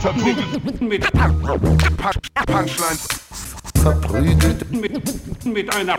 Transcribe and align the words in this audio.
Verprügelt 0.00 0.80
mit 0.80 1.12
Punchlines. 2.46 3.08
Verprügelt 3.82 4.70
Mit, 4.70 5.44
mit 5.44 5.74
einer 5.74 5.98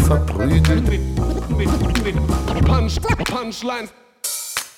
verprügelt 0.00 0.88
mit, 0.88 1.00
mit, 1.56 2.04
mit 2.04 2.16
Punch, 2.64 3.00
Punchlines. 3.24 3.92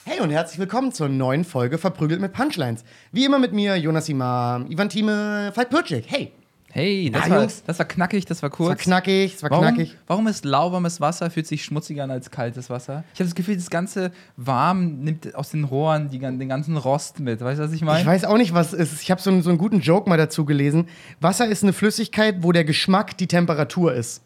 Hey 0.05 0.21
und 0.21 0.31
herzlich 0.31 0.59
willkommen 0.59 0.93
zur 0.93 1.09
neuen 1.09 1.45
Folge 1.45 1.79
Verprügelt 1.79 2.21
mit 2.21 2.35
Punchlines. 2.35 2.85
Wie 3.11 3.25
immer 3.25 3.39
mit 3.39 3.55
mir, 3.55 3.77
Jonas 3.77 4.07
Imam, 4.11 4.71
Ivan 4.71 4.91
Thieme, 4.91 5.51
Falk 5.55 5.71
Pürcik. 5.71 6.05
Hey, 6.09 6.35
Hey, 6.73 7.11
das, 7.11 7.25
Ah, 7.27 7.31
war, 7.31 7.41
Jungs. 7.41 7.63
das 7.67 7.79
war 7.81 7.87
knackig, 7.87 8.27
das 8.27 8.43
war 8.43 8.51
kurz. 8.51 8.69
war 8.69 8.77
knackig, 8.77 9.35
es 9.35 9.43
war 9.43 9.51
warum, 9.51 9.65
knackig. 9.67 9.97
warum 10.07 10.29
ist 10.29 10.45
lauwarmes 10.45 11.01
Wasser 11.01 11.29
fühlt 11.31 11.47
sich 11.49 11.65
schmutziger 11.65 12.05
an 12.05 12.11
als 12.13 12.31
kaltes 12.31 12.71
Wasser? 12.71 13.03
Ich 13.13 13.19
habe 13.21 13.29
das 13.29 13.35
Gefühl, 13.35 13.57
das 13.57 13.71
ganze 13.71 14.13
warm 14.37 15.01
nimmt 15.01 15.35
aus 15.35 15.51
den 15.51 15.65
Rohren 15.65 16.11
die, 16.11 16.19
den 16.21 16.49
ganzen 16.49 16.77
Rost 16.77 17.19
mit. 17.19 17.41
Weißt 17.41 17.59
du, 17.59 17.65
was 17.65 17.73
ich 17.73 17.83
meine? 17.83 18.01
Ich 18.01 18.07
weiß 18.07 18.25
auch 18.25 18.37
nicht, 18.37 18.55
was 18.55 18.73
es 18.73 18.93
ist. 18.93 19.03
Ich 19.03 19.11
habe 19.11 19.21
so, 19.21 19.31
einen- 19.31 19.43
so 19.43 19.51
einen 19.51 19.59
guten 19.59 19.81
Joke 19.81 20.09
mal 20.09 20.17
dazu 20.17 20.45
gelesen. 20.45 20.87
Wasser 21.21 21.47
ist 21.49 21.63
eine 21.65 21.73
Flüssigkeit, 21.73 22.37
wo 22.43 22.53
der 22.53 22.65
Geschmack 22.65 23.17
die 23.19 23.27
Temperatur 23.27 23.93
ist. 23.93 24.23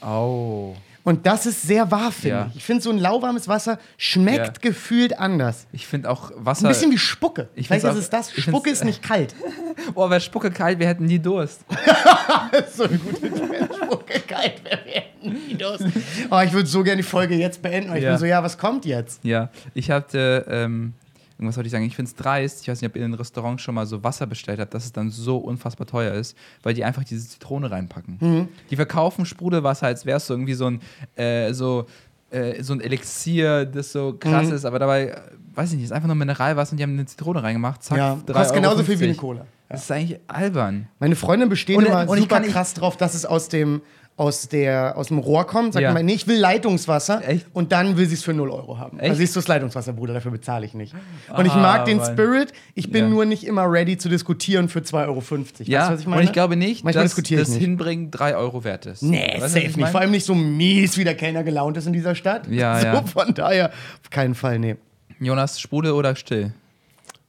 Oh. 0.00 0.74
Und 1.06 1.24
das 1.24 1.46
ist 1.46 1.62
sehr 1.62 1.88
wahr, 1.92 2.10
finde 2.10 2.28
Ja. 2.28 2.46
ich. 2.50 2.56
Ich 2.56 2.64
finde, 2.64 2.82
so 2.82 2.90
ein 2.90 2.98
lauwarmes 2.98 3.46
Wasser 3.46 3.78
schmeckt 3.96 4.38
Ja. 4.38 4.52
gefühlt 4.60 5.16
anders. 5.20 5.68
Ich 5.70 5.86
finde 5.86 6.10
auch 6.10 6.32
Wasser. 6.34 6.66
Ein 6.66 6.70
bisschen 6.70 6.90
wie 6.90 6.98
Spucke. 6.98 7.48
Ich 7.54 7.68
Vielleicht 7.68 7.82
find's 7.82 7.98
ist 7.98 8.04
es 8.06 8.10
das. 8.10 8.32
Spucke 8.32 8.70
ist 8.70 8.84
nicht 8.84 9.04
kalt. 9.04 9.32
oh, 9.94 10.10
wäre 10.10 10.20
Spucke 10.20 10.50
kalt, 10.50 10.80
wir 10.80 10.88
hätten 10.88 11.06
nie 11.06 11.20
Durst. 11.20 11.60
so 12.76 12.84
eine 12.84 12.98
gute 12.98 13.28
Spucke 13.28 14.18
kalt. 14.26 14.54
Wir 14.64 14.72
werden 14.94 15.32
nie 15.48 15.54
los. 15.54 15.80
Oh, 16.28 16.40
ich 16.44 16.52
würde 16.52 16.68
so 16.68 16.82
gerne 16.82 17.02
die 17.02 17.08
Folge 17.08 17.36
jetzt 17.36 17.62
beenden. 17.62 17.94
Ich 17.96 18.02
Ja. 18.02 18.10
bin 18.10 18.18
so, 18.18 18.26
ja, 18.26 18.42
was 18.42 18.58
kommt 18.58 18.84
jetzt? 18.84 19.24
Ja, 19.24 19.50
ich 19.74 19.92
hatte, 19.92 20.44
ähm, 20.50 20.92
irgendwas 21.38 21.56
wollte 21.56 21.66
ich 21.66 21.72
sagen, 21.72 21.84
ich 21.84 21.94
finde 21.96 22.08
es 22.10 22.14
dreist, 22.16 22.62
ich 22.62 22.68
weiß 22.68 22.80
nicht, 22.80 22.90
ob 22.90 22.96
ihr 22.96 23.04
in 23.04 23.12
ein 23.12 23.14
Restaurant 23.14 23.60
schon 23.60 23.74
mal 23.74 23.86
so 23.86 24.02
Wasser 24.02 24.26
bestellt 24.26 24.58
habt, 24.60 24.72
dass 24.74 24.84
es 24.84 24.92
dann 24.92 25.10
so 25.10 25.36
unfassbar 25.38 25.86
teuer 25.86 26.14
ist, 26.14 26.36
weil 26.62 26.74
die 26.74 26.84
einfach 26.84 27.04
diese 27.04 27.28
Zitrone 27.28 27.70
reinpacken. 27.70 28.16
Mhm. 28.20 28.48
Die 28.70 28.76
verkaufen 28.76 29.26
Sprudelwasser, 29.26 29.86
als 29.86 30.06
wäre 30.06 30.16
es 30.18 30.26
so 30.26 30.34
irgendwie 30.34 30.54
so 30.54 30.66
ein, 30.66 30.80
äh, 31.16 31.52
so, 31.52 31.86
äh, 32.30 32.62
so 32.62 32.72
ein 32.72 32.80
Elixier, 32.80 33.64
das 33.66 33.92
so 33.92 34.14
krass 34.18 34.46
Mhm. 34.48 34.54
ist, 34.54 34.64
aber 34.64 34.78
dabei, 34.78 35.20
weiß 35.54 35.70
ich 35.70 35.76
nicht, 35.76 35.84
ist 35.84 35.92
einfach 35.92 36.06
nur 36.08 36.16
Mineralwasser 36.16 36.72
und 36.72 36.78
die 36.78 36.82
haben 36.82 36.92
eine 36.94 37.06
Zitrone 37.06 37.42
reingemacht, 37.42 37.82
zack, 37.82 37.98
Ja, 37.98 38.18
drei 38.26 38.32
kostet 38.40 38.56
genauso 38.56 38.78
viel 38.82 38.94
wie 38.94 39.04
50. 39.04 39.08
eine 39.08 39.16
Cola. 39.16 39.46
Das 39.68 39.82
ist 39.82 39.90
eigentlich 39.90 40.20
albern. 40.28 40.88
Meine 41.00 41.16
Freundin 41.16 41.48
besteht 41.48 41.76
Und- 41.76 41.86
immer 41.86 42.08
und 42.08 42.16
ich 42.18 42.22
super 42.24 42.40
kann 42.40 42.48
krass 42.50 42.74
drauf, 42.74 42.96
dass 42.96 43.14
es 43.14 43.26
aus 43.26 43.48
dem, 43.48 43.82
aus, 44.18 44.48
der, 44.48 44.96
aus 44.96 45.08
dem 45.08 45.18
Rohr 45.18 45.46
kommt. 45.46 45.74
Sagt 45.74 45.82
Ja. 45.82 45.90
immer, 45.90 46.02
nee, 46.02 46.14
ich 46.14 46.26
will 46.26 46.38
Leitungswasser. 46.38 47.20
Echt? 47.28 47.46
Und 47.52 47.70
dann 47.72 47.98
will 47.98 48.06
sie 48.06 48.14
es 48.14 48.22
für 48.24 48.32
0 48.32 48.48
Euro 48.50 48.78
haben. 48.78 48.98
Echt? 48.98 49.10
Also 49.10 49.18
siehst 49.18 49.36
du 49.36 49.40
das 49.40 49.48
Leitungswasser, 49.48 49.92
Bruder, 49.92 50.14
dafür 50.14 50.30
bezahle 50.30 50.64
ich 50.64 50.72
nicht. 50.72 50.94
Und 51.36 51.44
ich 51.44 51.52
Ah, 51.52 51.58
mag 51.58 51.84
den 51.84 51.98
Mann. 51.98 52.12
Spirit, 52.12 52.52
ich 52.74 52.90
bin 52.90 53.04
Ja. 53.04 53.10
nur 53.10 53.24
nicht 53.26 53.44
immer 53.44 53.70
ready 53.70 53.98
zu 53.98 54.08
diskutieren 54.08 54.70
für 54.70 54.78
2,50 54.80 55.04
Euro. 55.06 55.22
Ja, 55.64 55.80
weißt 55.80 55.88
du, 55.90 55.94
was 55.94 56.00
ich 56.00 56.06
meine? 56.06 56.20
und 56.20 56.26
ich 56.26 56.32
glaube 56.32 56.56
nicht, 56.56 56.82
Manchmal 56.82 57.04
dass 57.04 57.18
ich 57.18 57.28
das 57.36 57.48
nicht. 57.50 57.58
Hinbringen 57.60 58.10
3 58.10 58.36
Euro 58.36 58.64
wert 58.64 58.86
ist. 58.86 59.02
Nee, 59.02 59.36
Weißt 59.38 59.52
safe 59.54 59.66
ich 59.66 59.76
nicht. 59.76 59.88
Vor 59.90 60.00
allem 60.00 60.10
nicht 60.12 60.24
so 60.24 60.34
mies, 60.34 60.96
wie 60.96 61.04
der 61.04 61.14
Kellner 61.14 61.44
gelaunt 61.44 61.76
ist 61.76 61.86
in 61.86 61.92
dieser 61.92 62.14
Stadt. 62.14 62.48
Ja, 62.48 62.78
so, 62.80 62.86
ja. 62.86 63.02
von 63.02 63.34
daher, 63.34 63.66
auf 64.02 64.08
keinen 64.10 64.34
Fall, 64.34 64.58
nee. 64.58 64.76
Jonas, 65.20 65.60
Sprudel 65.60 65.92
oder 65.92 66.16
still? 66.16 66.52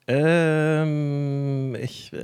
Ähm, 0.09 0.86
ich 0.86 0.86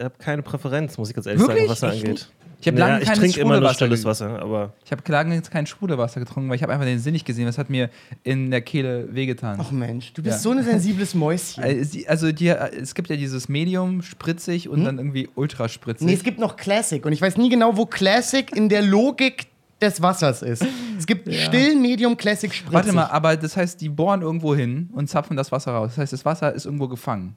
habe 0.02 0.14
keine 0.20 0.42
Präferenz, 0.42 0.98
muss 0.98 1.10
ich 1.10 1.16
ganz 1.16 1.28
ehrlich 1.28 1.42
Wirklich? 1.42 1.68
sagen, 1.68 1.72
was 1.72 1.80
das 1.80 1.94
Echt 1.96 2.04
angeht. 2.06 2.30
Ich 2.62 2.68
habe 2.68 2.78
Naja, 2.80 2.92
lange 2.94 3.02
ich 3.04 3.10
kein 3.10 3.18
trinke 3.18 3.42
immer 3.42 3.60
nur 3.60 3.74
stilles 3.74 4.06
Wasser, 4.06 4.40
aber 4.42 4.72
Ich 4.86 4.92
habe 4.94 5.02
lange 5.12 5.36
jetzt 5.36 5.52
kein 5.52 5.66
Sprudelwasser 5.66 6.22
getrunken, 6.22 6.48
weil 6.50 6.56
ich 6.56 6.64
habe 6.64 6.72
einfach 6.72 6.86
den 6.86 6.98
Sinn 7.00 7.12
nicht 7.12 7.26
gesehen. 7.26 7.46
Das 7.46 7.58
hat 7.58 7.70
mir 7.70 7.90
in 8.24 8.52
der 8.52 8.62
Kehle 8.62 9.14
wehgetan. 9.14 9.58
Ach 9.62 9.70
Mensch, 9.72 10.14
du 10.14 10.24
bist 10.24 10.36
Ja. 10.38 10.40
so 10.40 10.52
ein 10.52 10.64
sensibles 10.64 11.14
Mäuschen. 11.14 11.62
Äh, 11.62 11.86
Also 12.08 12.32
die, 12.32 12.48
es 12.48 12.96
gibt 12.96 13.10
ja 13.10 13.18
dieses 13.18 13.50
Medium 13.50 14.02
spritzig 14.02 14.70
und 14.70 14.86
dann 14.86 14.98
irgendwie 14.98 15.28
ultra 15.36 15.68
spritzig. 15.68 16.02
Hm? 16.06 16.08
Nee, 16.08 16.14
es 16.14 16.24
gibt 16.24 16.40
noch 16.40 16.56
Classic. 16.56 17.06
Und 17.06 17.12
ich 17.12 17.22
weiß 17.22 17.36
nie 17.36 17.50
genau, 17.50 17.76
wo 17.76 17.86
Classic 17.86 18.50
in 18.56 18.70
der 18.70 18.82
Logik 18.82 19.48
des 19.82 20.02
Wassers 20.02 20.42
ist. 20.42 20.66
Es 20.98 21.06
gibt 21.06 21.34
still, 21.34 21.76
Medium, 21.76 22.16
Classic, 22.16 22.54
Spritzig. 22.54 22.74
Warte 22.74 22.94
mal, 22.94 23.08
aber 23.08 23.36
das 23.36 23.58
heißt, 23.58 23.82
die 23.82 23.90
bohren 23.90 24.22
irgendwo 24.22 24.56
hin 24.56 24.90
und 24.94 25.10
zapfen 25.10 25.36
das 25.36 25.52
Wasser 25.52 25.74
raus. 25.74 25.90
Das 25.90 25.98
heißt, 25.98 26.14
das 26.14 26.24
Wasser 26.24 26.54
ist 26.54 26.64
irgendwo 26.64 26.88
gefangen. 26.88 27.36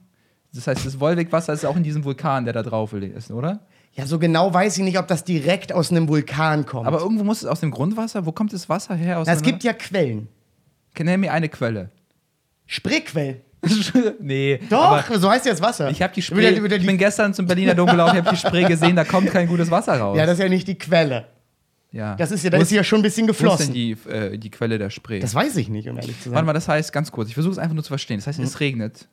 Das 0.53 0.65
heißt, 0.67 0.85
das 0.85 0.99
Wolwig-Wasser 0.99 1.53
ist 1.53 1.65
auch 1.65 1.75
in 1.75 1.83
diesem 1.83 2.03
Vulkan, 2.03 2.45
der 2.45 2.53
da 2.53 2.63
drauf 2.63 2.93
ist, 2.93 3.31
oder? 3.31 3.59
Ja, 3.93 4.05
so 4.05 4.17
genau 4.19 4.53
weiß 4.53 4.77
ich 4.77 4.83
nicht, 4.83 4.97
ob 4.99 5.07
das 5.07 5.23
direkt 5.23 5.73
aus 5.73 5.91
einem 5.91 6.07
Vulkan 6.07 6.65
kommt. 6.65 6.87
Aber 6.87 6.99
irgendwo 6.99 7.23
muss 7.23 7.41
es 7.41 7.45
aus 7.47 7.59
dem 7.59 7.71
Grundwasser. 7.71 8.25
Wo 8.25 8.31
kommt 8.31 8.53
das 8.53 8.69
Wasser 8.69 8.95
her? 8.95 9.19
Aus 9.19 9.27
Na, 9.27 9.33
es 9.33 9.41
gibt 9.41 9.63
ja 9.63 9.73
Quellen. 9.73 10.27
Nenn 10.99 11.19
mir 11.19 11.31
eine 11.33 11.49
Quelle. 11.49 11.89
Spreequell. 12.65 13.41
nee. 14.19 14.59
Doch, 14.69 15.03
so 15.15 15.29
heißt 15.29 15.45
ja 15.45 15.51
das 15.51 15.61
Wasser. 15.61 15.89
Ich 15.89 16.01
habe 16.01 16.13
die 16.13 16.21
Spree. 16.21 16.61
wieder 16.63 16.75
Ich 16.75 16.81
die- 16.81 16.87
bin 16.87 16.97
gestern 16.97 17.33
zum 17.33 17.45
Berliner 17.47 17.75
Dom 17.75 17.87
gelaufen, 17.89 18.17
ich 18.17 18.23
habe 18.25 18.35
die 18.35 18.39
Spree 18.39 18.63
gesehen, 18.65 18.95
da 18.95 19.03
kommt 19.03 19.31
kein 19.31 19.47
gutes 19.47 19.69
Wasser 19.71 19.97
raus. 19.99 20.17
ja, 20.17 20.25
das 20.25 20.37
ist 20.37 20.43
ja 20.43 20.49
nicht 20.49 20.67
die 20.67 20.77
Quelle. 20.77 21.25
ja. 21.91 22.15
Das 22.15 22.31
ist 22.31 22.43
ja, 22.43 22.49
da 22.51 22.57
ist 22.57 22.69
sie 22.69 22.75
ja 22.75 22.83
schon 22.83 22.99
ein 22.99 23.03
bisschen 23.03 23.27
Wo 23.27 23.31
ist 23.31 23.37
geflossen. 23.39 23.65
denn 23.67 23.73
die, 23.73 23.91
äh, 24.09 24.37
die 24.37 24.51
Quelle 24.51 24.77
der 24.77 24.89
Spree? 24.91 25.19
das 25.19 25.33
weiß 25.33 25.55
ich 25.57 25.69
nicht, 25.69 25.89
um 25.89 25.97
ehrlich 25.97 26.17
zu 26.21 26.25
sein. 26.29 26.33
Warte 26.35 26.45
mal, 26.45 26.53
das 26.53 26.67
heißt, 26.67 26.93
ganz 26.93 27.11
kurz, 27.11 27.29
ich 27.29 27.33
versuche 27.33 27.53
es 27.53 27.57
einfach 27.57 27.73
nur 27.75 27.83
zu 27.83 27.89
verstehen. 27.89 28.17
Das 28.19 28.27
heißt, 28.27 28.39
es 28.39 28.59
regnet. 28.59 29.07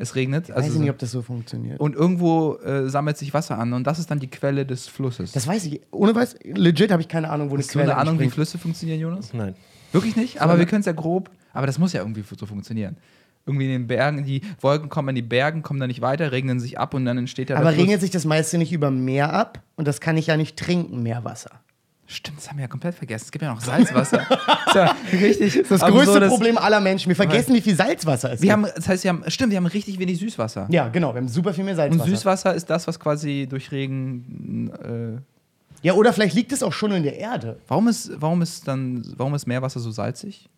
Es 0.00 0.14
regnet. 0.16 0.48
weiß 0.48 0.56
Also 0.56 0.68
ich 0.68 0.74
so- 0.74 0.80
nicht, 0.80 0.90
ob 0.90 0.98
das 0.98 1.10
so 1.10 1.22
funktioniert. 1.22 1.78
und 1.78 1.94
irgendwo 1.94 2.56
äh, 2.56 2.88
sammelt 2.88 3.16
sich 3.18 3.32
Wasser 3.34 3.58
an 3.58 3.72
und 3.74 3.86
das 3.86 3.98
ist 3.98 4.10
dann 4.10 4.18
die 4.18 4.28
Quelle 4.30 4.64
des 4.66 4.88
Flusses. 4.88 5.32
das 5.32 5.46
weiß 5.46 5.66
ich. 5.66 5.80
Ohne 5.90 6.14
weiß, 6.14 6.36
legit 6.44 6.90
habe 6.90 7.02
ich 7.02 7.08
keine 7.08 7.30
Ahnung, 7.30 7.50
wo 7.50 7.54
eine 7.54 7.62
Hast 7.62 7.70
du 7.74 7.78
Quelle 7.78 7.92
eine 7.92 8.00
Ahnung, 8.00 8.18
wie. 8.18 8.30
Flüsse 8.30 8.58
funktionieren, 8.58 8.98
Jonas? 9.00 9.32
nein. 9.34 9.54
Wirklich 9.92 10.16
nicht? 10.16 10.40
Aber 10.40 10.58
wir 10.58 10.66
können 10.66 10.80
es 10.80 10.86
ja 10.86 10.92
grob. 10.92 11.30
Aber 11.52 11.66
das 11.66 11.78
muss 11.78 11.92
ja 11.92 12.00
irgendwie 12.00 12.22
so 12.38 12.46
funktionieren. 12.46 12.96
Irgendwie 13.44 13.64
in 13.66 13.72
den 13.72 13.86
Bergen, 13.88 14.22
die 14.24 14.42
Wolken 14.60 14.88
kommen 14.88 15.08
in 15.10 15.14
die 15.16 15.22
Bergen, 15.22 15.62
kommen 15.62 15.80
dann 15.80 15.88
nicht 15.88 16.00
weiter, 16.00 16.30
regnen 16.30 16.60
sich 16.60 16.78
ab 16.78 16.94
und 16.94 17.04
dann 17.06 17.18
entsteht 17.18 17.50
ja 17.50 17.56
der 17.56 17.62
Aber 17.64 17.72
Fluss. 17.72 17.82
regnet 17.82 18.00
sich 18.00 18.10
das 18.10 18.24
meiste 18.24 18.56
nicht 18.58 18.72
über 18.72 18.90
Meer 18.92 19.32
ab? 19.32 19.60
Und 19.76 19.88
das 19.88 20.00
kann 20.00 20.16
ich 20.16 20.28
ja 20.28 20.36
nicht 20.36 20.56
trinken, 20.56 21.02
Meerwasser. 21.02 21.50
Stimmt, 22.12 22.38
das 22.38 22.48
haben 22.48 22.56
wir 22.58 22.62
ja 22.62 22.68
komplett 22.68 22.96
vergessen. 22.96 23.24
Es 23.26 23.30
gibt 23.30 23.42
ja 23.42 23.54
noch 23.54 23.60
Salzwasser. 23.60 24.20
ist 24.66 24.74
ja 24.74 24.96
richtig. 25.12 25.62
Das 25.68 25.80
absurdes- 25.80 26.06
größte 26.06 26.26
Problem 26.28 26.58
aller 26.58 26.80
Menschen. 26.80 27.08
Wir 27.08 27.14
vergessen, 27.14 27.54
wie 27.54 27.60
viel 27.60 27.76
Salzwasser 27.76 28.32
es 28.32 28.42
Wir 28.42 28.52
gibt. 28.54 28.64
haben, 28.66 28.72
das 28.74 28.88
heißt, 28.88 29.04
wir 29.04 29.10
haben, 29.10 29.22
stimmt, 29.28 29.50
wir 29.52 29.58
haben 29.58 29.66
richtig 29.66 29.96
wenig 30.00 30.18
Süßwasser. 30.18 30.66
ja, 30.70 30.88
genau. 30.88 31.14
Wir 31.14 31.20
haben 31.20 31.28
super 31.28 31.54
viel 31.54 31.62
mehr 31.62 31.74
Und 31.74 31.76
Salzwasser. 31.78 32.10
Süßwasser 32.10 32.54
ist 32.54 32.68
das, 32.68 32.88
was 32.88 32.98
quasi 32.98 33.46
durch 33.48 33.70
Regen. 33.70 34.70
Äh, 34.82 35.20
Ja, 35.86 35.92
oder 35.94 36.12
vielleicht 36.12 36.34
liegt 36.34 36.50
es 36.50 36.62
auch 36.64 36.72
schon 36.72 36.90
in 36.92 37.04
der 37.04 37.16
Erde. 37.16 37.58
warum 37.68 37.86
ist, 37.86 38.10
warum 38.20 38.42
ist 38.42 38.66
dann, 38.66 39.04
warum 39.16 39.34
ist 39.36 39.46
Meerwasser 39.46 39.78
so 39.80 39.90
salzig? 39.92 40.48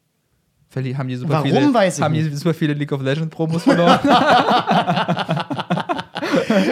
Haben 0.74 1.06
die 1.06 1.16
super 1.16 1.34
Warum, 1.34 1.46
viele, 1.50 1.74
weiß 1.74 1.98
ich 1.98 2.02
haben 2.02 2.14
die 2.14 2.22
nicht. 2.22 2.34
super 2.38 2.54
viele 2.54 2.72
League 2.72 2.92
of 2.92 3.02
Legends 3.02 3.28
Promos 3.28 3.62
verloren? 3.64 3.98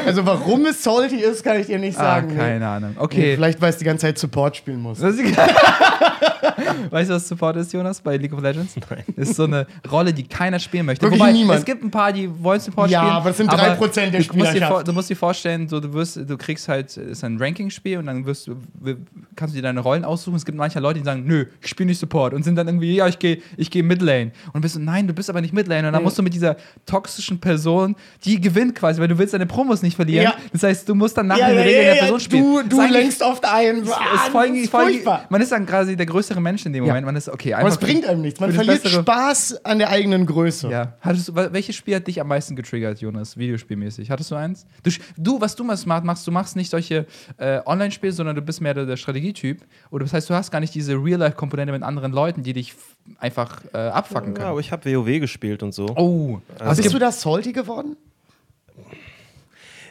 Also 0.06 0.26
warum 0.26 0.66
es 0.66 0.82
salty 0.82 1.16
ist, 1.16 1.44
kann 1.44 1.60
ich 1.60 1.66
dir 1.66 1.78
nicht 1.78 1.98
ah, 1.98 2.02
sagen. 2.02 2.28
nee. 2.32 2.36
keine 2.38 2.66
Ahnung. 2.66 2.91
Nee, 2.96 3.02
Okay. 3.02 3.34
Vielleicht, 3.34 3.60
weil 3.60 3.70
es 3.70 3.78
die 3.78 3.84
ganze 3.84 4.06
Zeit 4.06 4.18
Support 4.18 4.56
spielen 4.56 4.80
muss. 4.80 5.00
Ist- 6.20 6.91
weißt 6.92 7.10
du, 7.10 7.14
was 7.14 7.28
Support 7.28 7.56
ist, 7.56 7.72
Jonas, 7.72 8.00
bei 8.00 8.16
League 8.16 8.32
of 8.32 8.42
Legends? 8.42 8.75
Nein. 8.91 9.04
Ist 9.16 9.34
so 9.34 9.44
eine 9.44 9.66
Rolle, 9.91 10.12
die 10.12 10.25
keiner 10.25 10.58
spielen 10.58 10.86
möchte. 10.86 11.03
Wirklich 11.04 11.20
Wobei, 11.20 11.32
niemand. 11.32 11.58
es 11.60 11.64
gibt 11.64 11.82
ein 11.82 11.91
paar, 11.91 12.12
die 12.12 12.28
wollen 12.42 12.60
Support 12.60 12.91
Ja, 12.91 13.00
spielen. 13.00 13.12
aber 13.14 13.31
das 13.31 13.36
sind 13.36 13.50
3% 13.50 14.10
der 14.10 14.69
vor, 14.69 14.84
du 14.84 14.92
musst 14.92 15.10
dir 15.10 15.16
vorstellen, 15.16 15.69
so, 15.69 15.81
du, 15.81 15.92
wirst, 15.92 16.16
du 16.16 16.36
kriegst 16.36 16.69
halt, 16.69 16.97
ist 16.97 17.25
ein 17.25 17.38
Ranking-Spiel 17.38 17.98
und 17.98 18.06
dann 18.06 18.25
wirst 18.26 18.50
kannst 19.36 19.54
du 19.54 19.56
dir 19.58 19.62
deine 19.62 19.81
Rollen 19.81 20.04
aussuchen. 20.04 20.36
Es 20.36 20.44
gibt 20.44 20.56
manche 20.56 20.81
Leute, 20.81 20.98
die 21.00 21.04
sagen, 21.04 21.25
nö, 21.26 21.47
ich 21.60 21.69
spiele 21.69 21.88
nicht 21.88 21.98
Support 21.98 22.34
und 22.34 22.42
sind 22.44 22.56
dann 22.56 22.69
irgendwie, 22.69 22.94
ja, 22.94 23.06
ich 23.06 23.19
gehe 23.19 23.41
ich 23.56 23.70
geh 23.70 23.82
Midlane. 23.82 24.32
Und 24.52 24.60
bist 24.60 24.76
du, 24.76 24.81
nein, 24.81 25.06
du 25.06 25.12
bist 25.12 25.31
aber 25.31 25.41
nicht 25.41 25.52
Midlane. 25.54 25.87
Und 25.88 25.92
dann 25.94 26.02
musst 26.02 26.19
du 26.19 26.22
mit 26.22 26.34
dieser 26.34 26.56
toxischen 26.87 27.41
Person, 27.41 27.97
die 28.25 28.41
gewinnt 28.41 28.75
quasi, 28.75 29.00
weil 29.00 29.08
du 29.08 29.19
willst 29.19 29.34
deine 29.34 29.47
Promos 29.47 29.82
nicht 29.82 29.97
verlieren. 29.97 30.25
Ja. 30.25 30.34
Das 30.52 30.62
heißt, 30.62 30.88
du 30.88 30.94
musst 30.94 31.16
dann 31.16 31.26
nach 31.26 31.38
Ja, 31.38 31.48
den 31.48 31.56
ja, 31.56 31.62
Regeln 31.62 31.76
ja, 31.76 31.82
der 31.84 31.94
ja, 31.97 32.00
Person 32.02 32.20
spielen. 32.20 32.42
du, 32.69 32.76
du 32.76 32.82
ist 32.82 32.91
lenkst 32.91 33.22
oft 33.22 33.44
ein. 33.44 33.82
Ist 33.82 33.92
ah, 33.92 34.31
voll, 34.31 34.47
ist 34.56 34.70
voll, 34.70 34.84
furchtbar. 34.84 35.26
man 35.28 35.41
ist 35.41 35.52
dann 35.52 35.66
quasi 35.66 35.97
der 35.97 36.06
größere 36.10 36.41
Mensch 36.41 36.66
in 36.66 36.73
dem 36.73 36.84
Ja. 36.84 36.88
Moment. 36.93 37.06
Man 37.06 37.17
ist 37.17 37.29
okay. 37.29 37.55
Aber 37.55 37.69
es 37.69 37.79
bringt 37.79 38.05
einem 38.06 38.20
nichts. 38.20 38.38
Man 38.40 38.52
verliert 38.52 38.82
bessere- 38.82 39.00
Spaß 39.02 39.64
an 39.64 39.79
der 39.79 39.88
eigenen 39.88 40.26
Größe. 40.26 40.69
Ja. 40.70 40.94
Hattest 41.00 41.29
du, 41.29 41.32
wel- 41.34 41.52
welches 41.52 41.76
Spiel 41.76 41.96
hat 41.96 42.06
dich 42.06 42.20
am 42.20 42.29
meisten 42.29 42.55
getriggert, 42.56 43.00
Jonas, 43.00 43.37
videospielmäßig? 43.38 44.11
Hattest 44.11 44.31
du 44.31 44.34
eins? 44.34 44.67
Du, 44.82 44.90
du 45.17 45.40
was 45.40 45.56
du 45.56 45.64
machst, 45.64 45.87
machst, 45.87 46.26
du 46.26 46.31
machst 46.31 46.56
nicht 46.56 46.70
solche 46.70 47.06
äh, 47.38 47.61
Online-Spiele, 47.64 48.12
sondern 48.12 48.37
du 48.37 48.43
bist 48.43 48.61
mehr 48.61 48.75
der, 48.75 48.84
der 48.87 48.96
Strategietyp. 48.96 49.62
Oder 49.90 50.05
das 50.05 50.12
heißt, 50.12 50.29
du 50.29 50.34
hast 50.34 50.50
gar 50.50 50.61
nicht 50.61 50.75
diese 50.75 50.94
Real-Life-Komponente 50.94 51.73
mit 51.73 51.82
anderen 51.82 52.12
Leuten, 52.12 52.43
die 52.43 52.52
dich 52.52 52.75
einfach 53.19 53.62
äh, 53.73 53.79
abfacken 53.79 54.31
Ja, 54.32 54.34
können. 54.34 54.49
aber 54.50 54.61
ich 54.61 54.73
habe 54.73 54.84
WoW 54.94 55.20
gespielt 55.20 55.62
und 55.62 55.73
so. 55.75 55.87
oh, 55.96 56.40
Was 56.58 56.81
bist 56.81 56.93
du 56.94 56.99
da 56.99 57.11
salty 57.12 57.52
geworden? 57.52 57.96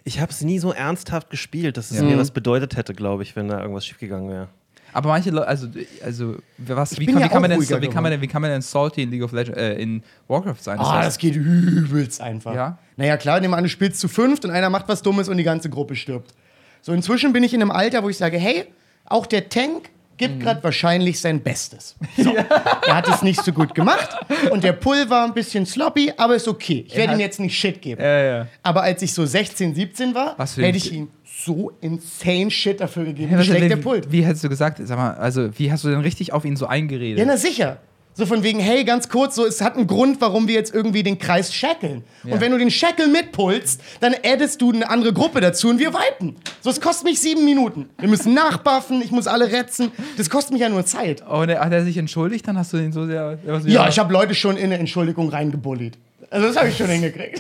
Ich 0.06 0.20
habe 0.20 0.32
es 0.32 0.42
nie 0.42 0.60
so 0.60 0.72
ernsthaft 0.72 1.30
gespielt, 1.30 1.78
dass 1.78 1.92
es 1.92 1.98
Ja. 1.98 2.04
mir 2.04 2.16
Mhm. 2.16 2.20
was 2.20 2.32
bedeutet 2.32 2.76
hätte, 2.78 2.94
glaube 2.94 3.24
ich, 3.24 3.36
wenn 3.36 3.48
da 3.48 3.60
irgendwas 3.62 3.86
schiefgegangen 3.86 4.30
wäre. 4.30 4.48
Aber 4.94 5.10
manche 5.10 5.30
Leute, 5.30 5.48
also, 5.48 5.68
also 6.04 6.36
was, 6.58 7.00
wie, 7.00 7.06
kann, 7.06 7.20
ja 7.20 7.26
wie, 7.26 7.30
kann 7.30 7.42
man 7.42 7.52
denn, 7.52 7.60
wie, 7.62 7.88
kann 7.88 8.04
man 8.04 8.12
denn, 8.12 8.22
wie 8.22 8.28
kann 8.28 8.42
man 8.42 8.52
denn 8.52 8.62
salty 8.62 9.04
in 9.04 9.12
League 9.12 9.24
of 9.24 9.32
Legends, 9.32 9.58
äh, 9.58 9.74
in 9.82 10.04
Warcraft 10.28 10.56
sein? 10.62 10.80
Ah, 10.80 11.00
heißt- 11.00 11.06
das 11.06 11.18
geht 11.18 11.36
übelst 11.36 12.22
einfach. 12.22 12.54
Ja? 12.54 12.78
Naja, 12.98 13.18
klar, 13.18 13.40
nehmen 13.40 13.54
wir 13.54 13.58
an, 13.58 13.64
du 13.64 13.70
spielst 13.70 14.00
zu 14.00 14.08
fünft 14.08 14.46
und 14.46 14.52
einer 14.52 14.70
macht 14.70 14.88
was 14.88 15.02
Dummes 15.02 15.30
und 15.30 15.38
die 15.38 15.44
ganze 15.44 15.70
Gruppe 15.70 15.96
stirbt. 15.96 16.34
So, 16.82 16.94
inzwischen 16.94 17.34
bin 17.34 17.44
ich 17.44 17.54
in 17.54 17.62
einem 17.62 17.72
Alter, 17.72 18.04
wo 18.04 18.10
ich 18.10 18.18
sage, 18.18 18.38
hey, 18.38 18.66
auch 19.06 19.26
der 19.26 19.50
Tank 19.50 19.90
gibt 20.20 20.42
gerade 20.42 20.64
wahrscheinlich 20.64 21.20
sein 21.20 21.42
Bestes. 21.42 21.96
So. 22.20 22.36
er 22.36 22.96
hat 22.96 23.08
es 23.08 23.22
nicht 23.22 23.44
so 23.44 23.54
gut 23.54 23.74
gemacht 23.74 24.10
und 24.52 24.64
der 24.64 24.74
Pull 24.74 25.10
war 25.10 25.26
ein 25.26 25.34
bisschen 25.34 25.66
sloppy, 25.66 26.12
aber 26.18 26.36
ist 26.36 26.50
okay. 26.50 26.86
Ich 26.86 26.96
werde 26.98 27.14
ihm 27.14 27.20
jetzt 27.20 27.40
nicht 27.40 27.58
Shit 27.58 27.82
geben. 27.82 28.02
Ja, 28.02 28.24
ja. 28.24 28.48
Aber 28.62 28.84
als 28.84 29.02
ich 29.02 29.14
so 29.14 29.26
16, 29.26 29.74
17 29.74 30.14
war, 30.14 30.36
hätte 30.38 30.78
ich 30.78 30.92
ihm 30.92 31.08
so 31.24 31.72
insane 31.80 32.52
Shit 32.52 32.82
dafür 32.82 33.06
gegeben, 33.06 33.38
wie 33.38 33.44
schlecht 33.44 33.70
der 33.70 33.78
wie, 33.78 33.82
Pult. 33.82 34.12
wie 34.12 34.26
hättest 34.26 34.44
du 34.44 34.50
gesagt, 34.50 34.82
sag 34.84 34.98
mal, 34.98 35.14
also 35.14 35.58
wie 35.58 35.72
hast 35.72 35.86
du 35.86 35.90
denn 35.90 36.02
richtig 36.02 36.34
auf 36.34 36.44
ihn 36.44 36.58
so 36.58 36.68
eingeredet? 36.68 37.20
Ja, 37.20 37.26
na 37.26 37.38
sicher. 37.38 37.78
So 38.14 38.26
von 38.26 38.44
wegen, 38.44 38.60
hey, 38.60 38.84
ganz 38.84 39.08
kurz, 39.08 39.36
so, 39.36 39.46
es 39.46 39.62
hat 39.62 39.78
einen 39.78 39.88
Grund, 39.88 40.20
warum 40.20 40.48
wir 40.48 40.56
jetzt 40.56 40.74
irgendwie 40.74 41.04
den 41.04 41.20
Kreis 41.20 41.54
shackeln. 41.54 42.04
Ja. 42.26 42.34
Und 42.34 42.42
wenn 42.42 42.52
du 42.52 42.58
den 42.58 42.70
Shackle 42.70 43.08
mitpulst, 43.08 43.82
dann 44.02 44.14
addest 44.26 44.62
du 44.62 44.74
eine 44.74 44.90
andere 44.90 45.14
Gruppe 45.14 45.40
dazu 45.40 45.70
und 45.70 45.80
wir 45.80 45.94
wipen. 45.94 46.36
So, 46.60 46.70
es 46.70 46.82
kostet 46.82 47.06
mich 47.06 47.22
sieben 47.22 47.46
Minuten. 47.46 47.90
Wir 47.98 48.10
müssen 48.10 48.34
nachbuffen, 48.34 49.02
ich 49.02 49.12
muss 49.12 49.28
alle 49.28 49.52
retzen. 49.52 49.92
Das 50.18 50.30
kostet 50.30 50.52
mich 50.52 50.62
ja 50.62 50.70
nur 50.70 50.86
Zeit. 50.86 51.24
Oh, 51.30 51.38
und 51.38 51.50
er, 51.50 51.64
hat 51.64 51.72
er 51.72 51.86
sich 51.86 51.96
entschuldigt, 51.98 52.46
dann 52.46 52.58
hast 52.58 52.74
du 52.74 52.78
ihn 52.78 52.92
so 52.92 53.06
sehr. 53.06 53.40
Ja, 53.66 53.88
ich 53.88 54.00
habe 54.00 54.12
Leute 54.12 54.36
schon 54.36 54.58
in 54.58 54.66
eine 54.66 54.80
Entschuldigung 54.80 55.30
reingebullied. 55.30 55.98
Also 56.30 56.48
das 56.48 56.58
habe 56.58 56.68
ich 56.68 56.78
schon 56.78 56.88
hingekriegt. 56.88 57.40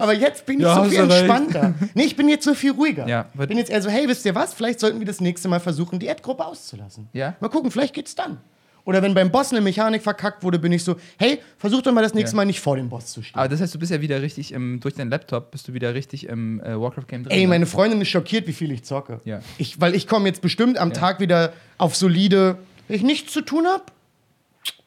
Aber 0.00 0.12
jetzt 0.12 0.44
bin 0.46 0.58
ich 0.58 0.64
Ja, 0.64 0.82
so 0.84 0.90
viel 0.90 1.00
entspannter. 1.00 1.74
Nee, 1.94 2.04
ich 2.04 2.16
bin 2.16 2.28
jetzt 2.28 2.44
so 2.44 2.54
viel 2.54 2.72
ruhiger. 2.72 3.06
Ja, 3.06 3.26
bin 3.34 3.56
jetzt 3.56 3.70
eher 3.70 3.80
so, 3.80 3.88
hey, 3.88 4.06
wisst 4.08 4.24
ihr 4.26 4.34
was? 4.34 4.52
Vielleicht 4.52 4.80
sollten 4.80 4.98
wir 4.98 5.06
das 5.06 5.20
nächste 5.20 5.48
Mal 5.48 5.60
versuchen, 5.60 5.98
die 5.98 6.10
Ad-Gruppe 6.10 6.44
auszulassen. 6.44 7.08
Ja. 7.12 7.34
Mal 7.40 7.48
gucken, 7.48 7.70
vielleicht 7.70 7.94
geht's 7.94 8.14
dann. 8.14 8.38
Oder 8.84 9.00
wenn 9.02 9.14
beim 9.14 9.30
Boss 9.30 9.52
eine 9.52 9.60
Mechanik 9.60 10.02
verkackt 10.02 10.42
wurde, 10.42 10.58
bin 10.58 10.72
ich 10.72 10.82
so, 10.82 10.96
hey, 11.18 11.38
versuch 11.56 11.82
doch 11.82 11.92
mal 11.92 12.02
das 12.02 12.14
nächste 12.14 12.34
Ja. 12.34 12.38
Mal 12.38 12.46
nicht 12.46 12.60
vor 12.60 12.76
dem 12.76 12.88
Boss 12.88 13.12
zu 13.12 13.22
stehen. 13.22 13.38
Aber 13.38 13.48
das 13.48 13.60
heißt, 13.60 13.72
du 13.74 13.78
bist 13.78 13.92
ja 13.92 14.00
wieder 14.00 14.20
richtig 14.22 14.52
im, 14.52 14.80
durch 14.80 14.94
deinen 14.94 15.10
Laptop 15.10 15.52
bist 15.52 15.68
du 15.68 15.72
wieder 15.74 15.94
richtig 15.94 16.26
im 16.28 16.60
äh, 16.60 16.80
Warcraft-Game 16.80 17.22
drin. 17.24 17.32
Ey, 17.32 17.42
ne? 17.42 17.48
meine 17.48 17.66
Freundin 17.66 18.00
ist 18.00 18.08
schockiert, 18.08 18.46
wie 18.48 18.52
viel 18.52 18.72
ich 18.72 18.82
zocke. 18.82 19.20
Ja. 19.24 19.40
Ich, 19.58 19.80
weil 19.80 19.94
ich 19.94 20.08
komme 20.08 20.26
jetzt 20.28 20.42
bestimmt 20.42 20.78
am 20.78 20.92
Tag 20.92 21.20
wieder 21.20 21.52
auf 21.78 21.94
solide, 21.94 22.58
wenn 22.88 22.96
ich 22.96 23.02
nichts 23.02 23.32
zu 23.32 23.40
tun 23.42 23.66
habe, 23.66 23.84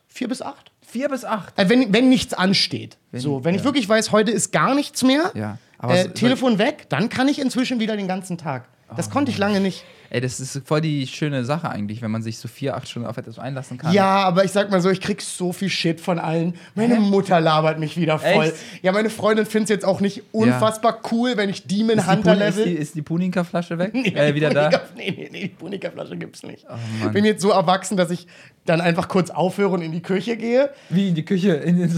vier 0.07 0.27
bis 0.27 0.41
acht. 0.41 0.71
Vier 0.85 1.09
bis 1.09 1.23
acht. 1.25 1.57
Äh, 1.57 1.69
wenn, 1.69 1.93
wenn 1.93 2.09
nichts 2.09 2.33
ansteht. 2.33 2.97
Wenn- 3.11 3.21
so, 3.21 3.43
wenn 3.45 3.55
ich 3.55 3.61
ja. 3.61 3.65
wirklich 3.65 3.87
weiß, 3.87 4.11
heute 4.11 4.31
ist 4.31 4.51
gar 4.51 4.75
nichts 4.75 5.03
mehr, 5.03 5.31
Ja, 5.35 5.57
äh, 5.81 6.03
so- 6.03 6.09
Telefon 6.09 6.57
weg, 6.57 6.85
dann 6.89 7.09
kann 7.09 7.27
ich 7.27 7.39
inzwischen 7.39 7.79
wieder 7.79 7.95
den 7.95 8.07
ganzen 8.07 8.37
Tag. 8.37 8.67
Das 8.95 9.09
konnte 9.09 9.31
ich 9.31 9.37
lange 9.37 9.59
nicht. 9.59 9.83
Ey, 10.15 10.21
das 10.21 10.39
ist 10.39 10.61
voll 10.63 10.79
die 10.79 11.05
schöne 11.07 11.43
Sache 11.43 11.69
eigentlich, 11.69 12.01
wenn 12.01 12.09
man 12.09 12.23
sich 12.23 12.37
so 12.37 12.47
vier, 12.47 12.77
acht 12.77 12.87
Stunden 12.87 13.05
auf 13.05 13.17
etwas 13.17 13.37
einlassen 13.37 13.77
kann. 13.77 13.91
Ja, 13.91 14.05
aber 14.23 14.45
ich 14.45 14.51
sag 14.51 14.71
mal 14.71 14.79
so, 14.79 14.89
ich 14.89 15.01
krieg 15.01 15.21
so 15.21 15.51
viel 15.51 15.67
Shit 15.67 15.99
von 15.99 16.19
allen. 16.19 16.53
Meine 16.73 17.01
Mutter 17.01 17.41
labert 17.41 17.79
mich 17.79 17.97
wieder 17.97 18.17
voll. 18.17 18.45
Echt? 18.45 18.55
Ja, 18.81 18.93
meine 18.93 19.09
Freundin 19.09 19.45
findet 19.45 19.65
es 19.65 19.75
jetzt 19.75 19.83
auch 19.85 19.99
nicht 19.99 20.23
unfassbar 20.31 21.01
cool, 21.11 21.33
wenn 21.35 21.49
ich 21.49 21.67
Demon 21.67 21.97
Ist 21.97 22.07
Hunter 22.09 22.31
Pun- 22.33 22.41
ist, 22.47 22.57
die, 22.57 22.61
level. 22.63 22.75
ist 22.81 22.95
die 22.95 23.01
Puninka-Flasche 23.01 23.77
weg? 23.77 23.91
Nee, 23.93 24.07
äh, 24.15 24.33
wieder 24.33 24.51
da? 24.51 24.69
Punika- 24.69 24.81
Nee, 24.95 25.11
nee, 25.17 25.29
nee, 25.29 25.41
die 25.41 25.47
Punika-Flasche 25.49 26.15
gibt's 26.15 26.43
nicht. 26.43 26.65
Mann. 27.03 27.11
Bin 27.11 27.25
jetzt 27.25 27.41
so 27.41 27.49
erwachsen, 27.49 27.97
dass 27.97 28.09
ich 28.09 28.25
dann 28.63 28.79
einfach 28.79 29.09
kurz 29.09 29.29
aufhöre 29.31 29.71
und 29.71 29.81
in 29.81 29.91
die 29.91 30.01
Küche 30.01 30.37
gehe. 30.37 30.69
Wie 30.89 31.09
in 31.09 31.15
die 31.15 31.25
Küche? 31.25 31.55
In, 31.55 31.81
in, 31.81 31.91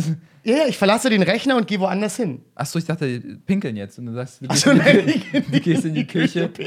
Ja, 0.44 0.58
ja, 0.58 0.64
ich 0.68 0.78
verlasse 0.78 1.12
den 1.12 1.22
Rechner 1.22 1.56
und 1.56 1.68
gehe 1.68 1.80
woanders 1.80 2.16
hin. 2.16 2.42
Achso, 2.56 2.80
ich 2.80 2.86
dachte, 2.86 3.20
pinkeln 3.46 3.76
jetzt. 3.78 4.00
Und 4.00 4.08
du 4.08 4.14
sagst, 4.14 4.42
du 4.42 4.48
gehst, 4.48 4.64
so, 4.64 4.72
in, 4.72 4.80
die, 4.80 4.84
nein, 5.34 5.46
du 5.52 5.60
gehst 5.60 5.86
in 5.86 5.94
die 5.94 6.08
Küche. 6.08 6.50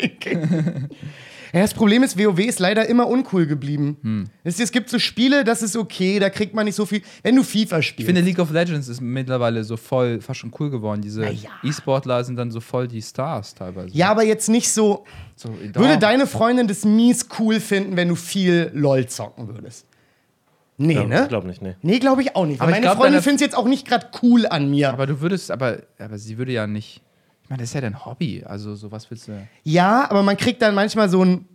Ja, 1.53 1.61
das 1.61 1.75
Problem 1.75 2.03
ist, 2.03 2.19
WoW 2.19 2.39
ist 2.39 2.61
leider 2.61 2.87
immer 2.89 3.09
uncool 3.09 3.47
geblieben. 3.47 3.97
Hm. 4.03 4.25
Es, 4.45 4.61
es 4.61 4.71
gibt 4.71 4.89
so 4.89 4.99
Spiele, 4.99 5.43
das 5.45 5.63
ist 5.63 5.77
okay, 5.77 6.19
da 6.19 6.31
kriegt 6.31 6.55
man 6.55 6.65
nicht 6.65 6.77
so 6.77 6.87
viel. 6.87 7.03
Wenn 7.23 7.37
du 7.37 7.43
FIFA 7.43 7.83
spielst. 7.83 8.01
Ich 8.01 8.07
finde, 8.07 8.21
League 8.21 8.39
of 8.39 8.51
Legends 8.51 8.89
ist 8.89 9.01
mittlerweile 9.01 9.65
so 9.65 9.77
voll, 9.77 10.21
fast 10.21 10.41
schon 10.41 10.53
cool 10.61 10.71
geworden. 10.71 11.01
Diese 11.01 11.25
ja. 11.25 11.51
E-Sportler 11.65 12.23
sind 12.25 12.37
dann 12.37 12.51
so 12.51 12.61
voll 12.61 12.87
die 12.87 13.03
Stars 13.03 13.55
teilweise. 13.55 13.95
ja, 13.95 14.11
aber 14.11 14.25
jetzt 14.25 14.49
nicht 14.49 14.69
so. 14.71 15.05
So, 15.35 15.49
Würde 15.75 15.99
deine 15.99 16.27
Freundin 16.27 16.69
das 16.69 16.85
mies 16.85 17.29
cool 17.39 17.61
finden, 17.61 17.97
wenn 17.97 18.09
du 18.09 18.15
viel 18.15 18.71
LOL 18.75 19.07
zocken 19.07 19.49
würdest? 19.49 19.87
Nee, 20.77 20.95
Glaub, 20.95 21.09
ne? 21.09 21.23
Ich 21.23 21.29
glaube 21.29 21.47
nicht, 21.47 21.61
nee. 21.61 21.77
Nee, 21.83 21.99
glaube 21.99 22.23
ich 22.23 22.37
auch 22.37 22.47
nicht. 22.47 22.61
Aber 22.61 22.71
meine 22.71 22.83
glaub, 22.83 22.97
Freundin 22.97 23.21
findet 23.21 23.43
es 23.43 23.47
jetzt 23.49 23.57
auch 23.57 23.67
nicht 23.67 23.87
gerade 23.87 24.07
cool 24.23 24.47
an 24.47 24.71
mir. 24.71 24.91
Aber 24.91 25.07
du 25.07 25.21
würdest, 25.21 25.51
aber, 25.51 25.81
aber 25.99 26.17
sie 26.17 26.39
würde 26.39 26.53
ja 26.53 26.67
nicht. 26.67 27.03
Ich 27.51 27.53
meine, 27.53 27.63
das 27.63 27.71
ist 27.71 27.75
ja 27.75 27.81
dein 27.81 28.05
Hobby. 28.05 28.45
Also, 28.47 28.77
so 28.77 28.93
was 28.93 29.11
willst 29.11 29.27
du. 29.27 29.33
Ja, 29.65 30.09
aber 30.09 30.23
man 30.23 30.37
kriegt 30.37 30.63
dann 30.63 30.73
manchmal 30.73 31.09
so 31.09 31.25
ein, 31.25 31.49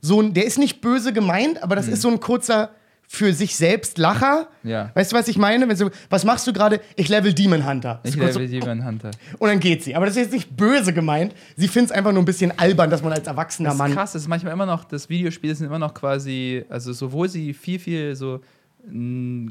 so 0.00 0.20
ein, 0.20 0.32
der 0.32 0.44
ist 0.46 0.58
nicht 0.58 0.80
böse 0.80 1.12
gemeint, 1.12 1.60
aber 1.60 1.74
das 1.74 1.88
ist 1.88 2.02
so 2.02 2.08
ein 2.08 2.20
kurzer 2.20 2.70
für 3.08 3.32
sich 3.32 3.56
selbst 3.56 3.98
Lacher. 3.98 4.46
Hm. 4.62 4.70
Ja. 4.70 4.90
Weißt 4.94 5.10
du, 5.10 5.16
was 5.16 5.26
ich 5.26 5.36
meine? 5.36 5.68
Wenn 5.68 5.74
so, 5.74 5.90
was 6.08 6.24
machst 6.24 6.46
du 6.46 6.52
gerade? 6.52 6.80
Ich 6.94 7.08
level 7.08 7.34
Demon 7.34 7.68
Hunter. 7.68 8.00
Ich 8.04 8.12
So 8.12 8.20
kurz 8.20 8.34
level 8.34 8.46
so, 8.46 8.60
Demon 8.60 8.84
Hunter. 8.86 9.10
und 9.40 9.48
dann 9.48 9.58
geht 9.58 9.82
sie. 9.82 9.96
Aber 9.96 10.06
das 10.06 10.14
ist 10.14 10.22
jetzt 10.22 10.32
nicht 10.34 10.56
böse 10.56 10.92
gemeint. 10.92 11.34
Sie 11.56 11.66
findet 11.66 11.90
es 11.90 11.96
einfach 11.96 12.12
nur 12.12 12.22
ein 12.22 12.24
bisschen 12.24 12.56
albern, 12.56 12.88
dass 12.88 13.02
man 13.02 13.12
als 13.12 13.26
erwachsener 13.26 13.70
Das 13.70 13.74
ist 13.74 13.78
Mann. 13.78 13.94
krass, 13.94 14.12
das 14.12 14.22
ist 14.22 14.28
manchmal 14.28 14.52
immer 14.52 14.66
noch, 14.66 14.84
das 14.84 15.08
Videospiele 15.08 15.52
sind 15.52 15.66
immer 15.66 15.80
noch 15.80 15.94
quasi, 15.94 16.64
also 16.68 16.92
sowohl 16.92 17.28
sie 17.28 17.54
viel, 17.54 17.80
viel 17.80 18.14
so 18.14 18.40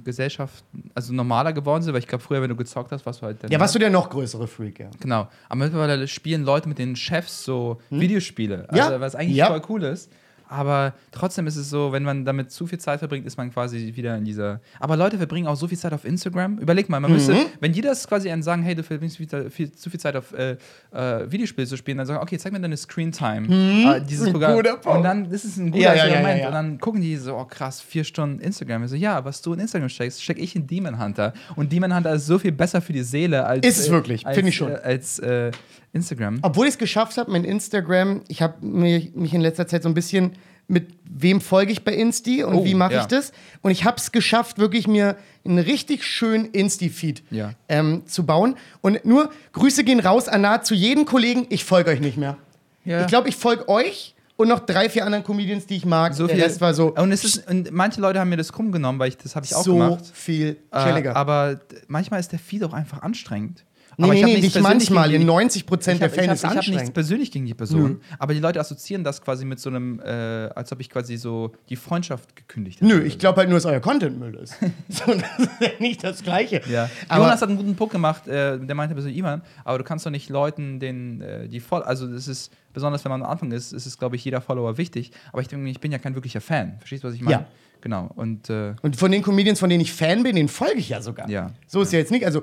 Gesellschaft, 0.03 0.63
also 0.95 1.13
normaler 1.13 1.53
geworden 1.53 1.83
sind, 1.83 1.93
weil 1.93 1.99
ich 2.01 2.07
glaube, 2.07 2.23
früher, 2.23 2.41
wenn 2.41 2.49
du 2.49 2.55
gezockt 2.55 2.91
hast, 2.91 3.05
warst 3.05 3.21
du 3.21 3.25
halt 3.25 3.43
dann. 3.43 3.51
Ja, 3.51 3.59
warst 3.59 3.75
du 3.75 3.79
der 3.79 3.89
noch 3.89 4.09
größere 4.09 4.47
Freak, 4.47 4.79
ja. 4.79 4.89
Genau. 4.99 5.27
Aber 5.49 5.59
mittlerweile 5.59 6.07
spielen 6.07 6.43
Leute 6.43 6.67
mit 6.69 6.77
den 6.79 6.95
Chefs 6.95 7.43
so 7.43 7.79
Videospiele. 7.89 8.69
Also, 8.69 8.85
Hm? 8.85 8.91
Ja. 8.93 9.01
Was 9.01 9.15
eigentlich 9.15 9.37
Ja. 9.37 9.47
voll 9.47 9.61
cool 9.69 9.83
ist. 9.83 10.11
Aber 10.49 10.93
trotzdem 11.11 11.45
ist 11.47 11.55
es 11.57 11.69
so, 11.69 11.91
wenn 11.91 12.03
man 12.03 12.23
damit 12.25 12.51
zu 12.51 12.67
viel 12.67 12.79
Zeit 12.79 12.99
verbringt, 12.99 13.25
ist 13.25 13.37
man 13.37 13.51
quasi 13.51 13.93
wieder 13.95 14.15
in 14.17 14.23
dieser. 14.25 14.61
Aber 14.79 14.95
Leute 14.95 15.17
verbringen 15.17 15.47
auch 15.47 15.55
so 15.55 15.67
viel 15.67 15.77
Zeit 15.77 15.93
auf 15.93 16.05
Instagram. 16.05 16.57
Überleg 16.59 16.89
mal, 16.89 16.99
man 16.99 17.11
müsste, 17.11 17.33
Mhm. 17.33 17.45
wenn 17.59 17.73
die 17.73 17.81
das 17.81 18.07
quasi 18.07 18.29
einen 18.29 18.43
sagen, 18.43 18.63
hey, 18.63 18.73
du 18.75 18.83
verbringst 18.83 19.17
viel, 19.17 19.49
viel, 19.49 19.71
zu 19.71 19.89
viel 19.89 19.99
Zeit 19.99 20.15
auf 20.15 20.33
äh, 20.33 20.57
äh, 20.93 21.29
Videospiele 21.31 21.67
zu 21.67 21.75
spielen, 21.77 21.97
dann 21.97 22.07
sagen, 22.07 22.21
okay, 22.21 22.37
zeig 22.37 22.53
mir 22.53 22.59
deine 22.61 22.77
Screen 22.77 23.11
Time. 23.11 23.47
Äh, 23.97 24.01
dieses 24.01 24.31
Programm. 24.31 24.55
Und 24.85 25.03
dann, 25.03 25.29
das 25.29 25.43
ist 25.43 25.57
ein 25.57 25.71
guter 25.71 25.83
Ja, 25.83 25.95
ja, 25.95 26.03
Experiment. 26.05 26.41
ja. 26.41 26.47
Und 26.47 26.53
dann 26.53 26.77
gucken 26.79 27.01
die 27.01 27.15
so, 27.17 27.35
oh 27.37 27.45
krass, 27.45 27.81
vier 27.81 28.03
Stunden 28.03 28.39
Instagram. 28.39 28.83
Ich 28.85 28.89
so, 28.91 28.95
ja, 28.95 29.25
was 29.25 29.41
du 29.41 29.53
in 29.53 29.59
Instagram 29.59 29.89
steckst, 29.89 30.23
stecke 30.23 30.39
ich 30.41 30.55
in 30.55 30.65
Demon 30.67 31.01
Hunter. 31.03 31.33
Und 31.55 31.71
Demon 31.71 31.93
Hunter 31.95 32.13
ist 32.13 32.25
so 32.25 32.39
viel 32.39 32.51
besser 32.53 32.81
für 32.81 32.93
die 32.93 33.03
Seele 33.03 33.45
als. 33.45 33.65
Ist 33.67 33.79
es 33.79 33.87
äh, 33.87 33.91
wirklich, 33.91 34.25
als, 34.25 34.35
finde 34.35 34.49
ich 34.49 34.55
schon. 34.55 34.71
Äh, 34.71 34.75
als 34.83 35.19
äh, 35.19 35.51
Instagram. 35.93 36.39
Obwohl 36.41 36.67
ich 36.67 36.73
es 36.73 36.77
geschafft 36.77 37.17
habe, 37.17 37.31
mein 37.31 37.43
Instagram, 37.43 38.21
ich 38.27 38.41
habe 38.41 38.65
mich, 38.65 39.13
mich 39.15 39.33
in 39.33 39.41
letzter 39.41 39.67
Zeit 39.67 39.83
so 39.83 39.89
ein 39.89 39.93
bisschen 39.95 40.33
mit 40.69 40.89
wem 41.05 41.39
folge 41.39 41.71
ich 41.71 41.85
bei 41.85 41.93
Insti 41.93 42.43
und 42.43 42.53
Oh, 42.55 42.65
wie 42.65 42.73
mache 42.75 42.93
ja. 42.95 43.01
ich 43.01 43.07
das? 43.07 43.31
Und 43.61 43.71
ich 43.71 43.85
habe 43.85 43.95
es 43.97 44.11
geschafft, 44.11 44.57
wirklich 44.59 44.85
mir 44.85 45.15
einen 45.45 45.59
richtig 45.59 46.03
schönen 46.03 46.45
Insti-Feed 46.51 47.23
Ja. 47.31 47.53
ähm, 47.69 48.03
zu 48.05 48.25
bauen. 48.25 48.55
Und 48.81 49.05
nur 49.05 49.31
Grüße 49.53 49.85
gehen 49.85 50.01
raus 50.01 50.27
an 50.27 50.41
nahezu 50.41 50.73
jeden 50.73 51.05
Kollegen, 51.05 51.45
ich 51.49 51.63
folge 51.63 51.91
euch 51.91 52.01
nicht 52.01 52.17
mehr. 52.17 52.35
Ja. 52.83 53.01
Ich 53.01 53.07
glaube, 53.07 53.29
ich 53.29 53.37
folge 53.37 53.69
euch 53.69 54.13
und 54.35 54.49
noch 54.49 54.59
drei, 54.59 54.89
vier 54.89 55.05
anderen 55.05 55.23
Comedians, 55.23 55.67
die 55.67 55.77
ich 55.77 55.85
mag. 55.85 56.13
so 56.13 56.27
Der 56.27 56.35
viel. 56.35 56.43
Rest 56.43 56.59
war 56.59 56.73
so, 56.73 56.93
Und, 56.93 57.13
es 57.13 57.23
ist, 57.23 57.49
und 57.49 57.71
manche 57.71 58.01
Leute 58.01 58.19
haben 58.19 58.29
mir 58.29 58.35
das 58.37 58.51
krumm 58.51 58.73
genommen, 58.73 58.99
weil 58.99 59.07
ich 59.07 59.17
das 59.17 59.37
habe 59.37 59.45
ich 59.45 59.55
auch 59.55 59.63
so 59.63 59.75
gemacht. 59.75 60.03
viel 60.13 60.57
Äh, 60.71 60.83
chilliger. 60.83 61.15
aber 61.15 61.55
d- 61.55 61.77
manchmal 61.87 62.19
ist 62.19 62.33
der 62.33 62.39
Feed 62.39 62.63
auch 62.65 62.73
einfach 62.73 63.01
anstrengend. 63.03 63.63
Nee, 63.97 64.03
aber 64.05 64.13
nee, 64.13 64.19
ich 64.19 64.25
nee, 64.35 64.41
nicht 64.41 64.59
manchmal. 64.61 65.11
In 65.13 65.21
die- 65.21 65.25
90 65.25 65.65
Prozent 65.65 66.01
der 66.01 66.07
habe 66.09 66.15
Fälle 66.19 66.33
ist 66.33 66.43
ich 66.43 66.49
hab 66.49 66.67
nichts 66.67 66.91
persönlich 66.91 67.31
gegen 67.31 67.45
die 67.45 67.53
Person, 67.53 68.01
aber 68.19 68.33
die 68.33 68.39
Leute 68.39 68.59
assoziieren 68.59 69.03
das 69.03 69.21
quasi 69.21 69.43
mit 69.45 69.59
so 69.59 69.69
einem, 69.69 69.99
äh, 69.99 70.05
als 70.55 70.71
ob 70.71 70.79
ich 70.81 70.89
quasi 70.89 71.17
so 71.17 71.51
die 71.69 71.75
Freundschaft 71.75 72.35
gekündigt 72.35 72.81
hätte. 72.81 72.87
Nö, 72.93 73.03
ich 73.03 73.17
glaube 73.19 73.39
halt 73.39 73.49
nur, 73.49 73.57
dass 73.57 73.65
euer 73.65 73.79
Content 73.79 74.19
Müll 74.19 74.35
ist. 74.35 74.55
so, 74.89 75.05
das 75.13 75.39
ist 75.39 75.49
ja 75.61 75.69
nicht 75.79 76.03
das 76.03 76.23
Gleiche. 76.23 76.61
Ja. 76.69 76.89
Aber- 77.07 77.23
Jonas 77.25 77.41
hat 77.41 77.49
einen 77.49 77.57
guten 77.57 77.75
Punkt 77.75 77.91
gemacht, 77.93 78.27
äh, 78.27 78.59
der 78.59 78.75
meinte 78.75 78.99
so, 79.01 79.09
Ivan, 79.09 79.41
aber 79.63 79.77
du 79.79 79.83
kannst 79.83 80.05
doch 80.05 80.11
nicht 80.11 80.29
Leuten 80.29 80.79
den, 80.79 81.21
äh, 81.21 81.47
die 81.47 81.59
voll, 81.59 81.81
also 81.83 82.07
das 82.07 82.27
ist, 82.27 82.51
besonders 82.73 83.03
wenn 83.03 83.11
man 83.11 83.23
am 83.23 83.29
Anfang 83.31 83.51
ist, 83.51 83.73
ist 83.73 83.85
es, 83.85 83.97
glaube 83.97 84.15
ich, 84.15 84.23
jeder 84.23 84.41
Follower 84.41 84.77
wichtig, 84.77 85.11
aber 85.31 85.41
ich 85.41 85.47
denke, 85.47 85.69
ich 85.69 85.79
bin 85.79 85.91
ja 85.91 85.97
kein 85.97 86.13
wirklicher 86.13 86.41
Fan. 86.41 86.75
Verstehst 86.79 87.03
du, 87.03 87.07
was 87.07 87.15
ich 87.15 87.21
meine? 87.21 87.37
Ja. 87.37 87.47
Genau. 87.81 88.09
Und 88.15 88.49
äh, 88.49 88.73
Und 88.81 88.95
von 88.95 89.11
den 89.11 89.21
Comedians, 89.21 89.59
von 89.59 89.69
denen 89.69 89.81
ich 89.81 89.93
Fan 89.93 90.23
bin, 90.23 90.35
den 90.35 90.47
folge 90.47 90.79
ich 90.79 90.89
ja 90.89 91.01
sogar. 91.01 91.29
Ja. 91.29 91.51
So 91.67 91.81
ist 91.81 91.93
ja 91.93 91.99
jetzt 91.99 92.11
nicht. 92.11 92.25
Also, 92.25 92.41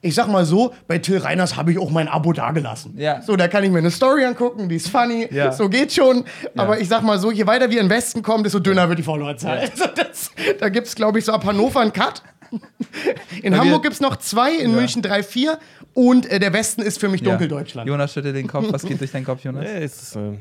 ich 0.00 0.14
sag 0.14 0.26
mal 0.28 0.44
so, 0.44 0.74
bei 0.88 0.98
Till 0.98 1.18
Reiners 1.18 1.56
habe 1.56 1.70
ich 1.72 1.78
auch 1.78 1.90
mein 1.90 2.08
Abo 2.08 2.32
dagelassen. 2.32 2.94
Ja. 2.96 3.22
So, 3.22 3.36
da 3.36 3.46
kann 3.46 3.62
ich 3.62 3.70
mir 3.70 3.78
eine 3.78 3.90
Story 3.92 4.24
angucken, 4.24 4.68
die 4.68 4.76
ist 4.76 4.88
funny, 4.88 5.28
Ja. 5.30 5.52
so 5.52 5.68
geht 5.68 5.92
schon. 5.92 6.24
Aber 6.56 6.80
ich 6.80 6.88
sag 6.88 7.02
mal 7.02 7.18
so, 7.18 7.30
je 7.30 7.46
weiter 7.46 7.70
wir 7.70 7.80
in 7.80 7.86
den 7.86 7.90
Westen 7.96 8.22
kommen, 8.22 8.42
desto 8.42 8.58
dünner 8.58 8.88
wird 8.88 8.98
die 8.98 9.04
Followerzahl. 9.04 9.58
Also 9.58 9.84
das, 9.94 10.30
da 10.58 10.68
gibt 10.68 10.88
es, 10.88 10.94
glaube 10.96 11.18
ich, 11.20 11.24
so 11.24 11.32
ab 11.32 11.44
Hannover 11.44 11.80
einen 11.80 11.92
Cut. 11.92 12.22
In 13.42 13.56
Hamburg 13.56 13.82
gibt 13.82 13.94
es 13.94 14.00
noch 14.00 14.16
zwei, 14.16 14.52
in 14.54 14.70
Ja. 14.72 14.76
München 14.76 15.00
drei, 15.00 15.22
vier. 15.22 15.58
Und 15.94 16.26
äh, 16.30 16.38
der 16.40 16.52
Westen 16.52 16.82
ist 16.82 16.98
für 16.98 17.08
mich 17.08 17.20
ja. 17.20 17.30
Dunkeldeutschland. 17.30 17.88
Jonas 17.88 18.12
schüttelt 18.12 18.34
den 18.36 18.46
Kopf. 18.48 18.66
Was 18.70 18.82
geht 18.84 19.00
durch 19.00 19.12
deinen 19.12 19.24
Kopf, 19.24 19.42
Jonas? 19.44 19.64
Es 19.64 20.02
ist, 20.02 20.16
äh, 20.16 20.32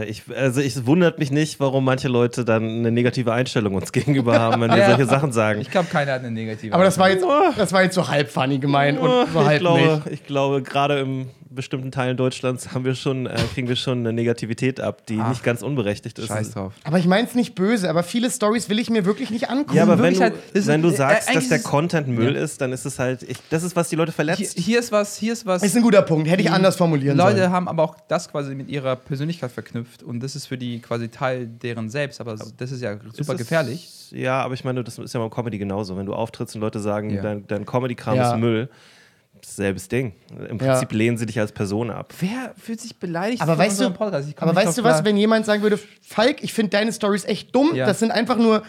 ich, 0.00 0.22
also 0.34 0.60
es 0.60 0.86
wundert 0.86 1.18
mich 1.18 1.30
nicht, 1.30 1.60
warum 1.60 1.84
manche 1.84 2.08
Leute 2.08 2.44
dann 2.44 2.62
eine 2.64 2.90
negative 2.90 3.32
Einstellung 3.32 3.74
uns 3.74 3.92
gegenüber 3.92 4.38
haben, 4.40 4.60
wenn 4.62 4.70
wir 4.70 4.78
Ja. 4.78 4.88
solche 4.90 5.06
Sachen 5.06 5.32
sagen. 5.32 5.60
Ich 5.60 5.70
glaube, 5.70 5.88
keiner 5.90 6.12
hat 6.12 6.20
eine 6.20 6.30
negative. 6.30 6.74
Aber 6.74 6.84
das 6.84 6.98
war 6.98 7.10
jetzt, 7.10 7.24
das 7.56 7.72
war 7.72 7.82
jetzt 7.82 7.94
so 7.94 8.08
halb 8.08 8.30
funny 8.30 8.58
gemeint 8.58 8.98
und 8.98 9.08
so 9.32 9.40
ich 9.40 9.46
halb 9.46 9.60
glaube, 9.60 9.80
nicht. 10.04 10.06
ich 10.10 10.26
glaube, 10.26 10.62
gerade 10.62 11.00
in 11.00 11.28
bestimmten 11.50 11.90
Teilen 11.92 12.16
Deutschlands 12.16 12.72
haben 12.72 12.86
wir 12.86 12.94
schon, 12.94 13.26
äh, 13.26 13.36
kriegen 13.52 13.68
wir 13.68 13.76
schon 13.76 13.98
eine 13.98 14.14
Negativität 14.14 14.80
ab, 14.80 15.04
die 15.06 15.18
Ach. 15.20 15.28
nicht 15.28 15.44
ganz 15.44 15.60
unberechtigt 15.60 16.18
ist. 16.18 16.28
Scheiß 16.28 16.52
drauf. 16.52 16.72
Aber 16.84 16.98
ich 16.98 17.04
meine 17.06 17.28
es 17.28 17.34
nicht 17.34 17.54
böse, 17.54 17.90
aber 17.90 18.02
viele 18.02 18.30
Stories 18.30 18.70
will 18.70 18.78
ich 18.78 18.88
mir 18.88 19.04
wirklich 19.04 19.28
nicht 19.30 19.50
angucken. 19.50 19.76
Ja, 19.76 19.82
aber 19.82 19.98
wenn 20.00 20.14
du, 20.14 20.20
halt- 20.20 20.32
wenn 20.54 20.80
du 20.80 20.88
äh, 20.88 20.94
sagst, 20.96 21.28
eigentlich 21.28 21.50
dass 21.50 21.62
der 21.62 21.70
Content 21.70 22.08
Müll 22.08 22.36
Ja. 22.36 22.40
ist, 22.42 22.62
dann 22.62 22.72
ist 22.72 22.86
es 22.86 22.98
halt, 22.98 23.22
ich, 23.24 23.36
das 23.50 23.64
ist, 23.64 23.76
was 23.76 23.90
die 23.90 23.96
Leute 23.96 24.12
Hier, 24.12 24.14
verletzt. 24.14 24.58
hier 24.58 24.78
ist 24.78 24.92
was, 24.92 25.18
hier 25.18 25.34
ist 25.34 25.44
was. 25.44 25.62
ist 25.62 25.76
ein 25.76 25.82
guter 25.82 26.00
Punkt, 26.00 26.26
hätte 26.30 26.40
ich 26.40 26.50
anders 26.50 26.76
formulieren 26.76 27.18
Leute 27.18 27.40
sollen. 27.40 27.50
haben 27.52 27.68
aber 27.68 27.82
auch 27.82 27.96
das 28.08 28.30
quasi 28.30 28.54
mit 28.54 28.70
ihrer 28.70 28.96
Persönlichkeit 28.96 29.52
verknüpft. 29.52 29.81
Verknüpft 29.84 30.02
und 30.02 30.20
das 30.20 30.36
ist 30.36 30.46
für 30.46 30.58
die 30.58 30.80
quasi 30.80 31.08
Teil 31.08 31.46
deren 31.46 31.88
selbst, 31.90 32.20
aber 32.20 32.36
das 32.56 32.72
ist 32.72 32.80
ja 32.82 32.92
Ist 32.92 33.16
super 33.16 33.32
es- 33.34 33.38
gefährlich. 33.38 34.10
Ja, 34.12 34.42
aber 34.42 34.54
ich 34.54 34.64
meine, 34.64 34.84
das 34.84 34.98
ist 34.98 35.14
ja 35.14 35.20
beim 35.20 35.30
Comedy 35.30 35.58
genauso. 35.58 35.96
Wenn 35.96 36.06
du 36.06 36.14
auftrittst 36.14 36.54
und 36.54 36.60
Leute 36.60 36.80
sagen, 36.80 37.10
Ja. 37.10 37.22
dein, 37.22 37.46
dein 37.46 37.64
Comedy-Kram 37.64 38.16
Ja. 38.16 38.32
ist 38.34 38.38
Müll, 38.38 38.68
selbes 39.44 39.88
Ding. 39.88 40.12
Im 40.48 40.58
Ja. 40.58 40.72
Prinzip 40.72 40.92
lehnen 40.92 41.16
sie 41.18 41.26
dich 41.26 41.38
als 41.38 41.52
Person 41.52 41.90
ab. 41.90 42.12
Wer 42.20 42.54
fühlt 42.56 42.80
sich 42.80 42.96
beleidigt 42.96 43.42
Aber 43.42 43.58
weißt 43.58 43.80
du, 43.80 43.86
aber 43.86 44.54
weißt 44.54 44.78
du 44.78 44.84
was, 44.84 44.94
klar. 44.96 45.04
wenn 45.04 45.16
jemand 45.16 45.46
sagen 45.46 45.62
würde, 45.62 45.78
Falk, 46.00 46.42
ich 46.42 46.52
finde 46.52 46.70
deine 46.70 46.92
Stories 46.92 47.24
echt 47.24 47.54
dumm, 47.54 47.74
Ja. 47.74 47.86
das 47.86 47.98
sind 47.98 48.10
einfach 48.12 48.36
nur 48.36 48.62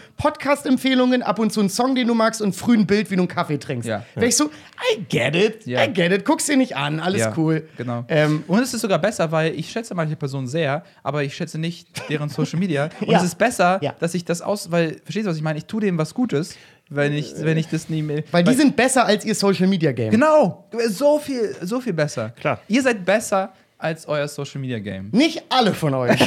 Podcast-Empfehlungen, 0.44 1.22
ab 1.22 1.38
und 1.38 1.52
zu 1.52 1.60
ein 1.60 1.68
Song, 1.70 1.94
den 1.94 2.06
du 2.08 2.14
magst 2.14 2.42
und 2.42 2.54
früh 2.54 2.76
ein 2.76 2.86
Bild, 2.86 3.10
wie 3.10 3.16
du 3.16 3.22
einen 3.22 3.28
Kaffee 3.28 3.58
trinkst. 3.58 3.88
Ja. 3.88 4.04
Wäre 4.14 4.26
ich 4.26 4.36
so, 4.36 4.46
I 4.94 5.04
get 5.08 5.34
it, 5.34 5.64
Ja. 5.66 5.84
I 5.84 5.92
get 5.92 6.12
it, 6.12 6.24
guck's 6.24 6.46
dir 6.46 6.56
nicht 6.56 6.76
an, 6.76 7.00
alles 7.00 7.20
Ja, 7.20 7.32
cool. 7.36 7.66
Genau. 7.76 8.04
Ähm, 8.08 8.44
und 8.46 8.60
es 8.60 8.74
ist 8.74 8.80
sogar 8.82 8.98
besser, 8.98 9.30
weil 9.32 9.54
ich 9.54 9.70
schätze 9.70 9.94
manche 9.94 10.16
Personen 10.16 10.46
sehr, 10.46 10.84
aber 11.02 11.22
ich 11.22 11.34
schätze 11.34 11.58
nicht 11.58 11.88
deren 12.10 12.28
Social 12.28 12.58
Media. 12.58 12.90
Und 13.00 13.10
Ja. 13.10 13.18
es 13.18 13.24
ist 13.24 13.38
besser, 13.38 13.78
Ja. 13.82 13.94
dass 14.00 14.14
ich 14.14 14.24
das 14.24 14.42
aus, 14.42 14.70
weil, 14.70 14.96
verstehst 15.04 15.26
du, 15.26 15.30
was 15.30 15.36
ich 15.36 15.42
meine? 15.42 15.58
Ich 15.58 15.66
tue 15.66 15.80
dem 15.80 15.96
was 15.98 16.14
Gutes, 16.14 16.56
wenn 16.90 17.12
ich, 17.12 17.34
wenn 17.38 17.56
ich 17.56 17.68
das 17.68 17.88
nie 17.88 18.02
mehr. 18.02 18.22
weil 18.30 18.44
die 18.44 18.54
sind 18.54 18.76
besser 18.76 19.06
als 19.06 19.24
ihr 19.24 19.34
Social-Media-Game. 19.34 20.10
Genau, 20.10 20.68
so 20.88 21.18
viel, 21.18 21.54
so 21.62 21.80
viel 21.80 21.92
besser. 21.92 22.30
Klar. 22.30 22.60
Ihr 22.68 22.82
seid 22.82 23.04
besser 23.04 23.52
als 23.78 24.06
euer 24.06 24.26
Social 24.28 24.60
Media 24.60 24.78
Game. 24.78 25.10
Nicht 25.12 25.42
alle 25.50 25.74
von 25.74 25.92
euch, 25.94 26.18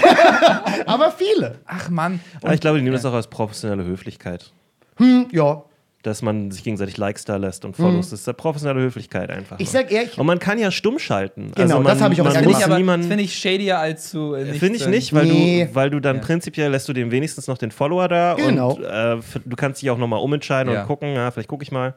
aber 0.85 1.11
viele. 1.11 1.59
Ach 1.65 1.89
Mann. 1.89 2.19
Aber 2.41 2.53
ich 2.53 2.61
glaube, 2.61 2.77
die 2.77 2.83
nehmen 2.83 2.95
das 2.95 3.05
auch 3.05 3.13
als 3.13 3.27
professionelle 3.27 3.83
Höflichkeit. 3.85 4.51
Hm, 4.97 5.27
ja. 5.31 5.63
Dass 6.07 6.21
man 6.21 6.51
sich 6.51 6.63
gegenseitig 6.63 6.95
Likes 6.97 7.25
da 7.25 7.35
lässt 7.35 7.65
und 7.65 7.75
Follows. 7.75 8.11
Das 8.11 8.21
ist 8.21 8.27
ja 8.27 8.31
professionelle 8.33 8.79
Höflichkeit 8.81 9.29
einfach. 9.29 9.57
Mhm. 9.59 9.63
Ich 9.63 9.69
sag 9.69 9.91
eher, 9.91 10.03
ich, 10.03 10.17
und 10.17 10.25
man 10.25 10.39
kann 10.39 10.57
ja 10.57 10.71
stumm 10.71 10.99
schalten. 10.99 11.51
Genau, 11.53 11.61
also 11.63 11.75
man, 11.79 11.83
das 11.93 12.01
hab 12.01 12.11
ich 12.13 12.21
auch 12.21 12.25
man 12.33 12.43
muss 12.45 12.63
aber 12.63 12.77
niemanden- 12.77 13.07
finde 13.09 13.23
ich 13.25 13.37
shadier 13.37 13.77
als 13.79 14.09
zu. 14.09 14.33
Äh, 14.33 14.45
nicht, 14.45 14.59
Finde 14.59 14.77
ich 14.77 14.85
äh, 14.85 14.89
nicht, 14.89 15.13
weil, 15.13 15.25
Nee. 15.25 15.65
du, 15.65 15.75
weil 15.75 15.89
du 15.89 15.99
dann 15.99 16.15
Ja. 16.17 16.21
prinzipiell 16.21 16.71
lässt 16.71 16.87
du 16.87 16.93
dem 16.93 17.11
wenigstens 17.11 17.47
noch 17.47 17.57
den 17.57 17.71
Follower 17.71 18.07
da 18.07 18.35
Genau. 18.35 18.75
und 18.75 18.83
äh, 18.85 19.17
du 19.45 19.55
kannst 19.57 19.81
dich 19.81 19.89
auch 19.89 19.97
nochmal 19.97 20.21
umentscheiden 20.21 20.71
Ja. 20.73 20.81
und 20.81 20.87
gucken, 20.87 21.13
ja, 21.13 21.29
vielleicht 21.31 21.49
gucke 21.49 21.63
ich 21.63 21.71
mal. 21.73 21.93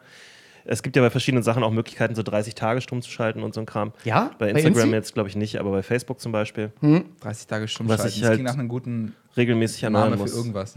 Es 0.65 0.83
gibt 0.83 0.95
ja 0.95 1.03
bei 1.03 1.11
verschiedenen 1.11 1.43
Sachen 1.43 1.63
auch 1.63 1.71
Möglichkeiten, 1.71 2.15
so 2.15 2.23
30 2.23 2.55
Tage 2.55 2.81
stumm 2.81 3.01
zu 3.03 3.11
schalten 3.11 3.43
und 3.43 3.55
so 3.55 3.61
ein 3.61 3.67
Kram. 3.67 3.93
Ja? 4.05 4.31
Bei 4.39 4.47
Bei 4.53 4.59
Instagram 4.59 4.83
Insti? 4.89 4.95
jetzt 4.97 5.15
glaube 5.15 5.29
ich 5.29 5.37
nicht, 5.37 5.59
aber 5.59 5.71
bei 5.71 5.83
Facebook 5.83 6.21
zum 6.21 6.33
Beispiel 6.33 6.71
30 7.21 7.47
Tage 7.47 7.67
stumm 7.69 7.89
Was 7.89 7.97
schalten. 8.01 8.13
ich 8.15 8.21
das 8.21 8.29
halt- 8.29 8.37
klingt 8.39 8.47
nach 8.51 8.59
einem 8.59 8.69
guten 8.69 9.15
regelmäßig 9.37 9.83
erneuern 9.85 10.05
Name 10.11 10.17
für 10.17 10.23
muss. 10.23 10.37
irgendwas. 10.37 10.75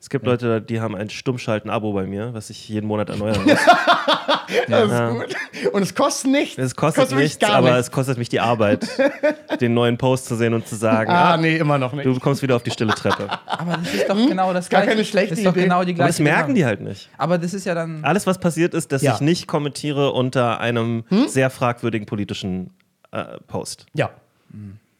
Es 0.00 0.10
gibt 0.10 0.26
Leute, 0.26 0.60
die 0.60 0.80
haben 0.80 0.94
ein 0.94 1.08
Stummschalten-Abo 1.10 1.92
bei 1.94 2.04
mir, 2.06 2.34
was 2.34 2.50
ich 2.50 2.68
jeden 2.68 2.86
Monat 2.86 3.08
erneuern 3.08 3.42
muss. 3.46 3.58
das 4.68 4.90
ist 4.90 5.10
gut. 5.64 5.72
Und 5.72 5.82
es 5.82 5.94
kostet 5.94 6.30
nichts. 6.30 6.58
Es 6.58 6.76
kostet, 6.76 7.10
mich 7.10 7.18
nichts, 7.20 7.38
gar 7.38 7.54
aber 7.56 7.70
nichts. 7.72 7.86
es 7.86 7.90
kostet 7.92 8.18
mich 8.18 8.28
die 8.28 8.40
Arbeit, 8.40 8.86
den 9.60 9.72
neuen 9.74 9.96
Post 9.96 10.26
zu 10.26 10.36
sehen 10.36 10.52
und 10.54 10.66
zu 10.68 10.76
sagen, 10.76 11.10
Ah, 11.10 11.32
ah, 11.32 11.36
nee, 11.38 11.56
immer 11.56 11.78
noch 11.78 11.92
nicht. 11.94 12.04
du 12.06 12.18
kommst 12.20 12.42
wieder 12.42 12.56
auf 12.56 12.62
die 12.62 12.70
stille 12.70 12.94
Treppe. 12.94 13.28
Aber 13.46 13.78
das 13.78 13.94
ist 13.94 14.08
doch 14.08 14.16
genau 14.16 14.52
das 14.52 14.66
Hm? 14.66 14.70
Gar 14.70 14.80
gleiche. 14.82 14.88
keine 14.90 15.04
schlechte 15.04 15.30
das 15.30 15.38
ist 15.38 15.46
doch 15.46 15.52
Idee. 15.52 15.62
genau 15.64 15.82
die 15.84 15.92
Aber 15.92 15.94
gleiche. 15.94 16.08
das 16.10 16.20
merken 16.20 16.42
Genau. 16.48 16.54
die 16.56 16.64
halt 16.66 16.80
nicht. 16.82 17.08
Aber 17.16 17.38
das 17.38 17.54
ist 17.54 17.64
ja 17.64 17.74
dann. 17.74 18.04
Alles, 18.04 18.26
was 18.26 18.38
passiert 18.38 18.74
ist, 18.74 18.92
dass 18.92 19.02
Ja. 19.02 19.14
ich 19.14 19.20
nicht 19.22 19.46
kommentiere 19.46 20.12
unter 20.12 20.60
einem 20.60 21.04
Hm? 21.08 21.28
sehr 21.28 21.48
fragwürdigen 21.50 22.06
politischen 22.06 22.70
äh, 23.12 23.38
Post. 23.46 23.86
Ja. 23.94 24.10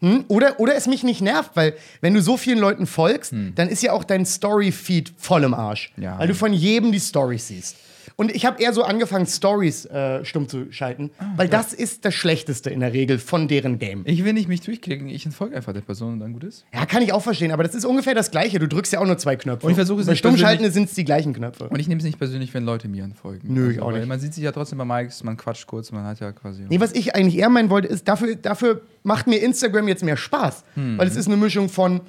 Hm? 0.05 0.25
Oder, 0.29 0.61
oder 0.61 0.75
es 0.75 0.87
mich 0.87 1.03
nicht 1.03 1.23
nervt, 1.23 1.53
weil 1.55 1.75
wenn 2.03 2.13
du 2.13 2.21
so 2.21 2.37
vielen 2.37 2.59
Leuten 2.59 2.87
folgst, 2.87 3.33
dann 3.55 3.71
ist 3.71 3.83
ja 3.83 3.93
auch 3.93 4.05
dein 4.05 4.27
Story-Feed 4.27 5.15
voll 5.17 5.45
im 5.45 5.55
Arsch. 5.55 5.93
Ja. 5.97 6.19
Weil 6.19 6.29
du 6.29 6.35
von 6.35 6.53
jedem 6.53 6.93
die 6.93 7.01
Stories 7.01 7.49
siehst. 7.49 7.77
Und 8.17 8.31
ich 8.35 8.47
habe 8.47 8.63
eher 8.63 8.73
so 8.73 8.85
angefangen, 8.85 9.27
Stories 9.27 9.87
äh, 9.87 10.25
stumm 10.25 10.49
zu 10.49 10.71
schalten, 10.71 11.11
weil 11.37 11.49
das 11.49 11.73
ist 11.73 12.05
das 12.05 12.15
Schlechteste 12.15 12.71
in 12.71 12.81
der 12.81 12.93
Regel 12.93 13.19
von 13.19 13.49
deren 13.49 13.79
Game. 13.79 14.03
Ich 14.05 14.25
will 14.25 14.33
nicht 14.33 14.49
mich 14.49 14.61
durchklicken, 14.61 15.09
ich 15.09 15.27
entfolge 15.27 15.57
einfach 15.57 15.73
der 15.73 15.81
Person 15.81 16.15
und 16.15 16.21
dann 16.21 16.33
gut 16.33 16.45
ist. 16.45 16.65
Ja, 16.73 16.87
kann 16.87 17.03
ich 17.03 17.13
auch 17.13 17.23
verstehen, 17.23 17.51
aber 17.51 17.65
das 17.65 17.75
ist 17.75 17.85
ungefähr 17.85 18.15
das 18.15 18.31
Gleiche. 18.31 18.59
Du 18.59 18.69
drückst 18.69 18.93
ja 18.93 19.01
auch 19.01 19.07
nur 19.07 19.19
zwei 19.19 19.37
Knöpfe. 19.37 19.67
Und 19.67 19.73
ich 19.73 19.77
versuche 19.77 20.01
es 20.01 20.07
Bei 20.07 20.15
Stummschalten 20.15 20.71
sind 20.71 20.89
es 20.89 20.95
die 20.95 21.05
gleichen 21.05 21.33
Knöpfe. 21.33 21.69
Und 21.69 21.81
ich 21.81 21.89
nehme 21.89 21.99
es 21.99 22.05
nicht 22.05 22.19
persönlich, 22.19 22.55
wenn 22.55 22.65
Leute 22.65 22.89
mir 22.89 23.03
entfolgen. 23.05 23.53
Nö, 23.53 23.73
ich 23.73 23.81
auch 23.81 23.91
nicht. 23.91 24.07
Man 24.07 24.21
sieht 24.21 24.35
sich 24.35 24.45
ja 24.45 24.53
trotzdem 24.53 24.79
bei 24.79 24.85
Mikes, 24.85 25.25
man 25.25 25.37
quatscht 25.37 25.67
kurz, 25.67 25.91
man 25.91 26.05
hat 26.05 26.21
ja 26.21 26.33
quasi. 26.33 26.65
Nee, 26.69 26.81
was 26.81 26.93
ich 26.93 27.15
eigentlich 27.15 27.39
eher 27.39 27.49
meinen 27.49 27.71
wollte, 27.71 27.89
ist, 27.89 28.07
dafür, 28.07 28.37
dafür 28.37 28.83
macht 29.03 29.27
mir 29.27 29.37
Instagram 29.37 29.89
jetzt 29.89 30.05
mehr 30.05 30.17
Spaß. 30.17 30.65
Hm. 30.75 30.99
Weil 30.99 31.09
es 31.09 31.17
ist 31.17 31.27
eine 31.27 31.37
Mischung 31.37 31.69
von 31.69 32.01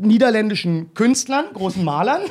niederländischen 0.00 0.94
Künstlern, 0.94 1.46
großen 1.54 1.84
Malern, 1.84 2.22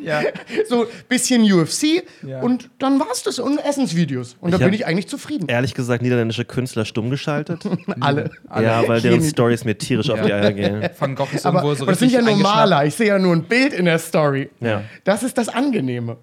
Ja. 0.00 0.20
so 0.68 0.86
bisschen 1.08 1.42
UFC 1.50 2.02
Ja. 2.26 2.40
und 2.40 2.70
dann 2.78 2.98
war's 3.00 3.22
das 3.22 3.38
und 3.38 3.58
Essensvideos. 3.58 4.36
Und 4.40 4.52
da 4.52 4.58
bin 4.58 4.72
ich 4.72 4.86
eigentlich 4.86 5.08
zufrieden. 5.08 5.46
Ehrlich 5.48 5.74
gesagt, 5.74 6.02
niederländische 6.02 6.44
Künstler 6.44 6.84
stumm 6.84 7.10
geschaltet. 7.10 7.64
Alle. 8.00 8.30
ja, 8.60 8.86
weil 8.88 9.00
deren 9.00 9.22
Stories 9.22 9.64
mir 9.64 9.76
tierisch 9.76 10.10
auf 10.10 10.20
die 10.22 10.32
Eier 10.32 10.52
gehen. 10.52 10.88
Van 10.98 11.14
Gogh 11.14 11.28
ist 11.34 11.46
Aber, 11.46 11.58
irgendwo 11.58 11.74
so 11.74 11.82
aber 11.84 11.92
das 11.92 11.98
sind 12.00 12.08
richtig 12.14 12.26
ja 12.28 12.34
nur. 12.34 12.42
Maler. 12.42 12.84
Ich 12.86 12.94
sehe 12.94 13.08
ja 13.08 13.18
nur 13.18 13.34
ein 13.34 13.44
Bild 13.44 13.72
in 13.72 13.84
der 13.84 13.98
Story. 13.98 14.50
Ja. 14.60 14.82
Das 15.04 15.22
ist 15.22 15.36
das 15.38 15.48
Angenehme. 15.48 16.16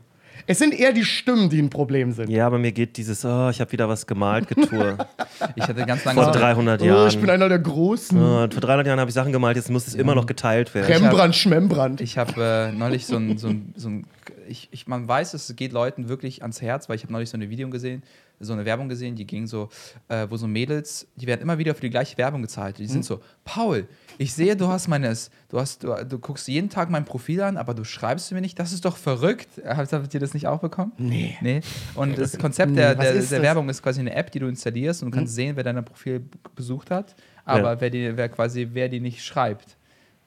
Es 0.46 0.60
sind 0.60 0.74
eher 0.78 0.92
die 0.94 1.06
Stimmen, 1.06 1.50
die 1.50 1.60
ein 1.62 1.70
Problem 1.70 2.12
sind. 2.12 2.30
Ja, 2.30 2.46
aber 2.48 2.60
mir 2.60 2.72
geht 2.72 2.98
dieses, 2.98 3.24
oh, 3.26 3.50
ich 3.50 3.60
habe 3.62 3.72
wieder 3.72 3.88
was 3.88 4.06
gemalt, 4.08 4.48
Getue. 4.48 4.98
Ich 5.56 5.64
hatte 5.64 5.86
ganz 5.86 6.06
lange 6.06 6.22
Vor 6.22 6.34
so- 6.34 6.40
300 6.40 6.82
Oh, 6.82 6.86
Jahren. 6.86 7.08
ich 7.10 7.18
bin 7.20 7.30
einer 7.30 7.50
der 7.50 7.60
Großen. 7.60 8.18
Oh, 8.18 8.48
vor 8.50 8.62
300 8.62 8.88
Jahren 8.88 9.00
habe 9.00 9.10
ich 9.10 9.14
Sachen 9.14 9.32
gemalt, 9.32 9.56
jetzt 9.58 9.70
muss 9.70 9.88
es 9.88 9.96
immer 9.96 10.16
noch 10.16 10.26
geteilt 10.26 10.74
werden. 10.74 10.92
Rembrandt, 10.92 11.36
Schmembrandt. 11.36 12.02
Ich 12.02 12.18
habe 12.18 12.42
äh, 12.42 12.72
neulich 12.72 13.06
so 13.06 13.18
ein, 13.18 13.38
so 13.38 13.48
ein, 13.50 13.74
so 13.76 13.90
ein 13.90 14.06
ich, 14.48 14.70
ich, 14.72 14.88
man 14.88 15.08
weiß, 15.08 15.34
es 15.34 15.54
geht 15.56 15.72
Leuten 15.74 16.10
wirklich 16.10 16.42
ans 16.42 16.62
Herz, 16.62 16.88
weil 16.90 16.96
ich 16.98 17.04
habe 17.04 17.14
neulich 17.14 17.30
so 17.30 17.38
eine 17.38 17.50
Video 17.50 17.70
gesehen, 17.70 18.04
so 18.40 18.54
eine 18.54 18.66
Werbung 18.66 18.90
gesehen, 18.90 19.16
die 19.16 19.26
ging 19.26 19.48
so, 19.48 19.70
äh, 20.10 20.28
wo 20.30 20.36
so 20.38 20.48
Mädels, 20.48 21.08
die 21.16 21.28
werden 21.28 21.42
immer 21.42 21.58
wieder 21.58 21.76
für 21.76 21.82
die 21.82 21.90
gleiche 21.90 22.18
Werbung 22.18 22.42
gezahlt. 22.42 22.78
Die 22.78 22.88
sind 22.88 23.06
so, 23.06 23.22
Paul, 23.46 23.88
ich 24.18 24.34
sehe, 24.34 24.56
du 24.56 24.68
hast 24.68 24.88
meines, 24.88 25.30
du 25.50 25.60
hast, 25.60 25.84
du, 25.84 25.94
du 26.08 26.20
guckst 26.20 26.48
jeden 26.48 26.70
Tag 26.70 26.90
mein 26.90 27.06
Profil 27.06 27.42
an, 27.42 27.58
aber 27.58 27.74
du 27.74 27.84
schreibst 27.84 28.32
mir 28.32 28.42
nicht, 28.42 28.58
das 28.60 28.72
ist 28.72 28.86
doch 28.86 28.98
verrückt. 28.98 29.48
Habt 29.66 29.92
habt 29.94 30.14
ihr 30.14 30.20
das 30.20 30.34
nicht 30.34 30.48
auch 30.48 30.60
bekommen? 30.60 30.92
Nee. 30.98 31.38
Nee. 31.42 31.62
Und 31.96 32.18
das 32.18 32.38
Konzept 32.38 32.76
der, 32.76 32.98
was 32.98 33.06
der, 33.06 33.14
der 33.14 33.22
das? 33.22 33.32
Werbung 33.32 33.70
ist 33.70 33.82
quasi 33.82 34.00
eine 34.00 34.14
App, 34.16 34.32
die 34.32 34.40
du 34.40 34.48
installierst 34.48 35.04
und 35.04 35.12
du 35.12 35.18
kannst 35.18 35.36
sehen, 35.36 35.56
wer 35.56 35.64
dein 35.64 35.84
Profil 35.84 36.22
besucht 36.56 36.92
hat, 36.92 37.16
aber 37.46 37.74
Ja. 37.74 37.82
wer, 37.82 37.90
die, 37.90 38.18
wer 38.18 38.30
quasi, 38.30 38.68
wer 38.72 38.90
die 38.90 39.00
nicht 39.00 39.24
schreibt. 39.24 39.78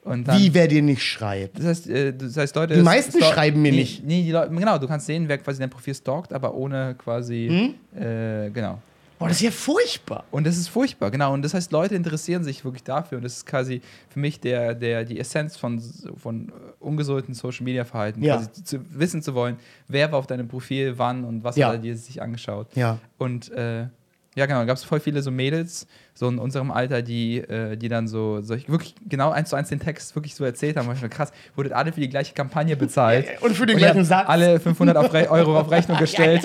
Dann, 0.03 0.25
Wie 0.39 0.53
wer 0.53 0.69
dir 0.69 0.81
nicht 0.81 1.03
schreibt. 1.03 1.59
das 1.59 1.65
heißt, 1.65 1.89
äh, 1.89 2.13
das 2.13 2.37
heißt 2.37 2.55
Leute. 2.55 2.75
Die 2.75 2.81
meisten 2.81 3.21
schreiben 3.21 3.61
mir 3.61 3.71
nee, 3.71 3.79
nicht. 3.79 4.05
Nee, 4.05 4.23
die 4.23 4.31
Leute, 4.31 4.53
genau, 4.55 4.77
du 4.77 4.87
kannst 4.87 5.05
sehen, 5.05 5.27
wer 5.27 5.37
quasi 5.37 5.59
dein 5.59 5.69
Profil 5.69 5.93
stalkt, 5.93 6.31
aber 6.31 6.53
ohne 6.53 6.95
quasi. 6.97 7.73
Hm? 7.93 8.01
Äh, 8.01 8.49
genau. 8.51 8.81
Boah, 9.19 9.27
das 9.27 9.37
ist 9.37 9.43
ja 9.43 9.51
furchtbar. 9.51 10.25
Und 10.31 10.45
das 10.45 10.57
ist 10.57 10.67
furchtbar, 10.67 11.09
genau. 11.09 11.33
Und 11.33 11.41
das 11.41 11.53
heißt, 11.53 11.71
Leute 11.71 11.95
interessieren 11.95 12.43
sich 12.43 12.63
wirklich 12.63 12.83
dafür. 12.83 13.17
Und 13.17 13.23
das 13.23 13.37
ist 13.37 13.45
quasi 13.45 13.81
für 14.09 14.19
mich 14.19 14.39
der, 14.39 14.75
der, 14.75 15.03
die 15.05 15.19
Essenz 15.19 15.57
von, 15.57 15.81
von 16.17 16.49
äh, 16.49 16.51
ungesunden 16.79 17.33
Social 17.33 17.63
Media 17.63 17.83
Verhalten. 17.83 18.21
Ja. 18.23 18.37
Quasi 18.37 18.63
zu, 18.63 18.79
wissen 18.99 19.21
zu 19.23 19.33
wollen, 19.33 19.57
wer 19.87 20.11
war 20.11 20.19
auf 20.19 20.27
deinem 20.27 20.47
Profil, 20.47 20.97
wann 20.97 21.23
und 21.23 21.43
was 21.43 21.55
Ja. 21.55 21.67
hat 21.67 21.75
er 21.75 21.79
dir 21.79 21.97
sich 21.97 22.21
angeschaut. 22.21 22.67
Ja. 22.75 22.99
Und 23.17 23.49
äh, 23.51 23.87
ja, 24.37 24.45
genau, 24.45 24.63
gab 24.67 24.77
es 24.77 24.83
voll 24.83 24.99
viele 24.99 25.23
so 25.23 25.31
Mädels, 25.31 25.87
so 26.13 26.29
in 26.29 26.37
unserem 26.37 26.69
Alter, 26.69 27.01
die, 27.01 27.39
äh, 27.39 27.75
die 27.75 27.89
dann 27.89 28.07
so, 28.07 28.39
so 28.41 28.53
wirklich 28.67 28.93
genau 29.09 29.31
eins 29.31 29.49
zu 29.49 29.55
eins 29.55 29.69
den 29.69 29.79
Text 29.79 30.15
wirklich 30.15 30.35
so 30.35 30.45
erzählt 30.45 30.77
haben. 30.77 30.87
Ich 30.93 31.01
war 31.01 31.09
krass, 31.09 31.31
wurdet 31.55 31.73
alle 31.73 31.91
für 31.91 32.01
die 32.01 32.09
gleiche 32.09 32.35
Kampagne 32.35 32.77
bezahlt. 32.77 33.25
Und 33.41 33.55
für 33.55 33.65
den 33.65 33.77
Und 33.77 33.79
gleichen 33.79 34.05
Satz. 34.05 34.29
Alle 34.29 34.59
500 34.59 34.95
auf 34.95 35.11
Euro 35.11 35.59
auf 35.59 35.71
Rechnung 35.71 35.97
gestellt. 35.99 36.43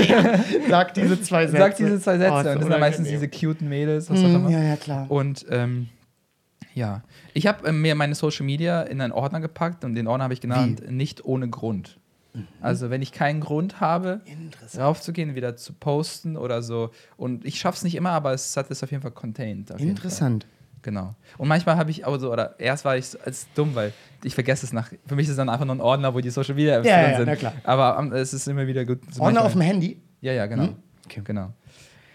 Sag 0.70 0.94
diese 0.94 1.20
zwei 1.20 1.46
Sätze. 1.46 1.58
Sagt 1.58 1.78
diese 1.80 2.00
zwei 2.00 2.16
Sätze. 2.16 2.32
Oh, 2.32 2.38
ist 2.38 2.46
und 2.46 2.46
das 2.46 2.62
sind 2.62 2.70
dann 2.70 2.80
meistens 2.80 3.08
diese 3.08 3.28
cuten 3.28 3.68
Mädels, 3.68 4.08
was 4.08 4.20
auch 4.20 4.24
immer. 4.24 4.48
Ja, 4.48 4.62
ja, 4.62 4.76
klar. 4.76 5.10
Und 5.10 5.44
ähm, 5.50 5.90
ja, 6.74 7.02
ich 7.34 7.46
habe 7.46 7.68
äh, 7.68 7.72
mir 7.72 7.94
meine 7.94 8.14
Social 8.14 8.46
Media 8.46 8.80
in 8.80 9.02
einen 9.02 9.12
Ordner 9.12 9.40
gepackt 9.40 9.84
und 9.84 9.94
den 9.94 10.06
Ordner 10.06 10.24
habe 10.24 10.34
ich 10.34 10.40
genannt, 10.40 10.90
nicht 10.90 11.26
ohne 11.26 11.46
Grund. 11.50 11.98
Mhm. 12.34 12.46
Also 12.60 12.90
wenn 12.90 13.02
ich 13.02 13.12
keinen 13.12 13.40
Grund 13.40 13.80
habe, 13.80 14.20
raufzugehen, 14.76 15.34
wieder 15.34 15.56
zu 15.56 15.72
posten 15.72 16.36
oder 16.36 16.62
so. 16.62 16.90
Und 17.16 17.44
ich 17.44 17.58
schaffe 17.58 17.76
es 17.76 17.84
nicht 17.84 17.94
immer, 17.94 18.10
aber 18.10 18.32
es 18.32 18.56
hat 18.56 18.70
es 18.70 18.82
auf 18.82 18.90
jeden 18.90 19.02
Fall 19.02 19.10
contained. 19.12 19.68
Jeden 19.70 19.78
Fall. 19.78 19.88
Interessant. 19.88 20.46
Genau. 20.82 21.14
Und 21.38 21.46
manchmal 21.46 21.76
habe 21.76 21.90
ich 21.92 22.04
auch 22.04 22.18
so, 22.18 22.32
oder 22.32 22.58
erst 22.58 22.84
war 22.84 22.96
ich 22.96 23.06
so 23.06 23.18
als 23.20 23.46
dumm, 23.54 23.74
weil 23.76 23.92
ich 24.24 24.34
vergesse 24.34 24.66
es 24.66 24.72
nach. 24.72 24.90
Für 25.06 25.14
mich 25.14 25.26
ist 25.26 25.30
es 25.32 25.36
dann 25.36 25.48
einfach 25.48 25.64
nur 25.64 25.76
ein 25.76 25.80
Ordner, 25.80 26.12
wo 26.12 26.20
die 26.20 26.30
Social 26.30 26.54
Media 26.56 26.78
Apps 26.78 26.88
Ja, 26.88 27.00
drin 27.02 27.10
ja, 27.12 27.16
sind. 27.18 27.26
na 27.26 27.36
klar. 27.36 27.52
Aber 27.62 27.96
ähm, 28.00 28.12
es 28.12 28.32
ist 28.34 28.48
immer 28.48 28.66
wieder 28.66 28.84
gut. 28.84 28.98
so 29.12 29.22
Ordner 29.22 29.44
auf 29.44 29.52
dem 29.52 29.60
Handy. 29.60 30.00
Ja, 30.20 30.32
ja, 30.32 30.46
genau. 30.46 30.64
Hm? 30.64 30.74
Okay. 31.06 31.20
Genau. 31.24 31.52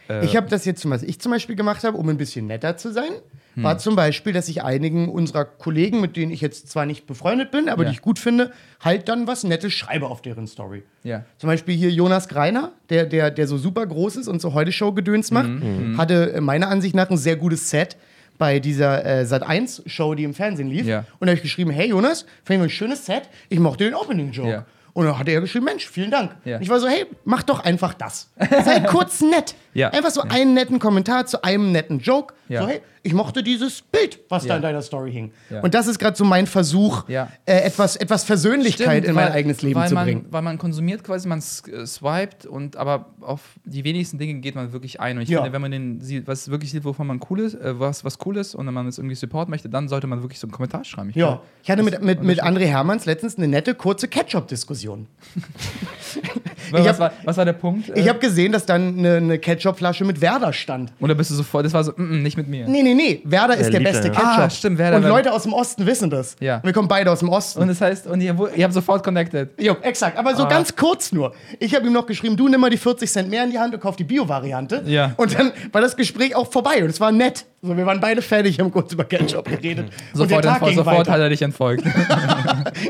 Äh, 0.10 0.26
Ich 0.26 0.36
habe 0.36 0.50
das 0.50 0.66
jetzt, 0.66 0.82
zum- 0.82 0.92
was 0.92 1.04
ich 1.04 1.20
zum 1.22 1.32
Beispiel 1.32 1.56
gemacht 1.56 1.84
habe, 1.86 1.96
um 1.98 2.10
ein 2.10 2.18
bisschen 2.18 2.48
netter 2.48 2.76
zu 2.76 2.92
sein, 2.92 3.12
Hm. 3.58 3.64
war 3.64 3.78
zum 3.80 3.96
Beispiel, 3.96 4.32
dass 4.34 4.48
ich 4.48 4.64
einigen 4.64 5.10
unserer 5.10 5.44
Kollegen, 5.46 6.00
mit 6.00 6.16
denen 6.16 6.32
ich 6.32 6.40
jetzt 6.42 6.70
zwar 6.70 6.86
nicht 6.86 7.06
befreundet 7.08 7.52
bin, 7.52 7.68
aber 7.70 7.84
Ja. 7.84 7.90
die 7.90 7.96
ich 7.96 8.02
gut 8.02 8.20
finde, 8.20 8.52
halt 8.82 9.10
dann 9.10 9.28
was 9.28 9.44
Nettes 9.44 9.74
schreibe 9.74 10.08
auf 10.08 10.22
deren 10.22 10.48
Story. 10.48 10.84
ja. 11.04 11.26
Zum 11.38 11.48
Beispiel 11.50 11.76
hier 11.76 11.90
Jonas 11.92 12.28
Greiner, 12.30 12.72
der, 12.90 13.06
der, 13.06 13.32
der 13.32 13.48
so 13.48 13.58
super 13.58 13.86
groß 13.86 14.16
ist 14.18 14.28
und 14.28 14.42
so 14.42 14.54
heute 14.54 14.72
Show-Gedöns 14.72 15.32
macht, 15.32 15.50
Mhm. 15.50 15.98
hatte 15.98 16.34
äh, 16.34 16.42
meiner 16.42 16.70
Ansicht 16.70 16.96
nach 16.96 17.10
ein 17.10 17.18
sehr 17.18 17.36
gutes 17.36 17.70
Set 17.70 17.98
bei 18.38 18.60
dieser 18.60 19.04
äh, 19.04 19.24
Sat1-Show, 19.24 20.14
die 20.14 20.24
im 20.24 20.34
Fernsehen 20.36 20.70
lief. 20.70 20.86
Ja. 20.86 21.00
Und 21.20 21.26
da 21.26 21.32
habe 21.32 21.38
ich 21.38 21.42
geschrieben, 21.42 21.72
hey 21.72 21.90
Jonas, 21.90 22.26
finde 22.44 22.66
ich 22.66 22.72
ein 22.72 22.76
schönes 22.76 23.06
Set, 23.06 23.24
ich 23.50 23.60
mochte 23.60 23.84
den 23.86 23.96
Opening-Joke. 23.96 24.50
Ja. 24.50 24.66
Und 24.94 25.06
dann 25.06 25.20
hat 25.20 25.28
er 25.28 25.42
geschrieben, 25.42 25.66
Mensch, 25.66 25.88
vielen 25.88 26.10
Dank. 26.10 26.36
Ja. 26.44 26.60
Ich 26.60 26.70
war 26.70 26.80
so, 26.80 26.88
hey, 26.88 27.06
mach 27.24 27.44
doch 27.44 27.60
einfach 27.64 27.94
das. 27.94 28.32
Sei 28.66 28.80
kurz 28.80 29.22
nett. 29.22 29.54
Ja. 29.78 29.90
Einfach 29.90 30.10
so 30.10 30.22
einen 30.22 30.56
netten 30.56 30.80
Kommentar 30.80 31.28
zu 31.28 31.44
einem 31.44 31.72
netten 31.72 32.00
Joke. 32.00 32.34
So, 32.50 32.68
hey, 32.68 32.82
ich 33.04 33.14
mochte 33.14 33.44
dieses 33.44 33.82
Bild, 33.82 34.20
was 34.30 34.46
da 34.46 34.56
in 34.56 34.62
deiner 34.62 34.82
Story 34.82 35.12
hing. 35.12 35.32
Und 35.62 35.74
das 35.74 35.86
ist 35.88 36.00
gerade 36.00 36.18
so 36.18 36.26
mein 36.26 36.48
Versuch, 36.48 37.08
äh, 37.08 37.26
etwas, 37.46 37.96
etwas 37.96 38.24
Versöhnlichkeit 38.24 38.88
Stimmt, 39.04 39.06
in 39.08 39.14
mein 39.16 39.26
weil- 39.28 39.32
eigenes 39.34 39.62
Leben 39.62 39.86
zu 39.88 39.94
man, 39.94 40.06
bringen. 40.06 40.26
Weil 40.32 40.42
man 40.42 40.58
konsumiert 40.58 41.04
quasi, 41.04 41.28
man 41.28 41.40
äh, 41.40 41.86
swiped 41.86 42.46
und 42.48 42.76
aber 42.76 43.06
auf 43.22 43.42
die 43.66 43.84
wenigsten 43.84 44.18
Dinge 44.18 44.36
geht 44.42 44.56
man 44.56 44.72
wirklich 44.74 45.00
ein. 45.00 45.18
Und 45.18 45.24
ich 45.24 45.30
finde, 45.30 45.54
wenn 45.54 45.62
man 45.62 45.72
den 45.72 46.02
sieht, 46.02 46.26
was 46.28 46.50
wirklich 46.50 46.72
sieht, 46.72 46.84
wovon 46.84 47.06
man 47.06 47.20
cool 47.30 47.42
ist, 47.42 47.54
äh, 47.56 47.80
was, 47.80 48.04
was 48.04 48.18
cool 48.26 48.38
ist 48.38 48.56
und 48.56 48.66
wenn 48.66 48.74
man 48.74 48.88
es 48.88 48.98
irgendwie 48.98 49.16
support 49.16 49.48
möchte, 49.48 49.70
dann 49.70 49.88
sollte 49.90 50.08
man 50.08 50.22
wirklich 50.24 50.40
so 50.40 50.48
einen 50.48 50.54
Kommentar 50.54 50.84
schreiben. 50.86 51.10
Ich 51.12 51.16
Ja, 51.18 51.28
glaub, 51.28 51.44
ich 51.64 51.70
hatte 51.70 51.84
mit, 51.84 52.02
mit, 52.02 52.24
mit. 52.24 52.44
André 52.44 52.66
Hermanns 52.66 53.06
letztens 53.06 53.38
eine 53.38 53.48
nette, 53.48 53.76
kurze 53.76 54.08
Ketchup-Diskussion. 54.08 55.06
was, 56.72 56.88
hab- 56.88 57.00
war, 57.00 57.12
was 57.24 57.38
war 57.38 57.46
der 57.46 57.54
Punkt? 57.54 57.90
Ich 57.96 58.06
Äh, 58.06 58.10
habe 58.10 58.20
gesehen, 58.20 58.52
dass 58.52 58.66
dann 58.66 58.98
eine, 58.98 59.16
eine 59.18 59.40
Ketchup-Flasche 59.40 60.06
mit 60.06 60.22
Werder 60.22 60.54
stand. 60.54 60.92
Oder 61.00 61.16
bist 61.16 61.32
du 61.32 61.36
sofort, 61.36 61.66
das 61.66 61.74
war 61.74 61.84
so, 61.84 61.92
mm, 61.96 62.02
mm, 62.20 62.24
nicht 62.24 62.38
mit 62.38 62.48
mir. 62.48 62.68
Nee, 62.68 62.84
nee, 62.84 62.94
nee. 62.94 63.22
Werder 63.24 63.54
ist 63.56 63.64
Der 63.64 63.72
der 63.72 63.80
liebt 63.80 63.92
beste 63.92 64.08
ja. 64.08 64.14
Ketchup. 64.14 64.28
Ah, 64.40 64.50
stimmt, 64.50 64.78
Werder 64.78 64.98
Und 64.98 65.04
Leute 65.04 65.32
aus 65.34 65.44
dem 65.44 65.54
Osten 65.54 65.86
wissen 65.86 66.10
das. 66.10 66.36
Ja. 66.40 66.62
Wir 66.64 66.74
kommen 66.74 66.88
beide 66.88 67.12
aus 67.12 67.20
dem 67.20 67.30
Osten. 67.30 67.62
Und 67.62 67.68
das 67.70 67.82
heißt, 67.82 68.08
und 68.08 68.22
ihr, 68.22 68.36
ihr 68.56 68.64
habt 68.64 68.74
sofort 68.74 69.04
connected. 69.04 69.50
Jo, 69.60 69.76
exakt. 69.82 70.18
Aber 70.18 70.36
so 70.36 70.44
Ah. 70.44 70.50
ganz 70.50 70.76
kurz 70.76 71.12
nur. 71.12 71.34
Ich 71.60 71.74
habe 71.76 71.86
ihm 71.88 71.94
noch 71.94 72.06
geschrieben, 72.06 72.36
du 72.38 72.48
nimm 72.48 72.60
mal 72.62 72.70
die 72.70 72.78
40 72.78 73.12
Cent 73.12 73.30
mehr 73.30 73.44
in 73.44 73.52
die 73.52 73.60
Hand 73.60 73.74
und 73.74 73.80
kauf 73.80 73.96
die 73.96 74.04
Bio-Variante. 74.04 74.84
Ja. 74.86 75.14
Und 75.18 75.38
dann 75.38 75.52
war 75.72 75.82
das 75.82 75.96
Gespräch 75.96 76.36
auch 76.36 76.52
vorbei 76.52 76.84
und 76.84 76.90
es 76.90 77.00
war 77.00 77.12
nett. 77.12 77.46
So, 77.62 77.76
wir 77.76 77.86
waren 77.88 78.00
beide 78.00 78.22
fertig, 78.22 78.60
haben 78.60 78.72
kurz 78.72 78.94
über 78.94 79.04
Ketchup 79.04 79.46
geredet. 79.46 79.90
der 80.14 80.18
Sofort, 80.18 80.46
entfol- 80.46 80.76
sofort 80.76 81.10
hat 81.10 81.20
er 81.20 81.30
dich 81.30 81.42
entfolgt. 81.42 81.84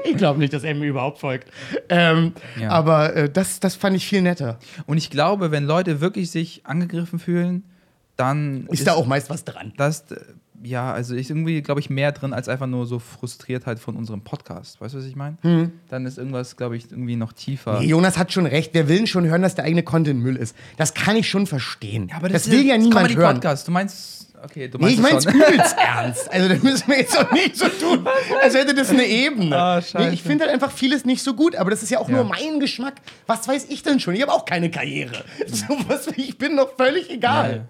Ich 0.04 0.18
glaube 0.18 0.40
nicht, 0.40 0.52
dass 0.52 0.64
er 0.64 0.74
mir 0.76 0.88
überhaupt 0.88 1.20
folgt. 1.20 1.50
Ähm, 1.90 2.34
Ja. 2.60 2.70
Aber 2.70 3.16
äh, 3.16 3.30
das, 3.30 3.60
das 3.60 3.76
fand 3.76 3.96
ich 3.96 4.06
viel 4.06 4.22
netter. 4.22 4.58
und 4.86 4.98
ich 4.98 5.10
glaube, 5.10 5.52
wenn 5.52 5.66
Leute 5.66 6.02
wirklich 6.02 6.32
sich 6.32 6.62
angegriffen 6.66 7.20
fühlen, 7.20 7.64
dann 8.16 8.66
Ist, 8.68 8.88
da 8.88 8.94
auch 8.94 9.06
meist 9.06 9.30
was 9.30 9.44
dran. 9.46 9.74
das, 9.78 10.12
äh, 10.12 10.16
ja, 10.64 10.92
also 10.92 11.14
ist 11.14 11.30
irgendwie, 11.30 11.62
glaube 11.62 11.80
ich, 11.80 11.90
mehr 11.92 12.12
drin 12.12 12.34
als 12.34 12.50
einfach 12.50 12.66
nur 12.66 12.88
so 12.88 12.98
Frustriertheit 12.98 13.78
von 13.80 13.96
unserem 13.96 14.22
Podcast. 14.22 14.82
Weißt 14.82 14.96
du, 14.96 14.98
was 14.98 15.06
ich 15.06 15.16
meine? 15.16 15.38
Dann 15.88 16.06
ist 16.08 16.18
irgendwas, 16.18 16.58
glaube 16.58 16.76
ich, 16.76 16.90
irgendwie 16.92 17.16
noch 17.16 17.32
tiefer. 17.32 17.80
Nee, 17.80 17.86
Jonas 17.86 18.18
hat 18.18 18.34
schon 18.34 18.48
recht. 18.48 18.74
Wir 18.74 18.90
will 18.90 19.06
schon 19.06 19.26
hören, 19.28 19.44
dass 19.44 19.54
der 19.54 19.66
eigene 19.66 19.84
Content 19.84 20.20
Müll 20.20 20.36
ist. 20.36 20.56
Das 20.78 20.96
kann 20.96 21.16
ich 21.16 21.30
schon 21.30 21.46
verstehen. 21.46 22.08
Ja, 22.10 22.16
aber 22.18 22.30
das, 22.30 22.48
ist 22.48 22.52
will 22.52 22.66
ja 22.66 22.76
das 22.76 22.84
niemand 22.86 23.16
hören. 23.16 23.36
Podcast. 23.36 23.68
Du 23.68 23.72
meinst, 23.72 24.17
okay, 24.44 24.68
du 24.68 24.78
Nee, 24.78 24.96
meinst 24.98 25.00
ich 25.00 25.06
es 25.06 25.12
mein's 25.12 25.24
schon. 25.24 25.54
übelst 25.54 25.76
ernst. 25.86 26.32
Also, 26.32 26.50
das 26.50 26.64
müssen 26.64 26.88
wir 26.90 26.98
jetzt 27.00 27.18
auch 27.18 27.32
nicht 27.32 27.56
so 27.56 27.68
tun, 27.68 28.08
als 28.42 28.54
hätte 28.56 28.74
das 28.74 28.90
eine 28.90 29.06
Ebene. 29.06 29.56
Ah, 29.58 29.82
nee, 29.98 30.10
ich 30.10 30.24
finde 30.24 30.46
halt 30.46 30.54
einfach 30.54 30.72
vieles 30.72 31.06
nicht 31.06 31.22
so 31.24 31.34
gut, 31.34 31.56
aber 31.56 31.70
das 31.70 31.84
ist 31.84 31.90
ja 31.90 32.00
auch 32.00 32.10
Ja. 32.10 32.16
nur 32.16 32.24
mein 32.26 32.60
Geschmack. 32.60 32.96
Was 33.26 33.48
weiß 33.48 33.66
ich 33.70 33.84
denn 33.84 34.00
schon? 34.00 34.16
Ich 34.16 34.22
habe 34.22 34.32
auch 34.34 34.46
keine 34.46 34.70
Karriere. 34.72 35.24
So, 35.48 35.66
was, 35.88 36.08
ich 36.16 36.38
bin 36.38 36.58
doch 36.58 36.76
völlig 36.78 37.10
egal. 37.10 37.68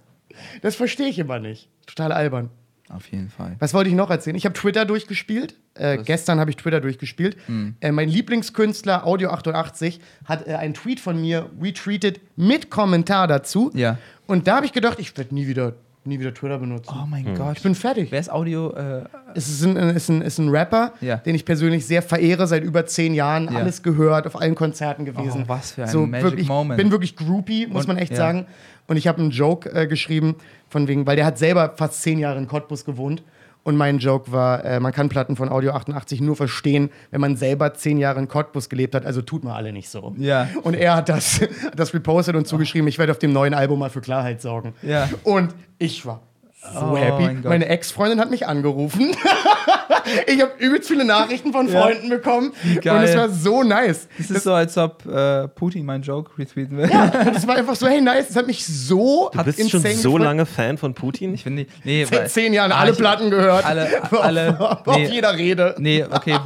Das 0.62 0.76
verstehe 0.76 1.08
ich 1.08 1.18
immer 1.20 1.40
nicht. 1.40 1.70
Total 1.86 2.12
albern. 2.12 2.50
Auf 2.90 3.08
jeden 3.12 3.30
Fall. 3.30 3.56
Was 3.60 3.74
wollte 3.74 3.90
ich 3.90 3.96
noch 3.98 4.10
erzählen? 4.10 4.36
Ich 4.38 4.46
habe 4.46 4.54
Twitter 4.58 4.86
durchgespielt. 4.86 5.56
Äh, 5.74 5.98
gestern 5.98 6.40
habe 6.40 6.52
ich 6.52 6.56
Twitter 6.56 6.80
durchgespielt. 6.80 7.36
Hm. 7.48 7.76
Äh, 7.82 7.92
mein 7.92 8.08
Lieblingskünstler 8.08 9.06
Audio88 9.06 10.00
hat 10.26 10.48
äh, 10.48 10.54
einen 10.56 10.74
Tweet 10.74 11.02
von 11.02 11.20
mir 11.20 11.50
retweetet 11.62 12.22
mit 12.38 12.70
Kommentar 12.70 13.28
dazu. 13.28 13.72
Ja. 13.74 13.98
Und 14.26 14.48
da 14.48 14.58
habe 14.58 14.66
ich 14.66 14.72
gedacht, 14.72 15.00
ich 15.00 15.18
werde 15.18 15.36
nie 15.36 15.48
wieder, 15.48 15.74
nie 16.08 16.20
wieder 16.20 16.34
Twitter 16.34 16.58
benutzen. 16.58 16.94
Oh 16.94 17.06
mein 17.08 17.36
Gott. 17.36 17.58
Ich 17.58 17.64
bin 17.64 17.76
fertig. 17.76 18.12
Wer 18.12 18.20
ist 18.20 18.32
Audio? 18.32 18.72
Äh, 18.74 19.04
Es 19.36 19.48
ist 19.48 19.64
ein, 19.64 19.76
ist 19.76 20.10
ein, 20.10 20.22
ist 20.22 20.38
ein 20.40 20.50
Rapper, 20.50 20.94
Ja. 21.02 21.18
den 21.18 21.36
ich 21.36 21.46
persönlich 21.46 21.86
sehr 21.86 22.02
verehre, 22.02 22.48
seit 22.48 22.64
über 22.64 22.86
zehn 22.86 23.14
Jahren, 23.14 23.46
Ja. 23.52 23.60
alles 23.60 23.84
gehört, 23.84 24.26
auf 24.26 24.40
allen 24.42 24.56
Konzerten 24.56 25.06
gewesen. 25.06 25.44
Oh, 25.46 25.50
was 25.50 25.72
für 25.72 25.84
ein 25.84 26.10
Magic 26.10 26.24
wirklich, 26.24 26.48
Moment. 26.48 26.78
bin 26.78 26.92
wirklich 26.92 27.16
groupie, 27.16 27.68
muss 27.68 27.82
Und- 27.84 27.90
man 27.90 27.98
echt 27.98 28.12
ja. 28.12 28.18
sagen. 28.18 28.46
Und 28.88 28.98
ich 28.98 29.08
habe 29.08 29.20
einen 29.22 29.32
Joke 29.32 29.70
äh, 29.74 29.86
geschrieben, 29.86 30.36
von 30.70 30.88
wegen, 30.88 31.06
weil 31.06 31.16
der 31.18 31.26
hat 31.26 31.38
selber 31.38 31.74
fast 31.76 32.02
zehn 32.02 32.20
Jahre 32.20 32.38
in 32.40 32.48
Cottbus 32.48 32.86
gewohnt. 32.86 33.22
Und 33.68 33.76
mein 33.76 33.98
Joke 33.98 34.32
war, 34.32 34.64
äh, 34.64 34.80
man 34.80 34.94
kann 34.94 35.10
Platten 35.10 35.36
von 35.36 35.50
Audio 35.50 35.74
88 35.74 36.22
nur 36.22 36.38
verstehen, 36.38 36.90
wenn 37.12 37.20
man 37.20 37.36
selber 37.36 37.74
zehn 37.74 37.98
Jahre 37.98 38.18
in 38.18 38.30
Cottbus 38.30 38.70
gelebt 38.70 38.96
hat. 38.96 39.06
Also 39.06 39.22
tut 39.22 39.44
mal 39.44 39.56
alle 39.56 39.74
nicht 39.74 39.90
so. 39.90 40.16
Ja. 40.18 40.48
Und 40.64 40.74
er 40.74 40.96
hat 40.96 41.10
das, 41.10 41.42
das 41.76 41.94
repostet 41.94 42.38
und 42.38 42.48
zugeschrieben, 42.48 42.88
ich 42.88 42.98
werde 42.98 43.12
auf 43.12 43.20
dem 43.20 43.34
neuen 43.34 43.54
Album 43.54 43.80
mal 43.80 43.90
für 43.90 44.00
Klarheit 44.00 44.42
sorgen. 44.42 44.74
Ja. 44.84 45.10
Und 45.24 45.54
ich 45.80 46.06
war 46.06 46.22
so 46.62 46.80
Oh 46.94 46.98
happy. 46.98 47.24
mein. 47.24 47.42
Meine 47.44 47.68
Ex-Freundin 47.68 48.20
hat 48.20 48.30
mich 48.32 48.48
angerufen. 48.48 49.16
ich 50.28 50.42
habe 50.42 50.52
übelst 50.60 50.88
viele 50.88 51.06
Nachrichten 51.06 51.52
von 51.52 51.70
Freunden 51.70 52.10
bekommen. 52.10 52.52
geil. 52.82 52.98
Und 52.98 53.04
es 53.04 53.16
war 53.16 53.30
so 53.30 53.64
nice. 53.64 54.08
es 54.20 54.32
ist 54.32 54.44
so, 54.44 54.54
als 54.54 54.78
ob 54.78 55.06
äh, 55.06 55.48
Putin 55.50 55.86
meinen 55.86 56.02
Joke 56.04 56.38
retweeten 56.38 56.78
will. 56.78 56.90
Das 57.34 57.48
war 57.48 57.56
einfach 57.56 57.76
so, 57.76 57.88
hey, 57.88 58.02
nice. 58.02 58.28
Das 58.28 58.36
hat 58.38 58.48
mich 58.48 58.66
so 58.66 59.30
Du 59.34 59.44
bist 59.44 59.70
schon 59.70 59.82
so 59.82 60.18
lange 60.18 60.46
Fan 60.46 60.78
von 60.78 60.94
Putin? 60.94 61.34
Ich 61.34 61.44
finde, 61.44 61.68
nee, 61.84 62.06
Seit 62.06 62.32
zehn 62.32 62.54
Jahren 62.54 62.72
Ah, 62.72 62.80
alle 62.80 62.94
Platten 62.94 63.30
gehört. 63.30 63.64
alle- 63.66 64.04
auf, 64.04 64.22
alle- 64.24 64.60
auf, 64.60 64.86
nee. 64.98 65.06
auf 65.06 65.12
jeder 65.12 65.38
Rede. 65.38 65.76
Nee, 65.78 66.04
okay. 66.10 66.38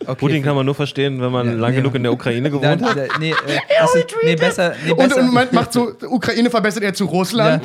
Okay 0.00 0.14
Putin 0.14 0.42
kann 0.42 0.54
man 0.56 0.66
nur 0.66 0.74
verstehen, 0.74 1.20
wenn 1.20 1.32
man 1.32 1.46
Ja, 1.46 1.52
lang 1.54 1.70
nee. 1.70 1.76
genug 1.76 1.94
in 1.94 2.02
der 2.02 2.12
Ukraine 2.12 2.50
Nein, 2.50 2.78
gewohnt 2.78 2.82
hat. 2.84 3.18
nee, 3.20 3.30
äh, 3.30 3.34
das 3.80 3.94
ist, 3.94 4.06
nee, 4.24 4.36
besser, 4.36 4.74
nee, 4.84 4.90
Und, 4.92 4.98
besser. 4.98 5.20
und 5.20 5.32
man 5.32 5.48
macht 5.52 5.72
so, 5.72 5.92
Ukraine 6.08 6.50
verbessert 6.50 6.82
er 6.82 6.94
zu 6.94 7.04
Russland. 7.06 7.62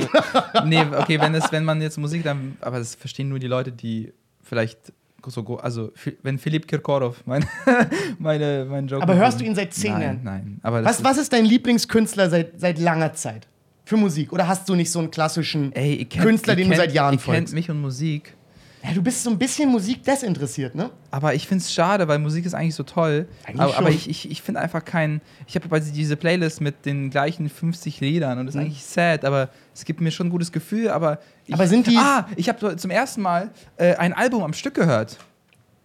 Ja. 0.54 0.65
Nee, 0.65 0.84
okay, 0.98 1.20
wenn, 1.20 1.36
es, 1.36 1.52
wenn 1.52 1.65
man 1.65 1.82
jetzt 1.82 1.98
Musik 1.98 2.24
dann, 2.24 2.58
aber 2.62 2.80
das 2.80 2.96
verstehen 2.96 3.30
nur 3.30 3.39
die 3.39 3.48
Leute, 3.48 3.72
die 3.72 4.13
vielleicht 4.44 4.94
so, 5.28 5.58
also 5.58 5.91
wenn 6.24 6.39
Philipp 6.39 6.67
Kirkorov 6.67 7.22
mein, 7.26 7.46
meine, 8.20 8.65
mein 8.70 8.88
Joke. 8.88 9.04
Aber 9.04 9.15
hörst 9.15 9.39
du 9.39 9.44
ihn 9.46 9.54
seit 9.54 9.74
zehn 9.74 9.94
nein, 9.94 10.02
Jahren? 10.02 10.20
Nein, 10.24 10.60
aber 10.63 10.82
das 10.82 10.98
Was, 11.00 11.04
was 11.04 11.17
ist 11.20 11.34
dein 11.34 11.46
Lieblingskünstler 11.46 12.30
seit, 12.30 12.60
seit 12.60 12.80
langer 12.80 13.13
Zeit? 13.13 13.48
Für 13.86 13.98
Musik? 13.98 14.32
Oder 14.32 14.48
hast 14.48 14.67
du 14.70 14.76
nicht 14.76 14.89
so 14.91 15.00
einen 15.00 15.12
klassischen 15.12 15.74
ey, 15.74 16.06
kennt, 16.06 16.24
Künstler, 16.24 16.56
den 16.56 16.70
du 16.70 16.76
kennt, 16.76 16.82
seit 16.86 16.94
Jahren 16.94 17.15
ihr 17.15 17.17
kennt 17.20 17.36
folgst? 17.36 17.54
mich 17.54 17.70
und 17.70 17.82
Musik. 17.82 18.36
Ja, 18.84 18.94
du 18.94 19.02
bist 19.04 19.24
so 19.24 19.30
ein 19.30 19.38
bisschen 19.38 19.70
Musik 19.70 20.04
desinteressiert, 20.04 20.74
ne? 20.74 20.89
Aber 21.12 21.36
ich 21.36 21.48
finde 21.48 21.62
es 21.63 21.72
schade, 21.72 22.08
weil 22.08 22.17
Musik 22.17 22.46
ist 22.46 22.54
eigentlich 22.56 22.74
so 22.74 22.82
toll. 22.84 23.28
Eigentlich 23.46 23.62
aber, 23.62 23.78
aber 23.78 23.89
ich, 23.89 24.10
ich, 24.10 24.32
ich 24.32 24.41
finde 24.41 24.60
einfach 24.60 24.84
keinen. 24.84 25.22
Ich 25.48 25.54
habe 25.56 25.80
diese 25.82 26.15
Playlist 26.17 26.62
mit 26.62 26.86
den 26.86 27.10
gleichen 27.12 27.48
50 27.50 28.00
Liedern 28.00 28.39
und 28.39 28.48
das 28.48 28.56
ist 28.56 28.60
Mhm. 28.60 28.65
eigentlich 28.67 28.84
sad, 28.84 29.24
aber 29.24 29.50
es 29.76 29.86
gibt 29.86 30.02
mir 30.02 30.10
schon 30.10 30.28
ein 30.28 30.32
gutes 30.32 30.52
Gefühl. 30.52 30.89
Aber, 30.89 31.20
ich, 31.46 31.54
Aber 31.54 31.67
sind 31.67 31.86
die- 31.86 31.96
Ah, 31.98 32.28
ich 32.36 32.50
habe 32.50 32.76
zum 32.76 32.89
ersten 32.91 33.22
Mal 33.22 33.52
äh, 33.78 33.96
ein 33.98 34.13
Album 34.13 34.41
am 34.44 34.54
Stück 34.54 34.74
gehört. 34.74 35.17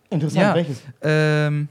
Interessant, 0.08 0.40
Ja. 0.42 0.54
welches? 0.54 0.78
Ähm, 1.02 1.68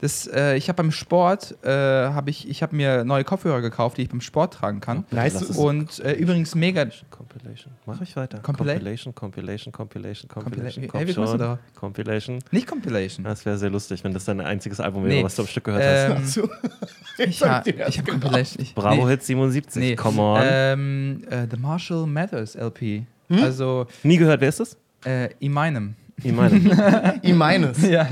das, 0.00 0.26
äh, 0.26 0.56
ich 0.56 0.68
habe 0.68 0.76
beim 0.78 0.92
Sport, 0.92 1.56
äh, 1.64 1.68
habe 1.70 2.30
ich, 2.30 2.48
ich 2.48 2.62
habe 2.62 2.74
mir 2.74 3.04
neue 3.04 3.22
Kopfhörer 3.24 3.60
gekauft, 3.60 3.98
die 3.98 4.02
ich 4.02 4.08
beim 4.08 4.20
Sport 4.20 4.54
tragen 4.54 4.80
kann. 4.80 5.04
Nice. 5.10 5.42
Und 5.56 5.98
äh, 6.00 6.12
übrigens 6.14 6.54
mega. 6.54 6.86
Compilation. 7.10 7.72
Mach 7.86 8.00
ich 8.00 8.16
weiter. 8.16 8.38
Compila- 8.38 8.72
Compilation, 8.74 9.14
Compilation, 9.14 9.72
Compilation, 9.72 10.28
Compilation. 10.28 10.84
Compila- 10.84 10.98
Hey, 10.98 11.06
wie 11.08 11.14
kommst 11.14 11.34
du 11.34 11.38
da? 11.38 11.58
Compilation. 11.74 12.38
Nicht 12.50 12.66
Compilation. 12.66 13.24
Das 13.24 13.44
wäre 13.46 13.56
sehr 13.58 13.70
lustig, 13.70 14.02
wenn 14.02 14.12
das 14.12 14.24
dein 14.24 14.40
einziges 14.40 14.80
Album 14.80 15.04
wäre, 15.04 15.16
Nee. 15.16 15.24
was 15.24 15.36
du 15.36 15.42
am 15.42 15.48
Stück 15.48 15.64
gehört 15.64 15.82
hast. 15.84 16.16
Ähm, 16.18 16.24
So. 16.26 16.48
ich 17.18 17.42
hab 17.42 17.48
habe 17.50 17.70
den 17.70 17.78
erst 17.80 17.98
hab 17.98 18.04
gedacht. 18.06 18.20
Compilation. 18.22 18.62
Ich, 18.62 18.74
Bravo 18.74 19.04
nee, 19.04 19.10
Hit 19.10 19.22
77. 19.22 19.80
Nee. 19.82 19.96
Come 19.96 20.20
on. 20.20 20.40
Ähm, 20.42 21.24
äh, 21.30 21.46
The 21.50 21.56
Marshall 21.56 22.06
Mathers 22.06 22.54
LP. 22.56 23.04
Hm? 23.28 23.42
Also 23.42 23.86
Nie 24.02 24.16
gehört, 24.16 24.40
wer 24.40 24.48
ist 24.48 24.60
das? 24.60 24.76
äh, 25.04 25.28
in 25.40 25.52
meinem. 25.52 25.94
Ich 26.22 26.32
meine. 26.32 27.14
Ich 27.22 27.34
meines. 27.34 27.82
ja. 27.88 28.06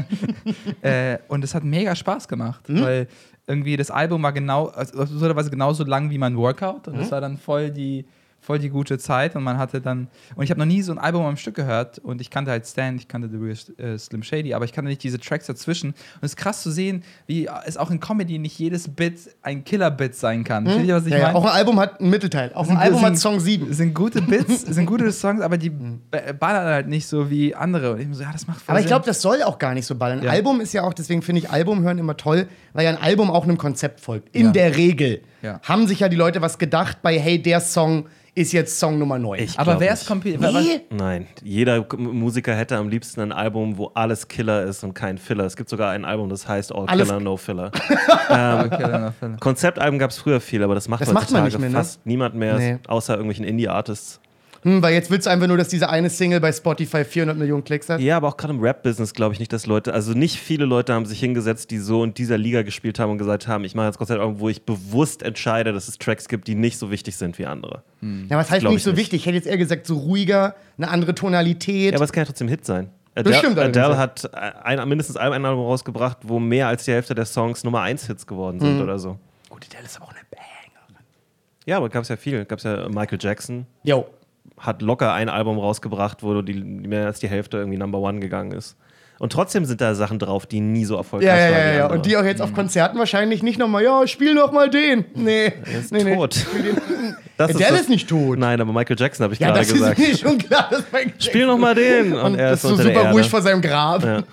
äh, 0.82 1.18
und 1.28 1.44
es 1.44 1.54
hat 1.54 1.64
mega 1.64 1.94
Spaß 1.94 2.28
gemacht, 2.28 2.66
Hm? 2.68 2.82
weil 2.82 3.08
irgendwie 3.46 3.76
das 3.76 3.90
Album 3.90 4.22
war 4.22 4.32
genau, 4.32 4.66
also 4.66 5.00
absurderweise 5.00 5.50
genauso 5.50 5.84
lang 5.84 6.10
wie 6.10 6.18
mein 6.18 6.36
Workout 6.36 6.86
und 6.88 6.94
Hm? 6.94 7.00
das 7.00 7.10
war 7.10 7.20
dann 7.20 7.36
voll 7.38 7.70
die, 7.70 8.04
voll 8.48 8.58
die 8.58 8.70
gute 8.70 8.96
Zeit 8.96 9.36
und 9.36 9.42
man 9.44 9.58
hatte 9.58 9.82
dann, 9.82 10.08
und 10.34 10.42
ich 10.42 10.50
habe 10.50 10.58
noch 10.58 10.66
nie 10.66 10.80
so 10.80 10.90
ein 10.90 10.96
Album 10.98 11.26
am 11.26 11.36
Stück 11.36 11.54
gehört 11.54 11.98
und 11.98 12.22
ich 12.22 12.30
kannte 12.30 12.50
halt 12.50 12.66
Stan, 12.66 12.96
ich 12.96 13.06
kannte 13.06 13.28
The 13.28 13.36
Real 13.36 13.92
äh, 13.94 13.98
Slim 13.98 14.22
Shady, 14.22 14.54
aber 14.54 14.64
ich 14.64 14.72
kannte 14.72 14.88
nicht 14.88 15.02
diese 15.02 15.20
Tracks 15.20 15.44
dazwischen 15.46 15.90
und 15.90 15.96
es 16.22 16.30
ist 16.32 16.36
krass 16.36 16.62
zu 16.62 16.70
sehen, 16.70 17.02
wie 17.26 17.46
es 17.66 17.76
auch 17.76 17.90
in 17.90 18.00
Comedy 18.00 18.38
nicht 18.38 18.58
jedes 18.58 18.88
Bit 18.88 19.36
ein 19.42 19.64
Killer-Bit 19.64 20.14
sein 20.14 20.44
kann. 20.44 20.64
Wisst 20.64 20.80
ihr, 20.80 20.94
was 20.94 21.04
ich 21.06 21.12
Hm? 21.12 21.18
Ja, 21.20 21.26
ja, 21.28 21.32
meine? 21.34 21.38
auch 21.38 21.44
ein 21.44 21.52
Album 21.52 21.78
hat 21.78 22.00
einen 22.00 22.08
Mittelteil. 22.08 22.50
Auch 22.54 22.66
ein 22.70 22.78
Album 22.78 23.00
sind- 23.00 23.06
hat 23.10 23.18
Song 23.18 23.38
7. 23.38 23.70
Es 23.70 23.76
sind 23.76 23.92
gute 23.94 24.22
Bits, 24.22 24.62
sind 24.66 24.86
gute 24.86 25.12
Songs, 25.12 25.42
aber 25.42 25.58
die 25.58 25.68
ba- 25.68 26.32
ballern 26.38 26.64
halt 26.66 26.88
nicht 26.88 27.06
so 27.06 27.28
wie 27.28 27.54
andere. 27.54 27.92
Und 27.92 28.00
ich 28.00 28.08
so, 28.16 28.22
ja, 28.22 28.32
das 28.32 28.46
macht 28.46 28.62
voll 28.62 28.72
Aber 28.72 28.80
ich 28.80 28.86
glaube, 28.86 29.04
das 29.04 29.20
soll 29.20 29.42
auch 29.42 29.58
gar 29.58 29.74
nicht 29.74 29.84
so 29.84 29.94
ballern. 29.94 30.20
Ein 30.20 30.24
Ja. 30.24 30.30
Album 30.30 30.62
ist 30.62 30.72
ja 30.72 30.84
auch, 30.84 30.94
deswegen 30.94 31.20
finde 31.20 31.40
ich 31.42 31.50
Album 31.50 31.82
hören 31.82 31.98
immer 31.98 32.16
toll, 32.16 32.48
weil 32.72 32.84
ja 32.84 32.90
ein 32.90 32.96
Album 33.02 33.30
auch 33.30 33.44
einem 33.44 33.58
Konzept 33.58 34.00
folgt. 34.00 34.34
In 34.34 34.46
Ja. 34.46 34.52
der 34.52 34.76
Regel 34.76 35.20
Ja. 35.42 35.60
haben 35.62 35.86
sich 35.86 36.00
ja 36.00 36.08
die 36.08 36.16
Leute 36.16 36.42
was 36.42 36.58
gedacht 36.58 36.98
bei, 37.02 37.18
hey, 37.18 37.40
der 37.40 37.60
Song 37.60 38.06
ist 38.34 38.52
jetzt 38.52 38.78
Song 38.78 38.98
Nummer 39.00 39.18
9. 39.18 39.40
Ich 39.40 39.58
aber 39.58 39.80
wer 39.80 39.92
ist 39.92 40.06
Compil 40.06 40.38
nee, 40.38 40.80
Nein, 40.90 41.26
jeder 41.42 41.84
Musiker 41.96 42.54
hätte 42.54 42.76
am 42.76 42.88
liebsten 42.88 43.20
ein 43.20 43.32
Album, 43.32 43.78
wo 43.78 43.86
alles 43.94 44.28
Killer 44.28 44.62
ist 44.62 44.84
und 44.84 44.94
kein 44.94 45.18
Filler. 45.18 45.44
Es 45.44 45.56
gibt 45.56 45.68
sogar 45.68 45.90
ein 45.90 46.04
Album, 46.04 46.28
das 46.28 46.46
heißt 46.46 46.72
All 46.72 46.86
Alles- 46.86 47.08
Killer, 47.08 47.20
No 47.20 47.36
Filler. 47.36 47.72
Okay, 48.28 49.10
Konzeptalben 49.40 49.98
gab 49.98 50.10
es 50.10 50.18
früher 50.18 50.40
viel, 50.40 50.62
aber 50.62 50.74
das 50.74 50.86
macht 50.88 51.00
Das 51.00 51.12
macht 51.12 51.30
man 51.32 51.42
heutzutage 51.42 51.62
nicht 51.64 51.72
mehr, 51.72 51.80
ne? 51.80 51.84
fast 51.84 52.06
niemand 52.06 52.34
mehr, 52.34 52.58
Nee. 52.58 52.78
außer 52.86 53.14
irgendwelchen 53.14 53.44
Indie-Artists. 53.44 54.20
Hm, 54.62 54.82
weil 54.82 54.92
jetzt 54.94 55.10
willst 55.10 55.26
du 55.26 55.30
einfach 55.30 55.46
nur, 55.46 55.56
dass 55.56 55.68
diese 55.68 55.88
eine 55.88 56.10
Single 56.10 56.40
bei 56.40 56.52
Spotify 56.52 57.04
400 57.04 57.36
Millionen 57.36 57.64
Klicks 57.64 57.88
hat. 57.88 58.00
Ja, 58.00 58.16
aber 58.16 58.28
auch 58.28 58.36
gerade 58.36 58.54
im 58.54 58.60
Rap-Business 58.60 59.14
glaube 59.14 59.34
ich 59.34 59.38
nicht, 59.40 59.52
dass 59.52 59.66
Leute, 59.66 59.94
also 59.94 60.12
nicht 60.12 60.38
viele 60.38 60.64
Leute 60.64 60.94
haben 60.94 61.06
sich 61.06 61.20
hingesetzt, 61.20 61.70
die 61.70 61.78
so 61.78 62.02
in 62.02 62.14
dieser 62.14 62.38
Liga 62.38 62.62
gespielt 62.62 62.98
haben 62.98 63.10
und 63.10 63.18
gesagt 63.18 63.46
haben, 63.46 63.64
ich 63.64 63.74
mache 63.74 63.86
jetzt 63.86 63.98
Konzertalbum, 63.98 64.40
wo 64.40 64.48
ich 64.48 64.62
bewusst 64.64 65.22
entscheide, 65.22 65.72
dass 65.72 65.88
es 65.88 65.98
Tracks 65.98 66.28
gibt, 66.28 66.48
die 66.48 66.54
nicht 66.54 66.78
so 66.78 66.90
wichtig 66.90 67.16
sind 67.16 67.38
wie 67.38 67.46
andere. 67.46 67.82
Ja, 68.00 68.36
was 68.36 68.50
heißt 68.50 68.64
nicht 68.64 68.74
ich 68.74 68.82
so 68.82 68.90
nicht. 68.90 68.98
wichtig? 68.98 69.20
Ich 69.20 69.26
hätte 69.26 69.36
jetzt 69.36 69.46
eher 69.46 69.58
gesagt, 69.58 69.86
so 69.86 69.96
ruhiger, 69.96 70.54
eine 70.76 70.88
andere 70.88 71.14
Tonalität. 71.14 71.92
Ja, 71.92 71.98
aber 71.98 72.04
es 72.04 72.12
kann 72.12 72.22
ja 72.22 72.26
trotzdem 72.26 72.48
Hit 72.48 72.64
sein. 72.64 72.90
Das 73.14 73.26
Adele, 73.26 73.38
stimmt 73.38 73.58
allerdings, 73.58 73.84
Adele 73.84 73.98
hat 73.98 74.64
ein, 74.64 74.88
mindestens 74.88 75.16
ein 75.16 75.32
Album 75.32 75.64
rausgebracht, 75.64 76.18
wo 76.22 76.38
mehr 76.38 76.68
als 76.68 76.84
die 76.84 76.92
Hälfte 76.92 77.14
der 77.14 77.24
Songs 77.24 77.64
Nummer 77.64 77.80
1 77.82 78.06
Hits 78.06 78.26
geworden 78.26 78.60
sind 78.60 78.80
oder 78.80 78.98
so. 78.98 79.18
Gut, 79.48 79.66
Adele 79.68 79.84
ist 79.86 79.96
aber 79.96 80.06
auch 80.06 80.10
eine 80.12 80.20
Banger. 80.30 81.00
Ja, 81.66 81.76
aber 81.78 81.88
gab 81.88 82.02
es 82.02 82.08
ja 82.08 82.16
viel. 82.16 82.44
Gab 82.44 82.58
es 82.58 82.64
ja 82.64 82.88
Michael 82.88 83.18
Jackson, 83.20 83.66
Jo. 83.82 84.06
Hat 84.58 84.82
locker 84.82 85.12
ein 85.12 85.28
Album 85.28 85.58
rausgebracht, 85.58 86.22
wo 86.22 86.42
die, 86.42 86.54
mehr 86.54 87.06
als 87.06 87.20
die 87.20 87.28
Hälfte 87.28 87.56
irgendwie 87.58 87.78
Number 87.78 87.98
One 87.98 88.20
gegangen 88.20 88.52
ist. 88.52 88.76
Und 89.20 89.32
trotzdem 89.32 89.64
sind 89.64 89.80
da 89.80 89.96
Sachen 89.96 90.20
drauf, 90.20 90.46
die 90.46 90.60
nie 90.60 90.84
so 90.84 90.94
erfolgreich 90.96 91.26
Ja, 91.28 91.36
ja, 91.36 91.42
waren. 91.50 91.52
ja, 91.60 91.72
ja. 91.74 91.82
andere. 91.84 91.98
Und 91.98 92.06
die 92.06 92.16
auch 92.16 92.24
jetzt 92.24 92.40
auf 92.40 92.52
Konzerten 92.54 92.98
wahrscheinlich 92.98 93.42
nicht 93.42 93.58
nochmal, 93.58 93.82
ja, 93.82 94.06
spiel 94.06 94.32
noch 94.34 94.52
mal 94.52 94.70
den. 94.70 95.06
Nee. 95.16 95.46
Er 95.64 95.78
ist 95.80 95.90
nee, 95.92 96.14
tot. 96.14 96.46
Nee. 96.62 96.72
Das 97.36 97.50
Adele 97.54 97.70
das- 97.70 97.80
ist 97.82 97.88
nicht 97.88 98.08
tot. 98.08 98.36
Nein, 98.36 98.60
aber 98.60 98.72
Michael 98.72 98.96
Jackson 98.98 99.22
habe 99.22 99.32
ich 99.34 99.38
Ja, 99.38 99.48
gerade 99.48 99.60
das 99.60 99.72
gesagt. 99.72 99.96
ist 100.00 100.08
mir 100.08 100.16
schon 100.30 100.38
klar. 100.38 100.66
Dass 100.70 100.82
Michael 100.92 101.12
Spiel 101.20 101.46
noch 101.46 101.56
mal 101.58 101.72
den. 101.72 102.12
Und, 102.12 102.20
Und 102.20 102.34
er 102.34 102.48
ist, 102.52 102.56
ist 102.56 102.62
so 102.62 102.68
unter 102.70 102.82
super 102.82 102.94
der 102.94 103.02
Erde. 103.04 103.14
ruhig 103.14 103.30
vor 103.30 103.42
seinem 103.42 103.60
Grab. 103.62 104.04
Ja. 104.04 104.22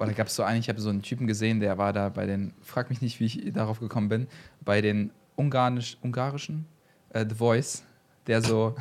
Oh, 0.00 0.04
da 0.04 0.12
gab 0.12 0.28
es 0.28 0.36
so 0.36 0.44
einen, 0.44 0.60
ich 0.60 0.68
habe 0.68 0.80
so 0.80 0.90
einen 0.90 1.02
Typen 1.02 1.26
gesehen, 1.26 1.58
der 1.58 1.76
war 1.76 1.92
da 1.92 2.08
bei 2.08 2.24
den, 2.24 2.52
frag 2.62 2.88
mich 2.88 3.02
nicht, 3.02 3.18
wie 3.18 3.24
ich 3.26 3.52
darauf 3.52 3.80
gekommen 3.80 4.08
bin, 4.08 4.28
bei 4.64 4.80
den 4.80 5.10
Ungarisch, 5.34 5.96
ungarischen 6.02 6.66
äh, 7.12 7.24
The 7.28 7.34
Voice, 7.34 7.82
der 8.28 8.42
so, 8.42 8.74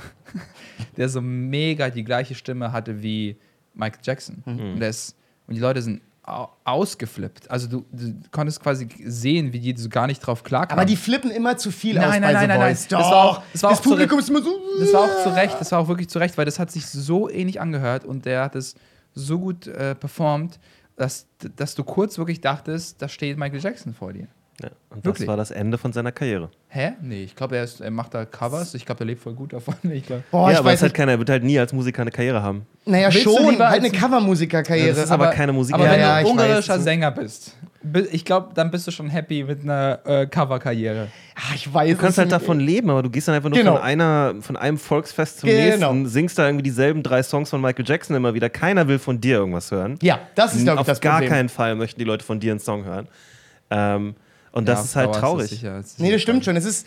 der 0.98 1.10
so 1.10 1.22
mega 1.22 1.90
die 1.90 2.04
gleiche 2.04 2.36
Stimme 2.36 2.72
hatte 2.72 3.02
wie 3.02 3.38
Michael 3.74 4.02
Jackson. 4.04 4.44
Mhm. 4.46 4.74
Und, 4.74 4.82
ist, 4.82 5.16
und 5.48 5.56
die 5.56 5.60
Leute 5.62 5.82
sind 5.82 6.02
au 6.24 6.50
ausgeflippt. 6.66 7.50
Also 7.50 7.68
du, 7.70 7.86
du 7.92 8.14
konntest 8.32 8.62
quasi 8.62 8.90
sehen, 9.06 9.54
wie 9.54 9.60
die 9.62 9.76
so 9.78 9.88
gar 9.88 10.08
nicht 10.08 10.20
drauf 10.20 10.44
klarkamen. 10.44 10.78
Aber 10.80 10.86
die 10.86 10.98
flippen 10.98 11.32
immer 11.32 11.56
zu 11.58 11.72
viel 11.72 11.96
Nein, 11.96 12.04
aus 12.04 12.10
nein, 12.12 12.22
bei 12.22 12.34
nein, 12.34 12.42
The 12.42 12.48
nein, 12.48 12.60
nein. 12.60 12.76
Voice. 12.76 12.88
Das 12.90 13.02
Doch. 13.02 13.12
war 13.12 13.24
auch- 13.24 13.42
das 13.54 13.64
war 13.64 13.72
auch 13.72 13.82
zu 13.82 13.90
Publikum 13.90 14.20
ist 14.20 14.30
immer 14.30 14.42
so. 14.44 14.60
Das 14.80 14.94
war 14.94 15.02
auch 15.04 15.24
zu 15.24 15.30
Recht, 15.30 15.56
das 15.60 15.72
war 15.72 15.80
auch 15.80 15.88
wirklich 15.88 16.10
zu 16.10 16.20
Recht, 16.20 16.38
weil 16.38 16.46
das 16.46 16.60
hat 16.60 16.70
sich 16.70 16.86
so 16.86 17.30
ähnlich 17.30 17.62
angehört 17.62 18.04
und 18.04 18.26
der 18.26 18.44
hat 18.44 18.56
es 18.56 18.76
so 19.14 19.40
gut 19.40 19.68
äh, 19.68 19.96
performt, 19.96 20.60
dass, 20.98 21.28
dass 21.56 21.76
du 21.76 21.84
kurz 21.86 22.18
wirklich 22.18 22.42
dachtest, 22.42 23.02
da 23.02 23.08
steht 23.08 23.38
Michael 23.38 23.62
Jackson 23.62 23.94
vor 23.94 24.12
dir. 24.12 24.28
Ja. 24.62 24.70
Und 24.90 25.06
Wirklich? 25.06 25.20
das 25.20 25.28
war 25.28 25.38
das 25.38 25.52
Ende 25.52 25.78
von 25.78 25.94
seiner 25.94 26.12
Karriere. 26.12 26.50
Hä? 26.70 26.94
Nee, 27.02 27.24
ich 27.26 27.36
glaube, 27.36 27.58
er, 27.58 27.64
ist- 27.64 27.80
er 27.80 27.92
macht 27.92 28.16
da 28.16 28.26
Covers. 28.26 28.74
Ich 28.74 28.86
glaube, 28.88 29.02
er 29.04 29.06
lebt 29.06 29.22
voll 29.22 29.34
gut 29.34 29.54
davon. 29.54 29.76
Ich 29.92 30.08
glaub, 30.08 30.24
Boah, 30.32 30.48
ja, 30.48 30.54
ich 30.54 30.60
aber 30.60 30.70
es 30.70 30.74
weiß 30.78 30.82
halt 30.84 30.94
keiner, 30.96 31.12
er 31.12 31.20
wird 31.20 31.30
halt 31.30 31.44
nie 31.44 31.60
als 31.60 31.74
Musiker 31.74 32.02
eine 32.02 32.10
Karriere 32.12 32.42
haben. 32.42 32.66
Naja, 32.86 33.10
Willst 33.14 33.24
schon. 33.24 33.46
Halt 33.60 33.62
eine 33.62 33.86
ein- 33.88 33.92
Covermusikerkarriere. 33.92 34.90
Das 34.90 34.98
ist 35.06 35.12
aber 35.12 35.28
keine 35.28 35.54
Musik. 35.54 35.76
aber 35.76 35.84
wenn 35.86 36.00
ja, 36.00 36.22
du 36.22 36.30
ungarischer 36.30 36.76
weiß. 36.78 36.84
Sänger 36.84 37.12
bist, 37.12 37.56
bi- 37.84 38.08
ich 38.12 38.26
glaube, 38.26 38.50
dann 38.56 38.72
bist 38.72 38.88
du 38.88 38.92
schon 38.92 39.10
happy 39.10 39.44
mit 39.44 39.62
einer 39.62 40.00
äh, 40.06 40.26
Coverkarriere. 40.26 41.10
Ah, 41.36 41.54
ich 41.54 41.72
weiß 41.72 41.92
Du 41.92 41.98
kannst 41.98 42.14
es 42.14 42.18
halt 42.18 42.30
nicht. 42.32 42.42
davon 42.42 42.60
leben, 42.60 42.90
aber 42.90 43.04
du 43.04 43.12
gehst 43.12 43.28
dann 43.28 43.36
einfach 43.36 43.50
nur 43.50 43.60
Genau. 43.60 43.76
von, 43.76 43.84
einer, 43.84 44.34
von 44.42 44.56
einem 44.58 44.80
Volksfest 44.80 45.42
zum 45.42 45.50
Genau. 45.50 45.94
nächsten, 45.94 46.08
singst 46.08 46.40
da 46.40 46.48
irgendwie 46.48 46.64
dieselben 46.64 47.04
drei 47.04 47.22
Songs 47.22 47.52
von 47.52 47.62
Michael 47.62 47.86
Jackson 47.88 48.16
immer 48.16 48.34
wieder. 48.34 48.50
Keiner 48.50 48.88
will 48.88 48.98
von 48.98 49.22
dir 49.22 49.38
irgendwas 49.38 49.70
hören. 49.70 50.00
Ja, 50.02 50.18
das 50.34 50.56
ist, 50.56 50.64
glaube 50.64 50.78
ich, 50.78 50.82
Auf 50.82 50.88
das 50.88 51.00
gar 51.00 51.18
Problem. 51.20 51.30
keinen 51.30 51.50
Fall 51.50 51.76
möchten 51.76 52.00
die 52.00 52.06
Leute 52.06 52.26
von 52.26 52.40
dir 52.40 52.50
einen 52.54 52.60
Song 52.60 52.86
hören. 52.86 53.08
Ähm, 53.70 54.16
und 54.58 54.68
Ja, 54.68 54.76
das 54.76 54.86
ist 54.86 54.96
halt 54.96 55.14
traurig. 55.14 55.50
sicher- 55.50 55.78
das 55.78 55.88
ist 55.88 56.00
Nee, 56.00 56.12
das 56.12 56.22
stimmt 56.22 56.44
schon. 56.46 56.56
Es 56.56 56.66
ist, 56.66 56.86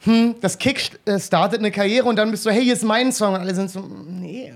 hm, 0.00 0.34
das 0.40 0.58
Kick 0.58 0.98
äh, 1.06 1.18
startet 1.20 1.60
eine 1.60 1.70
Karriere 1.70 2.08
und 2.08 2.16
dann 2.16 2.30
bist 2.30 2.44
du, 2.44 2.50
hey, 2.50 2.62
hier 2.64 2.74
ist 2.74 2.84
mein 2.84 3.12
Song. 3.12 3.34
Und 3.34 3.40
alle 3.40 3.54
sind 3.54 3.70
so, 3.70 3.80
nee, 4.08 4.52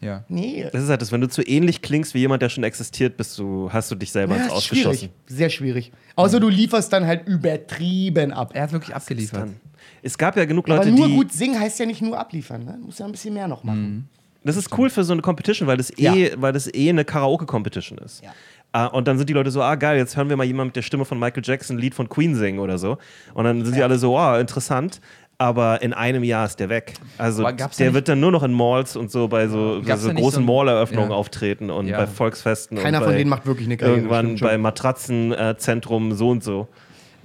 Ja. 0.00 0.24
nee. 0.28 0.66
Das 0.72 0.82
ist 0.82 0.88
halt 0.90 1.00
das, 1.02 1.10
wenn 1.12 1.20
du 1.20 1.28
zu 1.28 1.42
ähnlich 1.42 1.80
klingst 1.82 2.14
wie 2.14 2.18
jemand, 2.18 2.42
der 2.42 2.48
schon 2.48 2.64
existiert, 2.64 3.16
bist 3.16 3.38
du, 3.38 3.70
hast 3.72 3.90
du 3.90 3.94
dich 3.94 4.12
selber 4.12 4.36
Ja, 4.36 4.44
ins 4.44 4.52
ist 4.54 4.64
schwierig. 4.64 4.86
Ausgeschossen. 4.86 5.12
Sehr 5.26 5.48
schwierig. 5.50 5.92
Außer 6.16 6.40
du 6.40 6.48
lieferst 6.48 6.92
dann 6.92 7.06
halt 7.06 7.26
übertrieben 7.26 8.32
ab. 8.32 8.50
Er 8.54 8.62
hat 8.64 8.72
wirklich 8.72 8.94
abgeliefert. 8.94 9.42
Dann. 9.42 9.56
Es 10.02 10.18
gab 10.18 10.36
ja 10.36 10.44
genug 10.44 10.66
Aber 10.68 10.76
Leute, 10.78 10.90
nur 10.90 11.06
die. 11.08 11.14
gut 11.14 11.32
singen 11.32 11.58
heißt 11.58 11.78
ja 11.78 11.86
nicht 11.86 12.02
nur 12.02 12.18
abliefern. 12.18 12.64
Ne? 12.64 12.76
Du 12.80 12.86
musst 12.86 12.98
ja 12.98 13.06
ein 13.06 13.12
bisschen 13.12 13.34
mehr 13.34 13.48
noch 13.48 13.62
machen. 13.64 14.08
Das 14.44 14.56
ist 14.56 14.76
cool 14.76 14.90
für 14.90 15.04
so 15.04 15.12
eine 15.12 15.22
Competition, 15.22 15.68
weil 15.68 15.76
das 15.76 15.92
Ja. 15.96 16.14
eh, 16.16 16.32
weil 16.36 16.52
das 16.52 16.66
eh 16.74 16.88
eine 16.88 17.04
Karaoke-Competition 17.04 17.98
ist. 17.98 18.22
Ja. 18.24 18.32
Ah, 18.74 18.86
und 18.86 19.06
dann 19.06 19.18
sind 19.18 19.28
die 19.28 19.34
Leute 19.34 19.50
so, 19.50 19.60
ah 19.62 19.74
geil, 19.74 19.98
jetzt 19.98 20.16
hören 20.16 20.30
wir 20.30 20.36
mal 20.36 20.44
jemand 20.44 20.68
mit 20.68 20.76
der 20.76 20.82
Stimme 20.82 21.04
von 21.04 21.18
Michael 21.18 21.42
Jackson 21.44 21.76
ein 21.76 21.78
Lied 21.78 21.94
von 21.94 22.08
Queen 22.08 22.34
singen 22.34 22.58
oder 22.58 22.78
so. 22.78 22.96
Und 23.34 23.44
dann 23.44 23.64
sind 23.64 23.76
die 23.76 23.82
alle 23.82 23.98
so, 23.98 24.18
oh, 24.18 24.34
interessant. 24.36 25.00
Aber 25.38 25.82
in 25.82 25.92
einem 25.92 26.22
Jahr 26.22 26.46
ist 26.46 26.60
der 26.60 26.68
weg. 26.68 26.94
Also 27.18 27.42
da 27.42 27.50
der 27.52 27.66
nicht- 27.66 27.94
wird 27.94 28.08
dann 28.08 28.20
nur 28.20 28.30
noch 28.30 28.44
in 28.44 28.52
Malls 28.52 28.94
und 28.96 29.10
so 29.10 29.26
bei 29.28 29.48
so, 29.48 29.80
so 29.82 29.82
da 29.82 29.96
großen 29.96 30.46
so 30.46 30.52
Mall-Eröffnungen 30.52 31.10
Ja. 31.10 31.16
auftreten 31.16 31.68
und 31.70 31.88
Ja. 31.88 31.98
bei 31.98 32.06
Volksfesten. 32.06 32.78
Keiner 32.78 32.98
und 32.98 33.04
von 33.04 33.12
denen 33.14 33.28
macht 33.28 33.44
wirklich 33.44 33.66
eine 33.66 33.76
Karriere, 33.76 33.96
Irgendwann 33.98 34.36
bei 34.36 34.56
Matratzenzentrum 34.56 36.12
so 36.12 36.30
und 36.30 36.44
so. 36.44 36.68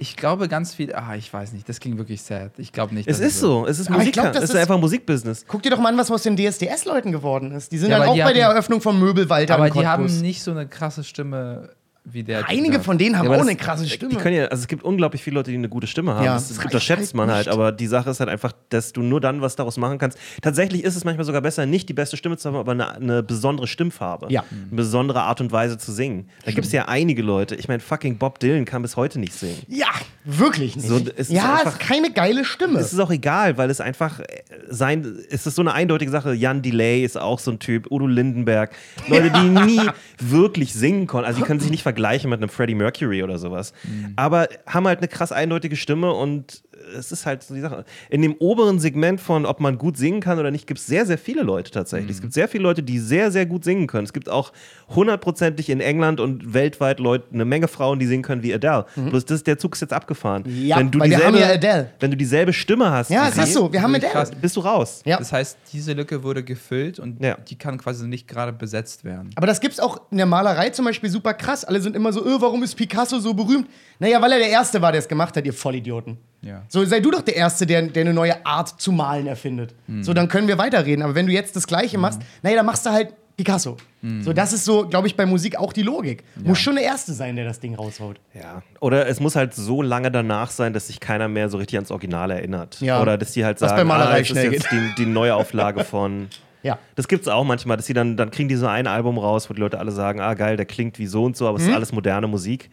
Ich 0.00 0.16
glaube 0.16 0.48
ganz 0.48 0.74
viel, 0.74 0.94
ah, 0.94 1.14
ich 1.16 1.32
weiß 1.32 1.52
nicht, 1.52 1.68
das 1.68 1.80
ging 1.80 1.98
wirklich 1.98 2.22
sad. 2.22 2.52
Ich 2.58 2.72
glaube 2.72 2.94
nicht. 2.94 3.08
Es 3.08 3.18
ist 3.18 3.40
so, 3.40 3.66
es 3.66 3.78
ist 3.80 3.88
Aber 3.88 3.96
ich 3.96 3.98
Musik, 4.00 4.12
glaub, 4.14 4.26
das 4.26 4.36
es 4.36 4.50
ist 4.50 4.50
ist- 4.54 4.60
einfach 4.60 4.78
Musikbusiness. 4.78 5.44
Guck 5.48 5.62
dir 5.62 5.70
doch 5.70 5.78
mal 5.80 5.88
an, 5.88 5.98
was 5.98 6.10
aus 6.10 6.22
den 6.22 6.36
DSDS-Leuten 6.36 7.10
geworden 7.12 7.50
ist. 7.52 7.72
Die 7.72 7.78
sind 7.78 7.90
Ja, 7.90 7.98
dann 7.98 8.08
auch 8.08 8.16
bei 8.16 8.32
der 8.32 8.44
hatten- 8.44 8.54
Eröffnung 8.54 8.80
vom 8.80 8.98
Möbelwalter 9.00 9.54
Aber 9.54 9.70
die 9.70 9.86
haben 9.86 10.06
nicht 10.20 10.42
so 10.42 10.50
eine 10.52 10.66
krasse 10.68 11.02
Stimme 11.04 11.70
wie 12.12 12.22
der. 12.22 12.48
Einige 12.48 12.80
von 12.80 12.98
denen 12.98 13.16
haben 13.18 13.26
Ja, 13.26 13.32
auch 13.32 13.38
das- 13.38 13.46
eine 13.48 13.56
krasse 13.56 13.88
Stimme. 13.88 14.10
Die 14.10 14.16
können 14.16 14.36
ja, 14.36 14.44
also 14.46 14.60
es 14.62 14.68
gibt 14.68 14.82
unglaublich 14.82 15.22
viele 15.22 15.34
Leute, 15.34 15.50
die 15.50 15.56
eine 15.56 15.68
gute 15.68 15.86
Stimme 15.86 16.14
haben. 16.14 16.24
Ja, 16.24 16.34
das, 16.34 16.50
unterschätzt 16.58 17.00
halt 17.08 17.14
man 17.14 17.30
halt, 17.30 17.46
nicht. 17.46 17.52
aber 17.54 17.72
die 17.72 17.86
Sache 17.86 18.10
ist 18.10 18.20
halt 18.20 18.28
einfach, 18.30 18.52
dass 18.70 18.92
du 18.92 19.02
nur 19.02 19.20
dann 19.20 19.40
was 19.40 19.56
daraus 19.56 19.76
machen 19.76 19.98
kannst. 19.98 20.18
Tatsächlich 20.42 20.84
ist 20.84 20.96
es 20.96 21.04
manchmal 21.04 21.24
sogar 21.24 21.40
besser, 21.42 21.66
nicht 21.66 21.88
die 21.88 21.94
beste 21.94 22.16
Stimme 22.16 22.36
zu 22.36 22.48
haben, 22.48 22.56
aber 22.56 22.72
eine, 22.72 22.94
eine 22.94 23.22
besondere 23.22 23.66
Stimmfarbe. 23.66 24.26
Ja. 24.30 24.44
Eine 24.50 24.76
besondere 24.76 25.22
Art 25.22 25.40
und 25.40 25.52
Weise 25.52 25.78
zu 25.78 25.92
singen. 25.92 26.28
Da 26.44 26.52
gibt 26.52 26.66
es 26.66 26.72
ja 26.72 26.86
einige 26.88 27.22
Leute. 27.22 27.54
Ich 27.54 27.68
meine, 27.68 27.80
fucking 27.80 28.18
Bob 28.18 28.38
Dylan 28.40 28.64
kann 28.64 28.82
bis 28.82 28.96
heute 28.96 29.18
nicht 29.18 29.32
singen. 29.32 29.62
ja, 29.68 29.86
wirklich 30.30 30.76
nicht. 30.76 30.86
So, 30.86 30.96
es 30.98 31.28
ist 31.28 31.30
ja, 31.30 31.54
einfach- 31.54 31.66
es 31.66 31.72
ist 31.74 31.78
keine 31.80 32.12
geile 32.12 32.44
Stimme. 32.44 32.78
Es 32.78 32.92
ist 32.92 32.98
auch 32.98 33.10
egal, 33.10 33.56
weil 33.56 33.70
es 33.70 33.80
einfach 33.80 34.20
äh, 34.20 34.24
sein, 34.68 35.18
es 35.30 35.46
ist 35.46 35.54
so 35.54 35.62
eine 35.62 35.72
eindeutige 35.72 36.10
Sache. 36.10 36.34
Jan 36.34 36.60
Delay 36.62 37.02
ist 37.04 37.18
auch 37.18 37.38
so 37.38 37.50
ein 37.50 37.58
Typ, 37.58 37.90
Udo 37.90 38.06
Lindenberg. 38.06 38.72
Leute, 39.08 39.30
die 39.30 39.48
nie 39.48 39.80
wirklich 40.18 40.74
singen 40.74 41.06
konnten. 41.06 41.26
Also 41.26 41.40
die 41.40 41.46
können 41.46 41.60
sich 41.60 41.70
nicht 41.70 41.82
vergleichen 41.82 42.28
mit 42.30 42.40
einem 42.40 42.50
Freddie 42.50 42.74
Mercury 42.74 43.22
oder 43.22 43.38
sowas. 43.38 43.72
Aber 44.16 44.48
haben 44.66 44.86
halt 44.86 44.98
eine 44.98 45.08
krass 45.08 45.32
eindeutige 45.32 45.76
Stimme 45.76 46.12
und 46.12 46.62
es 46.96 47.12
ist 47.12 47.26
halt 47.26 47.42
so 47.42 47.54
die 47.54 47.60
Sache. 47.60 47.84
In 48.10 48.22
dem 48.22 48.34
oberen 48.38 48.78
Segment 48.78 49.20
von, 49.20 49.46
ob 49.46 49.60
man 49.60 49.78
gut 49.78 49.96
singen 49.96 50.20
kann 50.20 50.38
oder 50.38 50.50
nicht, 50.50 50.66
gibt 50.66 50.80
es 50.80 50.86
sehr, 50.86 51.06
sehr 51.06 51.18
viele 51.18 51.42
Leute 51.42 51.70
tatsächlich. 51.70 52.10
Es 52.12 52.20
gibt 52.20 52.32
sehr 52.32 52.48
viele 52.48 52.62
Leute, 52.62 52.82
die 52.82 52.98
sehr, 52.98 53.30
sehr 53.30 53.46
gut 53.46 53.64
singen 53.64 53.86
können. 53.86 54.04
Es 54.04 54.12
gibt 54.12 54.28
auch 54.28 54.52
hundertprozentig 54.94 55.70
in 55.70 55.80
England 55.80 56.20
und 56.20 56.54
weltweit 56.54 57.00
Leute, 57.00 57.26
eine 57.32 57.44
Menge 57.44 57.68
Frauen, 57.68 57.98
die 57.98 58.06
singen 58.06 58.22
können 58.22 58.42
wie 58.42 58.52
Adele. 58.54 58.86
Bloß 58.96 59.24
das, 59.24 59.42
der 59.42 59.58
Zug 59.58 59.74
ist 59.74 59.80
jetzt 59.80 59.92
abgefahren. 59.92 60.44
Ja, 60.46 60.78
wenn 60.78 60.90
du 60.90 60.98
weil 60.98 61.10
wir 61.10 61.18
haben 61.18 61.34
dieselbe, 61.34 61.38
ja 61.64 61.70
Adele. 61.72 61.90
Wenn 62.00 62.10
du 62.10 62.16
dieselbe 62.16 62.52
Stimme 62.52 62.90
hast, 62.90 63.10
ja, 63.10 63.28
es 63.28 63.34
sie, 63.34 63.42
ist 63.42 63.54
so. 63.54 63.72
Wir 63.72 63.82
haben 63.82 63.92
mit 63.92 64.02
Krass. 64.02 64.30
bist 64.30 64.56
du 64.56 64.60
raus. 64.60 65.02
Ja. 65.04 65.18
Das 65.18 65.32
heißt, 65.32 65.58
diese 65.72 65.92
Lücke 65.92 66.22
wurde 66.22 66.42
gefüllt 66.42 66.98
und 66.98 67.22
Ja. 67.22 67.36
die 67.48 67.56
kann 67.56 67.78
quasi 67.78 68.06
nicht 68.06 68.26
gerade 68.28 68.52
besetzt 68.52 69.04
werden. 69.04 69.30
Aber 69.36 69.46
das 69.46 69.60
gibt's 69.60 69.80
auch 69.80 70.00
in 70.10 70.16
der 70.16 70.26
Malerei 70.26 70.70
zum 70.70 70.84
Beispiel 70.84 71.10
super 71.10 71.34
krass. 71.34 71.64
Alle 71.64 71.80
sind 71.80 71.94
immer 71.96 72.12
so, 72.12 72.24
öh, 72.24 72.36
warum 72.40 72.62
ist 72.62 72.74
Picasso 72.74 73.18
so 73.18 73.34
berühmt? 73.34 73.68
Naja, 73.98 74.20
weil 74.22 74.32
er 74.32 74.38
der 74.38 74.48
Erste 74.48 74.80
war, 74.80 74.92
der 74.92 75.00
es 75.00 75.08
gemacht 75.08 75.36
hat, 75.36 75.44
ihr 75.44 75.52
Vollidioten. 75.52 76.18
Ja. 76.40 76.62
So, 76.68 76.84
sei 76.84 77.00
du 77.00 77.10
doch 77.10 77.22
der 77.22 77.36
Erste, 77.36 77.66
der, 77.66 77.82
der 77.82 78.02
eine 78.02 78.14
neue 78.14 78.46
Art 78.46 78.80
zu 78.80 78.92
malen 78.92 79.26
erfindet. 79.26 79.74
Mhm. 79.86 80.02
So, 80.02 80.14
dann 80.14 80.28
können 80.28 80.48
wir 80.48 80.58
weiterreden. 80.58 81.02
Aber 81.02 81.14
wenn 81.14 81.26
du 81.26 81.32
jetzt 81.32 81.56
das 81.56 81.66
Gleiche 81.66 81.98
machst, 81.98 82.20
naja, 82.42 82.56
dann 82.56 82.66
machst 82.66 82.86
du 82.86 82.90
halt 82.90 83.14
Picasso. 83.36 83.76
Mhm. 84.02 84.22
So, 84.22 84.32
das 84.32 84.52
ist 84.52 84.64
so, 84.64 84.88
glaube 84.88 85.06
ich, 85.06 85.16
bei 85.16 85.24
Musik 85.24 85.56
auch 85.58 85.72
die 85.72 85.82
Logik. 85.82 86.24
Muss 86.42 86.58
schon 86.58 86.74
der 86.74 86.84
Erste 86.84 87.12
sein, 87.12 87.36
der 87.36 87.44
das 87.44 87.60
Ding 87.60 87.74
raushaut. 87.74 88.20
Ja. 88.34 88.62
Oder 88.80 89.06
es 89.06 89.20
muss 89.20 89.36
halt 89.36 89.54
so 89.54 89.80
lange 89.80 90.10
danach 90.10 90.50
sein, 90.50 90.72
dass 90.72 90.88
sich 90.88 90.98
keiner 90.98 91.28
mehr 91.28 91.48
so 91.48 91.58
richtig 91.58 91.78
ans 91.78 91.90
Original 91.92 92.32
erinnert. 92.32 92.80
Ja. 92.80 93.00
Oder 93.00 93.16
dass 93.16 93.32
die 93.32 93.44
halt 93.44 93.60
Was 93.60 93.70
sagen, 93.70 93.82
bei 93.82 93.84
Malerei 93.84 94.16
ah, 94.16 94.18
es 94.18 94.30
ist 94.30 94.42
jetzt 94.42 94.70
die, 94.72 94.94
die 94.98 95.06
Neuauflage 95.06 95.84
von. 95.84 96.28
Ja. 96.62 96.78
Das 96.96 97.08
gibt's 97.08 97.28
auch 97.28 97.44
manchmal, 97.44 97.76
dass 97.76 97.86
sie 97.86 97.94
dann, 97.94 98.16
dann 98.16 98.30
kriegen 98.30 98.48
die 98.48 98.56
so 98.56 98.66
ein 98.66 98.86
Album 98.86 99.18
raus, 99.18 99.48
wo 99.48 99.54
die 99.54 99.60
Leute 99.60 99.78
alle 99.78 99.92
sagen, 99.92 100.20
ah 100.20 100.34
geil, 100.34 100.56
der 100.56 100.66
klingt 100.66 100.98
wie 100.98 101.06
so 101.06 101.24
und 101.24 101.36
so, 101.36 101.46
aber 101.46 101.58
es 101.58 101.66
ist 101.66 101.72
alles 101.72 101.92
moderne 101.92 102.26
Musik. 102.26 102.70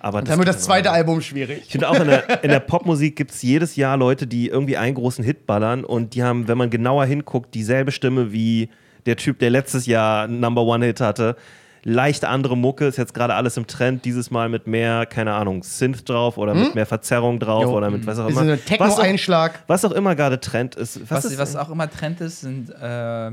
Aber 0.00 0.22
Dann 0.22 0.38
wird 0.38 0.48
das 0.48 0.62
zweite 0.62 0.90
Album 0.90 1.20
schwierig. 1.20 1.62
Ich 1.66 1.72
finde 1.72 1.88
auch 1.88 1.98
in 1.98 2.06
der, 2.06 2.44
in 2.44 2.50
der 2.50 2.60
Popmusik 2.74 3.16
gibt 3.16 3.32
es 3.32 3.42
jedes 3.42 3.76
Jahr 3.76 3.96
Leute, 3.96 4.26
die 4.26 4.48
irgendwie 4.48 4.76
einen 4.76 4.94
großen 4.94 5.24
Hit 5.24 5.46
ballern 5.46 5.84
und 5.84 6.14
die 6.14 6.22
haben, 6.22 6.48
wenn 6.48 6.58
man 6.58 6.70
genauer 6.70 7.06
hinguckt, 7.06 7.54
dieselbe 7.54 7.92
Stimme 7.92 8.32
wie 8.32 8.68
der 9.06 9.16
Typ, 9.16 9.38
der 9.38 9.50
letztes 9.50 9.86
Jahr 9.86 10.28
Number 10.28 10.62
One 10.62 10.86
Hit 10.86 11.00
hatte. 11.00 11.36
Leicht 11.86 12.24
andere 12.24 12.56
Mucke, 12.56 12.86
ist 12.86 12.96
jetzt 12.96 13.12
gerade 13.12 13.34
alles 13.34 13.56
im 13.58 13.66
Trend, 13.66 14.04
dieses 14.06 14.30
Mal 14.30 14.48
mit 14.48 14.66
mehr, 14.66 15.04
keine 15.04 15.34
Ahnung, 15.34 15.62
Synth 15.62 16.08
drauf 16.08 16.38
oder 16.38 16.54
mit 16.54 16.74
mehr 16.74 16.86
Verzerrung 16.86 17.38
drauf 17.38 17.64
Jo. 17.64 17.76
oder 17.76 17.90
mit 17.90 18.06
was 18.06 18.18
auch 18.18 18.28
Ist 18.28 18.38
immer. 18.40 18.52
ein 18.52 18.64
Techno-Einschlag. 18.64 19.52
Was 19.66 19.84
auch, 19.84 19.90
was 19.90 19.92
auch 19.92 19.96
immer 19.96 20.14
gerade 20.16 20.40
Trend 20.40 20.76
ist. 20.76 21.00
Was, 21.02 21.10
Was, 21.10 21.24
ist 21.26 21.38
was 21.38 21.56
auch 21.56 21.68
immer 21.70 21.90
Trend 21.90 22.22
ist, 22.22 22.40
sind 22.40 22.70
äh, 22.70 23.30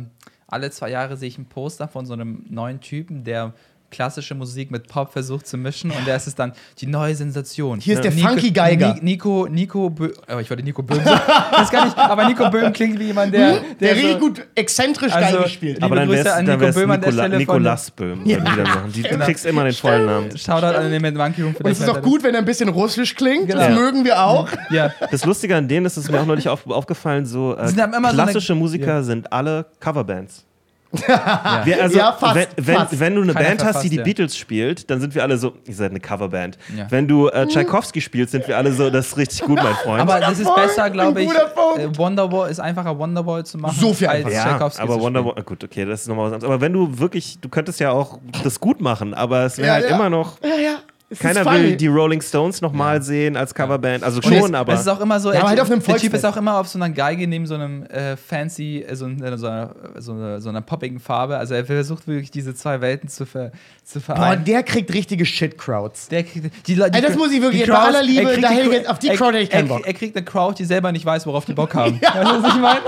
alle 0.47 0.69
zwei 0.71 0.89
Jahre 0.89 1.15
sehe 1.15 1.29
ich 1.29 1.37
ein 1.37 1.45
Poster 1.45 1.87
von 1.87 2.05
so 2.05 2.13
einem 2.13 2.45
neuen 2.49 2.81
Typen, 2.81 3.23
der 3.23 3.53
klassische 3.91 4.33
Musik 4.33 4.71
mit 4.71 4.87
Pop 4.87 5.11
versucht 5.11 5.45
zu 5.45 5.57
mischen 5.57 5.91
und 5.91 6.07
der 6.07 6.15
ist 6.15 6.25
es 6.25 6.33
dann 6.33 6.53
die 6.79 6.87
neue 6.87 7.13
Sensation. 7.13 7.79
Hier 7.79 7.95
ist 7.95 8.03
der 8.03 8.11
Funky 8.11 8.51
Geiger. 8.51 8.93
Ni- 8.95 9.01
Nico, 9.11 9.47
Nico 9.49 9.89
Bö 9.89 10.09
oh, 10.33 10.39
ich 10.39 10.49
wollte 10.49 10.63
Nico 10.63 10.81
Böhm 10.81 11.03
sagen. 11.03 11.21
Das 11.51 11.69
kann 11.69 11.89
ich, 11.89 11.95
aber 11.97 12.25
Nico 12.27 12.49
Böhm 12.49 12.71
klingt 12.73 12.97
wie 12.99 13.05
jemand, 13.07 13.33
der. 13.33 13.55
Hm? 13.57 13.77
Der, 13.79 13.89
so- 13.95 14.01
richtig 14.01 14.19
gut 14.19 14.41
exzentrisch 14.55 15.11
Also- 15.13 15.33
geil 15.35 15.43
gespielt. 15.43 15.73
Liebe 15.75 15.85
Aber 15.85 15.95
dann 15.97 16.07
Grüße 16.07 16.23
wär's, 16.23 16.33
an 16.35 16.45
dann 16.45 16.59
Nico 16.59 16.71
Böhm 16.73 16.91
an 16.91 17.01
der 17.01 17.09
Nicola, 17.11 17.23
Stelle 17.25 17.37
Nicolas 17.37 17.91
Böhm. 17.91 18.25
würden 18.25 18.91
die 18.95 19.01
du 19.03 19.17
kriegst 19.19 19.45
immer 19.45 19.63
den 19.65 19.73
vollen 19.73 20.05
Namen. 20.05 20.37
Shoutout 20.37 20.65
an 20.77 20.89
den 20.89 21.17
Monkey 21.17 21.41
Room. 21.41 21.55
Und 21.61 21.69
es 21.69 21.79
ist 21.79 21.89
auch 21.89 22.01
gut, 22.01 22.23
wenn 22.23 22.33
er 22.33 22.39
ein 22.39 22.45
bisschen 22.45 22.69
russisch 22.69 23.15
klingt. 23.15 23.51
Das 23.53 23.67
Genau. 23.67 23.79
mögen 23.81 24.05
wir 24.05 24.23
auch. 24.23 24.47
Ja. 24.69 24.91
Das 25.11 25.25
Lustige 25.25 25.55
an 25.55 25.67
denen 25.67 25.85
ist, 25.85 25.97
es 25.97 26.05
ist 26.05 26.11
mir 26.11 26.19
auch 26.21 26.25
neulich 26.25 26.47
auf, 26.49 26.65
aufgefallen, 26.67 27.25
so 27.25 27.55
äh, 27.55 27.69
immer 27.69 27.75
so 27.75 27.97
eine- 27.97 28.13
klassische 28.13 28.55
Musiker 28.55 28.85
Ja. 28.87 29.03
sind 29.03 29.31
alle 29.33 29.65
Coverbands. 29.79 30.45
Wir, 30.91 31.81
also, 31.81 31.97
Ja, 31.97 32.11
fast, 32.13 32.35
wenn, 32.35 32.47
wenn, 32.57 32.75
fast. 32.75 32.99
wenn 32.99 33.15
du 33.15 33.21
eine 33.21 33.33
Keiner 33.33 33.47
Band 33.49 33.63
hast, 33.63 33.81
die 33.83 33.89
die 33.89 33.95
ja. 33.97 34.03
Beatles 34.03 34.35
spielt, 34.37 34.89
dann 34.89 34.99
sind 34.99 35.15
wir 35.15 35.23
alle 35.23 35.37
so, 35.37 35.53
ihr 35.65 35.73
seid 35.73 35.91
eine 35.91 35.99
Coverband. 35.99 36.57
Ja. 36.75 36.87
Wenn 36.89 37.07
du 37.07 37.27
äh, 37.29 37.47
Tchaikovsky 37.47 38.01
spielst, 38.01 38.31
sind 38.31 38.47
wir 38.47 38.57
alle 38.57 38.73
so, 38.73 38.89
das 38.89 39.07
ist 39.07 39.17
richtig 39.17 39.41
gut, 39.41 39.57
mein 39.63 39.73
Freund. 39.75 40.01
Aber 40.01 40.19
das 40.19 40.39
ist 40.39 40.53
besser, 40.53 40.89
glaube 40.89 41.21
ich. 41.23 41.29
Äh, 41.31 41.97
Wonderwall 41.97 42.49
ist 42.51 42.59
einfacher, 42.59 42.97
Wonderwall 42.97 43.45
zu 43.45 43.57
machen. 43.57 43.77
So 43.79 43.93
viel 43.93 44.07
als 44.07 44.25
einfacher. 44.25 44.35
ja, 44.35 44.43
Tchaikovsky 44.53 44.81
aber 44.83 44.93
zu 44.95 45.01
Wonderwall, 45.01 45.31
spielen. 45.31 45.45
gut, 45.45 45.63
okay, 45.63 45.85
das 45.85 46.01
ist 46.01 46.07
nochmal 46.07 46.25
was 46.27 46.33
anderes. 46.33 46.51
Aber 46.53 46.61
wenn 46.61 46.73
du 46.73 46.99
wirklich, 46.99 47.39
du 47.39 47.49
könntest 47.49 47.79
ja 47.79 47.91
auch 47.91 48.19
das 48.43 48.59
gut 48.59 48.81
machen, 48.81 49.13
aber 49.13 49.45
es 49.45 49.57
wäre 49.57 49.67
Ja, 49.67 49.73
halt 49.75 49.89
ja. 49.89 49.95
immer 49.95 50.09
noch, 50.09 50.37
Ja, 50.43 50.55
ja. 50.61 50.75
Keiner 51.19 51.45
will 51.45 51.75
die 51.75 51.87
Rolling 51.87 52.21
Stones 52.21 52.61
nochmal 52.61 53.01
sehen 53.01 53.35
als 53.35 53.53
Coverband. 53.53 54.03
Also 54.03 54.21
schon, 54.21 54.33
es, 54.33 54.53
aber. 54.53 54.73
es 54.73 54.81
ist 54.81 54.87
auch 54.87 55.01
immer 55.01 55.19
so, 55.19 55.29
Ja, 55.31 55.39
er- 55.39 55.47
halt 55.49 55.59
auf 55.59 55.69
einem 55.69 55.83
der 55.83 55.97
Typ 55.97 56.13
ist 56.13 56.25
auch 56.25 56.37
immer 56.37 56.57
auf 56.57 56.67
so 56.67 56.77
einer 56.79 56.89
Geige 56.89 57.27
neben 57.27 57.45
so 57.45 57.55
einem 57.55 57.83
äh, 57.87 58.15
fancy, 58.15 58.81
äh, 58.87 58.95
so, 58.95 59.09
so, 59.17 59.25
einer, 59.47 59.75
so, 59.97 60.11
einer, 60.13 60.41
so 60.41 60.49
einer 60.49 60.61
poppigen 60.61 60.99
Farbe. 60.99 61.37
Also 61.37 61.53
er 61.53 61.65
versucht 61.65 62.07
wirklich 62.07 62.31
diese 62.31 62.55
zwei 62.55 62.81
Welten 62.81 63.09
zu, 63.09 63.25
ver, 63.25 63.51
zu 63.91 63.99
Boah, 63.99 64.15
vereinen. 64.15 64.45
der 64.45 64.63
kriegt 64.63 64.93
richtige 64.93 65.25
Shit-Crowds. 65.25 66.07
der 66.09 66.23
kriegt, 66.23 66.45
die, 66.67 66.75
die, 66.75 66.81
Ey, 66.81 67.01
das 67.01 67.15
muss 67.15 67.31
ich 67.31 67.41
wirklich- 67.41 67.63
die 67.63 67.69
bei 67.71 67.77
aller 67.77 68.01
Liebe, 68.03 68.21
er 68.21 68.33
kriegt 68.33 68.43
da 68.43 68.49
die 68.49 68.77
ich 68.77 68.89
auf 68.89 68.99
die 68.99 69.07
er- 69.09 69.15
Crowd 69.15 69.33
hätte 69.33 69.43
ich 69.43 69.49
keinen 69.49 69.69
er, 69.69 69.75
Bock. 69.77 69.87
Er 69.87 69.93
kriegt 69.93 70.15
eine 70.15 70.25
Crowd, 70.25 70.55
die 70.57 70.65
selber 70.65 70.91
nicht 70.91 71.05
weiß, 71.05 71.25
worauf 71.27 71.45
die 71.45 71.53
Bock 71.53 71.73
haben. 71.75 71.99
Weißt 72.01 72.15
du, 72.15 72.43
was 72.43 72.53
ich 72.55 72.61
meine? 72.61 72.79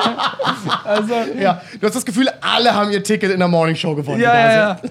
Also, 0.84 1.14
Ja, 1.40 1.62
du 1.80 1.86
hast 1.88 1.96
das 1.96 2.06
Gefühl, 2.06 2.30
alle 2.42 2.74
haben 2.74 2.92
ihr 2.92 3.04
Ticket 3.04 3.32
in 3.32 3.40
der 3.40 3.48
Morningshow 3.48 3.96
gewonnen. 3.96 4.22
ja, 4.22 4.34
ja, 4.36 4.52
ja. 4.54 4.80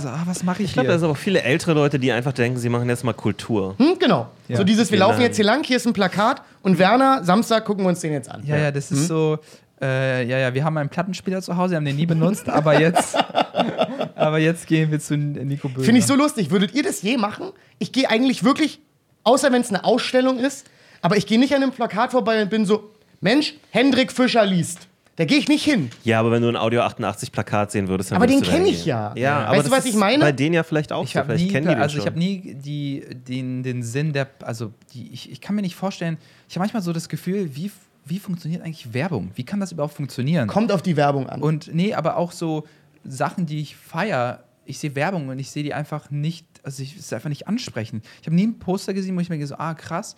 So, 0.00 0.08
ah, 0.08 0.22
was 0.26 0.42
mache 0.42 0.60
ich 0.62 0.70
ich 0.70 0.72
glaube, 0.74 0.88
da 0.88 0.94
hier? 0.94 0.98
sind 0.98 1.08
aber 1.08 1.14
viele 1.14 1.42
ältere 1.42 1.72
Leute, 1.72 2.00
die 2.00 2.10
einfach 2.10 2.32
denken, 2.32 2.58
sie 2.58 2.68
machen 2.68 2.88
jetzt 2.88 3.04
mal 3.04 3.12
Kultur. 3.12 3.76
Hm, 3.78 3.96
genau. 4.00 4.26
Ja. 4.48 4.56
So 4.56 4.64
dieses, 4.64 4.90
wir 4.90 4.98
laufen 4.98 5.20
jetzt 5.20 5.36
hier 5.36 5.44
lang, 5.44 5.62
hier 5.62 5.76
ist 5.76 5.86
ein 5.86 5.92
Plakat 5.92 6.42
und 6.62 6.80
Werner, 6.80 7.22
Samstag 7.22 7.64
gucken 7.64 7.84
wir 7.84 7.90
uns 7.90 8.00
den 8.00 8.12
jetzt 8.12 8.28
an. 8.28 8.42
Ja, 8.44 8.56
ja, 8.56 8.70
das 8.72 8.90
Hm? 8.90 8.96
ist 8.96 9.06
so. 9.06 9.38
Äh, 9.80 10.24
ja, 10.26 10.38
ja, 10.38 10.52
wir 10.54 10.64
haben 10.64 10.76
einen 10.78 10.88
Plattenspieler 10.88 11.42
zu 11.42 11.56
Hause, 11.56 11.76
haben 11.76 11.84
den 11.84 11.94
nie 11.96 12.06
benutzt, 12.06 12.48
aber 12.48 12.80
jetzt, 12.80 13.16
aber 14.14 14.38
jetzt 14.38 14.66
gehen 14.66 14.90
wir 14.90 15.00
zu 15.00 15.16
Nico 15.16 15.68
Böhmer. 15.68 15.84
Finde 15.84 16.00
ich 16.00 16.06
so 16.06 16.14
lustig. 16.14 16.50
Würdet 16.50 16.74
ihr 16.74 16.82
das 16.82 17.02
je 17.02 17.16
machen? 17.16 17.50
Ich 17.78 17.92
gehe 17.92 18.08
eigentlich 18.10 18.44
wirklich, 18.44 18.80
außer 19.24 19.52
wenn 19.52 19.60
es 19.62 19.68
eine 19.70 19.84
Ausstellung 19.84 20.38
ist, 20.38 20.66
aber 21.02 21.16
ich 21.16 21.26
gehe 21.26 21.38
nicht 21.38 21.54
an 21.54 21.62
einem 21.62 21.72
Plakat 21.72 22.12
vorbei 22.12 22.42
und 22.42 22.50
bin 22.50 22.64
so, 22.66 22.90
Mensch, 23.20 23.54
Hendrik 23.70 24.12
Fischer 24.12 24.44
liest. 24.46 24.88
Da 25.16 25.24
gehe 25.24 25.38
ich 25.38 25.46
nicht 25.46 25.62
hin. 25.64 25.90
Ja, 26.02 26.18
aber 26.18 26.32
wenn 26.32 26.42
du 26.42 26.48
ein 26.48 26.56
Audio 26.56 26.80
88 26.80 27.30
Plakat 27.30 27.70
sehen 27.70 27.86
würdest, 27.86 28.10
dann 28.10 28.16
Aber 28.16 28.24
würdest 28.28 28.40
den 28.40 28.44
du 28.46 28.50
da 28.50 28.56
kenn 28.56 28.66
ich 28.66 28.78
hingehen. 28.78 28.88
ja. 28.88 29.14
Ja, 29.16 29.38
Weißt 29.42 29.46
aber 29.48 29.56
du, 29.58 29.62
das 29.62 29.70
was 29.70 29.78
ist 29.84 29.90
ich 29.92 29.96
meine? 29.96 30.18
Bei 30.24 30.32
denen 30.32 30.54
ja 30.54 30.64
vielleicht 30.64 30.92
auch 30.92 31.04
Ich 31.04 31.12
so. 31.12 31.20
habe 31.20 31.28
Vielleicht 31.28 31.44
nie, 31.46 31.52
kennen 31.52 31.68
die 31.68 31.74
den 31.74 31.82
also 31.82 31.98
ich 31.98 32.06
habe 32.06 32.18
nie 32.18 32.54
die, 32.54 33.04
den, 33.28 33.62
den 33.62 33.82
Sinn 33.84 34.12
der, 34.12 34.26
also 34.42 34.72
die, 34.92 35.12
ich, 35.12 35.30
ich 35.30 35.40
kann 35.40 35.54
mir 35.54 35.62
nicht 35.62 35.76
vorstellen, 35.76 36.18
ich 36.48 36.56
habe 36.56 36.62
manchmal 36.64 36.82
so 36.82 36.92
das 36.92 37.08
Gefühl, 37.08 37.54
wie, 37.54 37.70
wie 38.04 38.18
funktioniert 38.18 38.62
eigentlich 38.64 38.92
Werbung? 38.92 39.30
Wie 39.36 39.44
kann 39.44 39.60
das 39.60 39.70
überhaupt 39.70 39.94
funktionieren? 39.94 40.48
Kommt 40.48 40.72
auf 40.72 40.82
die 40.82 40.96
Werbung 40.96 41.28
an. 41.28 41.40
Und 41.40 41.72
nee, 41.72 41.94
aber 41.94 42.16
auch 42.16 42.32
so 42.32 42.64
Sachen, 43.04 43.46
die 43.46 43.60
ich 43.60 43.76
feier. 43.76 44.44
Ich 44.64 44.78
sehe 44.78 44.94
Werbung 44.94 45.28
und 45.28 45.38
ich 45.38 45.50
sehe 45.50 45.62
die 45.62 45.74
einfach 45.74 46.10
nicht, 46.10 46.46
also 46.62 46.82
ich 46.82 46.96
es 46.96 47.12
einfach 47.12 47.28
nicht 47.28 47.46
ansprechen. 47.46 48.02
Ich 48.20 48.26
habe 48.26 48.34
nie 48.34 48.46
ein 48.46 48.58
Poster 48.58 48.94
gesehen, 48.94 49.14
wo 49.14 49.20
ich 49.20 49.28
mir 49.28 49.46
so, 49.46 49.56
ah 49.56 49.74
krass, 49.74 50.16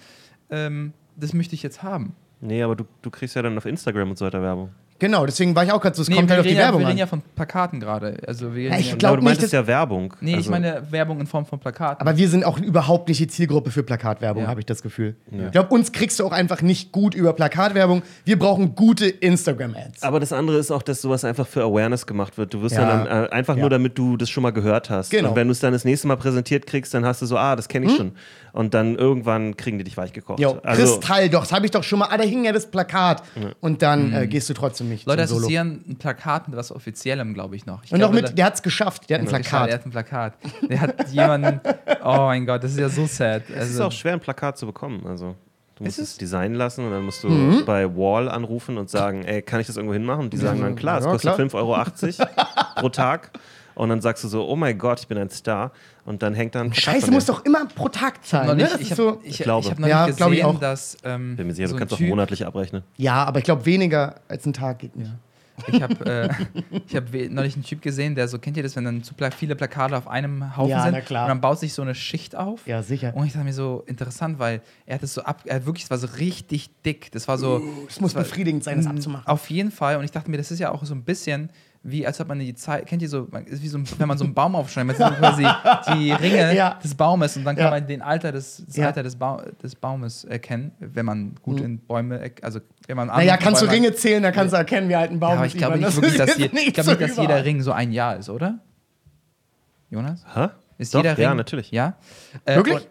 ähm, 0.50 0.92
das 1.16 1.32
möchte 1.32 1.54
ich 1.54 1.62
jetzt 1.62 1.82
haben. 1.82 2.14
Nee, 2.40 2.62
aber 2.62 2.76
du, 2.76 2.84
du 3.02 3.10
kriegst 3.10 3.34
ja 3.34 3.42
dann 3.42 3.56
auf 3.58 3.66
Instagram 3.66 4.10
und 4.10 4.18
so 4.18 4.24
weiter 4.26 4.42
Werbung. 4.42 4.70
Genau, 4.98 5.26
deswegen 5.26 5.54
war 5.54 5.64
ich 5.64 5.72
auch 5.72 5.80
gerade 5.80 5.94
so, 5.96 6.02
es 6.02 6.08
Nee, 6.08 6.16
kommt 6.16 6.30
halt 6.30 6.40
auf 6.40 6.46
die 6.46 6.52
ja, 6.52 6.58
Werbung 6.60 6.80
wir 6.80 6.88
reden 6.88 6.98
ja 6.98 7.06
von 7.06 7.22
Plakaten 7.34 7.80
gerade. 7.80 8.16
Also 8.26 8.54
wir 8.54 8.70
Ja, 8.70 8.78
ich 8.78 8.90
ja- 8.90 8.96
glaub 8.96 9.08
aber 9.12 9.16
du 9.18 9.24
meintest 9.24 9.52
ja 9.52 9.66
Werbung. 9.66 10.14
Nee, 10.20 10.30
ich 10.32 10.36
Also- 10.38 10.50
meine 10.50 10.82
Werbung 10.90 11.20
in 11.20 11.26
Form 11.26 11.46
von 11.46 11.58
Plakaten. 11.58 12.00
Aber 12.06 12.16
wir 12.16 12.28
sind 12.28 12.44
auch 12.44 12.58
überhaupt 12.58 13.08
nicht 13.08 13.20
die 13.20 13.26
Zielgruppe 13.26 13.70
für 13.70 13.82
Plakatwerbung, 13.82 14.44
Ja. 14.44 14.48
habe 14.48 14.60
ich 14.60 14.66
das 14.66 14.82
Gefühl. 14.82 15.16
Ich 15.30 15.50
glaube, 15.52 15.74
uns 15.74 15.92
kriegst 15.92 16.18
du 16.20 16.26
auch 16.26 16.32
einfach 16.32 16.62
nicht 16.62 16.92
gut 16.92 17.14
über 17.14 17.32
Plakatwerbung. 17.32 18.02
Wir 18.24 18.38
brauchen 18.38 18.74
gute 18.74 19.06
Instagram-Ads. 19.06 20.02
Aber 20.02 20.20
das 20.20 20.32
andere 20.32 20.58
ist 20.58 20.70
auch, 20.70 20.82
dass 20.82 21.02
sowas 21.02 21.24
einfach 21.24 21.46
für 21.46 21.62
Awareness 21.62 22.06
gemacht 22.06 22.38
wird. 22.38 22.54
Du 22.54 22.62
wirst 22.62 22.76
Ja. 22.76 22.86
dann 23.04 23.06
äh, 23.26 23.28
einfach 23.30 23.54
Ja. 23.56 23.60
nur, 23.62 23.70
damit 23.70 23.98
du 23.98 24.16
das 24.16 24.30
schon 24.30 24.42
mal 24.42 24.50
gehört 24.52 24.90
hast. 24.90 25.10
Genau. 25.10 25.30
Und 25.30 25.36
wenn 25.36 25.48
du 25.48 25.52
es 25.52 25.60
dann 25.60 25.72
das 25.72 25.84
nächste 25.84 26.08
Mal 26.08 26.16
präsentiert 26.16 26.66
kriegst, 26.66 26.94
dann 26.94 27.04
hast 27.04 27.22
du 27.22 27.26
so, 27.26 27.36
ah, 27.36 27.56
das 27.56 27.68
kenne 27.68 27.86
ich 27.86 27.96
schon. 27.96 28.12
Und 28.52 28.72
dann 28.72 28.96
irgendwann 28.96 29.56
kriegen 29.56 29.76
die 29.76 29.84
dich 29.84 29.96
weichgekocht. 29.98 30.40
Jo, 30.40 30.58
also, 30.62 30.82
Kristall, 30.98 31.28
doch, 31.28 31.40
das 31.42 31.52
habe 31.52 31.66
ich 31.66 31.70
doch 31.72 31.82
schon 31.84 31.98
mal. 31.98 32.08
Ah, 32.10 32.16
da 32.16 32.24
hing 32.24 32.44
ja 32.44 32.52
das 32.52 32.66
Plakat. 32.70 33.22
Und 33.60 33.82
dann 33.82 34.12
äh, 34.14 34.26
gehst 34.26 34.48
du 34.48 34.54
trotzdem 34.54 34.85
nicht 34.88 35.06
Leute 35.06 35.22
assoziieren 35.22 35.84
ein 35.88 35.96
Plakat 35.96 36.48
mit 36.48 36.56
was 36.56 36.72
Offiziellem, 36.72 37.34
glaube 37.34 37.56
ich 37.56 37.66
noch. 37.66 37.82
Ich 37.84 37.92
Und 37.92 38.00
noch 38.00 38.10
glaube, 38.10 38.26
mit, 38.28 38.36
der 38.38 38.44
hat 38.46 38.54
es 38.54 38.62
geschafft. 38.62 39.08
Der 39.10 39.18
hat 39.18 39.26
ein 39.26 39.28
Plakat. 39.28 39.68
Der 39.68 39.74
hat 39.74 39.86
ein 39.86 39.90
Plakat. 39.90 40.32
Der 40.68 40.80
hat 40.80 41.08
jemanden. 41.10 41.60
Oh 42.04 42.16
mein 42.26 42.46
Gott, 42.46 42.62
das 42.64 42.72
ist 42.72 42.78
ja 42.78 42.88
so 42.88 43.06
sad. 43.06 43.42
es 43.48 43.50
ist 43.50 43.58
Also, 43.72 43.84
auch 43.84 43.92
schwer, 43.92 44.12
ein 44.14 44.20
Plakat 44.20 44.58
zu 44.58 44.66
bekommen. 44.66 45.06
Also, 45.06 45.34
du 45.76 45.84
musst 45.84 45.98
es 45.98 46.10
es? 46.12 46.18
designen 46.18 46.54
lassen 46.56 46.84
und 46.84 46.90
dann 46.92 47.04
musst 47.04 47.22
du 47.24 47.28
Mhm. 47.28 47.64
bei 47.64 47.86
Wall 47.96 48.28
anrufen 48.28 48.78
und 48.78 48.88
sagen, 48.90 49.24
ey, 49.24 49.42
kann 49.42 49.60
ich 49.60 49.66
das 49.66 49.76
irgendwo 49.76 49.94
hinmachen? 49.94 50.24
Und 50.24 50.32
die 50.32 50.36
sagen 50.38 50.60
dann, 50.60 50.76
klar, 50.76 50.98
es 50.98 51.04
Ja, 51.04 51.10
kostet 51.12 51.34
klar. 51.34 51.46
5,80 51.46 52.20
Euro 52.20 52.26
pro 52.76 52.88
Tag. 52.88 53.30
Und 53.74 53.90
dann 53.90 54.00
sagst 54.00 54.24
du 54.24 54.28
so, 54.28 54.48
oh 54.48 54.56
mein 54.56 54.78
Gott, 54.78 55.00
ich 55.00 55.06
bin 55.08 55.18
ein 55.18 55.28
Star. 55.28 55.70
Und 56.06 56.22
dann 56.22 56.34
hängt 56.34 56.54
dann. 56.54 56.72
Scheiße, 56.72 57.06
du 57.06 57.12
musst 57.12 57.28
doch 57.28 57.44
immer 57.44 57.66
pro 57.66 57.88
Tag 57.88 58.24
zahlen. 58.24 58.56
Ne? 58.56 58.64
ich 58.64 58.70
ist 58.82 58.90
habe 58.92 58.94
so, 58.94 59.20
ich, 59.24 59.38
glaube. 59.38 59.64
ich 59.66 59.70
hab 59.72 59.78
noch 59.78 59.88
Ja, 59.88 60.06
nicht 60.06 60.18
ich 60.20 60.24
gesehen, 60.26 60.44
auch. 60.46 60.58
dass. 60.60 60.96
Ähm, 61.04 61.36
Bin 61.36 61.46
mir 61.48 61.54
sicher, 61.54 61.68
so 61.68 61.74
du 61.74 61.78
kannst 61.80 61.94
auch 61.94 62.00
monatlich 62.00 62.46
abrechnen. 62.46 62.82
ja, 62.96 63.24
aber 63.24 63.38
ich 63.40 63.44
glaube, 63.44 63.66
weniger 63.66 64.14
als 64.28 64.46
ein 64.46 64.52
Tag 64.52 64.78
geht 64.78 64.96
nicht. 64.96 65.10
Ich 65.68 65.80
habe 65.80 66.04
äh, 66.04 66.28
ich 66.86 66.94
hab 66.94 67.04
neulich 67.30 67.54
einen 67.54 67.64
Typ 67.64 67.80
gesehen, 67.80 68.14
der 68.14 68.28
so, 68.28 68.38
kennt 68.38 68.58
ihr 68.58 68.62
das, 68.62 68.76
wenn 68.76 68.84
dann 68.84 69.02
zu 69.02 69.14
pla 69.14 69.30
viele 69.30 69.56
Plakate 69.56 69.96
auf 69.96 70.06
einem 70.06 70.54
Haufen 70.54 70.68
Ja, 70.70 70.82
sind? 70.82 70.92
na 70.92 71.00
klar. 71.00 71.24
Und 71.24 71.28
dann 71.30 71.40
baut 71.40 71.58
sich 71.58 71.72
so 71.72 71.80
eine 71.80 71.94
Schicht 71.94 72.36
auf. 72.36 72.66
Ja, 72.66 72.82
sicher. 72.82 73.12
Und 73.16 73.26
ich 73.26 73.32
dachte 73.32 73.46
mir 73.46 73.54
so, 73.54 73.82
interessant, 73.86 74.38
weil 74.38 74.60
er 74.84 74.96
hat 74.96 75.02
es 75.02 75.14
so 75.14 75.22
ab, 75.22 75.40
er 75.46 75.64
wirklich, 75.64 75.84
es 75.84 75.90
war 75.90 75.96
so 75.96 76.08
richtig 76.18 76.68
dick. 76.84 77.10
Das 77.12 77.26
war 77.26 77.38
so. 77.38 77.62
Es 77.88 78.00
muss 78.02 78.12
befriedigend 78.12 78.64
sein, 78.64 78.76
das 78.76 78.86
abzumachen. 78.86 79.26
Auf 79.26 79.48
jeden 79.48 79.70
Fall. 79.70 79.96
Und 79.96 80.04
ich 80.04 80.10
dachte 80.12 80.30
mir, 80.30 80.36
das 80.36 80.50
ist 80.50 80.58
ja 80.58 80.70
auch 80.70 80.84
so 80.84 80.94
ein 80.94 81.02
bisschen 81.04 81.48
wie, 81.88 82.06
als 82.06 82.20
ob 82.20 82.28
man 82.28 82.38
die 82.40 82.54
Zeit, 82.54 82.84
kennt 82.86 83.00
ihr 83.02 83.08
so, 83.08 83.28
man- 83.30 83.44
ist 83.46 83.62
wie 83.62 83.68
so, 83.68 83.78
ein, 83.78 83.84
wenn 83.98 84.08
man 84.08 84.18
so 84.18 84.24
einen 84.24 84.34
Baum 84.34 84.56
aufschneidet, 84.56 84.98
man 84.98 85.08
sieht 85.10 85.18
quasi 85.18 85.46
die 85.94 86.10
Ringe 86.12 86.54
Ja. 86.54 86.78
des 86.82 86.94
Baumes 86.94 87.36
und 87.36 87.44
dann 87.44 87.54
kann 87.56 87.66
Ja. 87.66 87.70
man 87.70 87.86
den 87.86 88.02
Alter 88.02 88.32
des, 88.32 88.64
das 88.66 88.76
Ja. 88.76 88.86
Alter 88.86 89.02
des, 89.04 89.14
Bau, 89.16 89.40
des 89.62 89.74
Baumes 89.76 90.24
erkennen, 90.24 90.72
wenn 90.80 91.06
man 91.06 91.34
gut 91.42 91.60
in 91.60 91.78
Bäume, 91.78 92.30
also 92.42 92.60
wenn 92.88 92.96
man 92.96 93.08
Naja, 93.08 93.36
kannst 93.36 93.62
du 93.62 93.66
Bäume- 93.66 93.76
Ringe 93.76 93.94
zählen, 93.94 94.22
dann 94.22 94.32
kannst 94.32 94.52
du 94.52 94.56
erkennen, 94.58 94.88
wie 94.88 94.94
alt 94.96 95.10
ein 95.10 95.20
Baum 95.20 95.30
ja, 95.30 95.36
aber 95.36 95.46
ist. 95.46 95.52
ich 95.54 95.58
glaube 95.58 95.78
Ivan. 95.78 95.86
nicht 95.86 95.96
wirklich, 95.96 96.12
ist 96.14 96.28
dass, 96.28 96.36
je, 96.38 96.46
ich 96.46 96.52
nicht 96.52 96.74
glaub 96.74 96.84
so 96.86 96.92
nicht, 96.92 97.02
dass 97.02 97.16
jeder. 97.16 97.44
Ring 97.44 97.62
so 97.62 97.72
ein 97.72 97.92
Jahr 97.92 98.16
ist, 98.16 98.28
oder? 98.30 98.58
Jonas? 99.90 100.24
Hä? 100.34 100.48
Ist 100.78 100.94
Doch, 100.94 101.00
jeder 101.02 101.16
Ring? 101.16 101.22
Ja, 101.24 101.34
natürlich. 101.34 101.70
Ja? 101.70 101.94
Äh, 102.44 102.56
Wirklich? 102.56 102.86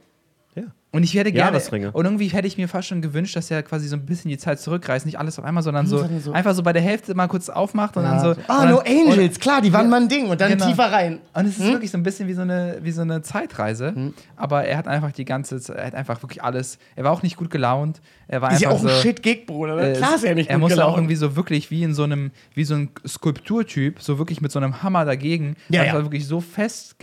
Und, 0.95 0.97
Ja. 0.97 0.97
und 0.97 1.03
ich 1.03 1.13
hätte 1.13 1.31
gerne. 1.31 1.51
Jahresringe. 1.51 1.91
Und 1.91 2.05
irgendwie 2.05 2.27
hätte 2.27 2.47
ich 2.47 2.57
mir 2.57 2.67
fast 2.67 2.87
schon 2.87 3.01
gewünscht, 3.01 3.35
dass 3.35 3.51
er 3.51 3.63
quasi 3.63 3.87
so 3.87 3.95
ein 3.95 4.05
bisschen 4.05 4.29
die 4.29 4.37
Zeit 4.37 4.59
zurückreißt. 4.59 5.05
Nicht 5.05 5.19
alles 5.19 5.37
auf 5.37 5.45
einmal, 5.45 5.61
sondern 5.63 5.87
so, 5.87 5.97
sondern 5.99 6.21
so- 6.21 6.31
einfach 6.33 6.53
so 6.55 6.63
bei 6.63 6.73
der 6.73 6.81
Hälfte 6.81 7.13
mal 7.15 7.27
kurz 7.27 7.49
aufmacht 7.49 7.97
und 7.97 8.03
Ja, 8.03 8.11
dann 8.11 8.19
so. 8.21 8.33
so. 8.33 8.39
Ah, 8.47 8.63
und 8.63 8.69
No 8.69 8.77
Angels, 8.79 9.39
klar, 9.39 9.61
die 9.61 9.71
waren 9.73 9.89
mal 9.89 10.01
ein 10.01 10.07
Ding. 10.09 10.27
Und 10.29 10.39
dann 10.41 10.51
Genau. 10.51 10.67
tiefer 10.67 10.91
rein. 10.91 11.19
Und 11.33 11.45
es 11.47 11.57
ist 11.57 11.65
wirklich 11.71 11.91
so 11.91 11.97
ein 11.97 12.03
bisschen 12.03 12.27
wie 12.27 12.33
so 12.33 12.41
eine, 12.41 12.77
wie 12.81 12.91
so 12.91 13.01
eine 13.01 13.21
Zeitreise. 13.21 13.93
Aber 14.35 14.63
er 14.65 14.77
hat 14.77 14.87
einfach 14.87 15.11
die 15.11 15.25
ganze 15.25 15.59
Zeit, 15.59 15.75
er 15.77 15.85
hat 15.87 15.95
einfach 15.95 16.21
wirklich 16.23 16.43
alles. 16.43 16.77
Er 16.95 17.03
war 17.03 17.11
auch 17.11 17.23
nicht 17.23 17.35
gut 17.37 17.49
gelaunt. 17.49 18.01
Er 18.27 18.41
war 18.41 18.51
Ist 18.51 18.61
ja 18.61 18.69
auch 18.69 18.75
ein 18.81 18.87
so, 18.87 18.89
Shit-Gig, 18.89 19.45
Bruder. 19.45 19.75
ne? 19.75 19.91
äh, 19.91 19.97
Klar 19.97 20.15
ist 20.15 20.23
er 20.23 20.33
nicht 20.35 20.49
er 20.49 20.55
gut 20.55 20.61
musste 20.63 20.75
auch 20.83 20.87
gelaunt. 20.87 20.97
irgendwie 20.99 21.15
so 21.15 21.35
wirklich 21.35 21.69
wie 21.71 21.83
in 21.83 21.93
so 21.93 22.03
einem, 22.03 22.31
wie 22.55 22.63
so 22.63 22.73
ein 22.75 22.89
Skulpturtyp, 23.07 24.01
so 24.01 24.17
wirklich 24.17 24.41
mit 24.41 24.51
so 24.51 24.59
einem 24.59 24.81
Hammer 24.83 25.05
dagegen. 25.05 25.55
Ja, 25.69 25.81
das 25.81 25.87
ja. 25.89 25.93
war 25.95 26.03
wirklich 26.03 26.25
so 26.27 26.41
fest 26.41 26.95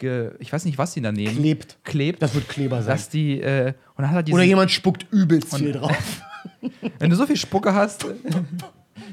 ge, 0.00 0.32
ich 0.40 0.52
weiß 0.52 0.64
nicht, 0.64 0.76
was 0.78 0.92
die 0.94 1.00
daneben 1.00 1.36
Klebt. 1.36 1.78
klebt, 1.84 2.20
Das 2.22 2.34
wird 2.34 2.48
Kleber 2.48 2.82
sein. 2.82 2.88
dass 2.96 3.08
die, 3.08 3.40
äh, 3.40 3.68
und 3.96 4.02
dann 4.02 4.10
hat 4.10 4.28
er 4.28 4.34
Oder 4.34 4.42
jemand 4.42 4.70
spuckt 4.72 5.06
übelst 5.12 5.56
viel 5.56 5.72
drauf. 5.72 6.20
wenn 6.98 7.10
du 7.10 7.16
so 7.16 7.26
viel 7.26 7.36
Spucke 7.36 7.72
hast, 7.74 8.04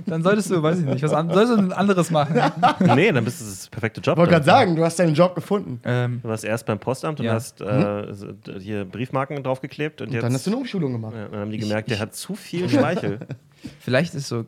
dann 0.06 0.24
solltest 0.24 0.50
du, 0.52 0.62
weiß 0.62 0.80
ich 0.80 0.86
nicht, 0.86 1.04
was 1.04 1.14
an, 1.14 1.30
solltest 1.30 1.58
du 1.58 1.62
ein 1.62 1.72
anderes 1.74 2.10
machen. 2.12 2.36
Nee, 2.96 3.12
dann 3.12 3.24
bist 3.24 3.42
du 3.42 3.46
das 3.46 3.68
perfekte 3.70 4.02
Job. 4.02 4.16
Ich 4.16 4.18
wollte 4.20 4.32
gerade 4.34 4.46
sagen, 4.46 4.76
du 4.76 4.84
hast 4.84 4.98
deinen 5.00 5.14
Job 5.14 5.36
gefunden. 5.36 5.80
ähm, 5.86 6.20
Du 6.24 6.30
warst 6.30 6.44
erst 6.44 6.66
beim 6.66 6.80
Postamt 6.80 7.20
und 7.20 7.26
Ja. 7.26 7.34
hast 7.34 7.62
äh, 7.62 8.08
so- 8.14 8.28
hier 8.60 8.86
Briefmarken 8.86 9.42
draufgeklebt 9.44 10.02
und, 10.02 10.08
Und 10.08 10.14
jetzt 10.14 10.24
dann 10.24 10.34
hast 10.34 10.46
du 10.46 10.52
eine 10.52 10.58
Umschulung 10.58 10.94
gemacht. 10.94 11.14
ja, 11.16 11.28
dann 11.28 11.40
haben 11.42 11.52
die 11.52 11.58
gemerkt, 11.58 11.90
der 11.90 12.00
hat 12.00 12.16
zu 12.16 12.36
viel 12.36 12.68
Speichel. 12.70 13.20
vielleicht 13.80 14.14
ist 14.16 14.28
so, 14.28 14.46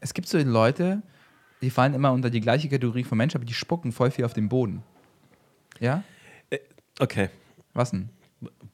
es 0.00 0.14
gibt 0.14 0.28
so 0.28 0.38
Leute, 0.38 1.02
die 1.62 1.70
fallen 1.70 1.94
immer 1.94 2.12
unter 2.12 2.30
die 2.30 2.40
gleiche 2.40 2.68
Kategorie 2.68 3.04
von 3.04 3.18
Menschen, 3.18 3.36
aber 3.38 3.44
die 3.44 3.54
spucken 3.54 3.92
voll 3.92 4.10
viel 4.10 4.24
auf 4.24 4.32
den 4.32 4.48
Boden. 4.48 4.82
Ja? 5.80 6.04
Okay. 6.98 7.30
Was 7.74 7.90
denn? 7.90 8.10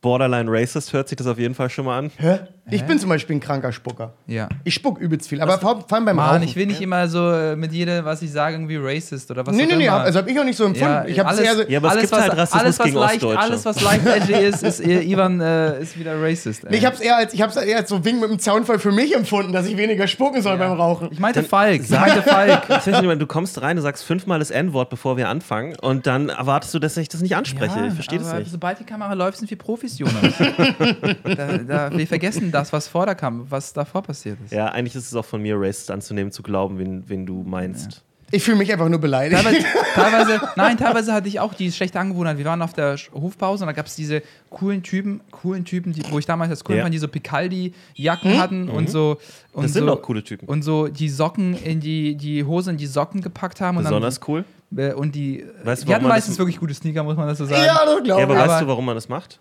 Borderline 0.00 0.50
Racist 0.50 0.92
hört 0.92 1.08
sich 1.08 1.16
das 1.16 1.26
auf 1.26 1.38
jeden 1.38 1.54
Fall 1.54 1.70
schon 1.70 1.86
mal 1.86 1.98
an. 1.98 2.10
Hä? 2.18 2.40
Ich 2.68 2.82
bin 2.84 2.98
zum 2.98 3.08
Beispiel 3.08 3.36
ein 3.36 3.40
kranker 3.40 3.70
Spucker. 3.70 4.14
Ja. 4.26 4.48
Ich 4.64 4.74
spuck 4.74 4.98
übelst 4.98 5.28
viel, 5.28 5.40
aber 5.40 5.58
vor, 5.58 5.84
vor 5.86 5.92
allem 5.96 6.04
beim 6.04 6.16
Mann, 6.16 6.30
Rauchen. 6.30 6.42
ich 6.42 6.56
will 6.56 6.66
nicht 6.66 6.80
immer 6.80 7.06
so 7.06 7.30
äh, 7.30 7.54
mit 7.54 7.72
jedem, 7.72 8.04
was 8.04 8.22
ich 8.22 8.32
sage, 8.32 8.56
irgendwie 8.56 8.76
racist 8.76 9.30
oder 9.30 9.46
was 9.46 9.54
nee, 9.54 9.62
auch 9.62 9.68
nee, 9.68 9.76
nee, 9.76 9.86
immer. 9.86 9.98
hab, 9.98 10.02
also 10.02 10.18
hab 10.18 10.28
ich 10.28 10.40
auch 10.40 10.44
nicht 10.44 10.56
so 10.56 10.64
empfunden. 10.64 10.92
ja, 10.92 11.04
ich 11.04 11.18
hab's 11.20 11.30
alles, 11.30 11.40
eher 11.42 11.54
so, 11.54 11.62
Ja, 11.68 11.78
aber 11.78 11.88
es 11.88 11.92
alles, 11.92 12.02
gibt 12.02 12.12
was, 12.12 12.20
halt 12.20 12.36
Rassismus 12.36 12.62
alles, 12.62 12.78
was 12.78 12.86
gegen 12.86 12.98
leicht, 12.98 13.14
Ostdeutsche. 13.14 13.38
Alles, 13.38 13.64
was 13.64 13.80
leicht 13.82 14.06
edgy 14.06 14.32
ist, 14.32 14.62
ist 14.64 14.80
äh, 14.80 15.02
Ivan 15.02 15.40
äh, 15.40 15.80
ist 15.80 15.96
wieder 15.96 16.20
racist. 16.20 16.64
ey. 16.64 16.70
nee, 16.70 16.78
ich 16.78 16.86
hab's 16.86 16.98
eher 16.98 17.16
als, 17.16 17.34
ich 17.34 17.42
hab's 17.42 17.54
eher 17.54 17.76
als 17.76 17.88
so 17.88 18.04
Wink 18.04 18.20
mit 18.20 18.30
dem 18.30 18.38
Zaunfall 18.40 18.80
für 18.80 18.90
mich 18.90 19.14
empfunden, 19.14 19.52
dass 19.52 19.66
ich 19.66 19.76
weniger 19.76 20.08
spucken 20.08 20.42
soll 20.42 20.58
beim 20.58 20.72
Rauchen. 20.72 21.08
Ich 21.12 21.20
meinte 21.20 21.44
Falk. 21.44 21.82
Ich 21.82 21.90
meinte 21.90 22.22
Falk. 22.22 22.62
Ich 22.86 22.92
weiß 22.92 23.02
nicht, 23.02 23.20
du 23.20 23.26
kommst 23.26 23.60
rein, 23.62 23.76
du 23.76 23.82
sagst 23.82 24.04
fünfmal 24.04 24.38
das 24.38 24.50
N-Wort, 24.50 24.90
bevor 24.90 25.16
wir 25.16 25.28
anfangen 25.28 25.76
und 25.80 26.06
dann 26.06 26.30
erwartest 26.30 26.74
du, 26.74 26.78
dass 26.78 26.96
ich 26.96 27.08
das 27.08 27.20
nicht 27.20 27.36
anspreche. 27.36 27.86
ich 27.86 27.94
verstehe 27.94 28.18
das 28.18 28.28
aber 28.28 28.40
nicht. 28.40 28.50
Sobald 28.50 28.80
die 28.80 28.84
Kamera 28.84 29.12
läuft, 29.12 29.38
sind 29.38 29.50
wir 29.50 29.58
Profis, 29.58 29.98
Jonas. 29.98 30.34
da, 31.24 31.58
da, 31.58 31.96
wir 31.96 32.06
vergessen 32.06 32.50
das, 32.60 32.72
was 32.72 32.88
vor 32.88 33.06
der 33.06 33.14
Kam 33.14 33.46
was 33.50 33.72
davor 33.72 34.02
passiert 34.02 34.38
ist. 34.44 34.52
Ja, 34.52 34.66
eigentlich 34.66 34.94
ist 34.96 35.06
es 35.06 35.14
auch 35.14 35.24
von 35.24 35.40
mir, 35.42 35.56
racist 35.58 35.90
anzunehmen, 35.90 36.32
zu 36.32 36.42
glauben, 36.42 36.78
wen, 36.78 37.04
wen 37.08 37.26
du 37.26 37.42
meinst. 37.46 38.02
Ich 38.32 38.42
fühle 38.42 38.56
mich 38.56 38.72
einfach 38.72 38.88
nur 38.88 38.98
beleidigt. 38.98 39.40
Teilweise, 39.40 39.64
teilweise, 39.94 40.40
nein, 40.56 40.76
teilweise 40.76 41.12
hatte 41.12 41.28
ich 41.28 41.38
auch 41.38 41.54
die 41.54 41.70
schlechte 41.70 42.00
Angewohnheit. 42.00 42.38
Wir 42.38 42.44
waren 42.44 42.60
auf 42.60 42.72
der 42.72 42.96
Hofpause 43.14 43.62
und 43.62 43.68
da 43.68 43.72
gab 43.72 43.86
es 43.86 43.94
diese 43.94 44.20
coolen 44.50 44.82
Typen, 44.82 45.20
coolen 45.30 45.64
Typen, 45.64 45.92
die, 45.92 46.02
wo 46.10 46.18
ich 46.18 46.26
damals 46.26 46.50
als 46.50 46.64
cool 46.68 46.74
Ja. 46.74 46.82
fand, 46.82 46.92
die 46.92 46.98
so 46.98 47.06
Picaldi-Jacken 47.06 48.38
hatten 48.38 48.68
und 48.68 48.90
so. 48.90 49.18
Und 49.52 49.62
Das 49.64 49.72
sind 49.74 49.86
so, 49.86 49.92
auch 49.92 50.02
coole 50.02 50.24
Typen. 50.24 50.48
Und 50.48 50.62
so 50.62 50.88
die 50.88 51.08
Socken 51.08 51.54
in 51.62 51.78
die, 51.80 52.16
die 52.16 52.42
Hose 52.44 52.70
in 52.70 52.76
die 52.76 52.86
Socken 52.86 53.20
gepackt 53.20 53.60
haben. 53.60 53.76
Und 53.76 53.84
Besonders 53.84 54.20
cool. 54.26 54.44
Dann, 54.70 54.90
äh, 54.90 54.94
und 54.94 55.14
die, 55.14 55.44
Weißt 55.62 55.82
du, 55.82 55.86
die 55.86 55.94
hatten 55.94 56.08
meistens 56.08 56.36
wirklich 56.38 56.58
gute 56.58 56.74
Sneaker, 56.74 57.04
muss 57.04 57.16
man 57.16 57.28
das 57.28 57.38
so 57.38 57.46
sagen. 57.46 57.62
ja, 57.64 57.84
das 57.84 58.02
glaube 58.02 58.08
Ja, 58.08 58.16
aber, 58.26 58.34
ich. 58.34 58.40
weißt 58.40 58.50
aber- 58.50 58.60
du, 58.62 58.66
warum 58.66 58.84
man 58.86 58.96
das 58.96 59.08
macht? 59.08 59.38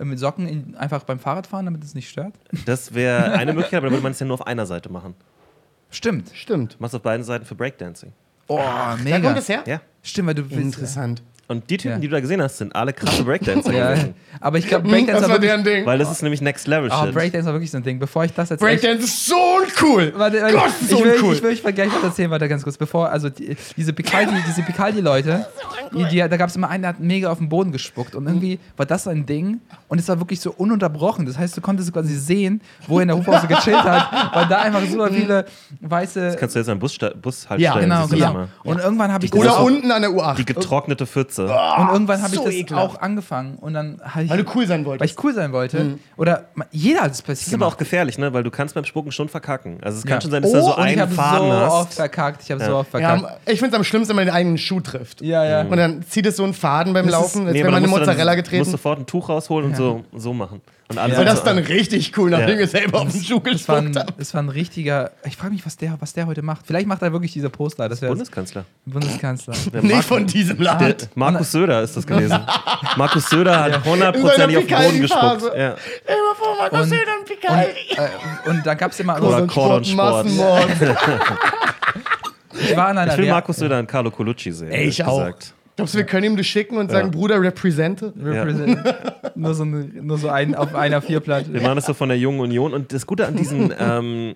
Äh, 0.00 0.04
Mit 0.04 0.18
Socken 0.18 0.46
in, 0.48 0.74
einfach 0.76 1.04
beim 1.04 1.18
Fahrradfahren, 1.18 1.66
damit 1.66 1.84
es 1.84 1.94
nicht 1.94 2.08
stört. 2.08 2.34
Das 2.66 2.94
wäre 2.94 3.32
eine 3.32 3.52
Möglichkeit, 3.52 3.78
aber 3.78 3.86
dann 3.86 3.92
würde 3.94 4.02
man 4.02 4.12
es 4.12 4.20
ja 4.20 4.26
nur 4.26 4.34
auf 4.34 4.46
einer 4.46 4.66
Seite 4.66 4.90
machen. 4.90 5.14
Stimmt. 5.90 6.30
Stimmt. 6.34 6.74
Du 6.74 6.76
machst 6.80 6.94
auf 6.94 7.02
beiden 7.02 7.24
Seiten 7.24 7.44
für 7.44 7.54
Breakdancing. 7.54 8.12
Oh, 8.48 8.56
Da 8.58 8.96
mega. 9.02 9.20
kommt 9.20 9.38
es 9.38 9.48
her? 9.48 9.62
Ja. 9.66 9.80
Stimmt, 10.02 10.28
weil 10.28 10.34
du 10.34 10.50
willst. 10.50 10.62
Interessant. 10.62 11.22
Und 11.50 11.68
die 11.68 11.76
Typen, 11.78 11.94
Ja. 11.94 11.98
die 11.98 12.06
du 12.06 12.12
da 12.12 12.20
gesehen 12.20 12.40
hast, 12.40 12.58
sind 12.58 12.74
alle 12.76 12.92
krasse 12.92 13.24
Breakdancer. 13.24 13.72
Ja, 13.72 13.90
gewesen. 13.90 14.14
aber 14.40 14.58
ich 14.58 14.68
glaube, 14.68 14.88
Breakdance 14.88 15.20
das 15.22 15.28
war 15.30 15.38
deren 15.40 15.64
Ding. 15.64 15.84
Weil 15.84 15.98
das 15.98 16.10
ist 16.12 16.22
nämlich 16.22 16.40
Next 16.40 16.68
Level 16.68 16.88
Oh, 16.92 17.04
Shit. 17.06 17.12
Breakdance 17.14 17.46
war 17.46 17.54
wirklich 17.54 17.72
so 17.72 17.76
ein 17.78 17.82
Ding. 17.82 17.98
Bevor 17.98 18.24
ich 18.24 18.32
das 18.32 18.50
jetzt. 18.50 18.62
echt- 18.62 18.80
Breakdance 18.82 19.04
ist 19.04 19.26
so 19.26 19.34
cool. 19.82 20.12
Warte, 20.16 20.40
warte, 20.40 20.54
Gott, 20.56 20.70
ich, 20.80 20.88
so 20.88 21.04
will, 21.04 21.16
cool. 21.22 21.34
ich 21.34 21.42
will 21.42 21.50
euch 21.50 21.62
gleich 21.74 21.88
was 21.92 22.04
erzählen, 22.04 22.30
warte 22.30 22.48
ganz 22.48 22.62
kurz. 22.62 22.76
Bevor, 22.76 23.08
also 23.10 23.28
die, 23.30 23.56
diese 23.76 23.92
Picaldi, 23.92 24.32
diese 24.46 24.62
Picaldi-Leute, 24.62 25.46
die, 25.92 26.04
die, 26.04 26.18
da 26.18 26.28
gab 26.36 26.48
es 26.50 26.54
immer 26.56 26.68
einen, 26.70 26.82
der 26.82 26.90
hat 26.90 27.00
mega 27.00 27.30
auf 27.32 27.38
den 27.38 27.48
Boden 27.48 27.72
gespuckt. 27.72 28.14
Und 28.14 28.26
irgendwie 28.28 28.60
war 28.76 28.86
das 28.86 29.08
ein 29.08 29.26
Ding. 29.26 29.60
Und 29.88 29.98
es 29.98 30.06
war 30.08 30.20
wirklich 30.20 30.40
so 30.40 30.52
ununterbrochen. 30.52 31.26
Das 31.26 31.36
heißt, 31.36 31.56
du 31.56 31.60
konntest 31.60 31.92
quasi 31.92 32.14
sehen, 32.16 32.60
wo 32.86 32.98
er 32.98 33.02
in 33.02 33.08
der 33.08 33.16
Hofpause 33.16 33.48
gechillt 33.48 33.82
hat, 33.82 34.34
weil 34.36 34.46
da 34.46 34.58
einfach 34.60 34.82
super 34.88 35.08
viele 35.10 35.46
weiße. 35.80 36.36
Kannst 36.38 36.54
du 36.54 36.60
jetzt 36.60 36.68
an 36.68 36.78
Bussta- 36.78 37.12
Bushaltestellen 37.20 37.60
Ja, 37.60 37.80
Genau, 37.80 38.02
siehst 38.06 38.12
du 38.12 38.16
das 38.18 38.28
genau. 38.28 38.40
immer. 38.40 38.48
Und 38.62 38.78
irgendwann 38.78 39.12
habe 39.12 39.24
ich 39.24 39.30
das 39.32 39.40
Oder 39.40 39.60
unten 39.64 39.90
an 39.90 40.02
der 40.02 40.10
U8. 40.12 40.36
Die 40.36 40.44
getrocknete 40.44 41.06
Pfütze. 41.06 41.39
Und 41.44 41.88
irgendwann 41.92 42.22
habe 42.22 42.32
ich 42.34 42.38
so 42.40 42.44
das 42.46 42.54
ekelhaft. 42.54 42.96
auch 42.96 43.00
angefangen. 43.00 43.56
Und 43.60 43.74
dann 43.74 44.00
habe 44.02 44.24
ich. 44.24 44.30
Weil 44.30 44.42
du 44.42 44.50
cool 44.54 44.66
sein 44.66 44.80
weil 44.80 44.86
wolltest. 44.92 45.12
ich 45.18 45.24
cool 45.24 45.34
sein 45.34 45.52
wollte. 45.52 45.98
Oder 46.16 46.44
ma- 46.54 46.66
jeder 46.70 47.00
hat 47.00 47.10
es 47.12 47.18
Das 47.18 47.22
plötzlich 47.22 47.48
ist 47.48 47.54
aber 47.54 47.66
auch 47.66 47.70
gemacht. 47.70 47.78
gefährlich, 47.78 48.18
ne? 48.18 48.32
Weil 48.32 48.42
du 48.42 48.50
kannst 48.50 48.74
beim 48.74 48.84
Spucken 48.84 49.12
schon 49.12 49.28
verkacken. 49.28 49.78
Also 49.82 49.98
es 49.98 50.04
kann 50.04 50.14
Ja. 50.18 50.20
schon 50.20 50.30
sein, 50.30 50.42
dass 50.42 50.52
du 50.52 50.60
so 50.60 50.76
und 50.76 50.78
ich 50.86 50.92
einen 50.92 51.00
habe 51.00 51.12
Faden 51.12 51.48
so 51.50 51.56
hast. 51.56 51.72
oft 51.72 51.94
verkackt. 51.94 52.42
Ich 52.44 52.50
habe 52.50 52.64
so 52.64 52.70
Ja. 52.70 52.76
oft 52.78 52.90
verkackt. 52.90 53.22
Ja, 53.22 53.36
ich 53.52 53.58
finde 53.58 53.74
es 53.74 53.78
am 53.78 53.84
schlimmsten, 53.84 54.10
wenn 54.10 54.16
man 54.16 54.26
den 54.26 54.34
eigenen 54.34 54.58
Schuh 54.58 54.80
trifft. 54.80 55.20
Ja, 55.22 55.44
ja. 55.44 55.62
Und 55.62 55.76
dann 55.76 56.02
zieht 56.08 56.26
es 56.26 56.36
so 56.36 56.44
einen 56.44 56.54
Faden 56.54 56.92
beim 56.92 57.06
Das 57.06 57.14
ist- 57.14 57.20
Laufen, 57.20 57.46
als 57.46 57.52
Nee, 57.52 57.58
wäre 57.60 57.68
aber 57.68 57.72
man 57.72 57.76
eine 57.78 57.84
dann 57.86 57.90
musst 57.90 58.02
du 58.02 58.06
Mozzarella 58.10 58.32
musst 58.36 58.44
getreten. 58.44 58.70
sofort 58.70 58.98
ein 59.00 59.06
Tuch 59.06 59.28
rausholen 59.28 59.70
und 59.70 59.76
so, 59.76 60.04
so 60.16 60.32
machen. 60.32 60.60
Und 60.90 60.98
alle 60.98 61.12
Ja. 61.14 61.20
Und 61.20 61.26
das 61.26 61.44
dann 61.44 61.56
richtig 61.58 62.18
cool, 62.18 62.30
nachdem 62.30 62.56
Ja. 62.56 62.60
ihr 62.62 62.66
selber 62.66 63.00
auf 63.02 63.12
den 63.12 63.22
Schuh 63.22 63.40
Es 63.44 63.68
war, 63.68 63.76
ein, 63.78 63.86
gespuckt 63.86 64.08
habt. 64.10 64.20
es 64.20 64.34
war 64.34 64.42
ein 64.42 64.48
richtiger. 64.48 65.12
Ich 65.24 65.36
frage 65.36 65.52
mich, 65.52 65.64
was 65.64 65.76
der, 65.76 65.96
was 66.00 66.12
der 66.14 66.26
heute 66.26 66.42
macht. 66.42 66.66
Vielleicht 66.66 66.88
macht 66.88 67.00
er 67.02 67.12
wirklich 67.12 67.32
diese 67.32 67.48
Poster. 67.48 67.88
Das 67.88 68.00
Bundeskanzler. 68.00 68.64
Bundeskanzler. 68.86 69.54
Der 69.72 69.82
Nicht 69.82 70.02
von 70.04 70.26
diesem 70.26 70.56
der, 70.58 70.64
Land. 70.66 71.08
Markus 71.14 71.52
Söder 71.52 71.82
ist 71.82 71.96
das 71.96 72.04
gewesen. 72.06 72.40
Markus 72.96 73.30
Söder 73.30 73.60
hat 73.60 73.84
hundertprozentig 73.84 74.56
auf 74.58 74.66
den 74.66 74.76
Boden 74.78 75.00
gespuckt. 75.00 75.42
Ja. 75.56 75.68
Mal 75.70 75.76
vor, 76.36 76.56
Markus 76.58 76.80
Und- 76.80 76.88
Söder 76.88 77.12
und 77.20 77.26
Picaldi. 77.28 77.70
äh, 77.96 78.50
und 78.50 78.66
da 78.66 78.74
gab 78.74 78.90
es 78.90 78.98
immer. 79.00 79.16
Oder 79.22 79.30
So 79.30 79.36
ein 79.36 79.46
Cordon 79.46 79.84
Sport. 79.84 80.24
Massenmord. 80.26 80.66
ich 82.68 82.76
war 82.76 82.90
in 82.90 82.98
einer 82.98 83.12
Ich 83.12 83.18
will 83.18 83.30
Markus 83.30 83.56
Söder 83.58 83.78
und 83.78 83.86
Carlo 83.86 84.10
Colucci 84.10 84.50
sehen. 84.50 84.72
Ey, 84.72 84.88
ich 84.88 85.04
auch. 85.04 85.18
gesagt. 85.20 85.54
Glaubst 85.80 85.94
du, 85.94 85.98
wir 85.98 86.04
können 86.06 86.24
ihm 86.26 86.36
das 86.36 86.46
schicken 86.46 86.76
und 86.76 86.90
sagen, 86.90 87.10
Bruder, 87.10 87.40
represente? 87.40 88.12
Represent- 88.18 88.78
nur 89.34 89.54
so, 89.54 89.64
nur 89.64 90.18
so 90.18 90.28
ein 90.28 90.54
auf 90.54 90.74
einer 90.74 91.00
Vierplatte. 91.02 91.52
Wir 91.52 91.62
machen 91.62 91.76
das 91.76 91.86
so 91.86 91.94
von 91.94 92.08
der 92.08 92.18
Jungen 92.18 92.40
Union. 92.40 92.72
Und 92.74 92.92
das 92.92 93.06
Gute 93.06 93.26
an 93.26 93.36
diesen, 93.36 93.72
ähm, 93.80 94.34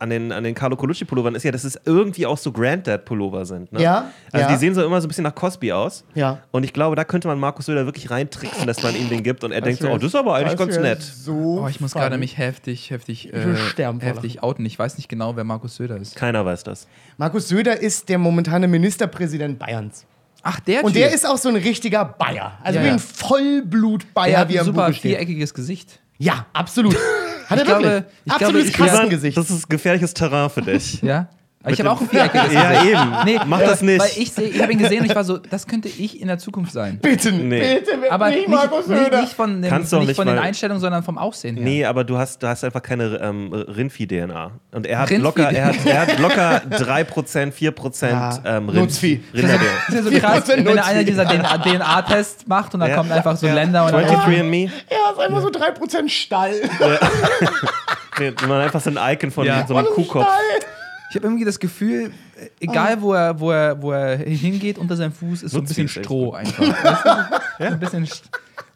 an 0.00 0.08
den, 0.08 0.32
an 0.32 0.42
den 0.44 0.54
Carlo 0.54 0.76
Colucci 0.76 1.04
Pullovern 1.04 1.34
ist 1.34 1.42
ja, 1.42 1.50
dass 1.52 1.62
es 1.62 1.78
irgendwie 1.84 2.24
auch 2.24 2.38
so 2.38 2.52
Granddad 2.52 3.04
Pullover 3.04 3.44
sind. 3.44 3.70
Ne? 3.70 3.82
Ja, 3.82 4.10
Also 4.32 4.46
ja. 4.46 4.52
die 4.52 4.58
sehen 4.58 4.74
so 4.74 4.82
immer 4.82 4.98
so 5.00 5.06
ein 5.06 5.08
bisschen 5.08 5.24
nach 5.24 5.34
Cosby 5.34 5.72
aus. 5.72 6.04
Ja. 6.14 6.38
Und 6.52 6.64
ich 6.64 6.72
glaube, 6.72 6.96
da 6.96 7.04
könnte 7.04 7.28
man 7.28 7.38
Markus 7.38 7.66
Söder 7.66 7.84
wirklich 7.84 8.10
reintricksen, 8.10 8.66
dass 8.66 8.82
man 8.82 8.96
ihm 8.96 9.10
den 9.10 9.22
gibt. 9.22 9.44
Und 9.44 9.52
er 9.52 9.60
denkt 9.60 9.82
so, 9.82 9.88
oh, 9.90 9.96
das 9.96 10.04
ist 10.04 10.14
aber 10.14 10.36
eigentlich 10.36 10.54
Das 10.56 10.68
ganz 10.68 10.78
nett. 10.78 11.02
So 11.02 11.60
Oh, 11.62 11.68
ich 11.68 11.80
muss 11.82 11.92
gerade 11.92 12.16
mich 12.16 12.38
heftig, 12.38 12.90
heftig, 12.90 13.30
will 13.32 13.54
äh, 13.76 14.00
heftig 14.00 14.42
outen. 14.42 14.64
Ich 14.64 14.78
weiß 14.78 14.96
nicht 14.96 15.10
genau, 15.10 15.36
wer 15.36 15.44
Markus 15.44 15.76
Söder 15.76 15.98
ist. 15.98 16.16
Keiner 16.16 16.46
weiß 16.46 16.64
das. 16.64 16.88
Markus 17.18 17.48
Söder 17.48 17.78
ist 17.78 18.08
der 18.08 18.16
momentane 18.16 18.68
Ministerpräsident 18.68 19.58
Bayerns. 19.58 20.06
Ach, 20.42 20.60
der 20.60 20.84
Und 20.84 20.92
Typ. 20.94 21.02
der 21.02 21.12
ist 21.12 21.26
auch 21.26 21.36
so 21.38 21.48
ein 21.48 21.56
richtiger 21.56 22.04
Bayer. 22.04 22.52
Also 22.62 22.78
Ja, 22.78 22.84
wie 22.84 22.88
ja. 22.88 22.92
ein 22.94 22.98
Vollblut-Bayer, 22.98 24.48
wie 24.48 24.54
er 24.56 24.62
ein 24.62 24.66
im 24.68 24.72
super 24.74 24.86
Buche 24.86 24.94
steht. 24.98 25.12
viereckiges 25.12 25.54
Gesicht. 25.54 26.00
Ja, 26.18 26.46
absolut. 26.52 26.94
Hat 27.46 27.58
er 27.58 27.62
Ich 27.62 27.64
glaube- 27.64 27.82
wirklich. 27.84 28.04
ich 28.24 28.24
glaube, 28.24 28.44
Absolutes 28.44 28.68
ich 28.70 28.78
werde- 28.78 28.92
Kassengesicht. 28.92 29.36
Das 29.36 29.50
ist 29.50 29.68
gefährliches 29.68 30.14
Terrain 30.14 30.50
für 30.50 30.62
dich. 30.62 31.02
Ja? 31.02 31.28
Ich 31.68 31.78
habe 31.78 31.90
auch 31.90 32.00
ein 32.00 32.08
viereckiges 32.08 32.52
Ja, 32.54 32.82
eben. 32.84 33.14
Nee, 33.26 33.38
Mach 33.44 33.60
das 33.60 33.82
nicht. 33.82 34.00
Weil 34.00 34.10
ich, 34.16 34.32
seh- 34.32 34.44
ich 34.44 34.62
habe 34.62 34.72
ihn 34.72 34.78
gesehen 34.78 35.00
und 35.02 35.06
ich 35.10 35.14
war 35.14 35.24
so, 35.24 35.36
das 35.36 35.66
könnte 35.66 35.88
ich 35.88 36.18
in 36.18 36.26
der 36.28 36.38
Zukunft 36.38 36.72
sein. 36.72 36.98
bitte, 37.02 37.32
Nee. 37.32 37.80
bitte, 37.80 38.10
Aber 38.10 38.28
nicht 38.30 38.38
nicht, 38.38 38.48
Markus 38.48 38.86
nicht, 38.86 38.98
Söder. 39.04 39.20
nicht 39.20 39.34
von, 39.34 39.60
dem, 39.60 39.70
Kannst 39.70 39.92
du 39.92 39.96
auch 39.96 40.00
nicht 40.00 40.08
nicht, 40.08 40.16
von 40.16 40.26
den 40.26 40.36
weil- 40.36 40.42
Einstellungen, 40.44 40.80
sondern 40.80 41.02
vom 41.02 41.18
Aussehen 41.18 41.56
her. 41.56 41.64
Nee, 41.64 41.84
aber 41.84 42.04
du 42.04 42.16
hast, 42.16 42.42
du 42.42 42.46
hast 42.46 42.64
einfach 42.64 42.80
keine 42.82 43.16
ähm, 43.22 43.52
Rindvieh-DNA. 43.52 44.52
Und 44.72 44.86
er 44.86 45.00
hat, 45.00 45.10
Rindvieh- 45.10 45.18
locker, 45.18 45.52
er, 45.52 45.66
hat, 45.66 45.76
er 45.84 46.00
hat 46.00 46.18
locker 46.18 46.62
3%, 46.70 47.52
4% 47.52 48.08
Ja, 48.08 48.38
ähm, 48.46 48.68
Rind, 48.70 48.80
Nutzvieh. 48.80 49.20
Rinder-DNA. 49.34 49.60
Das 49.86 49.88
ist 49.88 49.94
ja 49.96 50.02
so 50.02 50.18
krass, 50.18 50.44
4% 50.48 50.48
wenn 50.64 50.78
einer 50.78 50.86
Nutzvieh. 50.94 51.04
dieser 51.04 51.24
DNA-Tests 51.26 52.46
macht 52.46 52.72
und 52.72 52.80
dann 52.80 52.88
Ja. 52.88 52.96
kommt 52.96 53.12
einfach 53.12 53.36
so 53.36 53.46
Ja. 53.46 53.52
Länder 53.52 53.84
und 53.84 53.92
dann 53.92 54.04
23andMe. 54.06 54.64
Ja, 54.90 55.12
ist 55.12 55.18
einfach 55.20 55.42
so 55.42 55.48
3% 55.50 56.08
Stall. 56.08 56.54
Nee, 58.18 58.32
man 58.46 58.60
einfach 58.60 58.80
so 58.80 58.90
ein 58.90 58.98
Icon 59.14 59.30
von 59.30 59.46
Ja. 59.46 59.64
so 59.66 59.74
einem 59.76 59.86
Kuhkopf. 59.88 60.24
Stall. 60.26 60.70
Ich 61.10 61.16
habe 61.16 61.26
irgendwie 61.26 61.44
das 61.44 61.58
Gefühl, 61.58 62.12
äh, 62.36 62.48
egal 62.60 63.02
wo 63.02 63.12
er, 63.12 63.38
wo 63.40 63.50
er, 63.50 63.82
wo 63.82 63.92
er 63.92 64.16
hingeht, 64.16 64.78
unter 64.78 64.96
seinem 64.96 65.12
Fuß 65.12 65.42
ist 65.42 65.52
so 65.52 65.58
ein 65.58 65.64
bisschen 65.64 65.88
Stroh 65.88 66.32
einfach. 66.32 66.64
Du? 67.58 67.64
Ein 67.64 67.78
bisschen. 67.80 68.06
St- 68.06 68.22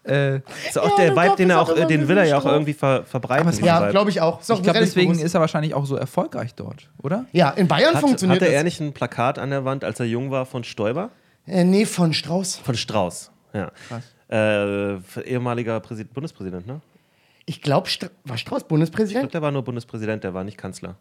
Äh, 0.06 0.40
Ist 0.68 0.78
auch 0.78 0.98
Ja, 0.98 1.04
der 1.06 1.16
Vibe, 1.16 1.36
den 1.36 1.48
er 1.48 1.62
auch 1.62 1.72
den 1.74 2.08
will 2.08 2.18
er 2.18 2.24
ja 2.26 2.36
auch 2.36 2.44
irgendwie 2.44 2.74
ver 2.74 3.04
verbreiten. 3.04 3.50
Ja, 3.64 3.88
glaube 3.90 4.10
ich 4.10 4.20
auch. 4.20 4.38
Ich 4.40 4.46
glaube, 4.46 4.78
deswegen 4.78 5.12
bewusst. 5.12 5.24
ist 5.24 5.32
er 5.34 5.40
wahrscheinlich 5.40 5.72
auch 5.72 5.86
so 5.86 5.96
erfolgreich 5.96 6.54
dort, 6.54 6.90
oder? 7.02 7.24
Ja, 7.32 7.48
in 7.50 7.68
Bayern 7.68 7.94
Hat, 7.94 8.02
funktioniert 8.02 8.42
hatte 8.42 8.50
er 8.52 8.56
das. 8.58 8.64
nicht 8.64 8.80
ein 8.82 8.92
Plakat 8.92 9.38
an 9.38 9.48
der 9.48 9.64
Wand, 9.64 9.82
als 9.82 9.98
er 10.00 10.04
jung 10.06 10.30
war, 10.30 10.44
von 10.44 10.62
Stoiber? 10.62 11.08
Äh, 11.46 11.64
nee, 11.64 11.86
von 11.86 12.12
Strauß. 12.12 12.56
Von 12.56 12.74
Strauß, 12.74 13.30
ja. 13.54 13.72
Äh, 14.28 14.98
ehemaliger 15.24 15.80
Präsid 15.80 16.12
Bundespräsident, 16.12 16.66
ne? 16.66 16.82
Ich 17.46 17.62
glaube, 17.62 17.88
Stra 17.88 18.08
war 18.24 18.36
Strauß 18.36 18.62
Ich 18.62 18.68
Bundespräsident? 18.68 19.20
glaube, 19.22 19.32
der 19.32 19.40
war 19.42 19.52
nur 19.52 19.62
Bundespräsident, 19.62 20.22
der 20.22 20.34
war 20.34 20.44
nicht 20.44 20.58
Kanzler. 20.58 20.96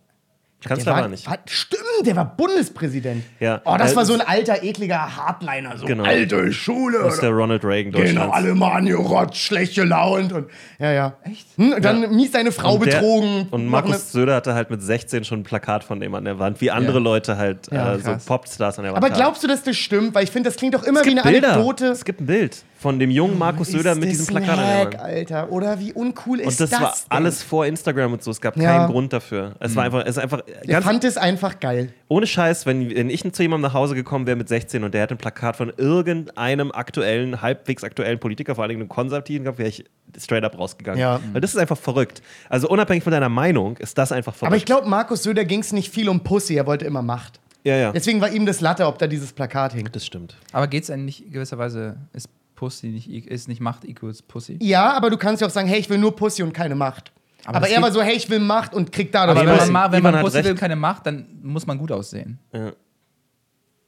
Der 0.63 0.69
Kanzler 0.69 0.93
war, 0.93 1.07
nicht. 1.07 1.27
War, 1.29 1.37
stimmt, 1.45 1.83
der 2.05 2.15
war 2.15 2.25
Bundespräsident. 2.37 3.23
Ja. 3.39 3.61
Oh, 3.65 3.75
das 3.77 3.93
Äh, 3.93 3.95
war 3.97 4.05
so 4.05 4.13
ein 4.13 4.21
alter, 4.21 4.63
ekliger 4.63 5.15
Hardliner. 5.17 5.77
So 5.77 5.85
Genau. 5.85 6.03
alte 6.03 6.51
Schule. 6.53 6.99
Das 7.03 7.15
ist 7.15 7.23
der 7.23 7.31
Ronald 7.31 7.63
Reagan 7.65 7.91
Genau, 7.91 8.03
Deutschlands. 8.05 8.33
alle 8.35 8.55
mal 8.55 8.71
angerotzt, 8.71 9.37
schlecht 9.37 9.75
gelaunt. 9.75 10.31
Und, 10.31 10.47
ja, 10.79 10.91
ja. 10.91 11.13
Echt? 11.23 11.45
Hm, 11.57 11.73
und 11.73 11.83
dann 11.85 12.15
mies 12.15 12.31
seine 12.31 12.51
Frau 12.51 12.75
Und 12.75 12.85
der- 12.85 12.93
betrogen. 12.99 13.47
Und 13.51 13.67
Markus 13.67 14.11
Söder 14.11 14.35
hatte 14.35 14.53
halt 14.53 14.69
mit 14.69 14.81
16 14.81 15.23
schon 15.25 15.41
ein 15.41 15.43
Plakat 15.43 15.83
von 15.83 15.99
dem 15.99 16.15
an 16.15 16.23
der 16.25 16.39
Wand, 16.39 16.61
wie 16.61 16.71
andere 16.71 16.97
Ja. 16.97 17.03
Leute 17.03 17.37
halt 17.37 17.67
Ja, 17.71 17.95
äh, 17.95 17.99
so. 17.99 18.15
Popstars 18.25 18.77
an 18.79 18.85
der 18.85 18.93
Wand 18.93 19.03
Aber 19.03 19.13
glaubst 19.13 19.43
du, 19.43 19.47
dass 19.47 19.63
das 19.63 19.75
stimmt? 19.75 20.15
Weil 20.15 20.23
ich 20.23 20.31
finde, 20.31 20.49
das 20.49 20.57
klingt 20.57 20.73
doch 20.73 20.83
immer 20.83 21.03
wie 21.05 21.11
eine 21.11 21.23
Bilder. 21.23 21.53
Anekdote. 21.53 21.87
Es 21.87 22.05
gibt 22.05 22.21
ein 22.21 22.25
Bild 22.25 22.63
von 22.83 22.99
dem 22.99 23.09
jungen 23.09 23.39
Markus 23.39 23.69
Söder 23.69 23.95
mit 23.95 24.03
das 24.09 24.17
diesem 24.17 24.35
ein 24.37 24.43
Plakat 24.43 24.59
an 24.59 24.65
der 24.65 24.77
Hack. 24.79 24.99
Alter. 24.99 25.51
Oder 25.51 25.79
wie 25.79 25.91
uncool 25.93 26.39
ist 26.41 26.45
Und 26.47 26.59
das, 26.59 26.69
das 26.69 26.79
war 26.81 26.91
denn? 26.91 27.17
alles 27.17 27.41
vor 27.41 27.65
Instagram 27.65 28.13
und 28.13 28.21
so. 28.21 28.29
Es 28.29 28.39
gab 28.39 28.55
Ja. 28.57 28.77
keinen 28.77 28.91
Grund 28.91 29.11
dafür. 29.13 29.55
Es 29.59 29.75
war 29.75 29.85
einfach, 29.85 30.01
es 30.03 30.09
ist 30.09 30.17
einfach 30.19 30.41
Ich 30.61 30.75
fand 30.75 31.03
es 31.03 31.17
einfach 31.17 31.59
geil. 31.59 31.93
ohne 32.09 32.27
Scheiß, 32.27 32.65
wenn, 32.67 32.93
wenn 32.95 33.09
ich 33.09 33.23
zu 33.33 33.41
jemandem 33.41 33.69
nach 33.69 33.73
Hause 33.73 33.95
gekommen 33.95 34.27
wäre 34.27 34.35
mit 34.37 34.47
16 34.49 34.83
und 34.83 34.93
der 34.93 35.01
hätte 35.01 35.15
ein 35.15 35.17
Plakat 35.17 35.55
von 35.55 35.71
irgendeinem 35.77 36.71
aktuellen, 36.71 37.41
halbwegs 37.41 37.83
aktuellen 37.83 38.19
Politiker, 38.19 38.53
vor 38.55 38.65
allem 38.65 38.75
einem 38.75 38.89
Konservativen 38.89 39.45
gehabt, 39.45 39.57
wäre 39.57 39.69
ich 39.69 39.85
straight 40.19 40.43
up 40.43 40.57
rausgegangen. 40.59 40.99
Ja. 40.99 41.19
Weil 41.31 41.41
das 41.41 41.51
ist 41.53 41.57
einfach 41.57 41.77
verrückt. 41.77 42.21
Also 42.49 42.67
unabhängig 42.69 43.03
von 43.03 43.11
deiner 43.11 43.29
Meinung 43.29 43.77
ist 43.77 43.97
das 43.97 44.11
einfach 44.11 44.33
verrückt. 44.35 44.47
Aber 44.47 44.57
ich 44.57 44.65
glaube, 44.65 44.87
Markus 44.89 45.23
Söder 45.23 45.45
ging 45.45 45.61
es 45.61 45.71
nicht 45.73 45.89
viel 45.91 46.09
um 46.09 46.19
Pussy. 46.19 46.55
Er 46.55 46.67
wollte 46.67 46.85
immer 46.85 47.01
Macht. 47.01 47.39
ja, 47.63 47.77
ja. 47.77 47.91
Deswegen 47.93 48.19
war 48.19 48.29
ihm 48.29 48.45
das 48.45 48.59
Latte, 48.59 48.85
ob 48.87 48.99
da 48.99 49.07
dieses 49.07 49.31
Plakat 49.31 49.71
hing. 49.73 49.87
Das 49.91 50.05
stimmt. 50.05 50.35
Aber 50.51 50.67
geht 50.67 50.83
es 50.83 50.89
eigentlich 50.91 51.23
gewisserweise, 51.31 51.95
ist 52.11 52.27
Pussy 52.63 52.87
nicht, 52.87 53.09
ist 53.27 53.47
nicht 53.47 53.59
Macht 53.61 53.83
equals 53.85 54.21
Pussy? 54.21 54.57
Ja, 54.61 54.93
aber 54.93 55.09
du 55.09 55.17
kannst 55.17 55.41
ja 55.41 55.47
auch 55.47 55.51
sagen, 55.51 55.67
hey, 55.67 55.79
ich 55.79 55.89
will 55.89 55.97
nur 55.97 56.15
Pussy 56.15 56.43
und 56.43 56.53
keine 56.53 56.75
Macht. 56.75 57.11
Aber, 57.45 57.59
das 57.59 57.71
er 57.71 57.81
war 57.81 57.91
so, 57.91 58.01
hey, 58.01 58.15
ich 58.15 58.29
will 58.29 58.39
Macht 58.39 58.73
und 58.73 58.91
krieg 58.93 59.11
dadurch 59.11 59.37
Aber 59.37 59.49
wenn 59.49 59.57
man, 59.57 59.71
ma- 59.71 59.91
wenn 59.91 60.01
man 60.03 60.21
Pussy 60.21 60.37
recht. 60.37 60.47
will, 60.49 60.55
keine 60.55 60.77
Macht, 60.77 61.05
dann 61.05 61.25
muss 61.41 61.67
man 61.67 61.77
gut 61.77 61.91
aussehen. 61.91 62.39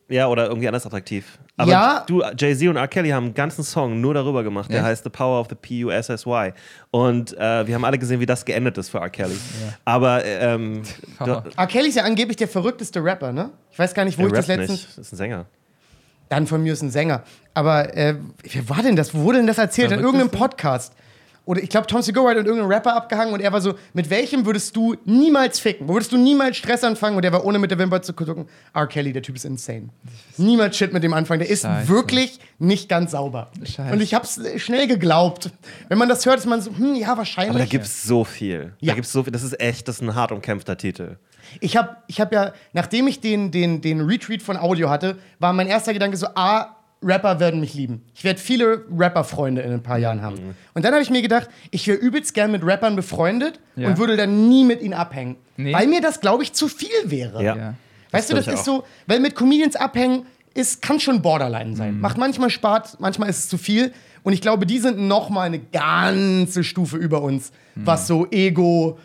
Ja, 0.08 0.28
oder 0.28 0.48
irgendwie 0.48 0.68
anders 0.68 0.86
attraktiv. 0.86 1.40
Aber 1.58 1.72
Ja. 1.72 2.04
du, 2.06 2.22
Jay-Z 2.38 2.68
und 2.68 2.76
R. 2.76 2.88
Kelly 2.88 3.10
haben 3.10 3.26
einen 3.26 3.34
ganzen 3.34 3.64
Song 3.64 4.02
nur 4.02 4.14
darüber 4.14 4.44
gemacht. 4.44 4.70
Der 4.70 4.78
Echt? 4.80 4.86
heißt 4.86 5.04
The 5.06 5.10
Power 5.10 5.40
of 5.42 5.48
the 5.50 5.56
P-U-S-S-Y. 5.56 6.54
Und 6.92 7.34
äh, 7.38 7.66
wir 7.66 7.74
haben 7.74 7.86
alle 7.86 7.98
gesehen, 7.98 8.20
wie 8.20 8.28
das 8.28 8.46
geendet 8.46 8.78
ist 8.78 8.90
für 8.90 9.00
R. 9.00 9.10
Kelly. 9.10 9.36
Aber 9.84 10.24
ähm, 10.24 10.84
R. 11.20 11.68
Kelly 11.68 11.88
ist 11.90 11.96
ja 11.96 12.04
angeblich 12.04 12.38
der 12.38 12.48
verrückteste 12.50 13.04
Rapper, 13.04 13.32
ne? 13.32 13.50
Ich 13.72 13.80
weiß 13.80 13.94
gar 13.96 14.06
nicht, 14.06 14.18
wo 14.20 14.24
der 14.28 14.32
ich 14.32 14.46
das 14.46 14.48
letztens. 14.48 14.70
nicht. 14.72 14.90
Das 14.90 14.98
ist 15.08 15.14
ein 15.14 15.16
Sänger. 15.16 15.46
Dann 16.30 16.48
von 16.48 16.64
mir 16.64 16.74
ist 16.74 16.82
ein 16.82 16.92
Sänger. 16.92 17.24
Aber 17.54 17.96
äh, 17.96 18.16
wer 18.52 18.70
war 18.70 18.82
denn 18.82 18.96
das? 18.96 19.14
Wo 19.14 19.20
wurde 19.20 19.38
denn 19.38 19.48
das 19.48 19.58
erzählt? 19.58 19.92
In 19.92 20.00
irgendeinem 20.00 20.30
Podcast. 20.30 20.94
Oder 21.46 21.62
ich 21.62 21.70
glaube, 21.70 21.86
Tom 21.86 22.02
Segura 22.02 22.32
hat 22.32 22.38
mit 22.38 22.48
irgendeinem 22.48 22.72
Rapper 22.72 22.96
abgehangen 22.96 23.34
und 23.34 23.40
er 23.40 23.54
war 23.54 23.62
so, 23.62 23.76
mit 23.94 24.10
welchem 24.10 24.48
würdest 24.48 24.76
du 24.76 24.96
niemals 25.06 25.60
ficken? 25.60 25.88
Wo 25.88 25.94
würdest 25.94 26.12
du 26.12 26.18
niemals 26.18 26.58
Stress 26.58 26.84
anfangen? 26.84 27.16
Und 27.16 27.22
der 27.22 27.32
war 27.32 27.46
ohne 27.46 27.60
mit 27.60 27.70
der 27.70 27.78
Wimper 27.78 28.02
zu 28.02 28.14
gucken. 28.14 28.48
R. 28.74 28.88
Kelly, 28.88 29.14
der 29.14 29.22
Typ 29.22 29.36
ist 29.36 29.46
insane. 29.46 29.90
Niemals 30.38 30.76
Shit 30.76 30.92
mit 30.92 31.04
dem 31.04 31.14
anfangen. 31.14 31.42
Der 31.42 31.50
ist 31.50 31.62
Scheiße. 31.62 31.88
wirklich 31.88 32.40
nicht 32.58 32.90
ganz 32.90 33.12
sauber. 33.12 33.52
Scheiße. 33.64 33.94
Und 33.94 34.02
ich 34.02 34.16
hab's 34.16 34.40
schnell 34.58 34.88
geglaubt. 34.88 35.52
Wenn 35.88 36.00
man 36.00 36.10
das 36.10 36.26
hört, 36.26 36.40
ist 36.40 36.48
man 36.48 36.62
so, 36.62 36.76
hm, 36.76 36.96
ja, 36.96 37.16
wahrscheinlich. 37.16 37.52
Aber 37.52 37.60
da 37.60 37.66
gibt 37.66 37.86
es 37.86 38.04
so 38.04 38.24
viel. 38.24 38.74
Ja. 38.80 38.94
Da 38.94 38.96
gibt's 38.96 39.12
so 39.12 39.24
viel. 39.24 39.32
Das 39.32 39.44
ist 39.44 39.60
echt, 39.60 39.88
das 39.88 39.98
ist 39.98 40.02
ein 40.02 40.16
hart 40.16 40.32
umkämpfter 40.32 40.78
Titel. 40.78 41.18
Ich 41.60 41.78
habe 41.78 41.98
ich 42.08 42.22
hab 42.22 42.32
ja, 42.34 42.54
nachdem 42.74 43.08
ich 43.08 43.20
den, 43.22 43.52
den, 43.52 43.82
den 43.82 44.02
Retweet 44.02 44.42
von 44.42 44.58
Audio 44.58 44.90
hatte, 44.90 45.18
war 45.40 45.54
mein 45.54 45.68
erster 45.68 45.94
Gedanke 45.94 46.18
so, 46.18 46.28
A, 46.36 46.76
Rapper 47.04 47.40
werden 47.40 47.60
mich 47.60 47.74
lieben. 47.74 48.04
Ich 48.16 48.24
werde 48.24 48.40
viele 48.40 48.84
Rapper-Freunde 48.90 49.62
in 49.62 49.72
ein 49.74 49.84
paar 49.84 49.98
Jahren 50.00 50.22
haben. 50.22 50.36
Mhm. 50.36 50.56
Und 50.74 50.84
dann 50.86 50.94
habe 50.94 51.04
ich 51.04 51.10
mir 51.10 51.22
gedacht, 51.22 51.50
ich 51.70 51.88
wäre 51.88 51.98
übelst 51.98 52.34
gern 52.34 52.52
mit 52.52 52.66
Rappern 52.66 52.96
befreundet 52.96 53.60
Ja. 53.76 53.90
und 53.90 53.98
würde 53.98 54.18
dann 54.18 54.50
nie 54.50 54.64
mit 54.64 54.82
ihnen 54.82 54.94
abhängen. 54.94 55.36
Nee. 55.58 55.74
Weil 55.74 55.88
mir 55.88 56.02
das, 56.02 56.20
glaube 56.20 56.44
ich, 56.44 56.54
zu 56.54 56.68
viel 56.68 56.90
wäre. 57.06 57.44
Ja. 57.44 57.56
Ja. 57.56 57.74
Weißt 58.12 58.30
du, 58.30 58.34
glaub 58.34 58.46
das 58.46 58.54
ist 58.56 58.66
so, 58.66 58.84
weil 59.08 59.20
mit 59.20 59.36
Comedians 59.36 59.76
abhängen 59.76 60.26
ist, 60.54 60.82
kann 60.82 61.00
schon 61.00 61.22
Borderline 61.22 61.76
sein. 61.76 62.00
Macht 62.00 62.18
manchmal 62.18 62.50
Spaß, 62.50 62.98
manchmal 63.00 63.30
ist 63.30 63.40
es 63.40 63.50
zu 63.50 63.58
viel. 63.58 63.94
Und 64.24 64.34
ich 64.34 64.42
glaube, 64.42 64.66
die 64.66 64.80
sind 64.80 64.98
noch 64.98 65.30
mal 65.30 65.44
eine 65.44 65.60
ganze 65.60 66.64
Stufe 66.64 66.98
über 66.98 67.22
uns, 67.22 67.52
was 67.76 68.08
so 68.08 68.26
Ego, 68.32 68.98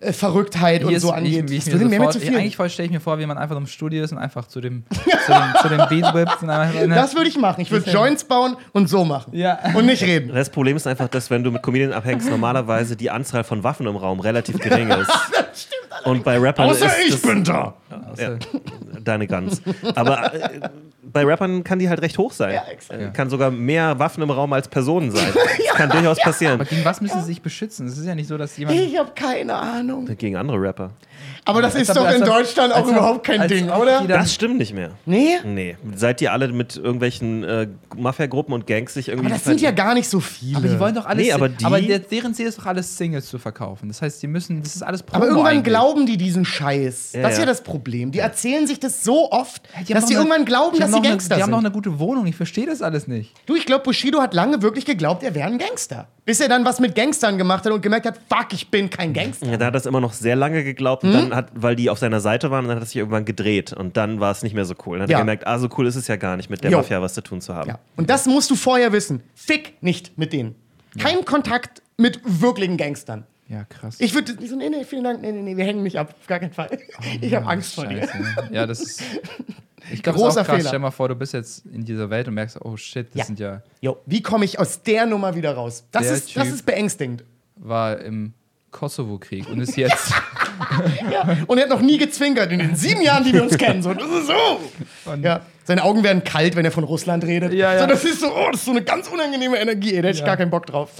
äh, 0.00 0.12
Verrücktheit 0.12 0.82
und 0.84 0.90
Hier 0.90 1.00
so 1.00 1.10
angeht. 1.10 1.48
Wie 1.50 1.56
ich, 1.56 1.64
Das 1.64 1.72
wie 1.72 1.84
ich 1.84 1.90
mir 1.90 1.96
sofort, 1.96 2.12
zu 2.12 2.20
viel. 2.20 2.36
eigentlich 2.36 2.72
stelle 2.72 2.86
ich 2.86 2.92
mir 2.92 3.00
vor, 3.00 3.18
wie 3.18 3.26
man 3.26 3.38
einfach 3.38 3.56
im 3.56 3.66
Studio 3.66 4.04
ist 4.04 4.12
und 4.12 4.18
einfach 4.18 4.46
zu 4.46 4.60
dem, 4.60 4.84
zu 4.90 5.32
dem, 5.32 5.54
zu 5.62 5.68
dem 5.68 5.88
Beat 5.88 6.14
whippt. 6.14 6.42
Und 6.42 6.50
einfach, 6.50 6.80
Das 6.88 7.14
würde 7.14 7.28
ich 7.28 7.38
machen. 7.38 7.60
Ich 7.60 7.70
würde 7.70 7.90
Joints 7.90 8.24
bauen 8.24 8.56
und 8.72 8.88
so 8.88 9.04
machen. 9.04 9.36
Ja. 9.36 9.58
Und 9.74 9.86
nicht 9.86 10.02
reden. 10.02 10.34
Das 10.34 10.50
Problem 10.50 10.76
ist 10.76 10.86
einfach, 10.86 11.08
dass 11.08 11.30
wenn 11.30 11.42
du 11.42 11.50
mit 11.50 11.62
Comedian 11.62 11.92
abhängst, 11.92 12.28
normalerweise 12.28 12.96
die 12.96 13.10
Anzahl 13.10 13.44
von 13.44 13.64
Waffen 13.64 13.86
im 13.86 13.96
Raum 13.96 14.20
relativ 14.20 14.58
gering 14.58 14.90
ist. 14.90 15.10
Und 16.04 16.22
bei 16.22 16.38
Rappern 16.38 16.70
ist 16.70 16.82
das, 16.82 17.22
da. 17.42 17.74
ja, 18.16 18.36
deine 19.06 19.26
Guns. 19.26 19.62
Aber 19.94 20.34
äh, 20.34 20.60
bei 21.02 21.24
Rappern 21.24 21.64
kann 21.64 21.78
die 21.78 21.88
halt 21.88 22.02
recht 22.02 22.18
hoch 22.18 22.32
sein. 22.32 22.54
Ja, 22.54 22.64
exakt. 22.70 23.00
Äh, 23.00 23.10
Kann 23.12 23.30
sogar 23.30 23.50
mehr 23.50 23.98
Waffen 23.98 24.22
im 24.22 24.30
Raum 24.30 24.52
als 24.52 24.68
Personen 24.68 25.10
sein. 25.10 25.32
Das 25.76 25.82
kann 25.82 25.90
durchaus 25.90 26.18
passieren. 26.18 26.54
Aber 26.54 26.64
gegen 26.64 26.82
was 26.86 27.02
müssen 27.02 27.20
sie 27.20 27.26
sich 27.26 27.42
beschützen? 27.42 27.86
Es 27.86 27.98
ist 27.98 28.06
ja 28.06 28.14
nicht 28.14 28.28
so, 28.28 28.38
dass 28.38 28.56
jemand. 28.56 28.80
Ich 28.80 28.96
habe 28.98 29.10
keine 29.14 29.54
Ahnung. 29.54 30.06
Gegen 30.16 30.34
andere 30.36 30.58
Rapper. 30.58 30.90
Aber 31.44 31.60
das 31.60 31.74
ist 31.74 31.94
doch 31.94 32.10
in 32.10 32.22
Deutschland 32.22 32.72
auch 32.74 32.88
überhaupt 32.88 33.26
kein 33.26 33.40
als 33.42 33.52
Ding, 33.52 33.68
oder? 33.68 34.02
Das 34.08 34.32
stimmt 34.32 34.56
nicht 34.56 34.72
mehr. 34.72 34.92
Nee? 35.04 35.36
Nee. 35.44 35.76
Seid 35.94 36.22
ihr 36.22 36.32
alle 36.32 36.48
mit 36.48 36.76
irgendwelchen 36.76 37.44
äh, 37.44 37.68
Mafia-Gruppen 37.94 38.54
und 38.54 38.66
Gangs 38.66 38.94
sich 38.94 39.08
irgendwie. 39.08 39.26
Aber 39.26 39.34
das 39.34 39.44
sind 39.44 39.60
ja 39.60 39.70
gar 39.70 39.92
nicht 39.94 40.08
so 40.08 40.18
viele. 40.18 40.56
Aber 40.56 40.66
die 40.68 40.80
wollen 40.80 40.94
doch 40.94 41.04
alles. 41.04 41.26
Nee, 41.26 41.32
aber 41.32 41.50
aber 41.62 41.78
die- 41.80 41.88
der, 41.88 41.98
deren 41.98 42.32
Ziel 42.32 42.46
ist 42.46 42.58
doch 42.58 42.66
alles 42.66 42.96
Singles 42.96 43.26
zu 43.28 43.38
verkaufen. 43.38 43.88
Das 43.88 44.00
heißt, 44.00 44.22
die 44.22 44.26
müssen. 44.28 44.62
Das 44.62 44.74
ist 44.76 44.82
alles 44.82 45.02
Promo 45.02 45.18
Aber 45.24 45.26
irgendwann 45.30 45.52
eigentlich. 45.52 45.64
glauben 45.64 46.06
die 46.06 46.16
diesen 46.16 46.46
Scheiß. 46.46 47.12
Ja, 47.12 47.20
das 47.22 47.32
ist 47.32 47.38
ja 47.38 47.44
ja. 47.44 47.50
das 47.50 47.62
Problem. 47.62 48.12
Die 48.12 48.18
erzählen 48.20 48.66
sich 48.66 48.80
das 48.80 48.95
so 49.04 49.30
oft, 49.32 49.62
Die 49.66 49.78
haben 49.78 50.00
dass 50.00 50.06
die 50.06 50.14
eine- 50.16 50.24
irgendwann 50.24 50.44
glauben, 50.44 50.74
die 50.74 50.80
dass 50.80 50.92
haben 50.92 51.02
sie 51.02 51.08
Gangster 51.08 51.34
eine, 51.34 51.38
Die 51.38 51.42
haben 51.42 51.48
sind. 51.48 51.50
noch 51.52 51.58
eine 51.58 51.70
gute 51.70 51.98
Wohnung. 51.98 52.26
Ich 52.26 52.36
verstehe 52.36 52.66
das 52.66 52.82
alles 52.82 53.06
nicht. 53.06 53.32
Du, 53.46 53.54
ich 53.56 53.66
glaube, 53.66 53.84
Bushido 53.84 54.20
hat 54.20 54.34
lange 54.34 54.62
wirklich 54.62 54.84
geglaubt, 54.84 55.22
er 55.22 55.34
wäre 55.34 55.46
ein 55.48 55.58
Gangster. 55.58 56.08
Bis 56.24 56.40
er 56.40 56.48
dann 56.48 56.64
was 56.64 56.80
mit 56.80 56.94
Gangstern 56.94 57.38
gemacht 57.38 57.64
hat 57.64 57.72
und 57.72 57.80
gemerkt 57.82 58.06
hat, 58.06 58.18
fuck, 58.28 58.52
ich 58.52 58.70
bin 58.70 58.90
kein 58.90 59.12
Gangster. 59.12 59.46
Ja, 59.46 59.56
da 59.56 59.66
hat 59.66 59.70
er 59.70 59.72
das 59.72 59.86
immer 59.86 60.00
noch 60.00 60.12
sehr 60.12 60.34
lange 60.36 60.64
geglaubt, 60.64 61.04
und 61.04 61.12
Hm? 61.14 61.30
dann 61.30 61.34
hat, 61.36 61.48
weil 61.54 61.76
die 61.76 61.88
auf 61.90 61.98
seiner 61.98 62.20
Seite 62.20 62.50
waren, 62.50 62.64
und 62.64 62.68
dann 62.68 62.76
hat 62.76 62.82
er 62.82 62.86
sich 62.86 62.96
irgendwann 62.96 63.24
gedreht 63.24 63.72
und 63.72 63.96
dann 63.96 64.18
war 64.20 64.32
es 64.32 64.42
nicht 64.42 64.54
mehr 64.54 64.64
so 64.64 64.74
cool. 64.86 64.98
Dann 64.98 65.04
hat 65.04 65.10
Ja. 65.10 65.18
er 65.18 65.22
gemerkt, 65.22 65.46
ah, 65.46 65.58
so 65.58 65.68
cool 65.78 65.86
ist 65.86 65.96
es 65.96 66.08
ja 66.08 66.16
gar 66.16 66.36
nicht, 66.36 66.50
mit 66.50 66.64
der 66.64 66.70
Jo. 66.72 66.78
Mafia 66.78 67.00
was 67.00 67.14
zu 67.14 67.20
tun 67.22 67.40
zu 67.40 67.54
haben. 67.54 67.68
Ja. 67.70 67.78
Und 67.96 68.10
das 68.10 68.26
musst 68.26 68.50
du 68.50 68.56
vorher 68.56 68.92
wissen. 68.92 69.22
Fick 69.34 69.74
nicht 69.82 70.18
mit 70.18 70.32
denen. 70.32 70.56
Kein 70.98 71.24
Kontakt 71.24 71.82
mit 71.98 72.20
wirklichen 72.24 72.76
Gangstern. 72.76 73.24
Ja, 73.48 73.64
krass. 73.64 73.96
Ich 74.00 74.12
würde 74.14 74.34
so, 74.46 74.56
nee, 74.56 74.68
nee, 74.68 74.84
vielen 74.84 75.04
Dank, 75.04 75.20
nee, 75.22 75.30
nee, 75.32 75.42
nee, 75.42 75.56
wir 75.56 75.64
hängen 75.64 75.82
nicht 75.84 75.98
ab, 75.98 76.14
auf 76.20 76.26
gar 76.26 76.40
keinen 76.40 76.52
Fall. 76.52 76.78
ich 77.20 77.34
habe 77.34 77.46
Angst 77.46 77.74
vor 77.74 77.86
dir. 77.86 78.08
Ja, 78.50 78.66
das 78.66 78.80
ist. 78.80 79.02
Ich 79.92 80.02
glaube, 80.02 80.18
Großer 80.18 80.40
auch 80.40 80.46
krass. 80.46 80.56
Fehler. 80.56 80.68
Stell 80.70 80.78
mal 80.80 80.90
vor, 80.90 81.08
du 81.08 81.14
bist 81.14 81.32
jetzt 81.32 81.64
in 81.66 81.84
dieser 81.84 82.10
Welt 82.10 82.26
und 82.26 82.34
merkst, 82.34 82.58
oh 82.64 82.76
shit, 82.76 83.06
das 83.10 83.14
Ja. 83.20 83.24
sind 83.24 83.38
ja. 83.38 83.62
Jo, 83.80 83.98
wie 84.04 84.20
komme 84.20 84.44
ich 84.44 84.58
aus 84.58 84.82
der 84.82 85.06
Nummer 85.06 85.36
wieder 85.36 85.54
raus? 85.54 85.84
Das, 85.92 86.02
Der 86.02 86.12
ist, 86.16 86.36
das 86.36 86.48
ist 86.48 86.66
beängstigend. 86.66 87.22
war 87.54 88.00
im 88.00 88.32
Kosovo-Krieg 88.72 89.48
und 89.48 89.60
ist 89.60 89.76
jetzt. 89.76 90.12
Ja. 91.12 91.36
Und 91.46 91.58
er 91.58 91.64
hat 91.64 91.70
noch 91.70 91.82
nie 91.82 91.98
gezwinkert 91.98 92.50
in 92.50 92.58
den 92.58 92.74
sieben 92.74 93.00
Jahren, 93.02 93.22
die 93.22 93.32
wir 93.32 93.42
uns 93.44 93.56
kennen. 93.58 93.80
So, 93.82 93.92
das 93.94 94.08
ist 94.10 94.26
so. 94.26 95.10
Und- 95.12 95.22
Ja. 95.22 95.42
Seine 95.64 95.84
Augen 95.84 96.02
werden 96.02 96.24
kalt, 96.24 96.56
wenn 96.56 96.64
er 96.64 96.72
von 96.72 96.82
Russland 96.84 97.22
redet. 97.24 97.52
Ja, 97.52 97.74
ja. 97.74 97.80
So, 97.82 97.86
das 97.86 98.04
ist 98.04 98.20
so, 98.20 98.26
oh, 98.34 98.48
das 98.50 98.60
ist 98.60 98.64
so 98.64 98.70
eine 98.72 98.82
ganz 98.82 99.06
unangenehme 99.08 99.58
Energie. 99.58 99.94
Ey, 99.94 100.02
da 100.02 100.08
hätte 100.08 100.18
ich 100.18 100.24
gar 100.24 100.36
keinen 100.36 100.50
Bock 100.50 100.66
drauf. 100.66 100.90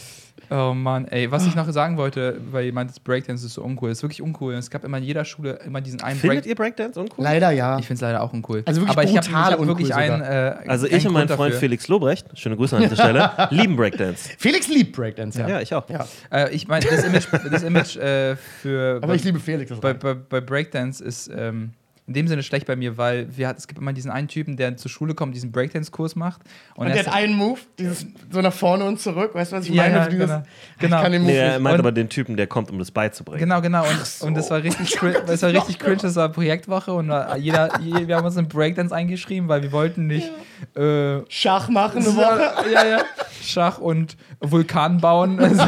Oh 0.51 0.73
Mann, 0.75 1.07
ey, 1.09 1.31
was 1.31 1.47
ich 1.47 1.55
noch 1.55 1.69
sagen 1.71 1.97
wollte, 1.97 2.41
weil 2.51 2.65
jemand 2.67 2.91
das 2.91 3.01
Breakdance 3.01 3.45
ist 3.47 3.55
so 3.55 3.63
uncool, 3.63 3.89
das 3.89 3.99
ist 3.99 4.03
wirklich 4.03 4.23
uncool. 4.23 4.55
Es 4.55 4.71
gab 4.71 4.85
immer 4.85 4.99
in 4.99 5.05
jeder 5.05 5.25
Schule 5.25 5.59
immer 5.65 5.81
diesen 5.81 6.01
einen 6.03 6.19
Findet 6.19 6.41
Break. 6.43 6.47
ihr 6.47 6.55
Breakdance 6.55 7.01
uncool? 7.01 7.25
Leider 7.25 7.51
ja. 7.51 7.79
Ich 7.79 7.87
finde 7.87 7.95
es 7.97 8.01
leider 8.03 8.23
auch 8.23 8.33
uncool. 8.33 8.63
Also 8.67 8.81
wirklich 8.81 8.97
Aber 8.97 9.05
ich 9.05 9.17
habe 9.17 9.33
hab 9.33 9.67
wirklich 9.67 9.89
uncool 9.89 10.03
einen. 10.03 10.23
Äh, 10.23 10.55
Also 10.69 10.87
einen 10.87 10.97
ich 10.97 11.07
und 11.07 11.13
mein 11.13 11.29
Freund 11.29 11.53
dafür. 11.53 11.61
Felix 11.61 11.89
Lobrecht, 11.89 12.27
schöne 12.39 12.57
Grüße 12.57 12.77
an 12.77 12.83
dieser 12.83 12.97
Stelle, 12.97 13.31
lieben 13.51 13.77
Breakdance. 13.77 14.31
Felix 14.39 14.69
liebt 14.69 14.95
Breakdance, 14.95 15.39
ja. 15.41 15.49
Ja, 15.49 15.61
ich 15.61 15.75
auch. 15.75 15.89
Ja. 15.89 16.07
Äh, 16.31 16.55
ich 16.55 16.69
meine, 16.69 16.85
das 16.87 17.05
Image, 17.05 17.27
das 17.51 17.63
Image 17.63 17.97
äh, 17.97 18.37
für. 18.37 19.01
Aber 19.03 19.15
ich 19.15 19.25
liebe 19.25 19.41
Felix. 19.41 19.71
Das 19.71 19.81
bei, 19.81 19.95
bei, 19.95 20.15
bei 20.15 20.41
Breakdance 20.41 21.03
ist 21.03 21.31
ähm, 21.37 21.73
in 22.09 22.15
dem 22.15 22.29
Sinne 22.29 22.43
schlecht 22.45 22.67
bei 22.67 22.77
mir, 22.77 22.97
weil 22.97 23.27
wir, 23.37 23.49
hat- 23.49 23.59
es 23.59 23.67
gibt 23.67 23.81
immer 23.81 23.93
diesen 23.93 24.13
einen 24.13 24.29
Typen, 24.29 24.57
der 24.57 24.77
zur 24.77 24.91
Schule 24.91 25.15
kommt, 25.15 25.35
diesen 25.35 25.51
Breakdance-Kurs 25.51 26.15
macht. 26.15 26.41
und 26.77 26.87
er 26.87 26.93
der 26.95 27.07
hat 27.07 27.13
einen 27.13 27.35
Move, 27.35 27.59
dieses 27.79 28.07
so 28.31 28.41
nach 28.41 28.53
vorne 28.53 28.85
und 28.85 29.01
zurück. 29.01 29.35
Weißt 29.35 29.51
du, 29.51 29.57
was 29.57 29.65
ich 29.65 29.75
Ja, 29.75 29.83
meine? 29.83 29.95
ja, 29.97 30.07
dieses, 30.09 30.27
genau. 30.27 30.43
Ich 30.77 30.79
Genau. 30.79 31.03
kann 31.03 31.13
den 31.13 31.23
Move 31.23 31.33
Nee, 31.33 31.39
er 31.39 31.59
meint 31.59 31.75
Und- 31.75 31.81
aber 31.81 31.93
den 31.93 32.09
Typen, 32.09 32.37
der 32.37 32.47
kommt, 32.47 32.71
um 32.71 32.79
das 32.79 32.91
beizubringen. 32.93 33.41
Genau, 33.41 33.61
genau. 33.61 33.83
Und, 33.83 34.27
und 34.29 34.35
das 34.37 34.51
war 34.51 34.63
richtig, 34.63 34.91
das 35.27 35.43
war 35.43 35.51
richtig 35.53 35.79
cringe. 35.81 35.97
Das 35.97 36.15
war 36.15 36.29
Projektwoche 36.29 36.93
und 36.93 37.13
jeder, 37.39 37.81
je- 37.81 38.07
wir 38.07 38.17
haben 38.17 38.25
uns 38.27 38.37
in 38.37 38.47
Breakdance 38.47 38.95
eingeschrieben, 38.95 39.49
weil 39.49 39.63
wir 39.63 39.73
wollten 39.73 40.07
nicht 40.07 40.31
äh, 40.77 41.21
Schach 41.29 41.69
machen 41.69 42.03
eine 42.07 42.17
Woche. 42.17 42.71
ja, 42.73 42.87
ja, 42.87 43.01
Schach 43.43 43.79
und 43.79 44.17
Vulkan 44.41 45.01
bauen. 45.01 45.39
Also 45.47 45.63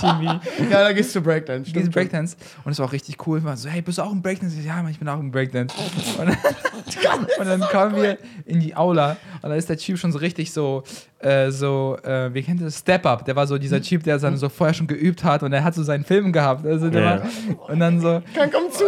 Chemie. 0.00 0.40
Ja, 0.70 0.82
da 0.82 0.92
gehst 0.92 1.14
du 1.14 1.20
Breakdance. 1.20 1.70
Stimmt. 1.70 1.92
Breakdance. 1.92 2.36
Und 2.64 2.72
es 2.72 2.78
war 2.78 2.86
auch 2.86 2.92
richtig 2.92 3.26
cool. 3.26 3.42
Waren 3.44 3.56
so, 3.56 3.68
hey, 3.68 3.82
bist 3.82 3.98
du 3.98 4.02
auch 4.02 4.12
im 4.12 4.22
Breakdance? 4.22 4.54
Ich 4.56 4.62
so, 4.62 4.68
Ja, 4.68 4.82
Mann, 4.82 4.90
ich 4.90 4.98
bin 4.98 5.08
auch 5.08 5.18
im 5.18 5.30
Breakdance. 5.30 5.74
Und, 6.18 6.28
und 7.38 7.46
dann 7.46 7.60
kamen 7.62 7.96
wir 7.96 8.18
in 8.44 8.60
die 8.60 8.74
Aula 8.76 9.16
und 9.42 9.50
da 9.50 9.54
ist 9.56 9.68
der 9.68 9.78
Typ 9.78 9.98
schon 9.98 10.12
so 10.12 10.18
richtig 10.18 10.52
so, 10.52 10.84
äh, 11.22 11.50
so, 11.50 11.96
äh, 12.02 12.32
wie 12.34 12.42
kennt 12.42 12.60
ihr 12.60 12.66
das? 12.66 12.78
Step 12.78 13.06
Up. 13.06 13.24
Der 13.24 13.36
war 13.36 13.46
so 13.46 13.58
dieser 13.58 13.80
Typ, 13.80 14.02
der 14.04 14.18
dann 14.18 14.36
so 14.36 14.48
vorher 14.48 14.74
schon 14.74 14.86
geübt 14.86 15.22
hat 15.24 15.42
und 15.42 15.52
er 15.52 15.62
hat 15.64 15.74
so 15.74 15.82
seinen 15.82 16.04
Film 16.04 16.32
gehabt. 16.32 16.66
Also 16.66 16.90
der 16.90 17.02
Ja. 17.02 17.10
war, 17.22 17.68
und 17.70 17.78
dann 17.80 18.00
so. 18.00 18.22
Kann 18.34 18.50
komm 18.50 18.70
zu. 18.70 18.84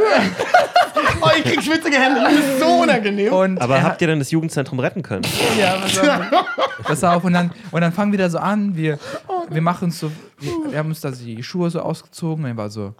oh, 1.20 1.28
ich 1.36 1.44
krieg 1.44 1.62
schwitzige 1.62 1.96
Hände. 1.96 2.20
Das 2.20 2.32
ist 2.32 2.60
so 2.60 2.66
unangenehm. 2.82 3.32
Und 3.32 3.60
Aber 3.60 3.76
er 3.76 3.82
habt 3.84 4.00
ihr 4.00 4.06
denn 4.08 4.18
das 4.18 4.30
Jugendzentrum 4.30 4.78
retten 4.80 5.02
können? 5.02 5.24
Ja, 5.58 5.76
pass 5.76 5.98
auf. 5.98 6.44
Pass 6.84 7.04
auf. 7.04 7.24
Und 7.24 7.32
dann, 7.32 7.50
und 7.70 7.80
dann 7.80 7.92
fangen 7.92 8.12
wir 8.12 8.18
da 8.18 8.28
so 8.28 8.38
an. 8.38 8.76
Wir, 8.76 8.98
wir 9.48 9.62
machen 9.62 9.84
uns 9.84 9.98
so, 10.00 10.10
wir, 10.38 10.50
wir 10.70 10.78
haben 10.78 10.88
uns 10.88 11.00
da 11.00 11.10
die 11.10 11.42
Schuhe 11.42 11.70
so 11.70 11.80
ausgezogen. 11.80 12.44
Und 12.44 12.50
er 12.50 12.56
war 12.56 12.68
so. 12.70 12.94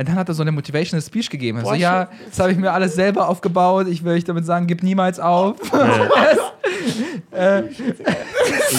Und 0.00 0.08
dann 0.08 0.16
hat 0.16 0.28
er 0.28 0.34
so 0.34 0.40
eine 0.40 0.50
Motivational 0.50 1.02
Speech 1.02 1.28
gegeben. 1.28 1.58
Er 1.58 1.64
so, 1.64 1.70
Boah, 1.72 1.76
ja, 1.76 2.08
das 2.26 2.38
habe 2.38 2.52
ich 2.52 2.56
mir 2.56 2.72
alles 2.72 2.94
selber 2.94 3.28
aufgebaut. 3.28 3.86
Ich 3.86 4.02
will 4.02 4.14
euch 4.14 4.24
damit 4.24 4.46
sagen, 4.46 4.66
gib 4.66 4.82
niemals 4.82 5.20
auf. 5.20 5.56
äh, 7.30 7.36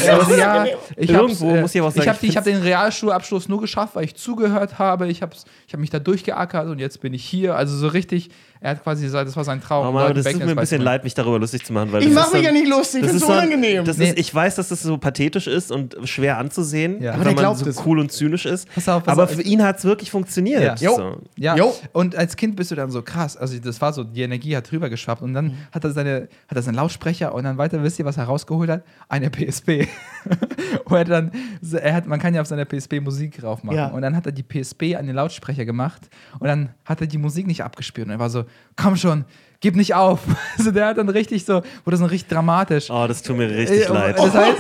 also, 0.10 0.34
ja, 0.34 0.66
ich 0.98 1.12
äh, 1.12 1.14
ich 1.14 2.08
habe 2.08 2.18
ich 2.24 2.30
ich 2.30 2.38
hab 2.38 2.44
den 2.44 2.64
Realschulabschluss 2.64 3.48
nur 3.50 3.62
geschafft, 3.62 3.94
weil 3.94 4.06
ich 4.06 4.16
zugehört 4.16 4.80
habe. 4.80 5.10
Ich 5.10 5.22
habe 5.22 5.36
ich 5.68 5.74
hab 5.74 5.80
mich 5.80 5.92
da 5.92 6.00
durchgeackert 6.00 6.68
und 6.68 6.80
jetzt 6.80 7.02
bin 7.02 7.14
ich 7.14 7.24
hier. 7.24 7.56
Also 7.56 7.78
so 7.78 7.90
richtig, 7.90 8.32
er 8.62 8.72
hat 8.72 8.84
quasi 8.84 9.04
gesagt, 9.04 9.28
das 9.28 9.36
war 9.36 9.44
sein 9.44 9.60
Traum. 9.60 9.88
Oh 9.88 9.92
Mann, 9.92 10.14
das 10.14 10.24
tut 10.26 10.38
mir 10.46 10.52
ein 10.52 10.56
bisschen 10.56 10.82
leid, 10.82 11.04
mich 11.04 11.14
darüber 11.14 11.40
lustig 11.40 11.66
zu 11.66 11.74
machen. 11.74 11.92
Weil 11.92 12.04
ich 12.04 12.08
das 12.10 12.16
mach 12.16 12.28
ist 12.28 12.34
mich 12.34 12.42
so- 12.44 12.48
ja 12.48 12.52
nicht 12.54 12.68
lustig. 12.70 13.02
Das 13.02 13.14
ist 13.14 13.22
so 13.26 13.32
unangenehm. 13.34 13.84
Das 13.84 13.98
Nee. 13.98 14.10
ist, 14.12 14.20
ich 14.20 14.34
weiß, 14.34 14.56
dass 14.56 14.70
das 14.70 14.82
so 14.84 14.98
pathetisch 14.98 15.48
ist 15.48 15.72
und 15.72 15.98
schwer 16.06 16.38
anzusehen, 16.38 17.02
Ja. 17.02 17.12
Aber 17.14 17.20
wenn 17.26 17.28
man 17.34 17.36
glaubt 17.36 17.60
so 17.60 17.70
es. 17.70 17.84
cool 17.86 18.00
und 18.00 18.12
zynisch 18.12 18.46
ist. 18.46 18.72
Pass 18.74 18.88
auf, 18.88 19.04
pass 19.04 19.12
Aber 19.14 19.24
auf. 19.24 19.32
für 19.32 19.42
ihn 19.42 19.64
hat 19.64 19.80
es 19.80 19.84
wirklich 19.84 20.12
funktioniert. 20.12 20.62
Ja. 20.62 20.76
Jo. 20.76 20.96
So. 20.96 21.22
Ja, 21.38 21.56
Jo. 21.58 21.74
und 21.92 22.16
als 22.16 22.36
Kind 22.38 22.56
bist 22.56 22.72
du 22.72 22.76
dann 22.76 22.92
so 22.92 23.02
krass. 23.02 23.36
Also, 23.36 23.58
das 23.60 23.82
war 23.82 23.92
so, 23.94 24.04
die 24.04 24.22
Energie 24.22 24.56
hat 24.56 24.72
drüber 24.72 24.90
geschwappt 24.90 25.22
und 25.24 25.34
dann 25.34 25.58
hat 25.72 25.84
er 25.84 25.92
seine, 25.92 26.28
hat 26.48 26.56
er 26.56 26.62
seinen 26.62 26.76
Lautsprecher 26.76 27.34
und 27.34 27.44
dann 27.44 27.58
weiter, 27.58 27.82
wisst 27.84 27.98
ihr, 28.00 28.06
was 28.06 28.18
er 28.18 28.26
rausgeholt 28.26 28.70
hat? 28.70 28.84
Eine 29.10 29.30
PSP. 29.32 29.88
wo 30.86 30.96
er 30.96 31.06
dann, 31.06 31.32
er 31.72 31.94
hat, 31.94 32.06
man 32.06 32.20
kann 32.20 32.34
ja 32.36 32.42
auf 32.42 32.48
seiner 32.48 32.66
PSP 32.66 33.00
Musik 33.02 33.40
drauf 33.40 33.64
machen. 33.64 33.76
Ja. 33.78 33.88
Und 33.88 34.02
dann 34.02 34.16
hat 34.16 34.26
er 34.26 34.32
die 34.32 34.44
PSP 34.44 34.96
an 34.96 35.08
den 35.08 35.16
Lautsprecher 35.16 35.66
gemacht 35.66 36.02
und 36.40 36.48
dann 36.48 36.70
hat 36.86 37.02
er 37.02 37.08
die 37.08 37.18
Musik 37.18 37.48
nicht 37.48 37.64
abgespielt. 37.64 38.08
Und 38.08 38.14
er 38.14 38.20
war 38.20 38.30
so, 38.30 38.44
komm 38.76 38.96
schon, 38.96 39.26
gib 39.60 39.76
nicht 39.76 39.94
auf. 39.96 40.20
Also 40.58 40.72
der 40.72 40.86
hat 40.88 40.98
dann 40.98 41.10
richtig 41.10 41.46
so, 41.46 41.62
wurde 41.86 41.98
so 41.98 42.06
richtig 42.06 42.30
dramatisch. 42.30 42.90
Oh, 42.92 43.06
das 43.08 43.22
tut 43.24 43.38
mir 43.38 43.50
richtig 43.50 43.90
Äh, 43.90 43.94
leid. 43.94 44.18
Das 44.18 44.34
heißt, 44.34 44.58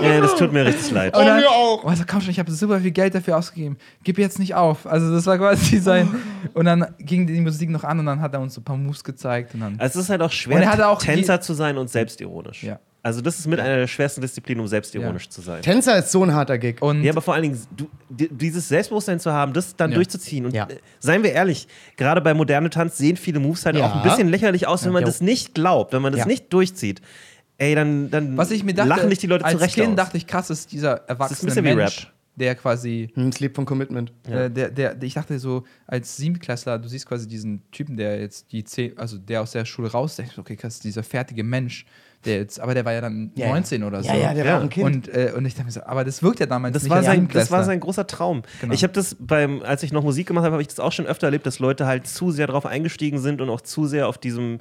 Ja, 0.00 0.20
das 0.20 0.34
tut 0.36 0.52
mir 0.52 0.64
richtig 0.64 0.90
leid. 0.92 1.16
und 1.16 1.24
dann, 1.24 1.40
mir 1.40 1.50
auch. 1.50 1.82
Und 1.84 1.92
er 1.92 1.96
so, 1.96 2.04
komm 2.06 2.20
schon, 2.20 2.30
ich 2.30 2.38
habe 2.38 2.50
super 2.52 2.80
viel 2.80 2.90
Geld 2.92 3.14
dafür 3.14 3.36
ausgegeben. 3.36 3.76
Gib 4.04 4.18
jetzt 4.18 4.38
nicht 4.38 4.54
auf. 4.54 4.86
Also 4.86 5.12
das 5.12 5.26
war 5.26 5.38
quasi 5.38 5.78
sein. 5.78 6.08
Und 6.54 6.64
dann 6.66 6.94
ging 6.98 7.26
die 7.26 7.40
Musik 7.40 7.70
noch 7.70 7.84
an 7.84 7.98
und 8.00 8.06
dann 8.06 8.20
hat 8.20 8.34
er 8.34 8.40
uns 8.40 8.54
so 8.54 8.60
ein 8.60 8.64
paar 8.64 8.76
Moves 8.76 9.02
gezeigt. 9.04 9.54
Und 9.54 9.60
dann, 9.60 9.74
Also 9.78 9.98
es 10.00 10.06
ist 10.06 10.10
halt 10.10 10.20
auch 10.22 10.30
schwer, 10.32 10.56
Und 10.56 10.62
er 10.62 10.70
hatte 10.72 10.86
auch 10.88 11.00
Tänzer 11.00 11.40
zu 11.40 11.54
sein 11.54 11.78
und 11.78 11.88
selbstironisch. 11.88 12.62
Ja. 12.64 12.78
Also 13.04 13.20
das 13.20 13.38
ist 13.40 13.48
mit 13.48 13.58
einer 13.58 13.78
der 13.78 13.86
schwersten 13.88 14.20
Disziplinen, 14.20 14.60
um 14.60 14.68
selbstironisch 14.68 15.24
Ja. 15.24 15.30
zu 15.30 15.40
sein. 15.40 15.60
Tänzer 15.62 15.98
ist 15.98 16.12
so 16.12 16.22
ein 16.22 16.32
harter 16.32 16.56
Gig. 16.58 16.80
und 16.80 17.02
Ja, 17.02 17.10
aber 17.10 17.20
vor 17.20 17.34
allen 17.34 17.42
Dingen, 17.42 17.60
du, 17.76 17.88
di- 18.08 18.28
dieses 18.30 18.68
Selbstbewusstsein 18.68 19.18
zu 19.18 19.32
haben, 19.32 19.52
das 19.52 19.74
dann 19.74 19.90
Ja. 19.90 19.96
durchzuziehen. 19.96 20.46
Und 20.46 20.54
Ja. 20.54 20.66
äh, 20.68 20.76
seien 21.00 21.24
wir 21.24 21.32
ehrlich, 21.32 21.66
gerade 21.96 22.20
bei 22.20 22.32
moderne 22.32 22.70
Tanz 22.70 22.96
sehen 22.98 23.16
viele 23.16 23.40
Moves 23.40 23.66
halt 23.66 23.76
Ja. 23.76 23.86
auch 23.90 23.96
ein 23.96 24.02
bisschen 24.04 24.28
lächerlich 24.28 24.68
aus, 24.68 24.84
wenn 24.84 24.92
man 24.92 25.04
das 25.04 25.20
nicht 25.20 25.52
glaubt, 25.54 25.92
wenn 25.92 26.00
man 26.02 26.12
das 26.12 26.20
Ja. 26.20 26.26
nicht 26.26 26.52
durchzieht. 26.52 27.02
Ey, 27.58 27.74
dann, 27.74 28.08
dann 28.10 28.36
was 28.36 28.50
ich 28.52 28.62
mir 28.62 28.72
dachte, 28.74 28.88
lachen 28.88 29.10
dich 29.10 29.18
die 29.18 29.26
Leute 29.26 29.44
als 29.44 29.54
zurecht 29.54 29.74
Kind 29.74 29.88
aus. 29.90 29.96
dachte 29.96 30.16
ich, 30.16 30.26
krass 30.28 30.50
ist 30.50 30.70
dieser 30.72 30.98
ist 31.02 31.08
erwachsene 31.08 31.38
ein 31.50 31.54
bisschen 31.54 31.64
wie 31.64 31.74
Mensch, 31.74 32.04
Rap. 32.06 32.12
der 32.36 32.54
quasi 32.54 33.10
Hm, 33.14 33.32
Sleep 33.32 33.54
von 33.56 33.66
Commitment. 33.66 34.12
Äh, 34.28 34.48
der, 34.48 34.70
der, 34.70 34.94
der, 34.94 35.02
ich 35.02 35.14
dachte 35.14 35.38
so, 35.40 35.64
als 35.88 36.16
Siebenklässler, 36.16 36.78
du 36.78 36.88
siehst 36.88 37.06
quasi 37.06 37.26
diesen 37.28 37.62
Typen, 37.72 37.96
der 37.96 38.20
jetzt 38.20 38.50
die 38.52 38.62
zehn, 38.64 38.96
also 38.96 39.18
der 39.18 39.42
aus 39.42 39.50
der 39.52 39.64
Schule 39.64 39.90
raus, 39.90 40.14
denkst, 40.16 40.38
okay, 40.38 40.54
krass, 40.56 40.78
dieser 40.80 41.02
fertige 41.02 41.44
Mensch, 41.44 41.84
der 42.24 42.36
jetzt, 42.38 42.60
aber 42.60 42.74
der 42.74 42.84
war 42.84 42.92
ja 42.92 43.00
dann 43.00 43.30
Ja, 43.34 43.46
ja. 43.46 43.52
19 43.52 43.82
oder 43.84 44.02
so. 44.02 44.08
Ja, 44.08 44.16
ja, 44.16 44.34
der 44.34 44.44
Ja. 44.44 44.52
war 44.52 44.58
auch 44.58 44.62
ein 44.64 44.70
Kind. 44.70 44.86
Und, 44.86 45.08
äh, 45.08 45.32
und 45.36 45.44
ich 45.44 45.54
dachte 45.54 45.66
mir 45.66 45.72
so, 45.72 45.82
aber 45.84 46.04
das 46.04 46.22
wirkt 46.22 46.40
ja 46.40 46.46
damals 46.46 46.74
Das 46.74 46.82
nicht 46.84 46.90
war, 46.90 47.02
sein, 47.02 47.28
das 47.32 47.50
war 47.50 47.64
sein 47.64 47.80
großer 47.80 48.06
Traum. 48.06 48.42
Genau. 48.60 48.72
Ich 48.74 48.82
habe 48.82 48.92
das 48.92 49.16
beim, 49.18 49.62
als 49.62 49.82
ich 49.82 49.92
noch 49.92 50.02
Musik 50.04 50.28
gemacht 50.28 50.44
habe, 50.44 50.52
habe 50.52 50.62
ich 50.62 50.68
das 50.68 50.80
auch 50.80 50.92
schon 50.92 51.06
öfter 51.06 51.26
erlebt, 51.28 51.46
dass 51.46 51.58
Leute 51.58 51.86
halt 51.86 52.06
zu 52.06 52.30
sehr 52.30 52.46
drauf 52.46 52.66
eingestiegen 52.66 53.18
sind 53.18 53.40
und 53.40 53.50
auch 53.50 53.60
zu 53.60 53.86
sehr 53.86 54.08
auf 54.08 54.18
diesem. 54.18 54.60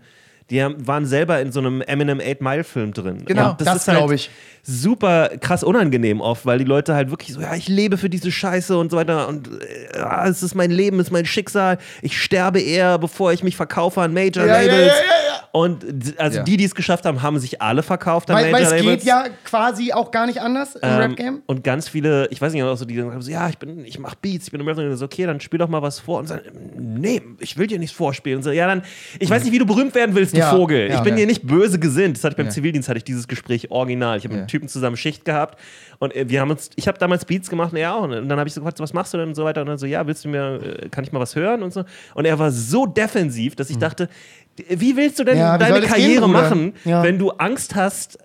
Die 0.49 0.61
haben, 0.61 0.85
waren 0.85 1.05
selber 1.05 1.39
in 1.39 1.53
so 1.53 1.59
einem 1.61 1.81
Eminem 1.81 2.19
8 2.19 2.41
Mile 2.41 2.63
Film 2.65 2.91
drin. 2.93 3.23
Genau, 3.25 3.51
Und 3.51 3.61
das 3.61 3.75
ist 3.75 3.87
halt 3.87 3.99
glaub 3.99 4.11
ich. 4.11 4.29
Super 4.63 5.29
krass 5.39 5.63
unangenehm 5.63 6.19
oft, 6.19 6.45
weil 6.45 6.57
die 6.59 6.65
Leute 6.65 6.93
halt 6.93 7.09
wirklich 7.09 7.33
so, 7.33 7.39
ja, 7.41 7.55
ich 7.55 7.67
lebe 7.69 7.97
für 7.97 8.09
diese 8.09 8.31
Scheiße 8.31 8.77
und 8.77 8.91
so 8.91 8.97
weiter 8.97 9.27
und 9.29 9.47
äh, 9.47 9.97
ja, 9.97 10.27
es 10.27 10.43
ist 10.43 10.53
mein 10.53 10.69
Leben, 10.69 10.99
es 10.99 11.07
ist 11.07 11.11
mein 11.11 11.25
Schicksal. 11.25 11.77
Ich 12.01 12.21
sterbe 12.21 12.59
eher, 12.59 12.97
bevor 12.99 13.31
ich 13.31 13.43
mich 13.43 13.55
verkaufe 13.55 14.01
an 14.01 14.13
Major 14.13 14.45
Ja, 14.45 14.61
ja, 14.61 14.67
Labels. 14.67 14.87
ja, 14.87 15.33
ja, 15.35 15.40
Und 15.53 15.85
also 16.17 16.37
Ja. 16.37 16.43
die, 16.43 16.55
die 16.57 16.63
es 16.63 16.73
geschafft 16.75 17.05
haben, 17.05 17.21
haben 17.21 17.37
sich 17.39 17.61
alle 17.61 17.83
verkauft 17.83 18.29
an 18.29 18.37
Weil, 18.37 18.51
Major 18.51 18.69
weil 18.71 18.77
es 18.77 18.83
Labels. 18.83 18.99
geht 19.03 19.03
ja 19.07 19.25
quasi 19.43 19.91
auch 19.91 20.11
gar 20.11 20.25
nicht 20.25 20.39
anders 20.39 20.75
im 20.75 20.81
Ähm, 20.83 20.97
Rap-Game. 20.97 21.41
Und 21.45 21.63
ganz 21.63 21.89
viele, 21.89 22.27
ich 22.31 22.41
weiß 22.41 22.53
nicht, 22.53 22.63
auch 22.63 22.75
so, 22.77 22.85
die 22.85 22.95
sagen 22.95 23.21
so, 23.21 23.29
ja, 23.31 23.49
ich 23.49 23.57
bin, 23.57 23.83
ich 23.85 23.99
mach 23.99 24.15
Beats, 24.15 24.45
ich 24.45 24.51
bin 24.51 24.61
im 24.61 24.67
Rap, 24.67 24.77
und 24.77 24.95
so, 24.95 25.05
okay, 25.05 25.25
dann 25.25 25.39
spiel 25.41 25.59
doch 25.59 25.67
mal 25.67 25.81
was 25.81 25.99
vor 25.99 26.19
und 26.19 26.27
sagen, 26.27 26.43
nee, 26.77 27.21
ich 27.39 27.57
will 27.57 27.67
dir 27.67 27.79
nichts 27.79 27.95
vorspielen. 27.95 28.37
Und 28.37 28.43
so, 28.43 28.51
ja, 28.51 28.65
dann, 28.67 28.81
ich 29.19 29.29
weiß 29.29 29.43
nicht, 29.43 29.51
wie 29.53 29.59
du 29.59 29.65
berühmt 29.65 29.93
werden 29.93 30.15
willst, 30.15 30.33
du 30.33 30.37
Ja, 30.39 30.51
Vogel. 30.51 30.89
ja. 30.89 30.95
ich 30.97 31.01
bin 31.01 31.15
dir 31.17 31.25
nicht 31.27 31.45
böse 31.45 31.79
gesinnt. 31.79 32.17
Das 32.17 32.23
hatte 32.23 32.33
ich 32.33 32.37
beim. 32.37 32.49
Zivildienst, 32.51 32.87
hatte 32.89 32.97
ich 32.97 33.03
dieses 33.03 33.27
Gespräch 33.27 33.71
original. 33.71 34.17
Ich 34.17 34.23
habe 34.23 34.33
mit 34.33 34.39
einem 34.41 34.47
Typen 34.47 34.67
zusammen 34.69 34.95
Schicht 34.97 35.25
gehabt 35.25 35.59
und 35.99 36.15
äh, 36.15 36.29
wir 36.29 36.39
haben 36.41 36.51
uns, 36.51 36.69
ich 36.75 36.87
habe 36.87 36.97
damals 36.97 37.25
Beats 37.25 37.49
gemacht 37.49 37.71
und 37.73 37.77
er 37.77 37.93
auch. 37.95 38.03
Und 38.03 38.11
dann 38.29 38.39
habe 38.39 38.47
ich 38.47 38.53
so 38.53 38.61
gefragt, 38.61 38.79
was 38.79 38.93
machst 38.93 39.13
du 39.13 39.17
denn 39.17 39.29
und 39.29 39.35
so 39.35 39.43
weiter. 39.43 39.61
Und 39.61 39.67
dann 39.67 39.77
so, 39.77 39.85
ja, 39.85 40.05
willst 40.07 40.23
du 40.25 40.29
mir, 40.29 40.59
äh, 40.83 40.89
kann 40.89 41.03
ich 41.03 41.11
mal 41.11 41.19
was 41.19 41.35
hören 41.35 41.61
und 41.63 41.73
so. 41.73 41.83
Und 42.15 42.25
er 42.25 42.39
war 42.39 42.51
so 42.51 42.85
defensiv, 42.85 43.55
dass 43.55 43.69
ich 43.69 43.77
dachte, 43.77 44.07
wie 44.69 44.95
willst 44.97 45.19
du 45.19 45.23
denn 45.23 45.37
Ja, 45.37 45.57
deine 45.57 45.79
gehen, 45.79 45.89
Karriere 45.89 46.25
Bruder? 46.27 46.41
machen, 46.41 46.73
Ja. 46.85 47.03
wenn 47.03 47.17
du 47.19 47.31
Angst 47.31 47.75
hast, 47.75 48.17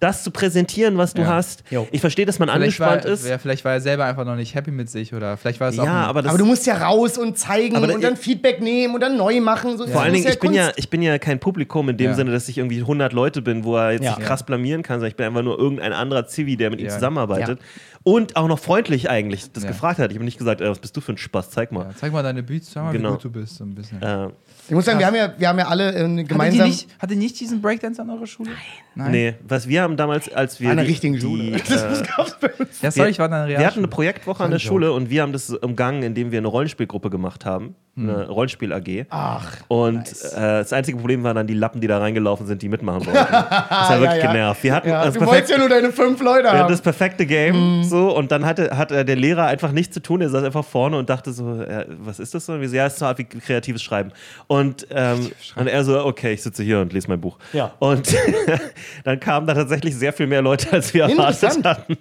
das 0.00 0.22
zu 0.22 0.30
präsentieren, 0.32 0.98
was 0.98 1.14
du 1.14 1.22
Ja. 1.22 1.28
hast. 1.28 1.62
Jo. 1.70 1.86
Ich 1.90 2.00
verstehe, 2.00 2.26
dass 2.26 2.38
man 2.38 2.48
vielleicht 2.50 2.78
war, 2.80 2.88
angespannt 2.90 3.14
ist. 3.14 3.26
Ja, 3.26 3.38
vielleicht 3.38 3.64
war 3.64 3.72
er 3.72 3.80
selber 3.80 4.04
einfach 4.04 4.24
noch 4.26 4.34
nicht 4.36 4.54
happy 4.54 4.70
mit 4.70 4.90
sich 4.90 5.14
oder 5.14 5.36
vielleicht 5.38 5.60
war 5.60 5.68
es 5.70 5.78
auch. 5.78 5.84
Ja, 5.84 6.02
ein- 6.02 6.08
aber 6.08 6.20
das 6.20 6.30
Aber 6.30 6.38
du 6.38 6.44
musst 6.44 6.66
ja 6.66 6.76
raus 6.76 7.16
und 7.16 7.38
zeigen 7.38 7.76
und 7.76 8.02
dann 8.02 8.16
Feedback 8.16 8.60
nehmen 8.60 8.94
und 8.94 9.00
dann 9.00 9.16
neu 9.16 9.40
machen. 9.40 9.78
So, 9.78 9.86
vor 9.86 10.02
allen 10.02 10.12
Dingen, 10.12 10.26
ich 10.28 10.38
bin, 10.40 10.52
ja, 10.52 10.72
ich 10.76 10.90
bin 10.90 11.00
ja 11.00 11.16
kein 11.18 11.38
Publikum 11.38 11.88
in 11.88 11.96
dem 11.96 12.10
Ja. 12.10 12.14
Sinne, 12.14 12.32
dass 12.32 12.48
ich 12.48 12.58
irgendwie 12.58 12.82
100 12.82 13.12
Leute 13.14 13.40
bin, 13.40 13.64
wo 13.64 13.76
er 13.76 13.92
jetzt 13.92 14.04
Ja. 14.04 14.14
sich 14.16 14.24
krass 14.24 14.42
blamieren 14.44 14.82
kann, 14.82 14.96
sondern 14.96 15.10
ich 15.10 15.16
bin 15.16 15.26
einfach 15.26 15.42
nur 15.42 15.58
irgendein 15.58 15.92
anderer 15.94 16.26
Zivi, 16.26 16.56
der 16.56 16.70
mit 16.70 16.80
ihm 16.80 16.86
Ja. 16.86 16.92
zusammenarbeitet. 16.92 17.60
Und 18.02 18.36
auch 18.36 18.48
noch 18.48 18.58
freundlich 18.58 19.08
eigentlich 19.08 19.52
das 19.52 19.62
Ja. 19.62 19.70
gefragt 19.70 19.98
hat. 19.98 20.10
Ich 20.10 20.16
habe 20.18 20.24
nicht 20.26 20.36
gesagt, 20.36 20.60
was 20.60 20.78
bist 20.80 20.94
du 20.94 21.00
für 21.00 21.12
ein 21.12 21.18
Spaß, 21.18 21.50
zeig 21.50 21.72
mal. 21.72 21.84
ja, 21.86 21.90
zeig 21.96 22.12
mal 22.12 22.22
deine 22.22 22.42
Beats, 22.42 22.70
sag 22.72 22.84
mal, 22.84 22.92
Genau. 22.92 23.10
wie 23.10 23.12
gut 23.14 23.24
du 23.24 23.30
bist, 23.30 23.56
so 23.56 23.64
ein 23.64 23.74
bisschen. 23.74 24.02
Äh, 24.02 24.28
Ich 24.66 24.74
muss 24.74 24.84
sagen, 24.84 24.98
wir 24.98 25.06
haben 25.06 25.14
ja, 25.16 25.34
wir 25.36 25.48
haben 25.48 25.58
ja 25.58 25.68
alle 25.68 25.94
äh, 25.94 26.24
gemeinsam. 26.24 26.68
nicht, 26.68 26.88
hattet 26.98 27.16
ihr 27.16 27.22
nicht 27.22 27.38
diesen 27.38 27.60
Breakdance 27.60 28.00
an 28.00 28.10
eurer 28.10 28.26
Schule? 28.26 28.50
Nein. 28.50 28.83
Nee, 28.94 29.34
was 29.46 29.68
wir 29.68 29.82
haben 29.82 29.96
damals, 29.96 30.32
als 30.32 30.60
wir. 30.60 30.70
An 30.70 30.76
der 30.76 30.84
die- 30.84 30.90
richtigen 30.92 31.18
Schule. 31.20 31.42
Die, 31.42 31.52
äh, 31.52 31.58
Ja, 32.82 32.90
sorry, 32.90 33.10
ich 33.10 33.18
war 33.18 33.26
in 33.26 33.32
einer 33.32 33.48
wir 33.48 33.66
hatten 33.66 33.78
eine. 33.80 33.88
Projektwoche 33.88 34.42
an 34.44 34.50
der 34.50 34.58
Schule 34.58 34.92
und 34.92 35.10
wir 35.10 35.22
haben 35.22 35.32
das 35.32 35.50
umgangen, 35.50 36.02
indem 36.02 36.30
wir 36.32 36.38
eine 36.38 36.48
Rollenspielgruppe 36.48 37.10
gemacht 37.10 37.44
haben. 37.44 37.74
Hm. 37.96 38.10
Eine 38.10 38.26
Rollenspiel-AG. 38.28 39.06
Ach. 39.10 39.56
Und 39.68 39.98
nice. 39.98 40.32
äh, 40.34 40.40
das 40.40 40.72
einzige 40.72 40.98
Problem 40.98 41.22
waren 41.22 41.36
dann 41.36 41.46
die 41.46 41.54
Lappen, 41.54 41.80
die 41.80 41.86
da 41.86 41.98
reingelaufen 41.98 42.44
sind, 42.44 42.60
die 42.60 42.68
mitmachen 42.68 43.06
wollten. 43.06 43.14
Das 43.14 43.30
hat 43.88 44.00
wirklich 44.00 44.20
ja. 44.22 44.32
genervt. 44.32 44.64
Wir 44.64 44.74
hatten 44.74 44.88
Ja, 44.88 45.04
du 45.04 45.12
perfekt- 45.12 45.26
wolltest 45.30 45.50
ja 45.52 45.58
nur 45.58 45.68
deine 45.68 45.92
fünf 45.92 46.20
Leute 46.20 46.42
Wir 46.44 46.48
hatten 46.50 46.58
haben. 46.62 46.70
das 46.72 46.82
perfekte 46.82 47.24
Game 47.24 47.84
so 47.84 48.14
und 48.16 48.32
dann 48.32 48.44
hatte, 48.44 48.76
hat 48.76 48.90
äh, 48.90 49.04
der 49.04 49.14
Lehrer 49.14 49.46
einfach 49.46 49.70
nichts 49.70 49.94
zu 49.94 50.00
tun. 50.02 50.20
Er 50.22 50.28
saß 50.28 50.42
einfach 50.42 50.64
vorne 50.64 50.98
und 50.98 51.08
dachte 51.08 51.32
so, 51.32 51.60
äh, 51.62 51.86
was 52.00 52.18
ist 52.18 52.34
das 52.34 52.46
so? 52.46 52.54
Und 52.54 52.62
wir 52.62 52.68
so, 52.68 52.74
ja, 52.74 52.86
es 52.86 52.94
ist 52.94 52.98
so 52.98 53.06
hart 53.06 53.18
wie 53.18 53.24
kreatives 53.24 53.80
Schreiben. 53.82 54.10
Und, 54.48 54.88
ähm, 54.90 55.30
und 55.54 55.68
er 55.68 55.84
so, 55.84 56.04
okay, 56.04 56.32
ich 56.32 56.42
sitze 56.42 56.64
hier 56.64 56.80
und 56.80 56.92
lese 56.92 57.06
mein 57.08 57.20
Buch. 57.20 57.38
Ja. 57.52 57.74
Und 57.78 58.08
dann 59.04 59.20
kamen 59.20 59.46
da 59.46 59.54
tatsächlich 59.54 59.94
sehr 59.96 60.12
viel 60.12 60.26
mehr 60.26 60.42
Leute, 60.42 60.72
als 60.72 60.92
wir 60.94 61.04
erwartet 61.04 61.64
hatten. 61.64 61.96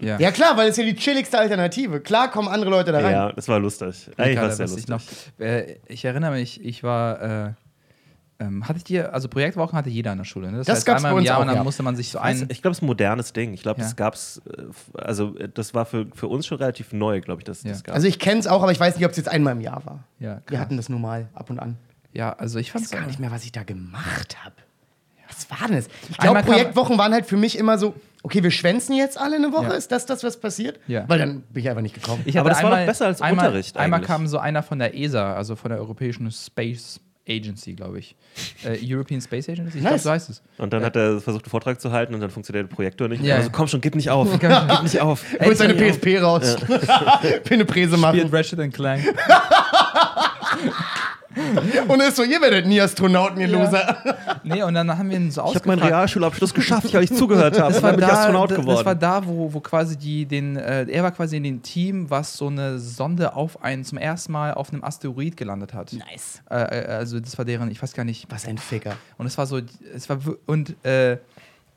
Ja. 0.00 0.18
Ja, 0.18 0.30
klar, 0.30 0.56
weil 0.56 0.68
es 0.68 0.76
ja 0.76 0.84
die 0.84 0.94
chilligste 0.94 1.38
Alternative. 1.38 2.00
Klar 2.00 2.30
kommen 2.30 2.48
andere 2.48 2.70
Leute 2.70 2.92
da 2.92 2.98
rein. 3.00 3.12
Ja, 3.12 3.32
das 3.32 3.48
war 3.48 3.58
lustig. 3.58 4.10
Eigentlich 4.16 4.36
war 4.38 4.48
es 4.48 4.56
sehr 4.56 4.64
was 4.66 4.76
ich, 4.76 4.88
lustig. 4.88 5.32
noch, 5.38 5.44
äh, 5.46 5.76
ich 5.86 6.04
erinnere 6.04 6.32
mich, 6.32 6.64
ich 6.64 6.82
war. 6.82 7.46
Äh, 7.48 7.52
ähm, 8.40 8.66
hattet 8.66 8.90
ihr, 8.90 9.14
also 9.14 9.28
Projektwochen 9.28 9.78
hatte 9.78 9.88
jeder 9.88 10.10
in 10.10 10.18
der 10.18 10.24
Schule. 10.24 10.50
Ne? 10.50 10.58
Das, 10.58 10.66
Das 10.66 10.76
heißt, 10.78 10.86
gab's 10.86 10.96
einmal 11.04 11.12
bei 11.12 11.16
im 11.16 11.18
uns 11.18 11.26
Jahr 11.28 11.36
auch, 11.36 11.42
und 11.42 11.46
dann 11.46 11.56
ja. 11.58 11.62
musste 11.62 11.84
man 11.84 11.94
sich 11.94 12.08
so 12.10 12.18
ein. 12.18 12.46
ich 12.48 12.60
glaube, 12.60 12.72
es 12.72 12.78
ist 12.78 12.82
ein 12.82 12.86
modernes 12.86 13.32
Ding. 13.32 13.52
Ich 13.54 13.62
glaube, 13.62 13.78
Ja. 13.80 13.86
das 13.86 13.94
gab's, 13.94 14.42
äh, 14.48 14.62
also 15.00 15.36
äh, 15.38 15.48
das 15.48 15.74
war 15.74 15.86
für, 15.86 16.06
für 16.12 16.26
uns 16.26 16.46
schon 16.46 16.58
relativ 16.58 16.92
neu, 16.92 17.20
glaube 17.20 17.40
ich, 17.42 17.44
dass 17.44 17.58
es 17.58 17.64
Ja. 17.64 17.70
das 17.70 17.84
gab. 17.84 17.94
Also 17.94 18.08
ich 18.08 18.18
kenne 18.18 18.40
es 18.40 18.48
auch, 18.48 18.62
aber 18.64 18.72
ich 18.72 18.80
weiß 18.80 18.96
nicht, 18.96 19.04
ob 19.04 19.12
es 19.12 19.16
jetzt 19.16 19.28
einmal 19.28 19.52
im 19.52 19.60
Jahr 19.60 19.86
war. 19.86 20.02
Ja, 20.18 20.40
Wir 20.48 20.58
hatten 20.58 20.76
das 20.76 20.88
nur 20.88 20.98
mal 20.98 21.28
ab 21.34 21.50
und 21.50 21.60
an. 21.60 21.76
ja, 22.14 22.32
also 22.32 22.58
ich 22.58 22.72
fand 22.72 22.84
es 22.84 22.90
weiß 22.92 22.98
gar 22.98 23.06
nicht 23.06 23.20
mehr, 23.20 23.30
was 23.30 23.44
ich 23.44 23.52
da 23.52 23.62
gemacht 23.62 24.36
habe. 24.44 24.56
Was 25.34 25.50
war 25.50 25.66
denn 25.68 25.76
das? 25.76 25.86
Ich 26.10 26.20
Einmal 26.20 26.42
glaube, 26.42 26.56
Projektwochen 26.58 26.98
waren 26.98 27.12
halt 27.12 27.26
für 27.26 27.36
mich 27.36 27.58
immer 27.58 27.78
so, 27.78 27.94
okay, 28.22 28.42
wir 28.42 28.50
schwänzen 28.50 28.94
jetzt 28.96 29.18
alle 29.18 29.36
eine 29.36 29.52
Woche, 29.52 29.64
Ja. 29.66 29.72
ist 29.72 29.90
das 29.90 30.06
das, 30.06 30.22
was 30.22 30.38
passiert? 30.38 30.78
Ja. 30.86 31.04
Weil 31.08 31.18
dann 31.18 31.40
bin 31.50 31.62
ich 31.62 31.68
einfach 31.68 31.82
nicht 31.82 31.94
gekommen. 31.94 32.22
Ich 32.24 32.38
Aber 32.38 32.50
das 32.50 32.58
war 32.62 32.70
doch 32.70 32.76
einmal- 32.76 32.86
besser 32.86 33.06
als 33.06 33.20
einmal, 33.22 33.46
Unterricht 33.46 33.76
Einmal 33.76 33.98
eigentlich. 33.98 34.06
kam 34.08 34.26
so 34.26 34.38
einer 34.38 34.62
von 34.62 34.78
der 34.78 34.94
ESA, 34.96 35.34
also 35.34 35.56
von 35.56 35.70
der 35.70 35.78
Europäischen 35.80 36.30
Space 36.30 37.00
Agency, 37.28 37.74
glaube 37.74 38.00
ich. 38.00 38.16
Äh, 38.64 38.78
European 38.82 39.20
Space 39.20 39.48
Agency? 39.48 39.78
Ich 39.78 39.80
glaube, 39.82 39.94
Nice. 39.94 40.02
so 40.02 40.10
heißt 40.10 40.30
es. 40.30 40.42
und 40.58 40.72
dann 40.72 40.84
hat 40.84 40.96
er 40.96 41.20
versucht, 41.20 41.44
einen 41.44 41.50
Vortrag 41.50 41.80
zu 41.80 41.92
halten 41.92 42.14
und 42.14 42.20
dann 42.20 42.30
funktioniert 42.30 42.68
der 42.68 42.74
Projektor 42.74 43.06
nicht. 43.08 43.22
Ja. 43.22 43.36
Also 43.36 43.50
komm 43.52 43.68
schon, 43.68 43.80
gib 43.80 43.94
nicht 43.94 44.10
auf. 44.10 44.28
gib 44.40 44.82
nicht 44.82 45.00
auf. 45.00 45.24
Holt 45.40 45.56
seine 45.56 45.74
PSP 45.74 46.18
raus. 46.20 46.56
Will 46.68 47.40
eine 47.50 47.64
Präse 47.64 47.96
machen. 47.96 48.18
Spielt 48.18 48.32
Ratchet 48.32 48.58
and 48.58 48.74
Clank. 48.74 49.04
Und 51.88 52.00
ist 52.02 52.16
so, 52.16 52.22
ihr 52.22 52.40
werdet 52.40 52.66
nie 52.66 52.80
Astronauten, 52.80 53.40
ihr 53.40 53.48
Ja. 53.48 53.64
Loser. 53.64 53.96
Nee, 54.44 54.62
und 54.62 54.74
dann 54.74 54.96
haben 54.96 55.08
wir 55.10 55.16
ihn 55.16 55.30
so 55.30 55.44
Ich 55.48 55.54
habe 55.54 55.68
meinen. 55.68 55.82
Realschulabschluss 55.82 56.52
geschafft, 56.52 56.92
weil 56.92 57.04
ich 57.04 57.14
zugehört 57.14 57.58
habe. 57.58 57.72
Das 57.72 57.82
war, 57.82 57.90
dann 57.90 58.00
bin 58.00 58.08
ich 58.08 58.10
da, 58.14 58.20
Astronaut 58.20 58.50
das 58.50 58.58
geworden. 58.58 58.86
war 58.86 58.94
da, 58.94 59.26
wo, 59.26 59.52
wo 59.52 59.60
quasi 59.60 59.96
die, 59.96 60.26
den, 60.26 60.56
äh, 60.56 60.84
er 60.84 61.02
war 61.02 61.10
quasi 61.12 61.36
in 61.36 61.44
dem 61.44 61.62
Team, 61.62 62.10
was 62.10 62.36
so 62.36 62.48
eine 62.48 62.78
Sonde 62.78 63.34
auf 63.34 63.62
einen, 63.62 63.84
zum 63.84 63.98
ersten 63.98 64.32
Mal 64.32 64.54
auf 64.54 64.72
einem 64.72 64.84
Asteroid 64.84 65.36
gelandet 65.36 65.74
hat. 65.74 65.92
Nice. 65.92 66.42
Äh, 66.50 66.56
äh, 66.56 66.86
also 66.92 67.20
das 67.20 67.36
war 67.38 67.44
deren, 67.44 67.70
ich 67.70 67.82
weiß 67.82 67.92
gar 67.94 68.04
nicht. 68.04 68.26
Was 68.30 68.46
ein 68.46 68.58
Ficker. 68.58 68.96
Und 69.18 69.26
es 69.26 69.38
war 69.38 69.46
so, 69.46 69.60
es 69.94 70.08
war 70.08 70.18
und 70.46 70.84
äh, 70.84 71.18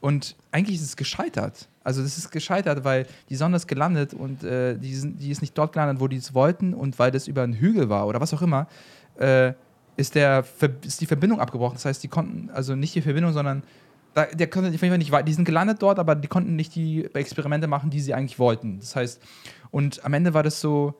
und 0.01 0.35
eigentlich 0.51 0.75
ist 0.75 0.83
es 0.83 0.95
gescheitert. 0.97 1.67
Also 1.83 2.03
das 2.03 2.17
ist 2.17 2.29
gescheitert, 2.31 2.83
weil 2.83 3.07
die 3.29 3.35
Sonde 3.35 3.55
ist 3.55 3.67
gelandet 3.67 4.13
und 4.13 4.43
äh, 4.43 4.77
die, 4.77 4.93
sind, 4.95 5.19
die 5.19 5.31
ist 5.31 5.41
nicht 5.41 5.57
dort 5.57 5.73
gelandet, 5.73 5.99
wo 5.99 6.07
die 6.07 6.17
es 6.17 6.33
wollten 6.35 6.73
und 6.75 6.99
weil 6.99 7.09
das 7.09 7.27
über 7.27 7.41
einen 7.41 7.53
Hügel 7.53 7.89
war 7.89 8.05
oder 8.05 8.21
was 8.21 8.31
auch 8.33 8.41
immer, 8.43 8.67
äh, 9.19 9.53
ist, 9.97 10.15
der, 10.15 10.43
ist 10.83 11.01
die 11.01 11.05
Verbindung 11.05 11.39
abgebrochen. 11.39 11.75
Das 11.75 11.85
heißt, 11.85 12.03
die 12.03 12.07
konnten, 12.07 12.49
also 12.53 12.75
nicht 12.75 12.95
die 12.95 13.01
Verbindung, 13.01 13.33
sondern 13.33 13.63
da, 14.13 14.25
der 14.25 14.47
konnte 14.47 14.69
auf 14.69 14.73
jeden 14.73 14.89
Fall 14.89 14.97
nicht 14.97 15.11
weit. 15.11 15.27
Die 15.27 15.33
sind 15.33 15.45
gelandet 15.45 15.81
dort, 15.81 15.99
aber 15.99 16.15
die 16.15 16.27
konnten 16.27 16.55
nicht 16.55 16.75
die 16.75 17.05
Experimente 17.13 17.67
machen, 17.67 17.89
die 17.89 17.99
sie 17.99 18.13
eigentlich 18.13 18.39
wollten. 18.39 18.79
Das 18.79 18.95
heißt, 18.95 19.21
und 19.71 20.03
am 20.05 20.13
Ende 20.13 20.33
war 20.33 20.43
das 20.43 20.61
so, 20.61 20.95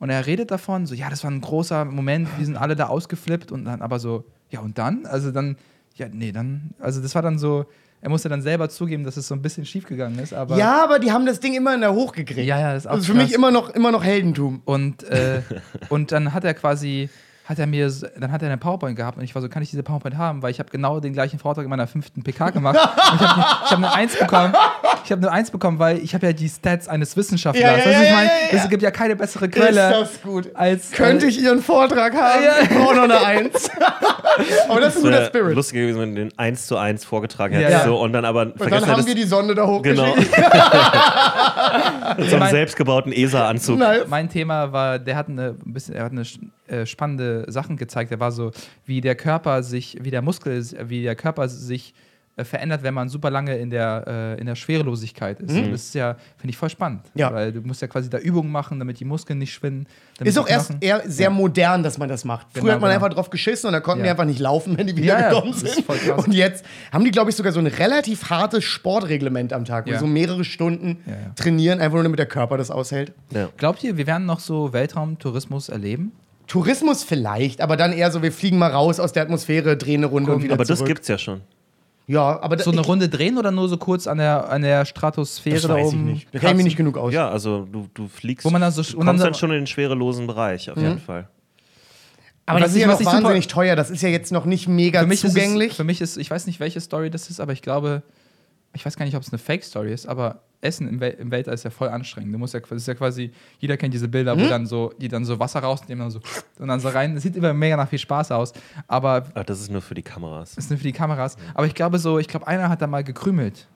und 0.00 0.10
er 0.10 0.26
redet 0.26 0.50
davon, 0.50 0.86
so, 0.86 0.94
ja, 0.94 1.10
das 1.10 1.24
war 1.24 1.30
ein 1.30 1.40
großer 1.40 1.84
Moment, 1.84 2.28
wir 2.36 2.44
sind 2.44 2.56
alle 2.56 2.76
da 2.76 2.86
ausgeflippt 2.86 3.52
und 3.52 3.64
dann 3.64 3.82
aber 3.82 3.98
so, 3.98 4.24
ja, 4.50 4.60
und 4.60 4.78
dann? 4.78 5.06
Also 5.06 5.30
dann, 5.30 5.56
ja, 5.94 6.08
nee, 6.08 6.32
dann, 6.32 6.74
also 6.78 7.00
das 7.00 7.14
war 7.14 7.22
dann 7.22 7.38
so, 7.38 7.66
er 8.00 8.10
musste 8.10 8.28
dann 8.28 8.42
selber 8.42 8.68
zugeben, 8.68 9.02
dass 9.02 9.16
es 9.16 9.26
so 9.26 9.34
ein 9.34 9.42
bisschen 9.42 9.64
schief 9.64 9.84
gegangen 9.84 10.18
ist, 10.20 10.32
aber. 10.32 10.56
Ja, 10.56 10.84
aber 10.84 11.00
die 11.00 11.10
haben 11.10 11.26
das 11.26 11.40
Ding 11.40 11.54
immer 11.54 11.74
in 11.74 11.80
der 11.80 11.92
Hoch 11.92 12.12
gekriegt. 12.12 12.46
Ja, 12.46 12.58
ja, 12.60 12.72
das 12.72 12.84
ist 12.84 12.86
auch 12.86 12.92
Das 12.92 13.00
ist 13.00 13.06
für 13.06 13.14
mich 13.14 13.26
krass. 13.26 13.34
immer 13.36 13.50
noch, 13.50 13.70
immer 13.70 13.90
noch 13.90 14.04
Heldentum. 14.04 14.62
Und, 14.64 15.02
äh, 15.04 15.42
und 15.88 16.12
dann 16.12 16.32
hat 16.32 16.44
er 16.44 16.54
quasi, 16.54 17.08
hat 17.48 17.58
er 17.58 17.66
mir, 17.66 17.90
dann 18.18 18.30
hat 18.30 18.42
er 18.42 18.48
eine 18.48 18.58
PowerPoint 18.58 18.94
gehabt 18.94 19.16
und 19.16 19.24
ich 19.24 19.34
war 19.34 19.40
so, 19.40 19.48
kann 19.48 19.62
ich 19.62 19.70
diese 19.70 19.82
PowerPoint 19.82 20.18
haben? 20.18 20.42
Weil 20.42 20.50
ich 20.50 20.58
habe 20.58 20.68
genau 20.68 21.00
den 21.00 21.14
gleichen 21.14 21.38
Vortrag 21.38 21.64
in 21.64 21.70
meiner 21.70 21.86
fünften 21.86 22.22
PK 22.22 22.50
gemacht. 22.50 22.76
und 23.12 23.20
ich 23.22 23.26
habe 23.26 23.40
ich 23.64 23.70
hab 23.70 23.78
eine 23.78 23.92
Eins 23.94 24.16
bekommen. 24.18 24.54
Ich 25.04 25.10
habe 25.12 25.22
eine 25.22 25.32
Eins 25.32 25.50
bekommen, 25.50 25.78
weil 25.78 25.96
ich 25.98 26.12
habe 26.14 26.26
ja 26.26 26.32
die 26.34 26.46
Stats 26.50 26.88
eines 26.88 27.16
Wissenschaftlers. 27.16 27.64
Ja, 27.84 27.90
ja, 27.90 27.98
ja, 27.98 28.02
ich 28.02 28.10
meine? 28.12 28.26
ja, 28.28 28.34
ja, 28.34 28.56
ja. 28.58 28.62
Es 28.64 28.68
gibt 28.68 28.82
ja 28.82 28.90
keine 28.90 29.16
bessere 29.16 29.48
Quelle 29.48 29.68
Ist 29.70 30.00
das 30.14 30.22
gut. 30.22 30.50
als. 30.54 30.90
Könnte 30.90 31.24
ich 31.26 31.40
Ihren 31.40 31.62
Vortrag 31.62 32.12
haben? 32.14 32.42
Ja. 32.44 32.52
Ich 32.64 32.68
brauche 32.68 32.94
noch 32.96 33.04
eine 33.04 33.18
Eins. 33.26 33.70
Aber 34.68 34.80
das 34.82 34.94
ist 34.96 35.04
ein 35.04 35.10
guter 35.10 35.24
Spirit. 35.24 35.54
lustig 35.56 35.78
gewesen, 35.78 36.00
wenn 36.02 36.14
du 36.14 36.20
den 36.26 36.38
1 36.38 36.66
zu 36.66 36.76
1 36.76 37.02
vorgetragen 37.06 37.54
Ja, 37.54 37.60
hättest. 37.60 37.78
ja. 37.78 37.84
So, 37.86 37.98
und 37.98 38.12
dann 38.12 38.24
aber 38.26 38.42
Und 38.42 38.70
dann 38.70 38.86
haben 38.86 39.06
wir 39.06 39.14
die 39.14 39.24
Sonde 39.24 39.54
da 39.54 39.62
genau. 39.82 40.06
hochgeschickt. 40.06 40.34
so 42.18 42.22
einen 42.34 42.38
mein- 42.38 42.50
selbstgebauten 42.50 43.12
ESA-Anzug. 43.12 43.78
Nice. 43.78 44.06
Mein 44.06 44.28
Thema 44.28 44.70
war, 44.72 44.98
der 44.98 45.16
hat 45.16 45.28
eine 45.28 45.56
ein 45.64 45.72
bisschen, 45.72 45.94
er 45.94 46.04
hat 46.04 46.12
eine 46.12 46.24
äh, 46.68 46.86
spannende 46.86 47.44
Sachen 47.48 47.76
gezeigt. 47.76 48.10
Er 48.12 48.20
war 48.20 48.32
so, 48.32 48.52
wie 48.84 49.00
der 49.00 49.14
Körper 49.14 49.62
sich, 49.62 49.98
wie 50.00 50.10
der 50.10 50.22
Muskel, 50.22 50.64
wie 50.88 51.02
der 51.02 51.16
Körper 51.16 51.48
sich 51.48 51.94
äh, 52.36 52.44
verändert, 52.44 52.84
wenn 52.84 52.94
man 52.94 53.08
super 53.08 53.30
lange 53.30 53.56
in 53.58 53.68
der, 53.70 54.04
äh, 54.06 54.40
in 54.40 54.46
der 54.46 54.54
Schwerelosigkeit 54.54 55.40
ist. 55.40 55.50
Und 55.56 55.72
das 55.72 55.82
ist 55.86 55.94
ja, 55.96 56.14
finde 56.36 56.50
ich 56.50 56.56
voll 56.56 56.70
spannend. 56.70 57.00
Mhm. 57.14 57.20
Ja. 57.20 57.32
Weil 57.32 57.52
du 57.52 57.62
musst 57.62 57.82
ja 57.82 57.88
quasi 57.88 58.08
da 58.08 58.18
Übungen 58.18 58.52
machen, 58.52 58.78
damit 58.78 59.00
die 59.00 59.04
Muskeln 59.04 59.40
nicht 59.40 59.52
schwinden. 59.52 59.88
damit 60.18 60.30
Ist 60.30 60.38
auch 60.38 60.48
erst 60.48 60.74
eher 60.80 61.02
sehr 61.04 61.30
modern, 61.30 61.82
dass 61.82 61.98
man 61.98 62.08
das 62.08 62.24
macht. 62.24 62.46
Früher 62.52 62.62
Genau, 62.62 62.74
hat 62.74 62.80
man 62.80 62.90
genau. 62.90 63.04
einfach 63.04 63.12
drauf 63.16 63.30
geschissen 63.30 63.66
und 63.66 63.72
dann 63.72 63.82
konnten 63.82 64.00
Ja. 64.04 64.04
die 64.04 64.10
einfach 64.10 64.24
nicht 64.24 64.38
laufen, 64.38 64.78
wenn 64.78 64.86
die 64.86 64.92
Ja, 65.02 65.18
wieder 65.18 65.44
ja, 65.46 65.52
sind. 65.52 65.88
Und 66.16 66.32
jetzt 66.32 66.64
haben 66.92 67.02
die, 67.04 67.10
glaube 67.10 67.30
ich, 67.30 67.36
sogar 67.36 67.50
so 67.52 67.58
ein 67.58 67.66
relativ 67.66 68.30
hartes 68.30 68.62
Sportreglement 68.62 69.52
am 69.52 69.64
Tag, 69.64 69.86
wo 69.86 69.90
Ja. 69.90 69.98
so 69.98 70.06
mehrere 70.06 70.44
Stunden 70.44 70.98
Ja, 71.06 71.12
ja. 71.12 71.18
trainieren, 71.34 71.80
einfach 71.80 71.94
nur 71.96 72.04
damit 72.04 72.20
der 72.20 72.26
Körper 72.26 72.56
das 72.56 72.70
aushält. 72.70 73.14
Ja. 73.32 73.48
Glaubt 73.56 73.82
ihr, 73.82 73.96
wir 73.96 74.06
werden 74.06 74.26
noch 74.26 74.38
so 74.38 74.72
Weltraumtourismus 74.72 75.68
erleben? 75.70 76.12
Tourismus 76.48 77.04
vielleicht, 77.04 77.60
aber 77.60 77.76
dann 77.76 77.92
eher 77.92 78.10
so, 78.10 78.22
wir 78.22 78.32
fliegen 78.32 78.58
mal 78.58 78.70
raus 78.72 78.98
aus 78.98 79.12
der 79.12 79.22
Atmosphäre, 79.22 79.76
drehen 79.76 79.98
eine 80.00 80.06
Runde 80.06 80.32
und 80.32 80.42
wieder 80.42 80.54
Aber 80.54 80.64
das 80.64 80.78
zurück. 80.78 80.88
gibt's 80.88 81.06
ja 81.08 81.18
schon. 81.18 81.42
Ja, 82.06 82.40
aber 82.42 82.58
So 82.58 82.70
eine 82.72 82.80
Runde 82.80 83.10
drehen 83.10 83.36
oder 83.36 83.50
nur 83.50 83.68
so 83.68 83.76
kurz 83.76 84.06
an 84.06 84.16
der, 84.16 84.48
an 84.48 84.62
der 84.62 84.86
Stratosphäre 84.86 85.56
das 85.56 85.62
da 85.64 85.74
weiß 85.74 85.88
ich 85.88 85.94
oben? 85.94 86.04
nicht. 86.06 86.28
Da 86.32 86.38
kenne 86.38 86.52
ich 86.52 86.56
mich 86.56 86.64
nicht 86.64 86.76
genug 86.78 86.96
aus. 86.96 87.12
Ja, 87.12 87.28
also 87.28 87.66
du, 87.70 87.86
du 87.92 88.08
fliegst. 88.08 88.46
Wo 88.46 88.50
man 88.50 88.62
dann 88.62 88.72
so- 88.72 88.82
du 88.82 88.92
und 88.98 89.04
dann 89.06 89.16
kommst 89.16 89.24
dann 89.26 89.34
schon 89.34 89.50
in 89.50 89.56
den 89.58 89.66
schwerelosen 89.66 90.26
Bereich, 90.26 90.70
auf 90.70 90.78
jeden 90.78 90.98
Fall. 91.00 91.28
Aber 92.46 92.60
das 92.60 92.70
ist 92.74 92.78
ja 92.80 92.88
was 92.88 93.00
noch 93.00 93.12
wahnsinnig 93.12 93.46
teuer. 93.48 93.76
Das 93.76 93.90
ist 93.90 94.00
ja 94.00 94.08
jetzt 94.08 94.32
noch 94.32 94.46
nicht 94.46 94.68
mega 94.68 95.00
für 95.00 95.06
mich 95.06 95.20
zugänglich. 95.20 95.66
Ist 95.66 95.72
es, 95.72 95.76
für 95.76 95.84
mich 95.84 96.00
ist, 96.00 96.16
ich 96.16 96.30
weiß 96.30 96.46
nicht, 96.46 96.60
welche 96.60 96.80
Story 96.80 97.10
das 97.10 97.28
ist, 97.28 97.40
aber 97.40 97.52
ich 97.52 97.60
glaube, 97.60 98.02
ich 98.72 98.84
weiß 98.84 98.96
gar 98.96 99.04
nicht, 99.04 99.16
ob 99.16 99.22
es 99.22 99.32
eine 99.32 99.38
Fake-Story 99.38 99.92
ist, 99.92 100.06
aber 100.06 100.42
Essen 100.60 100.88
im, 100.88 100.98
Wel 101.00 101.10
im 101.12 101.30
Weltall 101.30 101.54
ist 101.54 101.62
ja 101.64 101.70
voll 101.70 101.88
anstrengend. 101.88 102.34
Du 102.34 102.38
musst 102.38 102.52
ja, 102.52 102.58
das 102.60 102.70
ist 102.72 102.88
ja 102.88 102.94
quasi, 102.94 103.30
jeder 103.60 103.76
kennt 103.76 103.94
diese 103.94 104.08
Bilder, 104.08 104.34
Mhm. 104.34 104.40
wo 104.40 104.48
dann 104.48 104.66
so, 104.66 104.92
die 105.00 105.06
dann 105.08 105.24
so 105.24 105.38
Wasser 105.38 105.60
rausnehmen 105.60 106.04
und, 106.04 106.10
so, 106.10 106.20
und 106.58 106.66
dann 106.68 106.80
so 106.80 106.88
rein. 106.88 107.14
Das 107.14 107.22
sieht 107.22 107.36
immer 107.36 107.54
mega 107.54 107.76
nach 107.76 107.88
viel 107.88 107.98
Spaß 108.00 108.32
aus, 108.32 108.52
aber 108.88 109.24
Aber 109.34 109.44
das 109.44 109.60
ist 109.60 109.70
nur 109.70 109.82
für 109.82 109.94
die 109.94 110.02
Kameras. 110.02 110.54
das 110.56 110.64
ist 110.64 110.70
nur 110.70 110.78
für 110.78 110.84
die 110.84 110.92
Kameras. 110.92 111.36
Aber 111.54 111.66
ich 111.66 111.74
glaube 111.74 111.98
so, 112.00 112.18
ich 112.18 112.26
glaube, 112.28 112.46
einer 112.48 112.68
hat 112.68 112.82
da 112.82 112.86
mal 112.88 113.04
gekrümelt. 113.04 113.68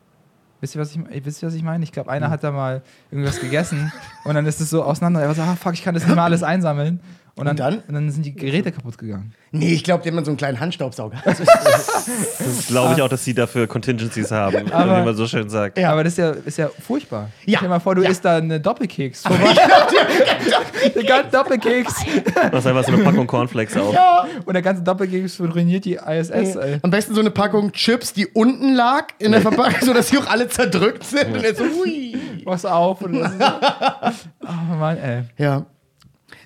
Wisst 0.61 0.74
ihr, 0.76 0.80
was 0.80 0.95
ich, 0.95 1.24
wisst 1.24 1.43
ihr, 1.43 1.49
was 1.49 1.55
ich 1.55 1.62
meine? 1.64 1.82
Ich 1.84 1.90
glaube, 1.93 2.11
einer 2.11 2.30
hat 2.30 2.45
da 2.45 2.51
mal 2.53 2.82
irgendwas 3.11 3.40
gegessen 3.40 3.93
und 4.24 4.34
dann 4.34 4.47
ist 4.47 4.61
es 4.61 4.70
so 4.70 4.82
auseinander. 4.84 5.20
Er 5.20 5.28
war 5.28 5.34
so, 5.34 5.43
ah, 5.43 5.57
fuck, 5.57 5.74
ich 5.74 5.82
kann 5.82 5.95
das 5.95 6.05
nicht 6.07 6.14
mal 6.14 6.24
alles 6.26 6.43
einsammeln. 6.43 7.01
Und 7.35 7.47
dann, 7.47 7.53
Und 7.53 7.61
dann? 7.61 7.78
Und 7.89 7.95
dann 7.95 8.11
sind 8.11 8.26
die 8.26 8.35
Geräte 8.35 8.70
kaputt 8.72 8.99
gegangen. 8.99 9.33
nee, 9.53 9.72
ich 9.72 9.83
glaube, 9.85 10.03
die 10.05 10.11
haben 10.11 10.22
so 10.22 10.30
einen 10.30 10.37
kleinen 10.37 10.61
Handstaubsauger. 10.61 11.16
Das 11.24 12.66
glaube 12.66 12.95
ich 12.95 13.03
auch, 13.03 13.09
dass 13.09 13.24
sie 13.24 13.33
dafür 13.33 13.66
Contingencies 13.68 14.30
haben, 14.33 14.66
wie 14.66 14.72
Aber- 14.72 15.05
man 15.05 15.14
so 15.16 15.26
schön 15.28 15.49
sagt. 15.49 15.78
Ja. 15.78 15.93
Aber 15.93 16.03
das 16.05 16.14
ist 16.14 16.18
ja, 16.18 16.30
ist 16.33 16.59
ja 16.59 16.68
furchtbar. 16.85 17.30
Ja. 17.47 17.59
Stell 17.59 17.68
dir 17.68 17.74
mal 17.74 17.78
vor, 17.80 17.95
du 17.95 18.03
Ja. 18.03 18.11
isst 18.11 18.24
da 18.24 18.37
eine 18.39 18.61
Doppelkeks. 18.61 19.22
der 20.95 21.05
ganze 21.05 21.30
Doppelkeks. 21.30 21.95
Du 22.05 22.57
hast 22.57 22.66
einfach 22.66 22.85
so 22.85 22.93
eine 22.93 23.03
Packung 23.05 23.26
Cornflakes 23.26 23.76
auf. 23.76 23.95
Und 24.45 24.53
der 24.55 24.62
ganze 24.62 24.83
Doppelkeks 24.83 25.41
ruiniert 25.41 25.85
die 25.85 25.95
ISS, 25.95 26.30
ey. 26.57 26.78
Am 26.83 26.91
besten 26.91 27.14
so 27.14 27.20
eine 27.20 27.30
Packung 27.30 27.72
Chips, 27.72 28.12
die 28.12 28.26
unten 28.26 28.74
lag 28.74 29.07
in 29.18 29.33
der 29.33 29.41
Verpackung, 29.41 29.80
sodass 29.87 30.09
die 30.11 30.18
auch 30.18 30.26
alle 30.26 30.49
zerdrückt 30.49 31.05
sind. 31.05 31.28
Und 31.35 31.43
jetzt 31.43 31.59
so, 31.59 31.64
hui. 31.64 32.16
Machst 32.45 32.66
auf 32.66 33.01
und 33.03 33.14
so. 33.14 33.20
Oh 34.45 34.74
Mann, 34.74 34.99
ey. 34.99 35.22
Ja. 35.39 35.64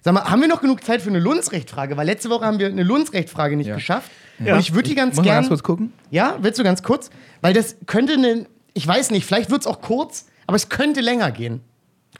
Sag 0.06 0.14
mal, 0.14 0.22
haben 0.30 0.40
wir 0.40 0.46
noch 0.46 0.60
genug 0.60 0.84
Zeit 0.84 1.02
für 1.02 1.08
eine 1.08 1.18
Lundsrechtfrage? 1.18 1.96
Weil 1.96 2.06
letzte 2.06 2.30
Woche 2.30 2.44
haben 2.44 2.60
wir 2.60 2.68
eine 2.68 2.84
Lundsrechtfrage 2.84 3.56
nicht 3.56 3.66
Ja. 3.66 3.74
geschafft. 3.74 4.08
Ja. 4.38 4.54
Und 4.54 4.60
ich 4.60 4.72
würde 4.72 4.88
die 4.88 4.94
ganz 4.94 5.16
Muss 5.16 5.16
man 5.16 5.24
gern. 5.24 5.34
ganz 5.38 5.48
kurz 5.48 5.64
gucken? 5.64 5.92
Ja, 6.12 6.36
willst 6.42 6.60
du 6.60 6.62
ganz 6.62 6.84
kurz? 6.84 7.10
Weil 7.40 7.54
das 7.54 7.74
könnte 7.86 8.12
eine. 8.12 8.46
Ich 8.72 8.86
weiß 8.86 9.10
nicht, 9.10 9.26
vielleicht 9.26 9.50
wird 9.50 9.62
es 9.62 9.66
auch 9.66 9.80
kurz, 9.80 10.26
aber 10.46 10.54
es 10.54 10.68
könnte 10.68 11.00
länger 11.00 11.32
gehen. 11.32 11.60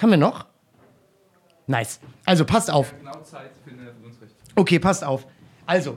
Haben 0.02 0.10
wir 0.10 0.16
noch? 0.16 0.46
Nice. 1.68 2.00
Also 2.24 2.44
passt 2.44 2.72
auf. 2.72 2.92
Genau 2.98 3.20
Zeit 3.22 3.52
für 3.64 3.70
eine 3.70 3.92
Unrecht. 4.02 4.34
Okay, 4.56 4.80
passt 4.80 5.04
auf. 5.04 5.24
Also, 5.64 5.96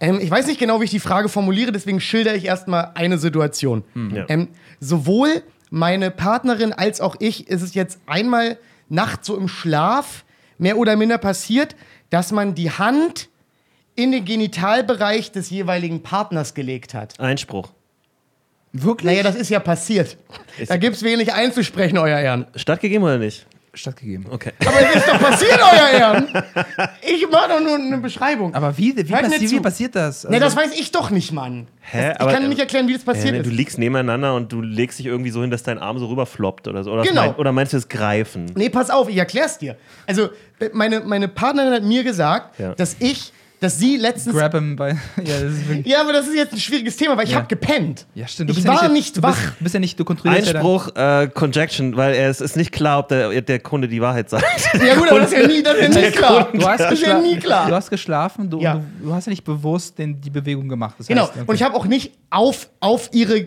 ähm, 0.00 0.18
ich 0.22 0.30
weiß 0.30 0.46
nicht 0.46 0.58
genau, 0.58 0.80
wie 0.80 0.84
ich 0.84 0.90
die 0.90 1.00
Frage 1.00 1.28
formuliere, 1.28 1.70
deswegen 1.70 2.00
schilder 2.00 2.34
ich 2.34 2.46
erstmal 2.46 2.92
eine 2.94 3.18
Situation. 3.18 3.84
Ja. 4.10 4.24
Ähm, 4.28 4.48
sowohl 4.80 5.42
meine 5.68 6.10
Partnerin 6.10 6.72
als 6.72 7.02
auch 7.02 7.16
ich 7.18 7.46
ist 7.48 7.60
es 7.60 7.74
jetzt 7.74 8.00
einmal 8.06 8.56
nachts 8.88 9.26
so 9.26 9.36
im 9.36 9.48
Schlaf 9.48 10.24
mehr 10.58 10.78
oder 10.78 10.96
minder 10.96 11.18
passiert, 11.18 11.76
dass 12.10 12.32
man 12.32 12.54
die 12.54 12.70
Hand 12.70 13.28
in 13.94 14.12
den 14.12 14.24
Genitalbereich 14.24 15.32
des 15.32 15.50
jeweiligen 15.50 16.02
Partners 16.02 16.54
gelegt 16.54 16.94
hat. 16.94 17.18
Einspruch. 17.18 17.70
Wirklich? 18.72 19.12
Naja, 19.12 19.22
das 19.22 19.36
ist 19.36 19.48
ja 19.48 19.58
passiert. 19.58 20.18
Da 20.68 20.76
gibt 20.76 20.96
es 20.96 21.02
wenig 21.02 21.32
einzusprechen, 21.32 21.96
euer 21.96 22.18
Ehren. 22.18 22.46
Stattgegeben 22.56 23.04
oder 23.04 23.18
nicht? 23.18 23.46
Stattgegeben. 23.76 24.26
Okay. 24.30 24.52
Aber 24.64 24.80
es 24.80 24.96
ist 24.96 25.08
doch 25.08 25.18
passiert, 25.20 25.58
euer 25.72 25.98
Ehren. 25.98 26.28
Ich 27.02 27.28
mache 27.30 27.48
doch 27.50 27.60
nur 27.60 27.74
eine 27.76 27.98
Beschreibung. 27.98 28.54
Aber 28.54 28.76
wie, 28.76 28.96
wie, 28.96 29.12
Hört 29.12 29.22
mir 29.22 29.30
passi 29.30 29.46
zu. 29.46 29.56
wie 29.56 29.60
passiert 29.60 29.94
das? 29.96 30.24
Ne, 30.24 30.38
das 30.40 30.56
Also- 30.56 30.68
weiß 30.70 30.78
ich 30.78 30.90
doch 30.92 31.10
nicht, 31.10 31.32
Mann. 31.32 31.66
Hä? 31.82 32.12
Ich 32.12 32.20
Aber- 32.20 32.32
kann 32.32 32.48
nicht 32.48 32.58
erklären, 32.60 32.88
wie 32.88 32.94
das 32.94 33.02
Äh, 33.02 33.06
passiert 33.06 33.34
du 33.36 33.40
ist. 33.50 33.56
liegst 33.56 33.78
nebeneinander 33.78 34.34
und 34.34 34.50
du 34.52 34.60
legst 34.60 34.98
dich 34.98 35.06
irgendwie 35.06 35.30
so 35.30 35.40
hin, 35.42 35.50
dass 35.50 35.62
dein 35.62 35.78
Arm 35.78 35.98
so 35.98 36.06
rüberfloppt 36.06 36.68
oder 36.68 36.82
so. 36.84 36.92
Oder, 36.92 37.02
Genau. 37.02 37.22
mein, 37.26 37.34
oder 37.36 37.52
meinst 37.52 37.72
du 37.72 37.76
es 37.76 37.88
greifen? 37.88 38.46
Nee, 38.54 38.68
pass 38.68 38.90
auf, 38.90 39.08
ich 39.08 39.16
erklär's 39.16 39.58
dir. 39.58 39.76
Also, 40.06 40.30
äh, 40.60 40.70
meine, 40.72 41.00
meine 41.00 41.28
Partnerin 41.28 41.72
hat 41.72 41.82
mir 41.82 42.02
gesagt, 42.04 42.58
Ja. 42.58 42.74
dass 42.74 42.96
ich, 42.98 43.32
dass 43.60 43.78
sie 43.78 43.96
letztens. 43.96 44.36
Grab 44.36 44.52
him 44.54 44.76
bei. 44.76 44.90
Ja, 45.16 45.40
das 45.40 45.52
ist 45.52 45.68
wirklich. 45.68 45.86
Ja, 45.86 46.00
aber 46.02 46.12
das 46.12 46.26
ist 46.28 46.34
jetzt 46.34 46.52
ein 46.52 46.58
schwieriges 46.60 46.96
Thema, 46.96 47.16
weil 47.16 47.24
ich 47.24 47.30
Ja. 47.32 47.38
hab 47.38 47.48
gepennt. 47.48 48.06
Ja, 48.14 48.26
stimmt. 48.28 48.50
Ich 48.50 48.62
ja 48.62 48.68
war 48.82 48.88
nicht 48.88 49.16
du 49.16 49.22
wach. 49.22 49.34
Bist, 49.36 49.52
du 49.58 49.64
bist 49.64 49.74
ja 49.74 49.80
nicht, 49.80 49.98
du 49.98 50.04
kontrollierst 50.04 50.54
Einspruch, 50.54 50.94
äh, 50.94 51.28
Conjection, 51.32 51.96
weil 51.96 52.14
es 52.14 52.40
ist 52.40 52.56
nicht 52.56 52.72
klar, 52.72 52.98
ob 53.00 53.08
der, 53.08 53.40
der 53.40 53.58
Kunde 53.60 53.88
die 53.88 54.00
Wahrheit 54.00 54.28
sagt. 54.30 54.44
Ja, 54.86 54.94
gut, 54.96 55.08
aber 55.10 55.20
das 55.20 55.32
ist 55.32 55.38
ja 55.40 55.46
nie, 55.46 55.62
das 55.62 55.74
ist 55.76 55.94
ja 55.94 56.00
nie 56.02 56.10
klar. 56.10 56.48
ja. 56.52 56.58
Du 56.60 56.66
hast, 56.68 56.80
das 56.80 56.92
ist 56.92 57.02
ja 57.06 57.18
nie 57.20 57.36
klar. 57.38 57.68
du 57.68 57.74
hast 57.74 57.90
geschlafen, 57.90 58.50
du, 58.50 58.60
Ja. 58.60 58.74
du, 59.00 59.06
du 59.06 59.14
hast 59.14 59.26
ja 59.26 59.30
nicht 59.30 59.44
bewusst 59.44 59.98
den, 59.98 60.20
die 60.20 60.30
Bewegung 60.30 60.68
gemacht. 60.68 60.96
Das 60.98 61.06
Genau. 61.06 61.22
heißt, 61.22 61.32
okay. 61.36 61.44
Und 61.46 61.54
ich 61.54 61.62
habe 61.62 61.74
auch 61.76 61.86
nicht 61.86 62.12
auf, 62.30 62.68
auf 62.80 63.08
ihre 63.12 63.46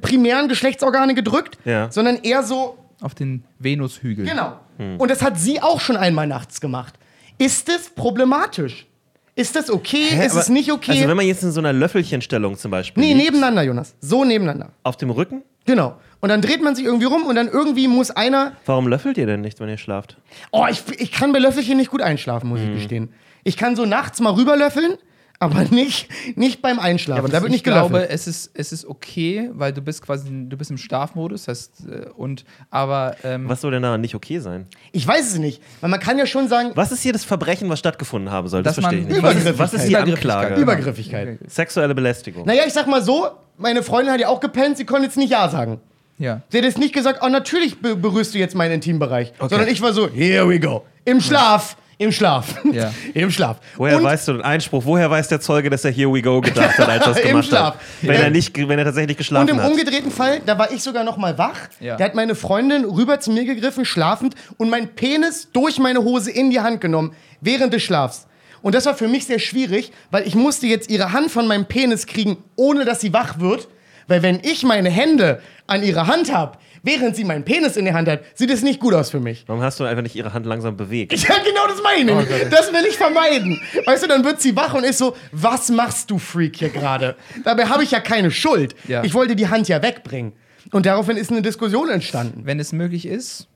primären 0.00 0.48
Geschlechtsorgane 0.48 1.14
gedrückt, 1.14 1.58
Ja. 1.64 1.90
sondern 1.90 2.16
eher 2.22 2.42
so 2.42 2.76
auf 3.00 3.14
den 3.14 3.44
Venushügel. 3.58 4.26
Genau. 4.26 4.52
Und 4.98 5.10
das 5.10 5.22
hat 5.22 5.38
sie 5.38 5.60
auch 5.60 5.80
schon 5.80 5.96
einmal 5.96 6.26
nachts 6.26 6.60
gemacht. 6.60 6.94
Ist 7.40 7.70
es 7.70 7.88
problematisch? 7.88 8.86
Ist 9.34 9.56
das 9.56 9.70
okay? 9.70 10.08
Hä, 10.10 10.26
ist 10.26 10.34
es 10.34 10.50
nicht 10.50 10.70
okay? 10.70 10.92
Also 10.92 11.08
wenn 11.08 11.16
man 11.16 11.26
jetzt 11.26 11.42
in 11.42 11.52
so 11.52 11.60
einer 11.60 11.72
Löffelchenstellung 11.72 12.58
zum 12.58 12.70
Beispiel 12.70 13.02
nee, 13.02 13.14
liegt, 13.14 13.24
nebeneinander, 13.24 13.62
Jonas. 13.62 13.94
So 14.00 14.24
nebeneinander. 14.24 14.72
auf 14.82 14.98
dem 14.98 15.10
Rücken, 15.10 15.42
Genau. 15.64 15.96
Und 16.20 16.28
dann 16.28 16.42
dreht 16.42 16.62
man 16.62 16.74
sich 16.74 16.84
irgendwie 16.84 17.06
rum 17.06 17.24
und 17.24 17.34
dann 17.36 17.48
irgendwie 17.48 17.88
muss 17.88 18.10
einer. 18.10 18.52
warum 18.66 18.88
löffelt 18.88 19.16
ihr 19.16 19.26
denn 19.26 19.40
nicht, 19.40 19.58
wenn 19.60 19.68
ihr 19.68 19.78
schlaft? 19.78 20.16
Oh, 20.50 20.66
ich, 20.68 20.82
ich 20.98 21.12
kann 21.12 21.32
bei 21.32 21.38
Löffelchen 21.38 21.78
nicht 21.78 21.90
gut 21.90 22.02
einschlafen, 22.02 22.48
muss 22.48 22.60
ich 22.60 22.72
gestehen. 22.74 23.12
Ich 23.42 23.56
kann 23.56 23.74
so 23.74 23.86
nachts 23.86 24.20
mal 24.20 24.34
rüberlöffeln, 24.34 24.98
aber 25.42 25.64
nicht, 25.70 26.08
nicht 26.36 26.62
beim 26.62 26.78
Einschlafen. 26.78 27.24
da 27.30 27.40
wird 27.40 27.46
ich 27.46 27.50
nicht 27.50 27.64
gelöffelt. 27.64 27.90
glaube, 27.90 28.08
es 28.10 28.26
ist, 28.26 28.50
es 28.54 28.72
ist 28.72 28.84
okay, 28.86 29.50
weil 29.54 29.72
du 29.72 29.80
bist 29.80 30.02
quasi, 30.02 30.28
du 30.30 30.56
bist 30.56 30.70
im 30.70 30.76
Schlafmodus, 30.78 31.48
heißt, 31.48 31.72
äh, 31.90 32.08
und, 32.10 32.44
aber, 32.70 33.16
ähm, 33.24 33.48
Was 33.48 33.62
soll 33.62 33.70
denn 33.72 33.82
daran 33.82 34.00
nicht 34.02 34.14
okay 34.14 34.38
sein? 34.38 34.66
ich 34.92 35.06
weiß 35.06 35.32
es 35.32 35.38
nicht. 35.38 35.62
Weil 35.80 35.90
man 35.90 35.98
kann 35.98 36.18
ja 36.18 36.26
schon 36.26 36.46
sagen, 36.48 36.70
Was 36.74 36.92
ist 36.92 37.02
hier 37.02 37.12
das 37.14 37.24
Verbrechen, 37.24 37.68
was 37.70 37.78
stattgefunden 37.78 38.30
haben 38.30 38.48
soll? 38.48 38.62
Das 38.62 38.74
verstehe 38.74 39.00
ich 39.00 39.06
nicht. 39.08 39.22
Was 39.22 39.34
ist, 39.36 39.58
was 39.58 39.74
ist 39.74 39.88
die. 39.88 39.96
Anklage? 39.96 40.54
Übergriffigkeit. 40.60 41.38
Sexuelle 41.48 41.94
Belästigung. 41.94 42.44
Naja, 42.46 42.62
ich 42.66 42.72
sag 42.72 42.86
mal 42.86 43.02
so, 43.02 43.26
meine 43.56 43.82
Freundin 43.82 44.12
hat 44.12 44.20
ja 44.20 44.28
auch 44.28 44.40
gepennt, 44.40 44.76
sie 44.76 44.84
konnte 44.84 45.04
jetzt 45.06 45.16
nicht 45.16 45.30
Ja 45.30 45.48
sagen. 45.48 45.80
ja. 46.18 46.42
Sie 46.50 46.58
hat 46.58 46.64
jetzt 46.64 46.78
nicht 46.78 46.92
gesagt, 46.94 47.20
oh, 47.22 47.28
natürlich 47.28 47.80
be 47.80 47.96
berührst 47.96 48.34
du 48.34 48.38
jetzt 48.38 48.54
meinen 48.54 48.72
Intimbereich. 48.72 49.32
Sondern 49.40 49.68
ich 49.68 49.80
war 49.80 49.92
so, 49.94 50.08
here 50.10 50.46
we 50.48 50.60
go. 50.60 50.84
Im 51.06 51.20
Schlaf. 51.20 51.76
Im 52.00 52.12
Schlaf. 52.12 52.54
Ja. 52.72 52.90
Im 53.14 53.30
Schlaf. 53.30 53.58
Woher 53.76 53.98
Und 53.98 54.04
weißt 54.04 54.26
du 54.28 54.32
den 54.32 54.40
Einspruch? 54.40 54.86
Woher 54.86 55.10
weiß 55.10 55.28
der 55.28 55.38
Zeuge, 55.38 55.68
dass 55.68 55.84
er 55.84 55.90
Here 55.90 56.10
we 56.10 56.22
go 56.22 56.40
gedacht 56.40 56.78
hat, 56.78 56.88
als 56.88 57.02
er 57.06 57.08
das 57.12 57.18
Im 57.20 57.28
gemacht 57.28 57.48
Schlaf. 57.48 57.74
hat? 57.74 57.80
Wenn 58.00 58.14
Ja. 58.14 58.20
er 58.22 58.30
nicht, 58.30 58.56
wenn 58.56 58.78
er 58.78 58.86
tatsächlich 58.86 59.16
Und 59.16 59.18
geschlafen 59.18 59.48
im 59.50 59.62
hat. 59.62 59.70
umgedrehten 59.70 60.10
Fall, 60.10 60.40
da 60.46 60.58
war 60.58 60.72
ich 60.72 60.82
sogar 60.82 61.04
noch 61.04 61.18
mal 61.18 61.36
wach. 61.36 61.58
Ja. 61.78 61.96
Da 61.98 62.04
hat 62.06 62.14
meine 62.14 62.34
Freundin 62.34 62.86
rüber 62.86 63.20
zu 63.20 63.30
mir 63.30 63.44
gegriffen, 63.44 63.84
schlafend, 63.84 64.34
und 64.56 64.70
meinen 64.70 64.88
Penis 64.88 65.48
durch 65.52 65.78
meine 65.78 66.02
Hose 66.02 66.30
in 66.30 66.48
die 66.50 66.60
Hand 66.60 66.80
genommen, 66.80 67.12
während 67.42 67.74
des 67.74 67.82
Schlafs. 67.82 68.26
Und 68.62 68.74
das 68.74 68.86
war 68.86 68.94
für 68.94 69.06
mich 69.08 69.26
sehr 69.26 69.38
schwierig, 69.38 69.92
weil 70.10 70.26
ich 70.26 70.34
musste 70.34 70.66
jetzt 70.66 70.88
ihre 70.90 71.12
Hand 71.12 71.30
von 71.30 71.46
meinem 71.46 71.66
Penis 71.66 72.06
kriegen, 72.06 72.38
ohne 72.56 72.86
dass 72.86 73.02
sie 73.02 73.12
wach 73.12 73.40
wird. 73.40 73.68
Weil 74.08 74.22
wenn 74.22 74.40
ich 74.42 74.62
meine 74.64 74.88
Hände 74.88 75.40
an 75.66 75.82
ihrer 75.82 76.06
Hand 76.06 76.34
habe, 76.34 76.56
während 76.82 77.16
sie 77.16 77.24
meinen 77.24 77.44
Penis 77.44 77.76
in 77.76 77.84
der 77.84 77.94
Hand 77.94 78.08
hat, 78.08 78.22
sieht 78.34 78.50
es 78.50 78.62
nicht 78.62 78.80
gut 78.80 78.94
aus 78.94 79.10
für 79.10 79.20
mich. 79.20 79.44
Warum 79.46 79.62
hast 79.62 79.80
du 79.80 79.84
einfach 79.84 80.02
nicht 80.02 80.16
ihre 80.16 80.32
Hand 80.32 80.46
langsam 80.46 80.76
bewegt? 80.76 81.12
Ja, 81.12 81.36
genau 81.44 81.66
das 81.66 81.82
meine 81.82 82.22
ich. 82.22 82.48
das 82.50 82.72
will 82.72 82.84
ich 82.88 82.96
vermeiden. 82.96 83.60
Weißt 83.86 84.02
du, 84.02 84.08
dann 84.08 84.24
wird 84.24 84.40
sie 84.40 84.56
wach 84.56 84.74
und 84.74 84.84
ist 84.84 84.98
so, 84.98 85.16
was 85.32 85.68
machst 85.70 86.10
du, 86.10 86.18
Freak, 86.18 86.56
hier 86.56 86.70
gerade? 86.70 87.16
Dabei 87.44 87.66
habe 87.66 87.84
ich 87.84 87.90
ja 87.90 88.00
keine 88.00 88.30
Schuld. 88.30 88.74
Ja. 88.88 89.04
Ich 89.04 89.14
wollte 89.14 89.36
die 89.36 89.48
Hand 89.48 89.68
ja 89.68 89.82
wegbringen. 89.82 90.32
Und 90.72 90.86
daraufhin 90.86 91.16
ist 91.16 91.30
eine 91.30 91.42
Diskussion 91.42 91.88
entstanden. 91.88 92.42
Wenn 92.44 92.60
es 92.60 92.72
möglich 92.72 93.06
ist, 93.06 93.48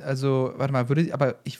also, 0.00 0.52
warte 0.56 0.72
mal, 0.72 0.88
würde 0.88 1.12
aber 1.12 1.36
ich. 1.44 1.58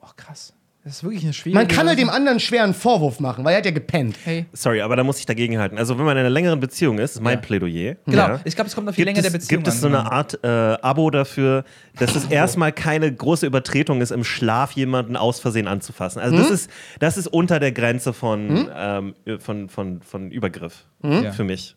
Oh, 0.00 0.06
krass. 0.16 0.52
Das 0.84 0.96
ist 0.96 1.02
wirklich 1.02 1.24
eine 1.24 1.32
schwierige. 1.32 1.58
Man 1.58 1.66
kann 1.66 1.88
halt 1.88 1.98
dem 1.98 2.10
anderen 2.10 2.38
schweren 2.40 2.74
Vorwurf 2.74 3.18
machen, 3.18 3.42
weil 3.42 3.52
er 3.54 3.58
hat 3.58 3.64
ja 3.64 3.70
gepennt. 3.70 4.16
Hey. 4.22 4.44
Sorry, 4.52 4.82
aber 4.82 4.96
da 4.96 5.02
muss 5.02 5.18
ich 5.18 5.24
dagegen 5.24 5.58
halten. 5.58 5.78
Also, 5.78 5.96
wenn 5.98 6.04
man 6.04 6.14
in 6.16 6.20
einer 6.20 6.28
längeren 6.30 6.60
Beziehung 6.60 6.98
ist, 6.98 7.12
ist 7.14 7.22
mein 7.22 7.36
Ja. 7.36 7.40
Plädoyer. 7.40 7.96
Genau, 8.04 8.16
ja, 8.28 8.40
ich 8.44 8.54
glaube, 8.54 8.68
es 8.68 8.74
kommt 8.74 8.86
auf 8.90 8.94
die 8.94 9.00
Gibt 9.02 9.06
Länge 9.16 9.18
es, 9.20 9.32
der 9.32 9.38
Beziehung 9.38 9.62
gibt 9.62 9.68
es 9.68 9.80
so 9.80 9.86
an. 9.86 9.94
eine 9.94 10.12
Art 10.12 10.38
äh, 10.44 10.46
Abo 10.46 11.08
dafür, 11.10 11.64
dass 11.98 12.14
es 12.14 12.24
erstmal 12.30 12.70
keine 12.72 13.10
große 13.10 13.46
Übertretung 13.46 14.02
ist, 14.02 14.10
im 14.12 14.24
Schlaf 14.24 14.72
jemanden 14.72 15.16
aus 15.16 15.40
Versehen 15.40 15.68
anzufassen? 15.68 16.20
Also 16.20 16.36
Hm? 16.36 16.42
das, 16.42 16.50
ist, 16.50 16.70
das 17.00 17.16
ist 17.16 17.28
unter 17.28 17.60
der 17.60 17.72
Grenze 17.72 18.12
von, 18.12 18.68
ähm, 18.76 19.14
von, 19.38 19.70
von, 19.70 20.02
von 20.02 20.30
Übergriff 20.30 20.84
Ja. 21.02 21.32
für 21.32 21.44
mich. 21.44 21.76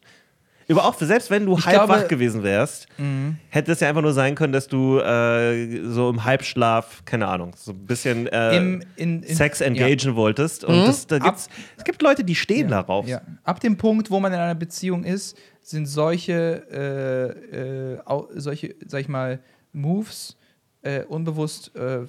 Über 0.69 0.83
auch, 0.85 0.95
selbst 0.99 1.29
wenn 1.31 1.45
du 1.45 1.57
Ich 1.57 1.65
halb 1.65 1.75
glaube- 1.85 1.93
wach 1.93 2.07
gewesen 2.09 2.43
wärst, 2.43 2.87
hätte 3.49 3.71
es 3.71 3.79
ja 3.79 3.87
einfach 3.87 4.01
nur 4.01 4.11
sein 4.13 4.35
können, 4.35 4.51
dass 4.51 4.67
du 4.67 4.99
äh, 4.99 5.81
so 5.89 6.09
im 6.09 6.23
Halbschlaf, 6.25 7.03
keine 7.05 7.27
Ahnung, 7.27 7.53
so 7.55 7.71
ein 7.71 7.85
bisschen 7.85 8.27
äh, 8.27 8.57
Im- 8.57 8.81
in- 8.97 9.23
in- 9.23 9.35
Sex 9.35 9.59
ja. 9.59 9.67
engagen 9.67 10.15
wolltest. 10.15 10.65
Und 10.65 10.85
das, 10.85 11.07
da 11.07 11.19
gibt's, 11.19 11.47
es 11.77 11.83
gibt 11.85 12.01
Leute, 12.01 12.23
die 12.25 12.35
stehen 12.35 12.67
darauf. 12.67 13.07
Ja. 13.07 13.21
Ab 13.43 13.59
dem 13.61 13.77
Punkt, 13.77 14.11
wo 14.11 14.19
man 14.19 14.33
in 14.33 14.39
einer 14.39 14.55
Beziehung 14.55 15.03
ist, 15.05 15.37
sind 15.61 15.85
solche, 15.85 16.63
äh, 16.71 17.93
äh, 17.95 17.99
au- 18.05 18.27
solche, 18.35 18.75
sag 18.85 19.01
ich 19.01 19.07
mal, 19.09 19.39
Moves 19.71 20.35
äh, 20.81 21.03
unbewusst 21.03 21.73
äh, 21.75 21.99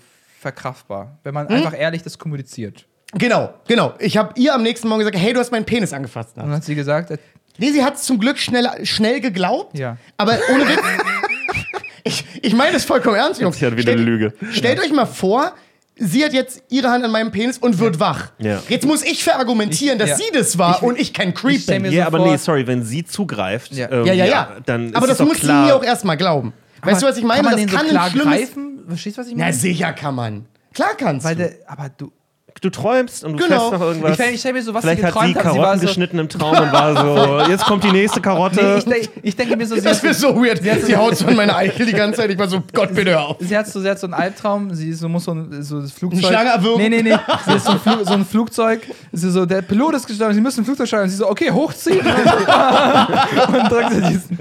verkraftbar, 0.41 1.19
wenn 1.25 1.35
man 1.35 1.47
einfach 1.49 1.77
ehrlich 1.79 2.03
das 2.03 2.19
kommuniziert. 2.19 2.87
Genau, 3.15 3.55
genau. 3.67 3.95
Ich 3.99 4.17
habe 4.17 4.33
ihr 4.37 4.55
am 4.55 4.63
nächsten 4.63 4.87
Morgen 4.89 5.01
gesagt, 5.01 5.17
hey, 5.19 5.33
du 5.33 5.41
hast 5.41 5.51
meinen 5.51 5.65
Penis 5.65 5.93
angefasst. 5.93 6.37
Und 6.37 6.43
dann 6.45 6.53
hat 6.53 6.65
sie 6.65 6.75
gesagt, 6.75 7.11
äh, 7.11 7.19
Nee, 7.61 7.73
sie 7.73 7.83
hat 7.83 7.97
es 7.97 8.03
zum 8.03 8.21
Glück 8.21 8.39
schnell, 8.39 8.69
schnell 8.87 9.21
geglaubt. 9.21 9.77
Ja. 9.77 9.97
Aber 10.17 10.39
ohne 10.55 10.69
Witz. 10.69 10.79
ich 12.05 12.25
ich 12.43 12.55
meine 12.55 12.73
das 12.73 12.85
vollkommen 12.85 13.17
ernst, 13.17 13.41
Jungs. 13.41 13.59
Jetzt 13.59 13.69
hier 13.71 13.77
wieder 13.77 13.93
eine 13.93 14.03
Lüge. 14.03 14.33
Stellt 14.53 14.79
euch 14.79 14.93
mal 14.93 15.07
vor, 15.07 15.53
sie 15.97 16.25
hat 16.25 16.33
jetzt 16.33 16.63
ihre 16.69 16.91
Hand 16.91 17.05
an 17.05 17.11
meinem 17.11 17.33
Penis 17.33 17.59
und 17.59 17.81
wird 17.81 17.99
wach. 17.99 18.31
Ja. 18.39 18.63
Jetzt 18.69 18.87
muss 18.87 19.03
ich 19.03 19.25
verargumentieren, 19.25 19.99
Ich- 19.99 20.07
dass 20.07 20.21
ja. 20.21 20.27
sie 20.27 20.33
das 20.33 20.57
war 20.59 20.77
Ich- 20.77 20.83
und 20.83 21.01
ich 21.01 21.13
kein 21.13 21.35
Creep 21.35 21.57
ich 21.57 21.63
stell 21.65 21.81
bin. 21.81 21.91
Ja, 21.93 22.03
so 22.05 22.07
aber 22.09 22.19
vor- 22.19 22.31
nee, 22.31 22.37
sorry, 22.37 22.67
wenn 22.69 22.85
sie 22.85 23.05
zugreift, 23.05 23.73
Ja. 23.73 23.91
ähm, 23.91 24.07
Ja, 24.07 24.13
ja, 24.13 24.25
ja. 24.27 24.57
dann 24.65 24.95
aber 24.95 25.09
das 25.09 25.19
es 25.19 25.27
muss 25.27 25.39
klar. 25.41 25.65
sie 25.65 25.71
mir 25.73 25.75
auch 25.77 25.83
erstmal 25.85 26.17
glauben. 26.17 26.53
Weißt 26.83 27.03
du, 27.03 27.07
was 27.07 27.17
ich 27.17 27.25
meine? 27.25 27.43
Kann 27.43 27.45
man 27.51 27.55
das 27.55 27.61
den 27.63 27.71
so 27.71 27.77
kann 27.77 27.87
klar 27.89 28.05
ein 28.05 28.11
schlimmes. 28.13 28.39
greifen? 28.39 28.79
Verstehst 28.87 29.17
du, 29.17 29.21
was 29.23 29.27
ich 29.29 29.35
Na 29.35 29.45
meine? 29.47 29.57
sicher 29.57 29.93
kann 29.95 30.15
man. 30.15 30.47
Klar 30.73 30.91
kannst 30.97 31.27
Weil 31.27 31.35
du. 31.35 31.43
der, 31.43 31.53
aber 31.67 31.89
du, 31.97 32.13
Du 32.61 32.71
träumst 32.71 33.25
und 33.25 33.33
du 33.39 33.45
Genau. 33.47 33.71
noch 33.71 33.81
irgendwas. 33.81 34.19
ich, 34.19 34.27
ich 34.35 34.41
stell 34.41 34.53
mir 34.53 34.63
so, 34.63 34.75
was 34.75 34.83
Vielleicht 34.83 35.01
sie 35.01 35.07
hat 35.07 35.13
sie 35.13 35.19
geträumt 35.33 35.37
hat. 35.37 35.43
Sie 35.43 35.49
Karotten 35.49 35.63
war 35.63 35.79
so, 35.79 35.87
geschnitten 35.87 36.19
im 36.19 36.29
Traum 36.29 36.57
und 36.59 36.73
war 36.73 36.97
so, 37.45 37.51
jetzt 37.51 37.65
kommt 37.65 37.85
die 37.85 37.93
nächste 37.93 38.21
Karotte. 38.21 38.83
nee, 38.87 38.97
ich, 38.97 39.11
ich 39.23 39.37
denke 39.37 39.57
mir 39.57 39.67
so, 39.67 39.75
sie 39.77 39.81
das 39.83 39.99
hat, 39.99 40.03
wäre 40.05 40.15
so 40.15 40.35
weird. 40.37 40.61
Sie 40.85 40.97
haut 40.97 41.17
so 41.17 41.27
an 41.27 41.37
meine 41.37 41.55
Eichel 41.55 41.87
die 41.87 41.93
ganze 41.93 42.21
Zeit. 42.21 42.31
Ich 42.31 42.39
war 42.39 42.49
so, 42.49 42.63
Gott, 42.73 42.95
bitte 42.95 43.13
hör 43.13 43.29
auf. 43.29 43.37
sie 43.41 43.57
hat 43.57 43.69
so, 43.69 43.81
sie 43.81 43.89
hat 43.89 43.99
so 44.01 44.07
einen 44.07 44.15
Albtraum, 44.15 44.75
sie 44.75 44.91
ist 44.91 45.01
so, 45.01 45.09
muss 45.09 45.25
so 45.25 45.33
ein, 45.33 45.63
so 45.63 45.81
das 45.81 45.93
Flugzeug. 45.93 46.19
Eine 46.25 46.29
Schlange 46.29 46.51
erwürgen? 46.51 46.79
Nee, 46.83 46.89
nee, 46.89 47.03
nee. 47.03 47.17
Sie 47.47 47.55
ist 47.55 47.65
so 47.67 47.73
ein, 47.73 47.81
Flu 47.81 48.05
so 48.05 48.13
ein 48.15 48.25
Flugzeug. 48.27 48.81
Sie 49.13 49.31
so, 49.31 49.47
der 49.47 49.63
Pilot 49.63 49.95
ist 49.95 50.07
gestorben, 50.07 50.35
sie 50.35 50.41
müssen 50.41 50.61
ein 50.63 50.65
Flugzeug 50.65 50.89
steuern. 50.89 51.05
Und 51.05 51.11
sie 51.11 51.17
so, 51.17 51.29
okay, 51.29 51.51
hochziehen. 51.51 52.01
und 52.05 53.71
drückt 53.71 53.93
sie 53.93 54.03
diesen. 54.03 54.39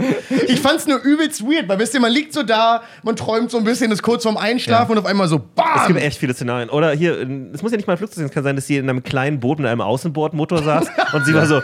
Ich 0.47 0.59
fand's 0.59 0.87
nur 0.87 1.01
übelst 1.01 1.43
weird, 1.43 1.67
weil 1.67 1.79
wisst 1.79 1.93
ihr, 1.93 1.99
man 1.99 2.11
liegt 2.11 2.33
so 2.33 2.43
da, 2.43 2.81
man 3.03 3.15
träumt 3.15 3.51
so 3.51 3.57
ein 3.57 3.63
bisschen, 3.63 3.91
ist 3.91 4.01
kurz 4.01 4.23
vorm 4.23 4.37
Einschlafen 4.37 4.93
und 4.93 4.97
auf 4.99 5.05
einmal 5.05 5.27
so 5.27 5.37
Es 5.37 5.41
BAM! 5.55 5.87
gibt 5.87 6.01
echt 6.01 6.17
viele 6.17 6.33
Szenarien. 6.33 6.69
Oder 6.69 6.91
hier, 6.91 7.27
es 7.53 7.61
muss 7.61 7.71
ja 7.71 7.77
nicht 7.77 7.87
mal 7.87 7.93
ein 7.93 7.97
Flugzeug 7.97 8.06
sein, 8.15 8.25
es 8.25 8.31
kann 8.31 8.43
sein, 8.43 8.55
dass 8.55 8.67
sie 8.67 8.77
in 8.77 8.89
einem 8.89 9.03
kleinen 9.03 9.39
Boot 9.39 9.59
mit 9.59 9.67
einem 9.67 9.81
Außenbordmotor 9.81 10.63
saß 10.63 10.87
und 11.13 11.25
sie 11.25 11.33
war 11.33 11.45
so 11.45 11.61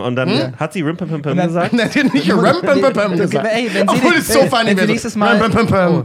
und 0.00 0.16
dann 0.16 0.54
hat 0.58 0.72
sie 0.72 0.84
dann- 1.36 1.48
gesagt. 1.48 1.72
Na, 1.72 1.84
der 1.84 2.04
hat 2.04 2.14
nicht 2.14 2.26
gesagt. 3.16 3.48
Ey, 3.52 3.70
wenn 3.72 3.88
sie, 3.88 3.94
Obwohl 3.96 4.14
es 4.14 4.28
so 4.28 4.40
funny 4.46 4.76
wäre. 4.76 4.86
nächstes 4.86 5.16
Mal. 5.16 5.40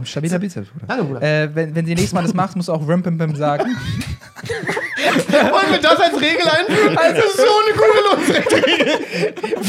stabiler 0.04 0.38
Bizeps, 0.38 0.68
Bruder. 0.68 0.86
Hallo, 0.88 1.04
Bruder. 1.04 1.22
Äh, 1.22 1.54
wenn, 1.54 1.74
wenn 1.74 1.86
sie 1.86 1.94
nächstes 1.94 2.12
Mal 2.12 2.22
das 2.22 2.34
macht, 2.34 2.56
muss 2.56 2.68
auch 2.68 2.86
Rim 2.88 3.02
Pim 3.02 3.18
Pim 3.18 3.34
sagen. 3.34 3.64
Wollen 4.98 5.70
wir 5.72 5.78
das 5.80 5.98
als 6.00 6.20
Regel 6.20 6.48
einführen? 6.48 6.94
Das 6.96 7.24
ist 7.24 7.36
so 7.36 7.42
eine 7.42 7.72
gute 7.74 8.32
Losregel. 8.32 8.98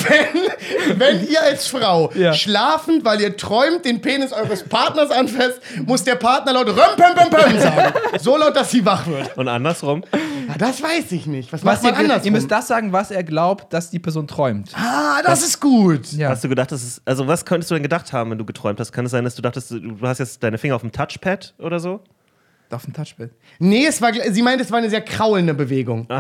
Wenn, 0.07 0.99
wenn 0.99 1.27
ihr 1.29 1.41
als 1.43 1.67
Frau 1.67 2.11
Ja. 2.15 2.33
schlafend, 2.33 3.05
weil 3.05 3.21
ihr 3.21 3.35
träumt, 3.37 3.85
den 3.85 4.01
Penis 4.01 4.31
eures 4.33 4.63
Partners 4.63 5.11
anfasst, 5.11 5.59
muss 5.85 6.03
der 6.03 6.15
Partner 6.15 6.53
laut 6.53 6.67
Röm, 6.67 6.75
pum, 6.75 7.15
pum, 7.15 7.29
pum 7.29 7.59
sagen. 7.59 7.93
So 8.19 8.37
laut, 8.37 8.55
dass 8.55 8.71
sie 8.71 8.83
wach 8.85 9.05
wird. 9.07 9.37
Und 9.37 9.47
andersrum. 9.47 10.03
Ja, 10.47 10.55
das 10.57 10.81
weiß 10.81 11.11
ich 11.11 11.25
nicht. 11.27 11.51
Was, 11.53 11.63
Was 11.63 11.81
macht 11.83 11.93
man 11.95 12.05
ihr, 12.05 12.11
anders? 12.11 12.25
ihr 12.25 12.31
müsst 12.31 12.49
das 12.49 12.67
sagen, 12.67 12.91
was 12.91 13.11
er 13.11 13.23
glaubt, 13.23 13.71
dass 13.73 13.89
die 13.91 13.99
Person 13.99 14.27
träumt. 14.27 14.71
ah, 14.75 15.21
das 15.23 15.43
ist 15.43 15.59
gut. 15.59 16.11
Ja. 16.13 16.29
Hast 16.29 16.43
du 16.43 16.49
gedacht, 16.49 16.71
dass 16.71 16.81
es, 16.83 17.01
also 17.05 17.27
was 17.27 17.45
könntest 17.45 17.69
du 17.71 17.75
denn 17.75 17.83
gedacht 17.83 18.11
haben, 18.13 18.31
wenn 18.31 18.37
du 18.37 18.45
geträumt 18.45 18.79
hast? 18.79 18.91
Kann 18.91 19.05
es 19.05 19.11
sein, 19.11 19.23
dass 19.23 19.35
du 19.35 19.41
dachtest, 19.41 19.71
du 19.71 19.79
du 19.79 20.07
hast 20.07 20.17
jetzt 20.19 20.41
deine 20.43 20.57
Finger 20.57 20.75
auf 20.75 20.81
dem 20.81 20.91
Touchpad 20.91 21.53
oder 21.59 21.79
so? 21.79 21.99
Auf 22.71 22.83
dem 22.85 22.93
Touchpad. 22.93 23.31
Nee, 23.57 23.87
es 23.87 23.99
war, 23.99 24.11
sie 24.13 24.41
meint, 24.43 24.61
es 24.61 24.71
war 24.71 24.77
eine 24.77 24.91
sehr 24.91 25.01
kraulende 25.01 25.53
Bewegung. 25.53 26.07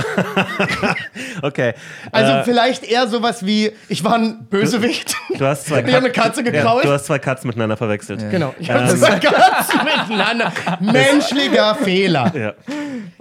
Okay. 1.41 1.73
Also 2.11 2.31
äh, 2.33 2.43
vielleicht 2.43 2.83
eher 2.83 3.07
sowas 3.07 3.45
wie, 3.45 3.71
ich 3.87 4.03
war 4.03 4.15
ein 4.15 4.45
Bösewicht. 4.49 5.15
du 5.37 5.45
hast 5.45 5.67
zwei 5.67 5.79
Ich 5.87 5.93
habe 5.93 6.05
eine 6.05 6.11
Katze 6.11 6.43
ja, 6.43 6.51
gekrault. 6.51 6.83
du 6.83 6.91
hast 6.91 7.05
zwei 7.05 7.19
Katzen 7.19 7.47
miteinander 7.47 7.77
verwechselt. 7.77 8.29
Genau. 8.29 8.53
Ich 8.59 8.69
habe 8.69 8.93
zwei 8.95 9.19
Katzen 9.19 9.79
miteinander. 10.09 10.51
Menschlicher 10.81 11.75
Fehler. 11.75 12.31
Ja. 12.35 12.53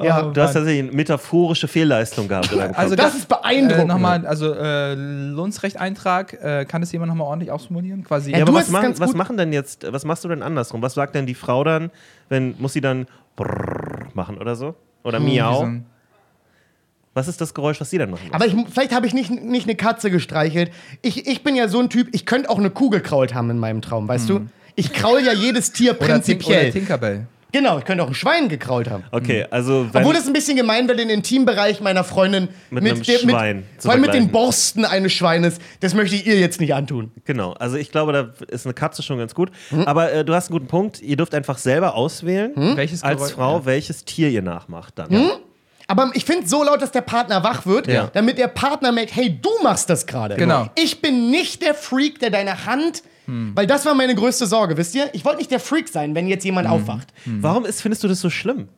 Ja, 0.03 0.23
Du 0.23 0.41
hast 0.41 0.53
tatsächlich 0.55 0.85
eine 0.85 0.93
metaphorische 0.93 1.69
Fehlleistung 1.69 2.29
gehabt. 2.29 2.53
Also 2.75 2.95
das 2.97 3.15
ist 3.15 3.29
beeindruckend. 3.29 3.85
Äh, 3.85 3.87
nochmal, 3.87 4.27
also 4.27 4.55
äh, 4.55 4.95
Lohnsrechteintrag, 4.95 6.35
äh, 6.35 6.65
kann 6.65 6.81
das 6.81 6.93
jemand 6.93 7.11
nochmal 7.11 7.27
ordentlich 7.27 7.51
ausformulieren? 7.51 8.05
Quasi. 8.05 8.31
Ja, 8.33 8.39
ja, 8.39 8.45
du 8.45 8.53
aber 8.53 8.61
was 8.61 8.67
es 8.67 8.73
machen, 8.73 8.95
was 8.99 9.15
machen 9.15 9.37
denn 9.37 9.53
jetzt, 9.53 9.87
was 9.91 10.05
machst 10.05 10.25
du 10.25 10.29
denn 10.29 10.43
andersrum? 10.43 10.83
Was 10.83 10.95
sagt 10.95 11.15
denn 11.15 11.27
die 11.27 11.35
Frau 11.35 11.65
dann, 11.65 11.91
wenn, 12.29 12.55
muss 12.59 12.73
sie 12.73 12.81
dann 12.81 13.07
brrrr 13.37 14.09
machen 14.15 14.39
oder 14.39 14.57
so? 14.57 14.75
Oder 15.05 15.21
so 15.21 15.27
miau? 15.27 15.69
Was 17.15 17.27
ist 17.27 17.41
das 17.41 17.53
Geräusch, 17.53 17.81
was 17.81 17.91
sie 17.91 17.99
dann 17.99 18.11
machen 18.11 18.27
muss? 18.27 18.35
Aber 18.35 18.47
ich, 18.47 18.55
vielleicht 18.71 18.95
habe 18.95 19.07
ich 19.07 19.15
nicht, 19.15 19.31
nicht 19.31 19.67
eine 19.67 19.75
Katze 19.75 20.11
gestreichelt. 20.11 20.71
Ich, 21.03 21.27
ich 21.27 21.43
bin 21.43 21.57
ja 21.57 21.67
so 21.69 21.81
ein 21.81 21.91
Typ, 21.91 22.09
ich 22.13 22.27
könnte 22.27 22.49
auch 22.49 22.59
eine 22.59 22.71
Kuh 22.71 22.91
gekrault 22.91 23.35
haben 23.35 23.51
in 23.51 23.59
meinem 23.59 23.83
Traum, 23.83 24.07
weißt 24.07 24.29
du? 24.29 24.47
Ich 24.77 24.93
kraul 24.93 25.21
ja 25.25 25.33
jedes 25.33 25.73
Tier 25.73 25.91
Oder, 25.91 25.99
Tink, 25.99 26.09
oder 26.09 26.15
prinzipiell. 26.15 26.71
Tinkerbell. 26.71 27.27
Genau, 27.53 27.79
ich 27.79 27.85
könnte 27.85 28.05
auch 28.05 28.09
ein 28.09 28.15
Schwein 28.15 28.49
gekrault 28.49 28.89
haben. 28.91 29.05
Okay, 29.11 29.47
also 29.51 29.87
wenn, 29.93 30.03
Obwohl 30.03 30.17
es 30.17 30.27
ein 30.27 30.33
bisschen 30.33 30.57
gemein 30.57 30.87
wäre, 30.89 30.97
den 30.99 31.11
Intimbereich 31.11 31.81
meiner 31.81 32.05
Freundin 32.05 32.49
Mit 32.71 32.85
einem 32.85 33.03
Schwein 33.05 33.57
mit, 33.59 33.81
zu 33.81 33.87
vor 33.89 33.93
allem 33.93 34.01
mit 34.03 34.15
den. 34.15 34.31
Borsten 34.31 34.85
eines 34.85 35.13
Schweines, 35.13 35.59
das 35.81 35.95
möchte 35.95 36.17
ich 36.17 36.27
ihr 36.27 36.39
jetzt 36.39 36.61
nicht 36.61 36.75
antun. 36.75 37.11
genau, 37.25 37.53
also 37.55 37.77
ich 37.77 37.91
glaube, 37.91 38.13
da 38.13 38.31
ist 38.49 38.67
eine 38.67 38.75
Katze 38.75 39.03
schon 39.03 39.19
ganz 39.19 39.35
gut. 39.35 39.51
Hm? 39.71 39.83
Aber 39.83 40.13
äh, 40.13 40.25
du 40.25 40.35
hast 40.35 40.51
einen 40.51 40.59
guten 40.59 40.69
Punkt. 40.69 41.01
Ihr 41.01 41.17
dürft 41.17 41.35
einfach 41.35 41.59
selber 41.59 41.95
auswählen, 41.95 42.53
Welches 42.77 43.03
als 43.03 43.21
Geräusch- 43.23 43.35
Frau, 43.35 43.59
ja. 43.59 43.65
welches 43.67 44.05
Tier 44.05 44.29
ihr 44.29 44.43
nachmacht 44.43 44.99
dann. 44.99 45.11
Hm? 45.11 45.31
Aber 45.91 46.11
ich 46.13 46.27
finde 46.27 46.47
so 46.47 46.63
laut, 46.63 46.83
dass 46.83 46.93
der 46.93 47.01
Partner 47.01 47.43
wach 47.43 47.65
wird, 47.65 47.87
Ja. 47.87 48.11
damit 48.13 48.37
der 48.37 48.49
Partner 48.49 48.93
merkt, 48.93 49.17
hey, 49.17 49.39
du 49.41 49.49
machst 49.63 49.89
das 49.89 50.07
gerade. 50.07 50.37
Genau. 50.37 50.69
Ich 50.75 51.01
bin 51.01 51.31
nicht 51.31 51.63
der 51.63 51.73
Freak, 51.73 52.19
der 52.19 52.29
deine 52.29 52.67
Hand, 52.67 53.03
weil 53.55 53.67
das 53.67 53.85
war 53.85 53.95
meine 53.95 54.15
größte 54.15 54.47
Sorge, 54.47 54.77
wisst 54.77 54.95
ihr? 54.95 55.11
Ich 55.13 55.25
wollte 55.25 55.39
nicht 55.39 55.51
der 55.51 55.61
Freak 55.61 55.89
sein, 55.89 56.15
wenn 56.15 56.27
jetzt 56.29 56.45
jemand 56.45 56.67
aufwacht. 56.69 57.09
Warum 57.27 57.65
ist, 57.67 57.83
findest 57.83 58.03
du 58.03 58.09
das 58.09 58.21
so 58.21 58.31
schlimm? 58.31 58.69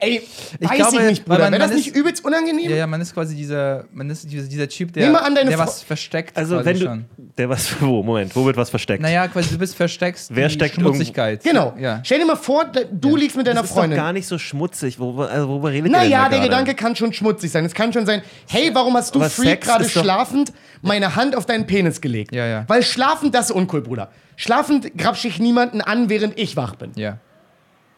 Ey, 0.00 0.20
Ich 0.60 0.68
weiß 0.68 0.76
glaube, 0.76 0.96
ich 0.98 1.02
nicht, 1.08 1.28
weil 1.28 1.36
Bruder. 1.38 1.44
man- 1.44 1.52
Wäre 1.52 1.60
das 1.62 1.68
man 1.70 1.76
nicht 1.78 1.88
ist- 1.88 1.96
übelst 1.96 2.24
unangenehm? 2.24 2.68
Ja, 2.70 2.76
ja, 2.76 2.86
man 2.86 3.00
ist 3.00 3.14
quasi 3.14 3.34
dieser, 3.34 3.84
man 3.92 4.10
ist 4.10 4.30
dieser, 4.30 4.46
dieser 4.48 4.68
Typ, 4.68 4.92
der, 4.92 5.10
der 5.10 5.58
was 5.58 5.82
versteckt. 5.82 6.36
Also 6.36 6.56
quasi 6.56 6.66
wenn 6.66 6.78
du, 6.78 6.84
schon. 6.86 7.04
der 7.38 7.48
was, 7.48 7.74
wo, 7.80 8.02
Moment, 8.02 8.34
wo 8.36 8.44
wird 8.44 8.56
was 8.56 8.68
versteckt? 8.70 9.00
Naja, 9.02 9.28
quasi 9.28 9.50
du 9.50 9.58
bist 9.58 9.74
versteckst 9.76 10.34
Wer 10.34 10.48
die 10.48 10.54
steckt 10.54 10.74
Schmutzigkeit. 10.74 11.42
Genau. 11.44 11.74
Ja. 11.78 12.00
Stell 12.04 12.18
dir 12.18 12.26
mal 12.26 12.36
vor, 12.36 12.64
du 12.64 13.16
liegst 13.16 13.36
mit 13.36 13.46
deiner 13.46 13.60
das 13.60 13.70
ist 13.70 13.74
doch 13.76 13.80
Freundin. 13.82 13.96
gar 13.98 14.12
nicht 14.12 14.26
so 14.26 14.36
schmutzig. 14.36 14.98
Wo, 14.98 15.22
also, 15.22 15.48
worüber 15.48 15.70
redet 15.70 15.86
ihr 15.86 15.92
denn 15.92 15.92
Naja, 15.92 16.24
da 16.24 16.28
der 16.28 16.38
gerade? 16.40 16.50
Gedanke 16.50 16.74
kann 16.74 16.96
schon 16.96 17.12
schmutzig 17.12 17.50
sein. 17.50 17.64
Es 17.64 17.72
kann 17.74 17.92
schon 17.92 18.04
sein, 18.04 18.22
hey, 18.48 18.70
warum 18.74 18.94
hast 18.96 19.14
du 19.14 19.20
Aber 19.20 19.30
Freak 19.30 19.62
gerade 19.62 19.84
ist 19.84 19.92
schlafend 19.92 20.52
meine 20.82 21.16
Hand 21.16 21.34
auf 21.36 21.46
deinen 21.46 21.66
Penis 21.66 22.00
gelegt? 22.00 22.34
Ja, 22.34 22.46
ja. 22.46 22.64
Weil 22.68 22.82
schlafend, 22.82 23.34
das 23.34 23.46
ist 23.50 23.56
uncool, 23.56 23.80
Bruder. 23.80 24.10
Schlafend 24.36 24.98
grapsche 24.98 25.28
ich 25.28 25.38
niemanden 25.38 25.80
an, 25.80 26.08
während 26.10 26.38
ich 26.38 26.56
wach 26.56 26.74
bin. 26.74 26.90
Ja. 26.96 27.18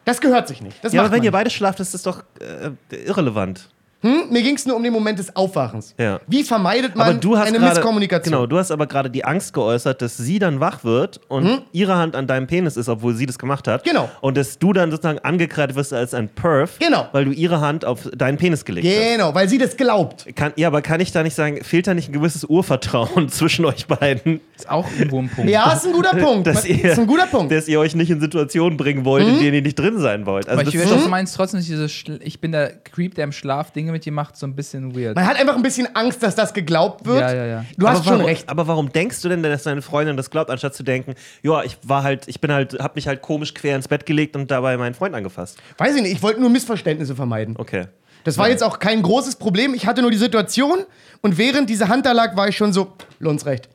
Das 0.07 0.21
gehört 0.21 0.47
sich 0.47 0.61
nicht. 0.61 0.81
Das 0.85 0.93
Ja, 0.93 1.01
aber 1.01 1.11
wenn 1.11 1.21
ihr 1.21 1.33
beide 1.33 1.49
schlaft, 1.49 1.81
ist 1.81 1.93
das 1.93 2.01
doch 2.01 2.23
äh, 2.39 2.71
irrelevant. 2.95 3.67
Hm? 4.01 4.25
Mir 4.29 4.43
ging 4.43 4.55
es 4.55 4.65
nur 4.65 4.75
um 4.75 4.83
den 4.83 4.93
Moment 4.93 5.17
des 5.17 5.35
Aufwachens. 5.35 5.95
Ja. 5.97 6.19
Wie 6.27 6.43
vermeidet 6.43 6.95
man 6.95 7.09
Aber 7.09 7.17
du 7.17 7.35
hast 7.37 7.47
eine 7.47 7.57
gerade, 7.57 7.73
Misskommunikation? 7.75 8.31
Genau, 8.31 8.45
du 8.45 8.57
hast 8.59 8.69
aber 8.71 8.85
gerade 8.85 9.09
die 9.09 9.25
Angst 9.25 9.53
geäußert, 9.53 10.01
dass 10.03 10.17
sie 10.17 10.37
dann 10.37 10.59
wach 10.59 10.83
wird 10.83 11.19
und 11.29 11.63
ihre 11.71 11.95
Hand 11.95 12.15
an 12.15 12.27
deinem 12.27 12.45
Penis 12.45 12.77
ist, 12.77 12.89
obwohl 12.89 13.15
sie 13.15 13.25
das 13.25 13.39
gemacht 13.39 13.67
hat. 13.67 13.83
Hm? 13.85 13.91
Genau. 13.93 14.09
Und 14.21 14.37
dass 14.37 14.59
du 14.59 14.71
dann 14.71 14.91
sozusagen 14.91 15.17
angekreidet 15.19 15.75
wirst 15.75 15.93
als 15.93 16.13
ein 16.13 16.29
Perf, 16.29 16.77
Genau. 16.79 17.07
weil 17.11 17.25
du 17.25 17.31
ihre 17.31 17.59
Hand 17.61 17.85
auf 17.85 18.07
deinen 18.15 18.37
Penis 18.37 18.65
gelegt 18.65 18.85
hast. 18.87 19.13
Genau, 19.13 19.33
weil 19.33 19.49
sie 19.49 19.57
das 19.57 19.75
glaubt. 19.77 20.27
Kann, 20.35 20.53
ja, 20.57 20.67
aber 20.67 20.83
kann 20.83 20.99
ich 20.99 21.11
da 21.11 21.23
nicht 21.23 21.35
sagen, 21.35 21.63
fehlt 21.63 21.87
da 21.87 21.93
nicht 21.95 22.09
ein 22.09 22.13
gewisses 22.13 22.43
Urvertrauen 22.43 23.29
zwischen 23.29 23.65
euch 23.65 23.87
beiden? 23.87 24.41
Ist 24.55 24.69
auch 24.69 24.85
irgendwo 24.97 25.19
ein 25.21 25.29
Punkt. 25.29 25.49
Ja, 25.49 25.71
ist 25.73 25.85
ein 25.87 25.93
guter 25.93 26.15
Punkt. 26.15 26.45
Dass 26.45 26.65
ihr, 26.65 26.83
ist 26.91 26.99
ein 26.99 27.07
guter 27.07 27.25
Punkt. 27.25 27.51
Dass 27.51 27.67
ihr 27.67 27.79
euch 27.79 27.95
nicht 27.95 28.11
in 28.11 28.19
Situationen 28.21 28.77
bringen 28.77 29.05
wollt, 29.05 29.27
in 29.27 29.39
denen 29.39 29.53
ihr 29.55 29.61
nicht 29.63 29.79
drin 29.79 29.97
sein 29.99 30.25
wollt. 30.27 30.47
Also 30.47 30.59
Aber 30.61 30.69
ich 30.69 30.75
ist 30.75 30.91
doch 30.91 31.07
meinst 31.09 31.35
trotzdem 31.35 31.59
nicht 31.59 31.69
dieses, 31.71 31.91
Schl- 31.91 32.19
ich 32.23 32.39
bin 32.39 32.51
der 32.51 32.73
Creep, 32.83 33.15
der 33.15 33.23
im 33.23 33.31
Schlaf 33.31 33.71
Dinge 33.71 33.87
mit 33.97 34.05
dir 34.05 34.11
macht, 34.11 34.37
so 34.37 34.45
ein 34.45 34.55
bisschen 34.55 34.95
weird. 34.95 35.15
Man 35.15 35.25
hat 35.25 35.39
einfach 35.39 35.55
ein 35.55 35.63
bisschen 35.63 35.95
Angst, 35.95 36.21
dass 36.21 36.35
das 36.35 36.53
geglaubt 36.53 37.05
wird. 37.05 37.21
Ja, 37.21 37.33
ja, 37.33 37.45
ja. 37.45 37.65
Du 37.77 37.87
hast 37.87 37.97
aber 37.97 38.03
schon 38.03 38.13
warum, 38.13 38.25
recht. 38.25 38.49
Aber 38.49 38.67
warum 38.67 38.91
denkst 38.91 39.21
du 39.21 39.29
denn, 39.29 39.41
dass 39.43 39.63
deine 39.63 39.81
Freundin 39.81 40.15
das 40.17 40.29
glaubt, 40.29 40.49
anstatt 40.51 40.75
zu 40.75 40.83
denken, 40.83 41.15
ja, 41.41 41.63
ich 41.63 41.77
war 41.83 42.03
halt, 42.03 42.27
ich 42.27 42.39
bin 42.39 42.51
halt, 42.51 42.79
hab 42.79 42.95
mich 42.95 43.07
halt 43.07 43.21
komisch 43.21 43.53
quer 43.53 43.75
ins 43.75 43.87
Bett 43.87 44.05
gelegt 44.05 44.35
und 44.35 44.51
dabei 44.51 44.77
meinen 44.77 44.93
Freund 44.93 45.15
angefasst? 45.15 45.57
Weiß 45.77 45.95
ich 45.95 46.01
nicht, 46.01 46.13
ich 46.13 46.23
wollte 46.23 46.39
nur 46.39 46.49
Missverständnisse 46.49 47.15
vermeiden. 47.15 47.55
Okay. 47.57 47.87
Das 48.23 48.37
war 48.37 48.49
jetzt 48.49 48.63
auch 48.63 48.79
kein 48.79 49.01
großes 49.01 49.37
Problem. 49.37 49.73
Ich 49.73 49.87
hatte 49.87 50.01
nur 50.01 50.11
die 50.11 50.17
Situation 50.17 50.79
und 51.21 51.37
während 51.37 51.69
diese 51.69 51.87
Hand 51.87 52.05
da 52.05 52.11
lag, 52.11 52.35
war 52.35 52.47
ich 52.47 52.57
schon 52.57 52.73
so, 52.73 52.93
Lunds 53.19 53.45
recht. 53.45 53.69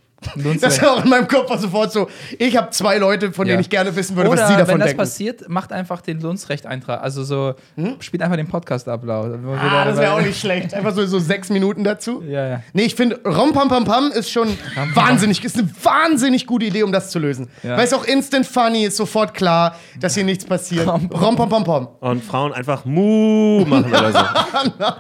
Das 0.60 0.72
recht. 0.74 0.82
war 0.82 0.92
auch 0.92 1.04
in 1.04 1.10
meinem 1.10 1.28
Kopf 1.28 1.50
war 1.50 1.58
sofort 1.58 1.92
so, 1.92 2.08
ich 2.38 2.56
habe 2.56 2.70
zwei 2.70 2.98
Leute, 2.98 3.32
von 3.32 3.46
Ja. 3.46 3.52
denen 3.52 3.60
ich 3.62 3.70
gerne 3.70 3.94
wissen 3.96 4.16
würde, 4.16 4.30
Oder 4.30 4.42
was 4.42 4.48
sie 4.48 4.54
davon 4.56 4.68
wenn 4.74 4.78
das 4.80 4.86
denken. 4.88 4.98
passiert, 5.00 5.48
macht 5.48 5.72
einfach 5.72 6.00
den 6.00 6.20
Lundsrecht-Eintrag. 6.20 7.02
Also 7.02 7.24
so, 7.24 7.54
spielt 8.00 8.22
einfach 8.22 8.36
den 8.36 8.48
Podcast 8.48 8.88
ab, 8.88 9.02
laut. 9.04 9.38
Ah, 9.58 9.84
das 9.84 9.98
wäre 9.98 10.12
auch 10.14 10.20
nicht 10.20 10.38
schlecht. 10.40 10.72
Einfach 10.74 10.92
so, 10.94 11.04
so 11.06 11.18
sechs 11.18 11.50
Minuten 11.50 11.84
dazu. 11.84 12.22
Ja, 12.26 12.46
ja. 12.48 12.62
Nee, 12.72 12.82
ich 12.84 12.94
finde, 12.94 13.20
Rom 13.26 13.52
Pam 13.52 13.68
Pam 13.68 13.84
Pam 13.84 14.10
ist 14.12 14.30
schon 14.30 14.48
wahnsinnig, 14.94 15.44
ist 15.44 15.58
eine 15.58 15.68
wahnsinnig 15.82 16.46
gute 16.46 16.66
Idee, 16.66 16.82
um 16.82 16.92
das 16.92 17.10
zu 17.10 17.18
lösen. 17.18 17.48
Ja. 17.62 17.76
Weil 17.76 17.84
es 17.84 17.92
auch 17.92 18.04
instant 18.04 18.46
funny 18.46 18.84
ist, 18.84 18.96
sofort 18.96 19.34
klar, 19.34 19.76
dass 20.00 20.14
hier 20.14 20.24
nichts 20.24 20.44
passiert. 20.44 20.86
Rom 20.88 21.10
Rom 21.12 21.36
Pam 21.36 21.48
Pam 21.48 21.64
Pam. 21.64 21.88
Und 22.00 22.22
Frauen 22.24 22.52
einfach 22.52 22.84
Mu 22.84 23.64
machen 23.66 23.90
oder 23.92 24.12
so. 24.12 24.18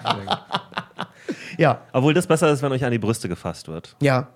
Ja, 1.58 1.82
Obwohl 1.92 2.14
das 2.14 2.26
besser 2.26 2.50
ist, 2.50 2.62
wenn 2.62 2.72
euch 2.72 2.84
an 2.84 2.90
die 2.90 2.98
Brüste 2.98 3.28
gefasst 3.28 3.68
wird. 3.68 3.94
ja. 4.00 4.28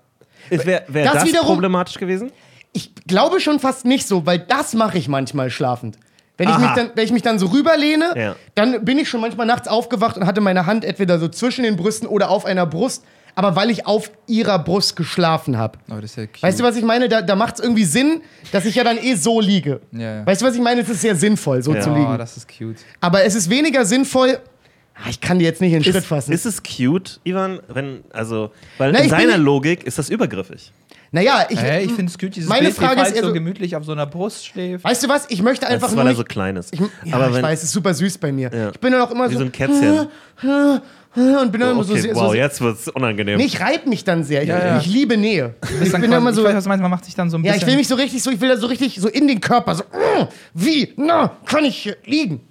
Wäre 0.49 0.83
wär 0.87 1.03
Das 1.05 1.13
das, 1.15 1.25
wiederum- 1.25 1.47
problematisch 1.47 1.97
gewesen? 1.97 2.31
Ich 2.73 2.93
glaube 3.07 3.39
schon 3.39 3.59
fast 3.59 3.85
nicht 3.85 4.07
so, 4.07 4.25
weil 4.25 4.39
das 4.39 4.73
mache 4.73 4.97
ich 4.97 5.07
manchmal 5.07 5.49
schlafend. 5.49 5.97
Wenn 6.37 6.49
ich, 6.49 6.57
mich 6.59 6.69
dann, 6.75 6.91
wenn 6.93 7.03
ich 7.05 7.11
mich 7.11 7.23
dann 7.23 7.39
so 7.39 7.47
rüberlehne, 7.47 8.11
Ja. 8.15 8.35
dann 8.53 8.85
bin 8.85 8.99
ich 8.99 9.09
schon 9.09 9.21
manchmal 9.21 9.47
nachts 9.47 9.67
aufgewacht 9.67 10.17
und 10.17 10.27
hatte 10.27 10.39
meine 10.41 10.67
Hand 10.67 10.85
entweder 10.85 11.17
so 11.17 11.27
zwischen 11.29 11.63
den 11.63 11.75
Brüsten 11.77 12.07
oder 12.07 12.29
auf 12.29 12.45
einer 12.45 12.67
Brust, 12.67 13.03
aber 13.33 13.55
weil 13.55 13.71
ich 13.71 13.87
auf 13.87 14.11
ihrer 14.27 14.59
Brust 14.59 14.95
geschlafen 14.95 15.57
habe. 15.57 15.79
Oh, 15.89 15.95
ja. 15.95 16.27
Weißt 16.41 16.59
du, 16.59 16.63
was 16.63 16.75
ich 16.75 16.83
meine? 16.83 17.09
Da, 17.09 17.23
da 17.23 17.35
macht 17.35 17.55
es 17.55 17.59
irgendwie 17.61 17.85
Sinn, 17.85 18.21
dass 18.51 18.65
ich 18.65 18.75
ja 18.75 18.83
dann 18.83 18.99
eh 18.99 19.15
so 19.15 19.41
liege. 19.41 19.81
Ja, 19.91 20.17
ja. 20.17 20.25
Weißt 20.27 20.41
du, 20.41 20.45
was 20.45 20.53
ich 20.53 20.61
meine? 20.61 20.81
Es 20.81 20.89
ist 20.89 21.01
sehr 21.01 21.15
sinnvoll, 21.15 21.63
so 21.63 21.73
Ja. 21.73 21.81
zu 21.81 21.89
Oh, 21.89 21.95
liegen. 21.95 22.17
das 22.19 22.37
ist 22.37 22.47
cute. 22.55 22.77
Aber 23.01 23.23
es 23.23 23.33
ist 23.33 23.49
weniger 23.49 23.83
sinnvoll. 23.85 24.37
Ah, 25.03 25.09
Ich 25.09 25.21
kann 25.21 25.37
dir 25.39 25.45
jetzt 25.45 25.61
nicht 25.61 25.73
in 25.73 25.79
den 25.79 25.83
Schritt 25.83 25.95
Ist, 25.95 26.05
fassen. 26.07 26.31
ist 26.31 26.45
es 26.45 26.61
cute, 26.63 27.19
Ivan? 27.23 27.59
Wenn, 27.67 28.03
also, 28.11 28.51
weil 28.77 28.91
Na, 28.91 28.99
in 28.99 29.09
seiner 29.09 29.37
Logik 29.37 29.83
ist 29.83 29.99
das 29.99 30.09
übergriffig. 30.09 30.71
naja, 31.11 31.45
ich, 31.49 31.59
Hey, 31.61 31.85
ich 31.85 31.91
finde 31.93 32.09
es 32.11 32.17
cute, 32.17 32.35
dieses 32.35 32.49
meine 32.49 32.63
Bild, 32.65 32.75
Frage 32.75 33.01
wie 33.01 33.05
ist 33.05 33.11
eher 33.15 33.21
so 33.21 33.27
so- 33.27 33.33
gemütlich 33.33 33.75
auf 33.75 33.85
so 33.85 33.91
einer 33.91 34.07
Brust 34.07 34.47
schläft. 34.47 34.83
Weißt 34.83 35.03
du 35.03 35.07
was? 35.09 35.27
Ich 35.29 35.41
möchte 35.43 35.65
Das 35.65 35.73
einfach 35.75 35.89
ist, 35.89 35.95
nur. 35.95 36.03
weil 36.03 36.11
er 36.11 36.15
so 36.15 36.23
klein 36.23 36.55
ist. 36.55 36.73
ich, 36.73 36.79
ja, 36.79 36.87
Aber 37.15 37.27
ich 37.29 37.35
wenn, 37.35 37.43
weiß, 37.43 37.59
es 37.59 37.65
ist 37.65 37.71
super 37.73 37.93
süß 37.93 38.17
bei 38.17 38.31
mir. 38.31 38.49
Ja. 38.51 38.69
Ich 38.71 38.79
bin 38.79 38.91
dann 38.91 39.01
auch 39.01 39.11
immer 39.11 39.29
wie 39.29 39.33
so. 39.33 39.39
so 39.39 39.45
ein 39.45 39.51
Kätzchen. 39.51 40.07
Und 41.15 41.51
bin 41.51 41.61
dann 41.61 41.71
immer 41.71 41.83
so 41.83 41.93
okay, 41.93 42.01
sehr. 42.01 42.15
wow, 42.15 42.27
so, 42.27 42.33
jetzt 42.35 42.61
wird's 42.61 42.87
unangenehm. 42.89 43.37
Nee, 43.37 43.45
ich 43.45 43.59
reib 43.59 43.87
mich 43.87 44.03
dann 44.03 44.23
sehr. 44.23 44.43
Ich, 44.43 44.49
Ja, 44.49 44.59
ja. 44.59 44.77
ich 44.79 44.85
liebe 44.85 45.17
Nähe. 45.17 45.55
Ich 45.83 45.91
bin 45.91 46.03
immer 46.11 46.31
so. 46.31 46.41
ich 46.41 46.47
weiß, 46.47 46.55
was 46.57 46.63
du 46.65 46.69
meinst, 46.69 46.81
man 46.83 46.91
macht 46.91 47.05
sich 47.05 47.15
dann 47.15 47.29
so 47.31 47.37
ein 47.37 47.43
Ja, 47.43 47.53
bisschen. 47.53 47.67
ich 47.67 47.71
will 47.71 47.77
mich 47.79 47.87
so 47.87 47.95
richtig, 47.95 48.21
so, 48.21 48.29
ich 48.29 48.39
will 48.39 48.49
da 48.49 48.57
so 48.57 48.67
richtig 48.67 48.95
so 49.01 49.07
in 49.07 49.27
den 49.27 49.41
Körper, 49.41 49.73
so, 49.75 49.83
mm, 49.83 50.27
wie, 50.53 50.93
na, 50.97 51.31
kann 51.45 51.65
ich 51.65 51.75
hier 51.77 51.97
liegen? 52.05 52.41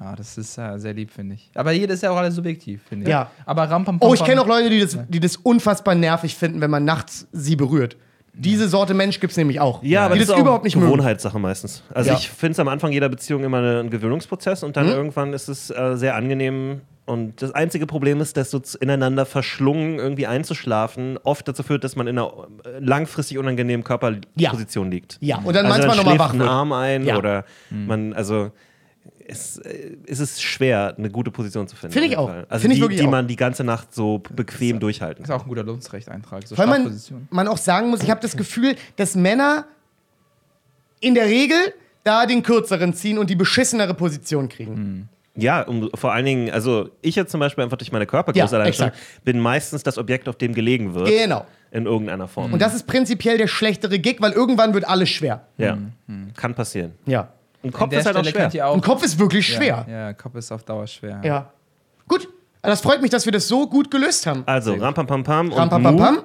Ja, 0.00 0.14
das 0.14 0.36
ist 0.36 0.58
äh, 0.58 0.78
sehr 0.78 0.92
lieb, 0.92 1.10
finde 1.10 1.34
ich. 1.36 1.50
Aber 1.54 1.72
jeder 1.72 1.94
ist 1.94 2.02
ja 2.02 2.10
auch 2.10 2.16
alles 2.16 2.34
subjektiv, 2.34 2.82
finde 2.88 3.04
ich. 3.04 3.10
Ja. 3.10 3.30
Aber 3.46 3.62
Rampam 3.70 3.98
Pam 3.98 4.08
Oh, 4.10 4.14
ich 4.14 4.22
kenne 4.24 4.40
auch 4.42 4.46
Leute, 4.46 4.68
die 4.68 4.80
das, 4.80 4.98
die 5.08 5.20
das 5.20 5.36
unfassbar 5.36 5.94
nervig 5.94 6.34
finden, 6.36 6.60
wenn 6.60 6.70
man 6.70 6.84
nachts 6.84 7.26
sie 7.32 7.56
berührt. 7.56 7.96
Diese 8.34 8.68
Sorte 8.68 8.92
Mensch 8.92 9.18
gibt 9.20 9.30
es 9.30 9.38
nämlich 9.38 9.60
auch. 9.60 9.82
Ja, 9.82 10.04
aber 10.04 10.14
die 10.14 10.20
das 10.20 10.28
ist 10.28 10.34
auch 10.34 10.38
überhaupt 10.40 10.64
nicht 10.64 10.76
mögen. 10.76 10.88
Gewohnheitssache 10.92 11.38
meistens. 11.38 11.82
Also 11.94 12.10
Ja. 12.10 12.16
ich 12.18 12.28
finde 12.28 12.52
es 12.52 12.58
am 12.58 12.68
Anfang 12.68 12.92
jeder 12.92 13.08
Beziehung 13.08 13.42
immer 13.44 13.62
ein 13.80 13.88
Gewöhnungsprozess 13.88 14.62
und 14.62 14.76
dann 14.76 14.88
irgendwann 14.88 15.32
ist 15.32 15.48
es 15.48 15.70
äh, 15.70 15.94
sehr 15.96 16.14
angenehm. 16.14 16.82
Und 17.06 17.40
das 17.40 17.52
einzige 17.52 17.86
Problem 17.86 18.20
ist, 18.20 18.36
dass 18.36 18.50
so 18.50 18.60
ineinander 18.80 19.24
verschlungen 19.24 19.98
irgendwie 19.98 20.26
einzuschlafen 20.26 21.18
oft 21.22 21.48
dazu 21.48 21.62
führt, 21.62 21.84
dass 21.84 21.96
man 21.96 22.08
in 22.08 22.18
einer 22.18 22.30
äh, 22.66 22.78
langfristig 22.80 23.38
unangenehmen 23.38 23.84
Körperposition 23.84 24.90
liegt. 24.90 25.16
Ja, 25.20 25.38
und 25.38 25.54
dann 25.56 25.64
also 25.64 25.86
manchmal 25.86 25.96
dann 25.96 25.96
noch 25.96 26.04
mal 26.04 26.10
schläft 26.10 26.20
wach 26.20 26.32
ein 26.34 26.38
wird. 26.40 26.48
Arm 26.50 26.72
ein 26.72 27.04
Ja. 27.06 27.16
oder 27.16 27.44
man, 27.70 28.12
also 28.12 28.50
es, 29.28 29.58
äh, 29.58 29.96
es 30.06 30.20
ist 30.20 30.42
schwer, 30.42 30.94
eine 30.96 31.10
gute 31.10 31.30
Position 31.30 31.66
zu 31.68 31.76
finden. 31.76 31.92
Finde 31.92 32.08
ich 32.08 32.16
auch. 32.16 32.28
Fall. 32.28 32.46
Also 32.48 32.62
Finde 32.62 32.74
ich 32.74 32.78
die, 32.78 32.82
wirklich 32.82 33.00
die 33.00 33.06
auch. 33.06 33.10
man 33.10 33.26
die 33.26 33.36
ganze 33.36 33.64
Nacht 33.64 33.94
so 33.94 34.18
bequem 34.18 34.80
durchhalten 34.80 35.24
Ist 35.24 35.30
auch 35.30 35.42
ein 35.42 35.48
guter 35.48 35.64
Lundsrecht-Eintrag. 35.64 36.46
So 36.46 36.56
Weil 36.56 36.66
man, 36.66 37.00
man 37.30 37.48
auch 37.48 37.58
sagen 37.58 37.90
muss, 37.90 38.02
ich 38.02 38.10
habe 38.10 38.20
das 38.20 38.36
Gefühl, 38.36 38.76
dass 38.96 39.14
Männer 39.14 39.66
in 41.00 41.14
der 41.14 41.26
Regel 41.26 41.58
da 42.04 42.26
den 42.26 42.42
kürzeren 42.42 42.94
ziehen 42.94 43.18
und 43.18 43.30
die 43.30 43.36
beschissenere 43.36 43.94
Position 43.94 44.48
kriegen. 44.48 45.08
Ja, 45.34 45.62
um, 45.62 45.90
vor 45.94 46.12
allen 46.12 46.24
Dingen, 46.24 46.50
also 46.50 46.88
ich 47.02 47.14
jetzt 47.14 47.30
zum 47.30 47.40
Beispiel 47.40 47.62
einfach 47.62 47.76
durch 47.76 47.92
meine 47.92 48.06
Körpergröße 48.06 48.54
Ja, 48.54 48.60
allein 48.60 48.72
schon, 48.72 48.90
bin 49.24 49.38
meistens 49.38 49.82
das 49.82 49.98
Objekt, 49.98 50.28
auf 50.28 50.36
dem 50.36 50.54
gelegen 50.54 50.94
wird. 50.94 51.08
Genau. 51.08 51.44
In 51.72 51.84
irgendeiner 51.84 52.26
Form. 52.26 52.54
Und 52.54 52.62
das 52.62 52.74
ist 52.74 52.86
prinzipiell 52.86 53.36
der 53.36 53.48
schlechtere 53.48 53.98
Gig, 53.98 54.16
weil 54.20 54.32
irgendwann 54.32 54.72
wird 54.72 54.86
alles 54.86 55.10
schwer. 55.10 55.46
ja, 55.58 55.76
kann 56.36 56.54
passieren. 56.54 56.92
Ja. 57.04 57.32
Ein 57.62 57.72
Kopf 57.72 57.92
ist 57.92 58.06
halt 58.06 58.16
auch 58.16 58.24
Stelle 58.24 58.50
schwer. 58.50 58.68
auch. 58.68 58.74
Ein 58.74 58.80
Kopf 58.80 59.02
ist 59.02 59.18
wirklich 59.18 59.46
schwer. 59.46 59.84
Ja, 59.88 59.94
ja, 60.08 60.12
Kopf 60.12 60.34
ist 60.36 60.52
auf 60.52 60.62
Dauer 60.62 60.86
schwer. 60.86 61.20
Ja. 61.24 61.50
Gut. 62.08 62.28
Das 62.62 62.80
freut 62.80 63.00
mich, 63.00 63.10
dass 63.10 63.24
wir 63.24 63.32
das 63.32 63.46
so 63.46 63.66
gut 63.68 63.90
gelöst 63.90 64.26
haben. 64.26 64.42
Also, 64.46 64.74
Ram 64.74 64.92
Pam 64.92 65.06
Pam 65.06 65.22
Pam 65.22 65.52
und 65.52 65.58
Ram 65.58 65.68
pam 65.68 65.82
pam 65.82 65.94
Mu. 65.94 66.00
pam 66.00 66.18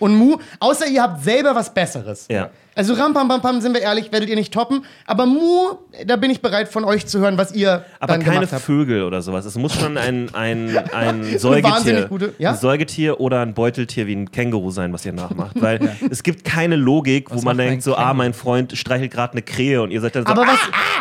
und 0.00 0.16
Mu. 0.16 0.36
Außer 0.58 0.88
ihr 0.88 1.02
habt 1.02 1.22
selber 1.22 1.54
was 1.54 1.72
Besseres. 1.72 2.26
Ja. 2.28 2.50
Also 2.76 2.94
Ram 2.94 3.14
pam 3.14 3.28
pam 3.28 3.40
pam, 3.40 3.60
sind 3.60 3.72
wir 3.74 3.82
ehrlich, 3.82 4.10
werdet 4.12 4.28
ihr 4.28 4.36
nicht 4.36 4.52
toppen. 4.52 4.84
Aber 5.06 5.26
Mu, 5.26 5.74
da 6.06 6.16
bin 6.16 6.30
ich 6.30 6.40
bereit 6.42 6.68
von 6.68 6.84
euch 6.84 7.06
zu 7.06 7.20
hören, 7.20 7.38
was 7.38 7.52
ihr 7.54 7.84
Aber 8.00 8.14
dann 8.14 8.22
keine 8.22 8.36
gemacht 8.40 8.52
habt. 8.52 8.62
Vögel 8.62 9.02
oder 9.04 9.22
sowas. 9.22 9.44
Es 9.44 9.56
muss 9.56 9.74
schon 9.74 9.96
ein, 9.96 10.34
ein, 10.34 10.76
ein 10.92 11.20
wahnsinnig 11.24 11.40
Säugetier, 11.40 12.06
gute- 12.08 12.34
ja? 12.38 12.50
ein 12.50 12.56
Säugetier 12.56 13.20
oder 13.20 13.40
ein 13.42 13.54
Beuteltier 13.54 14.06
wie 14.08 14.16
ein 14.16 14.30
Känguru 14.32 14.70
sein, 14.72 14.92
was 14.92 15.06
ihr 15.06 15.12
nachmacht. 15.12 15.60
Weil 15.62 15.78
es 16.10 16.22
gibt 16.24 16.44
keine 16.44 16.74
Logik, 16.76 17.30
wo 17.30 17.36
Was 17.36 17.42
man 17.44 17.56
macht 17.56 17.64
ein 17.64 17.68
denkt, 17.70 17.84
so, 17.84 17.94
ah, 17.96 18.12
mein 18.12 18.34
Freund 18.34 18.76
streichelt 18.76 19.12
gerade 19.12 19.32
eine 19.34 19.42
Krähe 19.42 19.80
und 19.80 19.92
ihr 19.92 20.00
seid 20.00 20.16
dann 20.16 20.24
so, 20.26 20.32
Aber 20.32 20.42
was, 20.42 20.58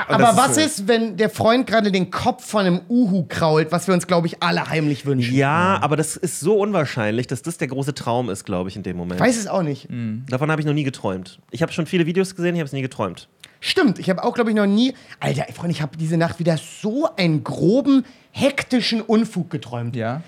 ah, 0.07 0.13
und 0.15 0.21
aber 0.23 0.37
was 0.37 0.55
so- 0.55 0.61
ist, 0.61 0.87
wenn 0.87 1.17
der 1.17 1.31
Freund 1.31 1.65
gerade 1.65 1.91
den 1.91 2.11
Kopf 2.11 2.45
von 2.45 2.65
einem 2.67 2.81
Uhu 2.87 3.23
krault, 3.27 3.71
was 3.71 3.87
wir 3.87 3.95
uns, 3.95 4.05
glaube 4.05 4.27
ich, 4.27 4.43
alle 4.43 4.69
heimlich 4.69 5.07
wünschen? 5.07 5.33
Ja, 5.33 5.79
aber 5.81 5.95
das 5.95 6.17
ist 6.17 6.39
so 6.39 6.55
unwahrscheinlich, 6.59 7.25
dass 7.25 7.41
das 7.41 7.57
der 7.57 7.67
große 7.69 7.95
Traum 7.95 8.29
ist, 8.29 8.43
glaube 8.45 8.69
ich, 8.69 8.75
in 8.75 8.83
dem 8.83 8.95
Moment. 8.95 9.19
Ich 9.19 9.25
weiß 9.25 9.37
es 9.37 9.47
auch 9.47 9.63
nicht. 9.63 9.87
Davon 10.29 10.51
habe 10.51 10.61
ich 10.61 10.67
noch 10.67 10.73
nie 10.73 10.83
geträumt. 10.83 11.39
Ich 11.49 11.62
habe 11.63 11.71
schon 11.71 11.87
viele 11.87 12.05
Videos 12.05 12.35
gesehen, 12.35 12.53
ich 12.53 12.59
habe 12.59 12.67
es 12.67 12.73
nie 12.73 12.83
geträumt. 12.83 13.27
Stimmt, 13.59 13.97
ich 13.97 14.09
habe 14.09 14.23
auch, 14.23 14.35
glaube 14.35 14.51
ich, 14.51 14.55
noch 14.55 14.67
nie. 14.67 14.93
Alter, 15.19 15.45
Freunde, 15.53 15.71
ich 15.71 15.81
habe 15.81 15.97
diese 15.97 16.17
Nacht 16.17 16.37
wieder 16.37 16.57
so 16.57 17.09
einen 17.15 17.43
groben, 17.43 18.05
hektischen 18.31 19.01
Unfug 19.01 19.49
geträumt. 19.49 19.95
Ja. 19.95 20.21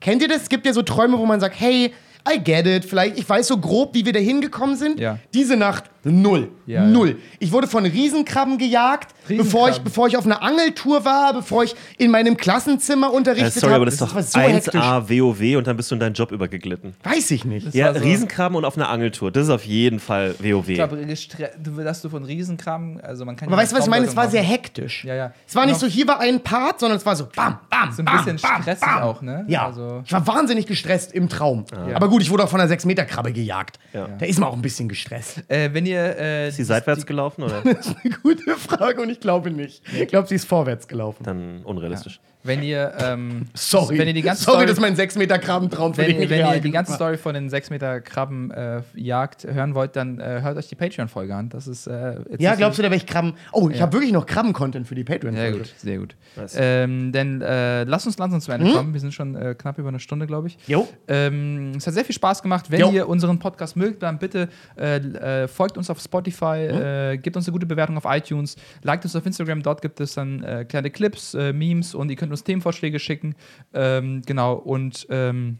Kennt 0.00 0.22
ihr 0.22 0.28
das? 0.28 0.42
Es 0.42 0.48
gibt 0.48 0.66
ja 0.66 0.72
so 0.72 0.82
Träume, 0.82 1.18
wo 1.18 1.26
man 1.26 1.40
sagt, 1.40 1.58
hey, 1.58 1.92
I 2.30 2.38
get 2.38 2.66
it. 2.66 2.84
Vielleicht, 2.84 3.18
ich 3.18 3.26
weiß 3.26 3.46
so 3.46 3.56
grob, 3.56 3.94
wie 3.94 4.04
wir 4.04 4.12
da 4.12 4.20
hingekommen 4.20 4.76
sind. 4.76 5.00
Ja. 5.00 5.18
Diese 5.32 5.56
Nacht 5.56 5.84
null. 6.04 6.48
Ja, 6.66 6.84
null. 6.84 7.16
Ich 7.38 7.50
wurde 7.52 7.66
von 7.66 7.84
Riesenkrabben 7.84 8.58
gejagt, 8.58 9.14
bevor 9.26 9.36
ich, 9.36 9.74
Riesenkrabben. 9.74 9.84
bevor 9.84 10.06
ich 10.08 10.16
auf 10.16 10.24
einer 10.24 10.42
Angeltour 10.42 11.04
war, 11.04 11.32
bevor 11.34 11.64
ich 11.64 11.74
in 11.98 12.10
meinem 12.10 12.36
Klassenzimmer 12.36 13.08
Äh, 13.08 13.16
unterrichtet 13.16 13.54
sorry, 13.54 13.72
habe. 13.72 13.76
aber 13.76 13.84
das 13.86 13.94
ist 13.94 14.00
doch 14.02 14.20
so 14.20 14.38
1A 14.38 15.08
WoW 15.08 15.56
und 15.58 15.66
dann 15.66 15.76
bist 15.76 15.90
du 15.90 15.94
in 15.96 16.00
deinen 16.00 16.14
Job 16.14 16.30
übergeglitten. 16.32 16.94
Weiß 17.02 17.30
ich 17.32 17.44
nicht. 17.44 17.74
Ja, 17.74 17.86
war 17.86 17.94
so- 17.94 18.00
Riesenkrabben 18.00 18.56
und 18.56 18.64
auf 18.64 18.76
einer 18.76 18.88
Angeltour. 18.88 19.30
Das 19.32 19.44
ist 19.44 19.50
auf 19.50 19.64
jeden 19.64 19.98
Fall 20.00 20.34
WoW. 20.38 20.68
Ich 20.68 20.74
glaube, 20.76 21.84
dass 21.84 22.02
du 22.02 22.08
von 22.08 22.24
Riesenkram, 22.24 23.00
also 23.02 23.24
man 23.24 23.36
kann 23.36 23.48
Aber 23.48 23.56
ja 23.56 23.62
weißt 23.62 23.72
du, 23.72 23.76
was 23.76 23.84
ich 23.84 23.90
meine? 23.90 24.06
Es 24.06 24.16
war 24.16 24.28
sehr 24.30 24.42
hektisch. 24.42 25.04
Ja, 25.04 25.14
ja. 25.14 25.32
Es 25.46 25.54
war 25.56 25.64
nicht 25.66 25.74
Noch- 25.74 25.80
so, 25.80 25.86
hier 25.86 26.06
war 26.06 26.20
ein 26.20 26.40
Part, 26.40 26.80
sondern 26.80 26.98
es 26.98 27.04
war 27.06 27.16
so 27.16 27.26
bam, 27.34 27.58
bam, 27.68 27.92
So 27.92 28.02
ein 28.02 28.04
bam, 28.04 28.16
bisschen 28.24 28.36
bam, 28.40 28.62
stressig 28.62 28.86
bam. 28.86 29.02
auch, 29.02 29.22
ne? 29.22 29.44
Ja. 29.48 29.66
Also- 29.66 30.02
ich 30.04 30.12
war 30.12 30.26
wahnsinnig 30.26 30.66
gestresst 30.66 31.12
im 31.12 31.28
Traum. 31.28 31.64
Aber 31.94 32.08
gut, 32.08 32.22
ich 32.22 32.30
wurde 32.30 32.44
auch 32.44 32.48
von 32.48 32.60
einer 32.60 32.70
6-Meter-Krabbe 32.70 33.32
gejagt. 33.32 33.78
Ja. 33.92 34.06
Da 34.18 34.26
ist 34.26 34.38
man 34.38 34.48
auch 34.48 34.54
ein 34.54 34.62
bisschen 34.62 34.88
gestresst. 34.88 35.42
Äh, 35.48 35.70
wenn 35.72 35.86
ihr 35.86 35.89
ihr. 35.90 36.16
Äh, 36.18 36.48
Ist 36.48 36.56
sie 36.56 36.64
seitwärts 36.64 37.04
gelaufen 37.06 37.42
oder 37.42 37.60
Das 37.64 37.86
ist 37.86 37.96
eine 38.02 38.14
gute 38.22 38.56
Frage 38.56 39.00
und 39.02 39.10
ich 39.10 39.20
glaube 39.20 39.50
nicht. 39.50 39.82
Ich 39.94 40.08
glaube, 40.08 40.26
sie 40.28 40.34
ist 40.36 40.46
vorwärts 40.46 40.88
gelaufen. 40.88 41.22
dann 41.24 41.62
unrealistisch? 41.64 42.20
Wenn 42.42 42.62
ihr. 42.62 42.92
Ähm, 42.98 43.46
Sorry. 43.54 43.98
Wenn 43.98 44.08
ihr 44.08 44.14
die 44.14 44.22
ganze 44.22 44.44
Sorry, 44.44 44.54
Story, 44.56 44.66
das 44.66 44.74
ist 44.78 44.80
mein 44.80 44.96
6 44.96 45.16
Meter 45.16 45.38
Krabbentraum 45.38 45.92
für 45.94 46.02
wenn, 46.02 46.18
den 46.18 46.30
wenn 46.30 46.46
ihr 46.54 46.60
die 46.60 46.70
ganze. 46.70 46.94
Story 46.94 47.18
von 47.18 47.34
den 47.34 47.50
6 47.50 47.70
Meter 47.70 48.00
Krabben 48.00 48.50
äh, 48.50 48.80
hören 48.96 49.74
wollt, 49.74 49.94
dann 49.96 50.18
äh, 50.20 50.40
hört 50.42 50.56
euch 50.56 50.68
die 50.68 50.74
Patreon-Folge 50.74 51.34
an. 51.34 51.48
Das 51.50 51.66
ist. 51.66 51.86
Äh, 51.86 52.14
Ja, 52.38 52.54
glaubst 52.54 52.78
du, 52.78 52.82
da 52.82 52.88
wäre 52.88 52.96
ich 52.96 53.06
Krabben. 53.06 53.34
Oh, 53.52 53.68
ich 53.68 53.76
Ja. 53.76 53.82
habe 53.82 53.92
wirklich 53.92 54.12
noch 54.12 54.24
Krabben-Content 54.26 54.86
für 54.86 54.94
die 54.94 55.04
patreon 55.04 55.34
Sehr 55.36 55.52
gut, 55.52 55.74
sehr 55.76 55.98
gut. 55.98 56.16
Ähm, 56.56 57.12
denn 57.12 57.42
äh, 57.42 57.84
lass 57.84 58.06
uns 58.06 58.16
langsam 58.18 58.40
zu 58.40 58.52
Ende 58.52 58.66
Hm? 58.68 58.72
kommen. 58.74 58.92
Wir 58.94 59.00
sind 59.00 59.12
schon 59.12 59.34
äh, 59.34 59.54
knapp 59.54 59.78
über 59.78 59.88
eine 59.88 60.00
Stunde, 60.00 60.26
glaube 60.26 60.48
ich. 60.48 60.56
Jo. 60.66 60.88
Ähm, 61.08 61.72
es 61.76 61.86
hat 61.86 61.94
sehr 61.94 62.04
viel 62.04 62.14
Spaß 62.14 62.42
gemacht. 62.42 62.70
Wenn 62.70 62.80
Jo. 62.80 62.90
ihr 62.90 63.08
unseren 63.08 63.38
Podcast 63.38 63.76
mögt, 63.76 64.02
dann 64.02 64.18
bitte 64.18 64.48
äh, 64.78 64.96
äh, 64.96 65.48
folgt 65.48 65.76
uns 65.76 65.90
auf 65.90 66.00
Spotify, 66.00 66.68
Hm? 66.70 66.80
äh, 66.82 67.18
gebt 67.18 67.36
uns 67.36 67.46
eine 67.46 67.52
gute 67.52 67.66
Bewertung 67.66 67.96
auf 67.96 68.04
iTunes, 68.06 68.56
liked 68.82 69.04
uns 69.04 69.14
auf 69.14 69.26
Instagram. 69.26 69.62
Dort 69.62 69.82
gibt 69.82 70.00
es 70.00 70.14
dann 70.14 70.42
äh, 70.42 70.64
kleine 70.66 70.90
Clips, 70.90 71.34
äh, 71.34 71.52
Memes 71.52 71.94
und 71.94 72.08
ihr 72.10 72.16
könnt 72.16 72.29
uns 72.30 72.44
Themenvorschläge 72.44 72.98
schicken. 72.98 73.34
Ähm, 73.72 74.22
genau. 74.26 74.54
Und 74.54 75.06
ähm, 75.10 75.58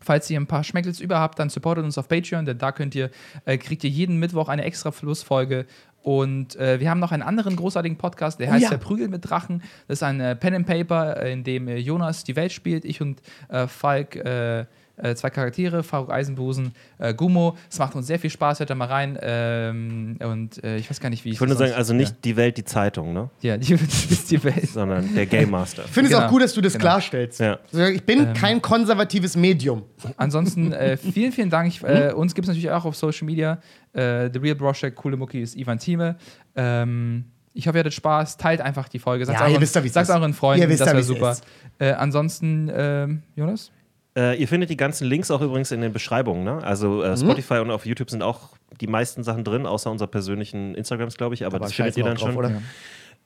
Falls 0.00 0.28
ihr 0.30 0.38
ein 0.38 0.46
paar 0.46 0.62
Schmeckels 0.62 1.00
über 1.00 1.20
habt, 1.20 1.38
dann 1.38 1.48
supportet 1.48 1.84
uns 1.84 1.96
auf 1.96 2.06
Patreon, 2.06 2.44
denn 2.44 2.58
da 2.58 2.70
könnt 2.70 2.94
ihr, 2.94 3.10
äh, 3.44 3.56
kriegt 3.56 3.82
ihr 3.82 3.90
jeden 3.90 4.18
Mittwoch 4.18 4.48
eine 4.48 4.64
extra 4.64 4.90
Flussfolge. 4.90 5.64
Und 6.02 6.54
äh, 6.56 6.78
wir 6.78 6.90
haben 6.90 7.00
noch 7.00 7.12
einen 7.12 7.22
anderen 7.22 7.56
großartigen 7.56 7.96
Podcast, 7.96 8.38
der 8.38 8.48
Oh 8.48 8.52
heißt 8.52 8.64
ja. 8.64 8.70
Der 8.70 8.76
Prügel 8.76 9.08
mit 9.08 9.28
Drachen. 9.28 9.62
Das 9.88 9.98
ist 9.98 10.02
ein 10.02 10.20
äh, 10.20 10.36
Pen 10.36 10.54
and 10.54 10.66
Paper, 10.66 11.22
äh, 11.22 11.32
in 11.32 11.44
dem 11.44 11.66
äh, 11.66 11.78
Jonas 11.78 12.24
die 12.24 12.36
Welt 12.36 12.52
spielt, 12.52 12.84
ich 12.84 13.00
und 13.00 13.20
äh, 13.48 13.66
Falk 13.66 14.16
äh, 14.96 15.14
zwei 15.14 15.30
Charaktere, 15.30 15.82
Faruk 15.82 16.10
Eisenbusen, 16.10 16.72
äh, 16.98 17.14
Gummo. 17.14 17.56
Es 17.70 17.78
macht 17.78 17.94
uns 17.94 18.06
sehr 18.06 18.18
viel 18.18 18.30
Spaß, 18.30 18.60
hört 18.60 18.70
da 18.70 18.74
mal 18.74 18.86
rein. 18.88 19.18
Ähm, 19.20 20.16
und 20.20 20.62
äh, 20.64 20.76
ich 20.76 20.88
weiß 20.90 21.00
gar 21.00 21.10
nicht, 21.10 21.24
wie 21.24 21.30
ich 21.30 21.34
Ich 21.34 21.40
würde 21.40 21.54
sagen, 21.54 21.72
also 21.72 21.92
nicht 21.94 22.24
die 22.24 22.36
Welt, 22.36 22.56
die 22.56 22.64
Zeitung, 22.64 23.12
ne? 23.12 23.30
Ja, 23.40 23.52
ja 23.52 23.56
die, 23.58 23.76
das 23.76 24.04
ist 24.06 24.30
die 24.30 24.42
Welt. 24.42 24.68
Sondern 24.72 25.14
der 25.14 25.26
Game 25.26 25.50
Master. 25.50 25.84
Ich 25.84 25.90
finde 25.90 26.10
es 26.10 26.14
Genau. 26.16 26.26
auch 26.26 26.30
gut, 26.30 26.42
dass 26.42 26.54
du 26.54 26.60
das 26.60 26.72
Genau. 26.74 26.82
klarstellst. 26.84 27.40
Ja. 27.40 27.58
Ich 27.92 28.04
bin 28.04 28.32
kein 28.32 28.60
konservatives 28.62 29.36
Medium. 29.36 29.82
Ansonsten 30.16 30.72
äh, 30.72 30.96
vielen, 30.96 31.32
vielen 31.32 31.50
Dank. 31.50 31.68
Ich, 31.68 31.82
äh, 31.82 32.12
uns 32.12 32.34
gibt 32.34 32.46
es 32.46 32.48
natürlich 32.48 32.70
auch 32.70 32.84
auf 32.84 32.96
Social 32.96 33.26
Media. 33.26 33.58
Äh, 33.92 34.30
The 34.32 34.38
Real 34.38 34.54
Broschek, 34.56 34.94
coole 34.94 35.16
Mucki 35.16 35.40
ist 35.42 35.56
Ivan 35.56 35.78
Thieme. 35.78 36.16
Ähm, 36.54 37.24
ich 37.52 37.66
hoffe, 37.66 37.78
ihr 37.78 37.80
hattet 37.80 37.94
Spaß. 37.94 38.36
Teilt 38.36 38.60
einfach 38.60 38.88
die 38.88 38.98
Folge. 38.98 39.24
Sagt 39.24 39.38
Ja, 39.38 39.44
euren, 39.46 39.54
ihr 39.54 39.60
wisst 39.60 39.74
ja, 39.74 39.82
wie's 39.82 39.92
sagt's 39.94 40.10
ist. 40.10 40.14
euren 40.16 40.34
Freunden, 40.34 40.62
Ihr 40.62 40.68
wisst 40.68 40.80
das 40.82 40.88
ja, 40.88 40.92
wäre 40.94 41.02
super. 41.02 41.32
ist. 41.32 41.44
Äh, 41.78 41.92
ansonsten, 41.92 42.70
ähm, 42.74 43.22
Jonas? 43.34 43.70
Äh, 44.16 44.40
ihr 44.40 44.48
findet 44.48 44.70
die 44.70 44.76
ganzen 44.76 45.06
Links 45.06 45.30
auch 45.30 45.42
übrigens 45.42 45.70
in 45.72 45.80
den 45.82 45.92
Beschreibungen. 45.92 46.42
Ne? 46.44 46.62
Also 46.64 46.88
Mhm. 46.88 47.02
äh, 47.02 47.16
Spotify 47.16 47.54
und 47.58 47.70
auf 47.70 47.84
YouTube 47.86 48.10
sind 48.10 48.22
auch 48.22 48.50
die 48.80 48.86
meisten 48.86 49.22
Sachen 49.22 49.44
drin, 49.44 49.66
außer 49.66 49.90
unserer 49.90 50.08
persönlichen 50.08 50.74
Instagrams, 50.74 51.16
glaube 51.16 51.34
ich. 51.34 51.44
Aber, 51.44 51.58
das 51.58 51.72
findet 51.72 51.96
ihr 51.96 52.04
dann 52.04 52.16
drauf, 52.16 52.28
schon. 52.30 52.36
oder? 52.38 52.50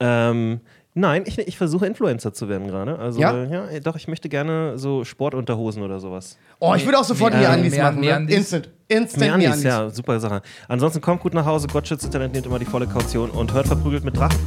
Ähm, 0.01 0.59
nein, 0.93 1.23
ich, 1.27 1.37
ich 1.37 1.57
versuche 1.57 1.85
Influencer 1.85 2.33
zu 2.33 2.49
werden 2.49 2.67
gerade. 2.67 2.97
Also 2.99 3.21
Ja? 3.21 3.43
ja, 3.45 3.79
doch, 3.79 3.95
ich 3.95 4.07
möchte 4.07 4.27
gerne 4.29 4.77
so 4.77 5.03
Sportunterhosen 5.05 5.83
oder 5.83 5.99
sowas. 5.99 6.37
Oh, 6.59 6.73
ich 6.75 6.83
würde 6.85 6.97
auch 6.99 7.03
sofort 7.03 7.33
Nee, 7.33 7.39
mir 7.39 7.45
äh, 7.45 7.49
machen. 7.81 7.99
mehr 7.99 8.11
Ne? 8.11 8.15
Andis? 8.15 8.35
Instant. 8.37 8.69
Instant 8.87 9.21
Nee, 9.21 9.27
mir 9.27 9.33
Andis, 9.33 9.49
Andis. 9.51 9.63
ja, 9.63 9.89
super 9.91 10.19
Sache. 10.19 10.41
Ansonsten 10.67 10.99
kommt 11.01 11.21
gut 11.21 11.33
nach 11.33 11.45
Hause, 11.45 11.67
Gott 11.71 11.87
schützt 11.87 12.03
das 12.03 12.09
Talent, 12.11 12.33
nehmt 12.33 12.45
immer 12.47 12.59
die 12.59 12.65
volle 12.65 12.87
Kaution 12.87 13.29
und 13.29 13.53
hört 13.53 13.67
verprügelt 13.67 14.03
mit 14.03 14.17
Drachen. 14.17 14.39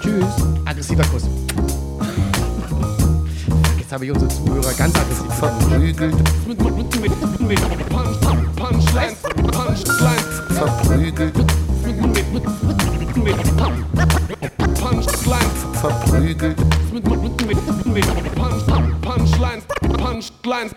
Tschüss. 0.00 0.26
Aggressiver 0.66 1.04
Kuss. 1.04 1.26
Jetzt 3.92 3.96
habe 3.96 4.06
ich 4.06 4.12
unsere 4.12 4.30
Zuhörer 4.30 4.72
ganz 4.72 4.96
aggressiv. 4.96 5.34
verprügelt, 5.34 6.14
Punchlines, 7.90 9.18
Punchlines, 9.52 10.28
verprügelt, 10.48 11.34
Punchlines, 14.80 15.58
verprügelt, 15.78 16.56
Punchlines, 19.02 19.64
Punchlines, 19.98 20.74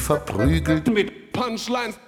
verprügelt. 0.00 0.88
mit 0.88 1.32
Punchlines. 1.34 1.98